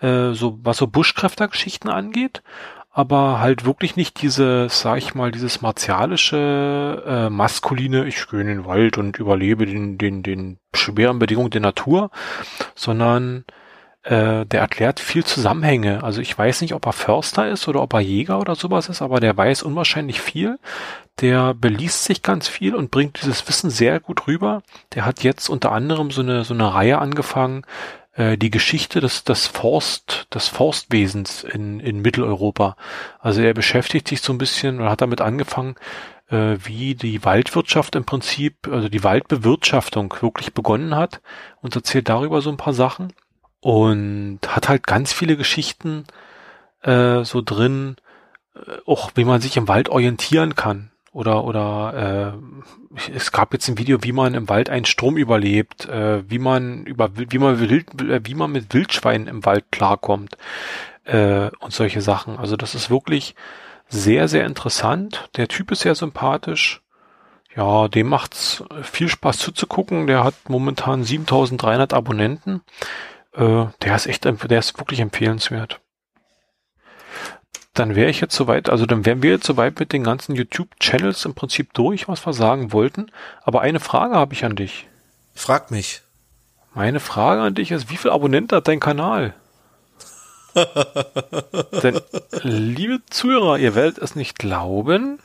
äh, 0.00 0.32
so 0.32 0.58
was 0.62 0.78
so 0.78 0.86
Buschkräftergeschichten 0.86 1.90
angeht, 1.90 2.42
aber 2.90 3.38
halt 3.38 3.66
wirklich 3.66 3.96
nicht 3.96 4.22
dieses, 4.22 4.80
sag 4.80 4.96
ich 4.98 5.14
mal, 5.14 5.30
dieses 5.30 5.60
martialische, 5.60 7.04
äh, 7.06 7.30
maskuline, 7.30 8.06
ich 8.06 8.26
gehe 8.28 8.40
in 8.40 8.48
den 8.48 8.64
Wald 8.64 8.98
und 8.98 9.18
überlebe 9.18 9.66
den, 9.66 9.98
den, 9.98 10.22
den 10.22 10.58
schweren 10.74 11.18
Bedingungen 11.18 11.50
der 11.50 11.60
Natur, 11.60 12.10
sondern 12.74 13.44
äh, 14.02 14.46
der 14.46 14.60
erklärt 14.60 14.98
viel 14.98 15.24
Zusammenhänge. 15.24 16.02
Also 16.02 16.20
ich 16.20 16.36
weiß 16.36 16.62
nicht, 16.62 16.74
ob 16.74 16.86
er 16.86 16.92
Förster 16.92 17.48
ist 17.48 17.68
oder 17.68 17.82
ob 17.82 17.92
er 17.92 18.00
Jäger 18.00 18.40
oder 18.40 18.54
sowas 18.54 18.88
ist, 18.88 19.02
aber 19.02 19.20
der 19.20 19.36
weiß 19.36 19.62
unwahrscheinlich 19.62 20.20
viel. 20.20 20.58
Der 21.20 21.52
beliest 21.52 22.04
sich 22.04 22.22
ganz 22.22 22.48
viel 22.48 22.74
und 22.74 22.90
bringt 22.90 23.20
dieses 23.20 23.46
Wissen 23.46 23.68
sehr 23.68 24.00
gut 24.00 24.26
rüber. 24.26 24.62
Der 24.94 25.04
hat 25.04 25.22
jetzt 25.22 25.50
unter 25.50 25.72
anderem 25.72 26.10
so 26.10 26.22
eine, 26.22 26.44
so 26.44 26.54
eine 26.54 26.72
Reihe 26.72 26.98
angefangen, 26.98 27.66
äh, 28.14 28.38
die 28.38 28.50
Geschichte 28.50 29.00
des, 29.00 29.24
des 29.24 29.46
Forst, 29.46 30.28
des 30.32 30.48
Forstwesens 30.48 31.44
in, 31.44 31.78
in 31.80 32.00
Mitteleuropa. 32.00 32.76
Also 33.18 33.42
er 33.42 33.52
beschäftigt 33.52 34.08
sich 34.08 34.22
so 34.22 34.32
ein 34.32 34.38
bisschen 34.38 34.80
oder 34.80 34.90
hat 34.90 35.02
damit 35.02 35.20
angefangen, 35.20 35.74
äh, 36.30 36.56
wie 36.64 36.94
die 36.94 37.22
Waldwirtschaft 37.22 37.96
im 37.96 38.04
Prinzip, 38.04 38.66
also 38.66 38.88
die 38.88 39.04
Waldbewirtschaftung 39.04 40.14
wirklich 40.20 40.54
begonnen 40.54 40.94
hat 40.96 41.20
und 41.60 41.76
erzählt 41.76 42.08
darüber 42.08 42.40
so 42.40 42.48
ein 42.48 42.56
paar 42.56 42.72
Sachen 42.72 43.12
und 43.60 44.40
hat 44.48 44.68
halt 44.68 44.86
ganz 44.86 45.12
viele 45.12 45.36
Geschichten 45.36 46.04
äh, 46.82 47.24
so 47.24 47.42
drin, 47.42 47.96
äh, 48.54 48.60
auch 48.86 49.12
wie 49.14 49.24
man 49.24 49.40
sich 49.40 49.56
im 49.56 49.68
Wald 49.68 49.88
orientieren 49.88 50.54
kann. 50.54 50.90
Oder 51.12 51.44
oder 51.44 52.36
äh, 52.94 53.10
es 53.12 53.32
gab 53.32 53.52
jetzt 53.52 53.68
ein 53.68 53.78
Video, 53.78 54.02
wie 54.04 54.12
man 54.12 54.34
im 54.34 54.48
Wald 54.48 54.70
einen 54.70 54.84
Sturm 54.84 55.16
überlebt, 55.16 55.88
äh, 55.88 56.28
wie 56.30 56.38
man 56.38 56.84
über 56.84 57.10
wie 57.14 57.38
man 57.38 57.58
wild, 57.58 57.86
wie 57.98 58.34
man 58.34 58.52
mit 58.52 58.72
Wildschweinen 58.72 59.26
im 59.26 59.44
Wald 59.44 59.64
klarkommt 59.72 60.36
äh, 61.04 61.50
und 61.58 61.72
solche 61.72 62.00
Sachen. 62.00 62.38
Also 62.38 62.56
das 62.56 62.76
ist 62.76 62.90
wirklich 62.90 63.34
sehr 63.88 64.28
sehr 64.28 64.46
interessant. 64.46 65.28
Der 65.36 65.48
Typ 65.48 65.72
ist 65.72 65.80
sehr 65.80 65.96
sympathisch. 65.96 66.80
Ja, 67.56 67.88
dem 67.88 68.08
macht's 68.08 68.62
viel 68.82 69.08
Spaß 69.08 69.38
zuzugucken. 69.38 70.06
Der 70.06 70.22
hat 70.22 70.34
momentan 70.48 71.02
7300 71.02 71.92
Abonnenten. 71.92 72.62
Äh, 73.32 73.66
der 73.82 73.96
ist 73.96 74.06
echt, 74.06 74.24
der 74.24 74.58
ist 74.58 74.78
wirklich 74.78 75.00
empfehlenswert. 75.00 75.80
Dann 77.74 77.94
wäre 77.94 78.10
ich 78.10 78.20
jetzt 78.20 78.34
soweit, 78.34 78.68
also 78.68 78.84
dann 78.84 79.06
wären 79.06 79.22
wir 79.22 79.30
jetzt 79.30 79.46
soweit 79.46 79.78
mit 79.78 79.92
den 79.92 80.02
ganzen 80.02 80.34
YouTube-Channels 80.34 81.24
im 81.24 81.34
Prinzip 81.34 81.72
durch, 81.72 82.08
was 82.08 82.26
wir 82.26 82.32
sagen 82.32 82.72
wollten. 82.72 83.10
Aber 83.42 83.60
eine 83.60 83.80
Frage 83.80 84.16
habe 84.16 84.34
ich 84.34 84.44
an 84.44 84.56
dich. 84.56 84.88
Frag 85.34 85.70
mich. 85.70 86.02
Meine 86.74 87.00
Frage 87.00 87.42
an 87.42 87.54
dich 87.54 87.70
ist, 87.70 87.90
wie 87.90 87.96
viel 87.96 88.10
Abonnenten 88.10 88.56
hat 88.56 88.68
dein 88.68 88.80
Kanal? 88.80 89.34
Denn, 91.82 92.00
liebe 92.42 93.00
Zuhörer, 93.08 93.58
ihr 93.58 93.74
werdet 93.76 93.98
es 93.98 94.16
nicht 94.16 94.38
glauben, 94.38 95.20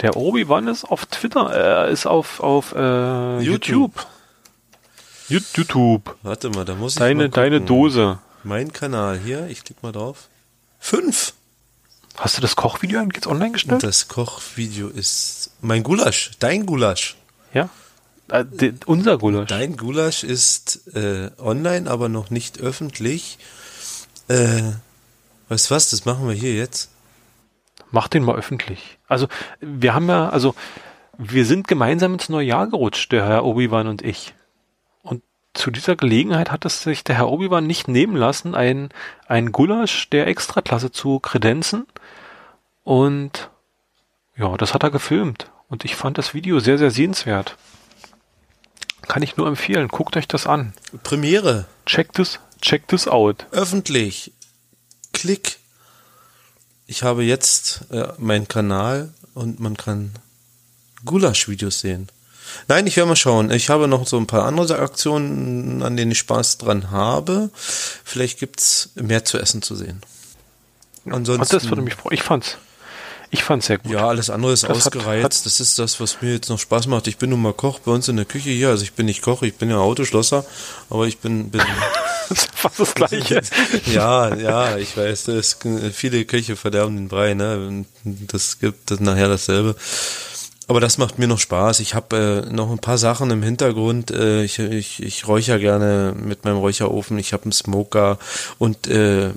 der 0.00 0.16
Obi-Wan 0.16 0.66
ist 0.66 0.84
auf 0.84 1.06
Twitter, 1.06 1.86
äh, 1.86 1.92
ist 1.92 2.06
auf, 2.06 2.40
auf 2.40 2.74
äh, 2.74 3.38
YouTube. 3.38 3.94
YouTube. 3.94 4.06
YouTube. 5.28 6.16
Warte 6.22 6.50
mal, 6.50 6.64
da 6.64 6.74
muss 6.74 6.94
ich 6.94 6.98
Deine, 6.98 7.14
mal 7.14 7.28
gucken. 7.28 7.42
deine 7.42 7.60
Dose. 7.60 8.18
Mein 8.42 8.72
Kanal 8.72 9.18
hier, 9.18 9.46
ich 9.48 9.64
klicke 9.64 9.80
mal 9.82 9.92
drauf. 9.92 10.28
Fünf. 10.78 11.34
Hast 12.16 12.36
du 12.36 12.42
das 12.42 12.54
Kochvideo 12.56 13.02
jetzt 13.12 13.26
online 13.26 13.52
gestellt? 13.52 13.82
Das 13.82 14.08
Kochvideo 14.08 14.88
ist 14.88 15.50
mein 15.60 15.82
Gulasch, 15.82 16.32
dein 16.38 16.66
Gulasch. 16.66 17.16
Ja. 17.52 17.68
Äh, 18.28 18.44
de, 18.44 18.74
unser 18.86 19.18
Gulasch. 19.18 19.48
Dein 19.48 19.76
Gulasch 19.76 20.22
ist 20.22 20.86
äh, 20.94 21.30
online, 21.38 21.90
aber 21.90 22.08
noch 22.08 22.30
nicht 22.30 22.60
öffentlich. 22.60 23.38
Äh, 24.28 24.62
weißt 25.48 25.70
du 25.70 25.74
was, 25.74 25.90
das 25.90 26.04
machen 26.04 26.28
wir 26.28 26.34
hier 26.34 26.54
jetzt. 26.54 26.90
Mach 27.90 28.08
den 28.08 28.24
mal 28.24 28.36
öffentlich. 28.36 28.98
Also, 29.08 29.26
wir 29.60 29.94
haben 29.94 30.08
ja, 30.08 30.28
also, 30.28 30.54
wir 31.18 31.44
sind 31.46 31.66
gemeinsam 31.68 32.14
ins 32.14 32.28
neue 32.28 32.46
Jahr 32.46 32.68
gerutscht, 32.68 33.10
der 33.12 33.26
Herr 33.26 33.44
Obi-Wan 33.44 33.86
und 33.86 34.02
ich. 34.02 34.34
Zu 35.54 35.70
dieser 35.70 35.94
Gelegenheit 35.94 36.50
hat 36.50 36.64
es 36.64 36.82
sich 36.82 37.04
der 37.04 37.16
Herr 37.16 37.28
Obi-Wan 37.28 37.66
nicht 37.66 37.86
nehmen 37.86 38.16
lassen, 38.16 38.54
ein, 38.54 38.88
ein 39.26 39.52
Gulasch 39.52 40.10
der 40.10 40.26
Extraklasse 40.26 40.90
zu 40.90 41.20
kredenzen. 41.20 41.86
Und 42.82 43.50
ja, 44.36 44.56
das 44.56 44.74
hat 44.74 44.82
er 44.82 44.90
gefilmt. 44.90 45.50
Und 45.68 45.84
ich 45.84 45.94
fand 45.94 46.18
das 46.18 46.34
Video 46.34 46.58
sehr, 46.58 46.76
sehr 46.76 46.90
sehenswert. 46.90 47.56
Kann 49.02 49.22
ich 49.22 49.36
nur 49.36 49.46
empfehlen. 49.46 49.88
Guckt 49.88 50.16
euch 50.16 50.26
das 50.26 50.46
an. 50.46 50.72
Premiere. 51.02 51.66
Checkt 51.86 52.18
es, 52.18 52.40
checkt 52.60 52.92
es 52.92 53.06
out. 53.06 53.46
Öffentlich. 53.52 54.32
Klick. 55.12 55.58
Ich 56.86 57.02
habe 57.02 57.22
jetzt 57.22 57.86
äh, 57.90 58.08
meinen 58.18 58.48
Kanal 58.48 59.14
und 59.34 59.60
man 59.60 59.76
kann 59.76 60.12
Gulasch-Videos 61.04 61.80
sehen. 61.80 62.08
Nein, 62.68 62.86
ich 62.86 62.96
werde 62.96 63.08
mal 63.08 63.16
schauen. 63.16 63.50
Ich 63.50 63.68
habe 63.68 63.88
noch 63.88 64.06
so 64.06 64.16
ein 64.16 64.26
paar 64.26 64.44
andere 64.44 64.78
Aktionen, 64.78 65.82
an 65.82 65.96
denen 65.96 66.12
ich 66.12 66.18
Spaß 66.18 66.58
dran 66.58 66.90
habe. 66.90 67.50
Vielleicht 68.04 68.38
gibt's 68.38 68.90
mehr 68.94 69.24
zu 69.24 69.38
essen 69.38 69.62
zu 69.62 69.74
sehen. 69.74 70.00
Ansonsten, 71.08 71.54
das 71.54 71.68
würde 71.68 71.82
mich 71.82 71.94
freuen. 71.94 72.14
Ich 72.14 72.22
fand's. 72.22 72.56
Ich 73.30 73.42
fand's 73.42 73.66
sehr 73.66 73.78
gut. 73.78 73.90
Ja, 73.90 74.06
alles 74.08 74.30
andere 74.30 74.52
ist 74.52 74.62
Das 74.62 74.70
hat- 74.70 74.76
ausgereizt. 74.96 75.24
hat- 75.24 75.46
das 75.46 75.58
ist 75.60 75.78
das, 75.78 75.98
was 76.00 76.22
mir 76.22 76.32
jetzt 76.34 76.48
noch 76.50 76.58
Spaß 76.58 76.86
macht. 76.86 77.08
Ich 77.08 77.16
bin 77.18 77.30
nun 77.30 77.42
mal 77.42 77.52
Koch 77.52 77.80
bei 77.80 77.90
uns 77.90 78.06
in 78.08 78.16
der 78.16 78.24
Küche 78.24 78.50
hier. 78.50 78.68
Also 78.68 78.84
ich 78.84 78.92
bin 78.92 79.06
nicht 79.06 79.22
Koch, 79.22 79.42
ich 79.42 79.56
bin 79.56 79.70
ja 79.70 79.78
Autoschlosser, 79.78 80.44
aber 80.88 81.06
ich 81.06 81.18
bin, 81.18 81.50
bin 81.50 81.60
Das 82.30 82.38
ist 82.38 82.50
fast 82.54 82.80
das 82.80 82.94
Gleiche. 82.94 83.42
ja, 83.92 84.34
ja, 84.34 84.76
ich 84.78 84.96
weiß, 84.96 85.24
das, 85.24 85.58
viele 85.92 86.24
Köche 86.24 86.56
verderben 86.56 86.96
den 86.96 87.08
Brei, 87.08 87.34
ne? 87.34 87.84
Das 88.04 88.60
gibt 88.60 88.90
das 88.90 89.00
nachher 89.00 89.28
dasselbe. 89.28 89.76
Aber 90.66 90.80
das 90.80 90.96
macht 90.96 91.18
mir 91.18 91.26
noch 91.26 91.38
Spaß. 91.38 91.80
Ich 91.80 91.94
habe 91.94 92.46
äh, 92.46 92.52
noch 92.52 92.70
ein 92.70 92.78
paar 92.78 92.96
Sachen 92.96 93.30
im 93.30 93.42
Hintergrund. 93.42 94.10
Äh, 94.10 94.44
ich, 94.44 94.58
ich, 94.58 95.02
ich 95.02 95.28
räucher 95.28 95.58
gerne 95.58 96.14
mit 96.18 96.44
meinem 96.44 96.56
Räucherofen. 96.56 97.18
Ich 97.18 97.34
habe 97.34 97.44
einen 97.44 97.52
Smoker 97.52 98.18
und 98.58 98.86
äh, 98.86 99.30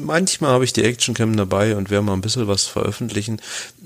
manchmal 0.00 0.52
habe 0.52 0.64
ich 0.64 0.72
die 0.72 0.84
Actioncam 0.84 1.36
dabei 1.36 1.76
und 1.76 1.90
werde 1.90 2.06
mal 2.06 2.14
ein 2.14 2.22
bisschen 2.22 2.48
was 2.48 2.64
veröffentlichen. 2.64 3.42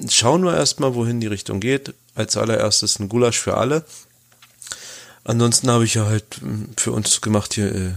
Schauen 0.08 0.44
wir 0.44 0.56
erstmal, 0.56 0.94
wohin 0.94 1.20
die 1.20 1.26
Richtung 1.26 1.58
geht. 1.58 1.94
Als 2.14 2.36
allererstes 2.36 3.00
ein 3.00 3.08
Gulasch 3.08 3.40
für 3.40 3.56
alle. 3.56 3.84
Ansonsten 5.24 5.70
habe 5.70 5.84
ich 5.84 5.94
ja 5.94 6.06
halt 6.06 6.42
mh, 6.42 6.66
für 6.76 6.92
uns 6.92 7.20
gemacht 7.20 7.54
hier, 7.54 7.74
äh, 7.74 7.90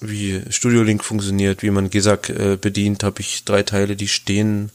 wie 0.00 0.42
Studio 0.50 0.82
Link 0.82 1.02
funktioniert, 1.02 1.62
wie 1.62 1.70
man 1.70 1.88
Gesack 1.88 2.28
äh, 2.28 2.56
bedient, 2.60 3.02
habe 3.04 3.20
ich 3.20 3.44
drei 3.44 3.62
Teile, 3.62 3.96
die 3.96 4.08
stehen. 4.08 4.70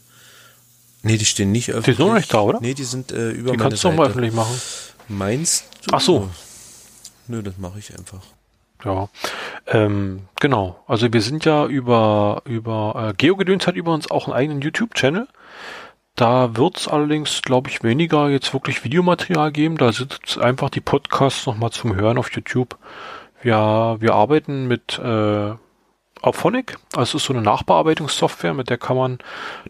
Nee, 1.04 1.18
die 1.18 1.24
stehen 1.24 1.52
nicht 1.52 1.70
öffentlich. 1.70 1.96
sind 1.96 2.06
noch 2.06 2.14
nicht 2.14 2.32
da, 2.32 2.40
oder? 2.40 2.58
Nee, 2.60 2.74
die 2.74 2.82
sind 2.84 3.12
äh, 3.12 3.30
über 3.30 3.52
Die 3.52 3.56
meine 3.58 3.70
kannst 3.70 3.84
du 3.84 3.88
doch 3.88 3.92
Seite. 3.92 3.96
mal 3.96 4.08
öffentlich 4.08 4.32
machen. 4.34 4.60
Meinst 5.08 5.64
du? 5.86 5.94
Ach 5.94 6.00
so. 6.00 6.28
Nö, 7.28 7.42
das 7.42 7.58
mache 7.58 7.78
ich 7.78 7.96
einfach. 7.96 8.20
Ja, 8.84 9.08
ähm, 9.68 10.22
genau. 10.40 10.82
Also 10.86 11.10
wir 11.12 11.20
sind 11.22 11.44
ja 11.44 11.66
über 11.66 12.42
über 12.44 13.10
äh, 13.10 13.14
GeoGedöns 13.16 13.66
hat 13.66 13.76
übrigens 13.76 14.10
auch 14.10 14.26
einen 14.26 14.36
eigenen 14.36 14.60
YouTube-Channel. 14.60 15.26
Da 16.16 16.56
wird's 16.56 16.86
allerdings, 16.86 17.42
glaube 17.42 17.70
ich, 17.70 17.82
weniger 17.82 18.28
jetzt 18.28 18.52
wirklich 18.52 18.84
Videomaterial 18.84 19.52
geben. 19.52 19.78
Da 19.78 19.92
sind 19.92 20.38
einfach 20.40 20.70
die 20.70 20.80
Podcasts 20.80 21.46
nochmal 21.46 21.70
zum 21.70 21.96
Hören 21.96 22.18
auf 22.18 22.30
YouTube. 22.32 22.78
Wir, 23.42 23.96
wir 23.98 24.14
arbeiten 24.14 24.66
mit 24.68 24.98
äh, 24.98 25.52
Auphonic. 26.24 26.76
Also 26.96 27.18
ist 27.18 27.24
so 27.24 27.32
eine 27.32 27.42
Nachbearbeitungssoftware, 27.42 28.54
mit 28.54 28.70
der 28.70 28.78
kann 28.78 28.96
man 28.96 29.18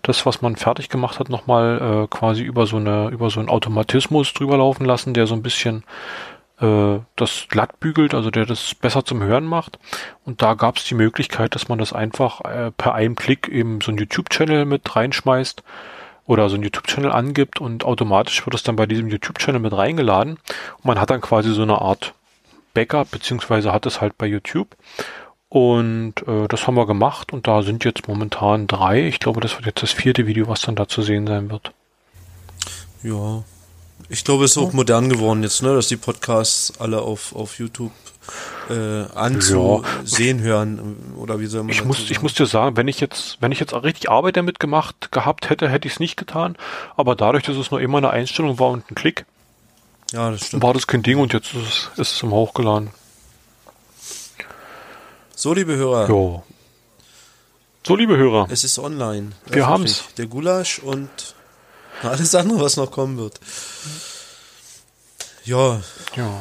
das, 0.02 0.24
was 0.26 0.42
man 0.42 0.56
fertig 0.56 0.88
gemacht 0.88 1.18
hat, 1.18 1.28
nochmal 1.28 2.04
äh, 2.04 2.06
quasi 2.08 2.42
über 2.42 2.66
so 2.66 2.76
eine 2.76 3.08
über 3.08 3.30
so 3.30 3.40
einen 3.40 3.48
Automatismus 3.48 4.32
drüber 4.32 4.56
laufen 4.56 4.84
lassen, 4.84 5.14
der 5.14 5.26
so 5.26 5.34
ein 5.34 5.42
bisschen 5.42 5.84
äh, 6.60 6.98
das 7.16 7.46
glatt 7.48 7.80
bügelt, 7.80 8.14
also 8.14 8.30
der 8.30 8.46
das 8.46 8.74
besser 8.74 9.04
zum 9.04 9.22
Hören 9.22 9.44
macht. 9.44 9.78
Und 10.24 10.42
da 10.42 10.54
gab 10.54 10.76
es 10.76 10.84
die 10.84 10.94
Möglichkeit, 10.94 11.54
dass 11.54 11.68
man 11.68 11.78
das 11.78 11.92
einfach 11.92 12.40
äh, 12.42 12.70
per 12.70 12.94
einem 12.94 13.16
Klick 13.16 13.48
eben 13.48 13.80
so 13.80 13.90
einen 13.90 13.98
YouTube-Channel 13.98 14.64
mit 14.64 14.94
reinschmeißt 14.94 15.62
oder 16.26 16.48
so 16.48 16.54
einen 16.54 16.64
YouTube-Channel 16.64 17.12
angibt 17.12 17.60
und 17.60 17.84
automatisch 17.84 18.46
wird 18.46 18.54
es 18.54 18.62
dann 18.62 18.76
bei 18.76 18.86
diesem 18.86 19.08
YouTube-Channel 19.08 19.60
mit 19.60 19.76
reingeladen. 19.76 20.38
Und 20.76 20.84
man 20.84 21.00
hat 21.00 21.10
dann 21.10 21.20
quasi 21.20 21.52
so 21.52 21.62
eine 21.62 21.80
Art 21.80 22.14
Backup, 22.72 23.10
beziehungsweise 23.10 23.72
hat 23.72 23.86
es 23.86 24.00
halt 24.00 24.18
bei 24.18 24.26
YouTube. 24.26 24.76
Und 25.54 26.14
äh, 26.26 26.48
das 26.48 26.66
haben 26.66 26.74
wir 26.74 26.84
gemacht 26.84 27.32
und 27.32 27.46
da 27.46 27.62
sind 27.62 27.84
jetzt 27.84 28.08
momentan 28.08 28.66
drei. 28.66 29.06
Ich 29.06 29.20
glaube, 29.20 29.40
das 29.40 29.54
wird 29.54 29.66
jetzt 29.66 29.84
das 29.84 29.92
vierte 29.92 30.26
Video, 30.26 30.48
was 30.48 30.62
dann 30.62 30.74
da 30.74 30.88
zu 30.88 31.00
sehen 31.00 31.28
sein 31.28 31.48
wird. 31.48 31.70
Ja. 33.04 33.44
Ich 34.08 34.24
glaube, 34.24 34.46
es 34.46 34.50
ist 34.50 34.58
auch 34.58 34.72
modern 34.72 35.08
geworden 35.08 35.44
jetzt, 35.44 35.62
ne, 35.62 35.72
dass 35.72 35.86
die 35.86 35.96
Podcasts 35.96 36.72
alle 36.80 37.02
auf, 37.02 37.36
auf 37.36 37.60
YouTube 37.60 37.92
äh, 38.68 39.04
anzusehen 39.14 40.40
hören 40.40 40.96
oder 41.16 41.38
wie 41.38 41.46
soll 41.46 41.62
man 41.62 41.70
Ich 41.70 41.84
muss, 41.84 41.98
sagen? 41.98 42.08
ich 42.10 42.20
muss 42.20 42.34
dir 42.34 42.46
sagen, 42.46 42.76
wenn 42.76 42.88
ich 42.88 42.98
jetzt, 42.98 43.36
wenn 43.38 43.52
ich 43.52 43.60
jetzt 43.60 43.74
richtig 43.74 44.10
Arbeit 44.10 44.36
damit 44.36 44.58
gemacht 44.58 45.12
gehabt 45.12 45.50
hätte, 45.50 45.68
hätte 45.68 45.86
ich 45.86 45.94
es 45.94 46.00
nicht 46.00 46.16
getan. 46.16 46.56
Aber 46.96 47.14
dadurch, 47.14 47.44
dass 47.44 47.56
es 47.56 47.70
nur 47.70 47.80
immer 47.80 47.98
eine 47.98 48.10
Einstellung 48.10 48.58
war 48.58 48.70
und 48.70 48.90
ein 48.90 48.96
Klick, 48.96 49.24
ja, 50.10 50.32
das 50.32 50.60
war 50.60 50.74
das 50.74 50.88
kein 50.88 51.04
Ding 51.04 51.18
und 51.18 51.32
jetzt 51.32 51.54
ist 51.54 51.62
es, 51.62 51.90
ist 51.96 52.16
es 52.16 52.22
im 52.24 52.32
Hochgeladen. 52.32 52.90
So, 55.34 55.52
liebe 55.52 55.74
Hörer, 55.76 56.08
Jo. 56.08 56.42
So, 57.86 57.96
liebe 57.96 58.16
Hörer, 58.16 58.46
es 58.50 58.64
ist 58.64 58.78
online. 58.78 59.32
Wir 59.46 59.62
Öffentlich. 59.62 59.64
haben's. 59.66 60.04
Der 60.16 60.26
Gulasch 60.26 60.78
und 60.78 61.10
alles 62.02 62.34
andere, 62.34 62.60
was 62.60 62.76
noch 62.76 62.90
kommen 62.90 63.18
wird. 63.18 63.38
Ja, 65.44 65.80
ja. 66.16 66.40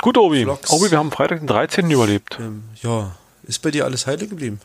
Gut, 0.00 0.16
Obi. 0.16 0.44
Vlogs. 0.44 0.70
Obi, 0.70 0.90
wir 0.90 0.98
haben 0.98 1.10
Freitag 1.12 1.40
den 1.40 1.46
13. 1.46 1.90
überlebt. 1.90 2.38
ähm, 2.40 2.64
ja, 2.82 3.14
Ist 3.42 3.60
bei 3.60 3.70
dir 3.70 3.84
alles 3.84 4.06
heile 4.06 4.26
geblieben? 4.26 4.60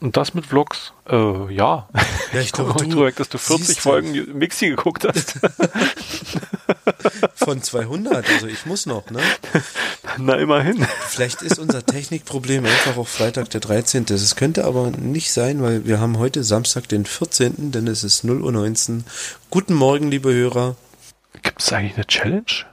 Und 0.00 0.16
das 0.16 0.34
mit 0.34 0.46
Vlogs? 0.46 0.92
Äh, 1.08 1.52
ja. 1.52 1.88
Ja, 2.32 2.40
ich 2.40 2.52
glaube, 2.52 2.72
Guck 2.72 2.82
mal 2.82 2.88
du 2.90 3.04
weg, 3.04 3.16
dass 3.16 3.28
du 3.28 3.38
40 3.38 3.66
siehst 3.66 3.78
du. 3.78 3.82
Folgen 3.82 4.36
Mixi 4.36 4.68
geguckt 4.68 5.06
hast. 5.06 5.38
Von 7.34 7.62
200, 7.62 8.28
also 8.28 8.48
ich 8.48 8.66
muss 8.66 8.84
noch, 8.84 9.08
ne? 9.10 9.20
Na, 10.18 10.34
immerhin. 10.34 10.84
Vielleicht 11.06 11.40
ist 11.42 11.58
unser 11.58 11.86
Technikproblem 11.86 12.64
einfach 12.66 12.96
auch 12.96 13.06
Freitag 13.06 13.48
der 13.50 13.60
13. 13.60 14.06
Das 14.06 14.34
könnte 14.34 14.64
aber 14.64 14.90
nicht 14.90 15.32
sein, 15.32 15.62
weil 15.62 15.86
wir 15.86 16.00
haben 16.00 16.18
heute 16.18 16.42
Samstag 16.42 16.88
den 16.88 17.06
14., 17.06 17.70
denn 17.70 17.86
es 17.86 18.02
ist 18.02 18.24
0.19 18.24 18.96
Uhr. 18.96 19.02
Guten 19.50 19.74
Morgen, 19.74 20.10
liebe 20.10 20.34
Hörer. 20.34 20.74
Gibt 21.42 21.62
es 21.62 21.72
eigentlich 21.72 21.94
eine 21.94 22.06
Challenge? 22.06 22.66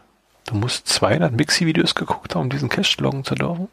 Du 0.45 0.55
musst 0.55 0.87
200 0.87 1.31
Mixi-Videos 1.31 1.95
geguckt 1.95 2.33
haben, 2.33 2.41
um 2.41 2.49
diesen 2.49 2.69
Cache 2.69 3.01
loggen 3.01 3.23
zu 3.23 3.35
dürfen? 3.35 3.69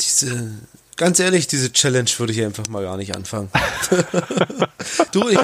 Diese, 0.00 0.52
ganz 0.96 1.20
ehrlich, 1.20 1.46
diese 1.46 1.72
Challenge 1.72 2.08
würde 2.18 2.32
ich 2.32 2.42
einfach 2.42 2.66
mal 2.68 2.82
gar 2.82 2.96
nicht 2.96 3.14
anfangen. 3.14 3.50
du, 5.12 5.28
ich, 5.28 5.38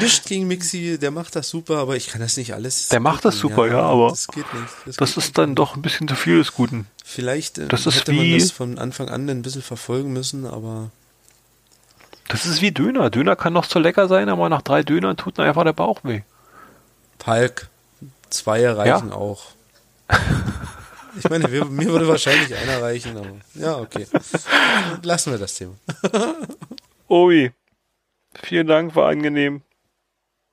nicht 0.00 0.24
gegen 0.26 0.46
Mixi, 0.48 0.98
der 0.98 1.10
macht 1.10 1.36
das 1.36 1.48
super, 1.50 1.78
aber 1.78 1.96
ich 1.96 2.08
kann 2.08 2.20
das 2.20 2.36
nicht 2.36 2.54
alles. 2.54 2.88
Der 2.88 3.00
macht 3.00 3.24
das 3.24 3.38
super, 3.38 3.66
ja, 3.68 3.80
aber 3.80 4.10
Das 4.10 4.26
geht 4.28 4.52
nicht. 4.54 4.66
Das, 4.86 4.96
Das 4.96 5.14
geht 5.14 5.24
ist 5.24 5.38
dann 5.38 5.54
doch 5.54 5.76
ein 5.76 5.82
bisschen 5.82 6.08
zu 6.08 6.14
viel 6.14 6.38
des 6.38 6.52
Guten. 6.54 6.86
Vielleicht 7.04 7.58
äh, 7.58 7.68
das 7.68 7.86
ist 7.86 8.00
hätte 8.00 8.12
man 8.12 8.24
wie- 8.24 8.38
das 8.38 8.50
von 8.50 8.78
Anfang 8.78 9.08
an 9.08 9.28
ein 9.28 9.42
bisschen 9.42 9.62
verfolgen 9.62 10.12
müssen, 10.12 10.46
aber 10.46 10.90
Das 12.28 12.46
ist 12.46 12.60
wie 12.60 12.72
Döner. 12.72 13.10
Döner 13.10 13.36
kann 13.36 13.52
noch 13.52 13.64
so 13.64 13.78
lecker 13.78 14.08
sein, 14.08 14.28
aber 14.28 14.48
nach 14.48 14.62
drei 14.62 14.82
Dönern 14.82 15.16
tut 15.16 15.38
mir 15.38 15.44
einfach 15.44 15.64
der 15.64 15.72
Bauch 15.72 16.00
weh. 16.04 16.22
Palk, 17.18 17.68
zwei 18.30 18.68
reichen 18.70 19.12
auch. 19.12 19.42
Ich 21.18 21.28
meine, 21.30 21.50
wir, 21.52 21.64
mir 21.64 21.86
würde 21.88 22.08
wahrscheinlich 22.08 22.54
einer 22.54 22.82
reichen, 22.82 23.16
aber 23.16 23.32
ja, 23.54 23.76
okay. 23.78 24.06
Lassen 25.02 25.32
wir 25.32 25.38
das 25.38 25.54
Thema. 25.56 25.74
Obi, 27.08 27.52
vielen 28.42 28.66
Dank, 28.66 28.94
war 28.96 29.08
angenehm. 29.08 29.62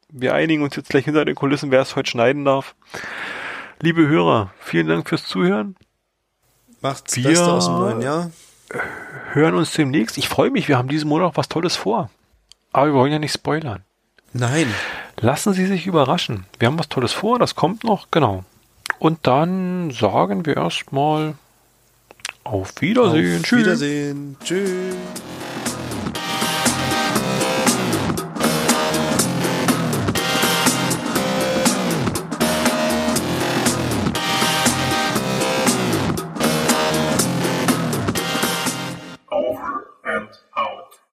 Wir 0.10 0.34
einigen 0.34 0.64
uns 0.64 0.76
jetzt 0.76 0.90
gleich 0.90 1.06
hinter 1.06 1.26
den 1.26 1.36
Kulissen, 1.36 1.72
wer 1.72 1.82
es 1.82 1.96
heute 1.96 2.10
schneiden 2.10 2.46
darf. 2.46 2.76
Liebe 3.82 4.08
Hörer, 4.08 4.54
vielen 4.60 4.88
Dank 4.88 5.10
fürs 5.10 5.26
Zuhören. 5.26 5.76
Macht's 6.82 7.16
Wir- 7.18 7.24
Beste 7.30 7.52
aus 7.52 7.66
dem 7.66 7.76
neuen 7.76 8.02
Jahr. 8.02 8.32
Hören 9.34 9.56
uns 9.56 9.72
demnächst. 9.74 10.18
Ich 10.18 10.30
freue 10.30 10.50
mich, 10.50 10.68
wir 10.68 10.78
haben 10.78 10.88
diesen 10.88 11.10
Monat 11.10 11.36
was 11.36 11.50
Tolles 11.50 11.76
vor. 11.76 12.10
Aber 12.72 12.88
wir 12.88 12.94
wollen 12.94 13.12
ja 13.12 13.20
nicht 13.20 13.34
spoilern. 13.34 13.84
Nein, 14.34 14.74
Lassen 15.22 15.54
Sie 15.54 15.66
sich 15.66 15.88
überraschen. 15.88 16.46
Wir 16.60 16.68
haben 16.68 16.78
was 16.78 16.90
Tolles 16.90 17.14
vor, 17.14 17.40
das 17.40 17.56
kommt 17.56 17.86
noch, 17.86 18.12
genau. 18.12 18.44
Und 19.00 19.20
dann 19.24 19.92
sagen 19.92 20.46
wir 20.46 20.58
erstmal 20.58 21.36
auf 22.44 22.82
Wiedersehen. 22.82 23.38
auf 23.38 23.44
Tschüss. 23.44 23.60
Wiedersehen. 23.60 24.38
Tschüss. 24.44 24.96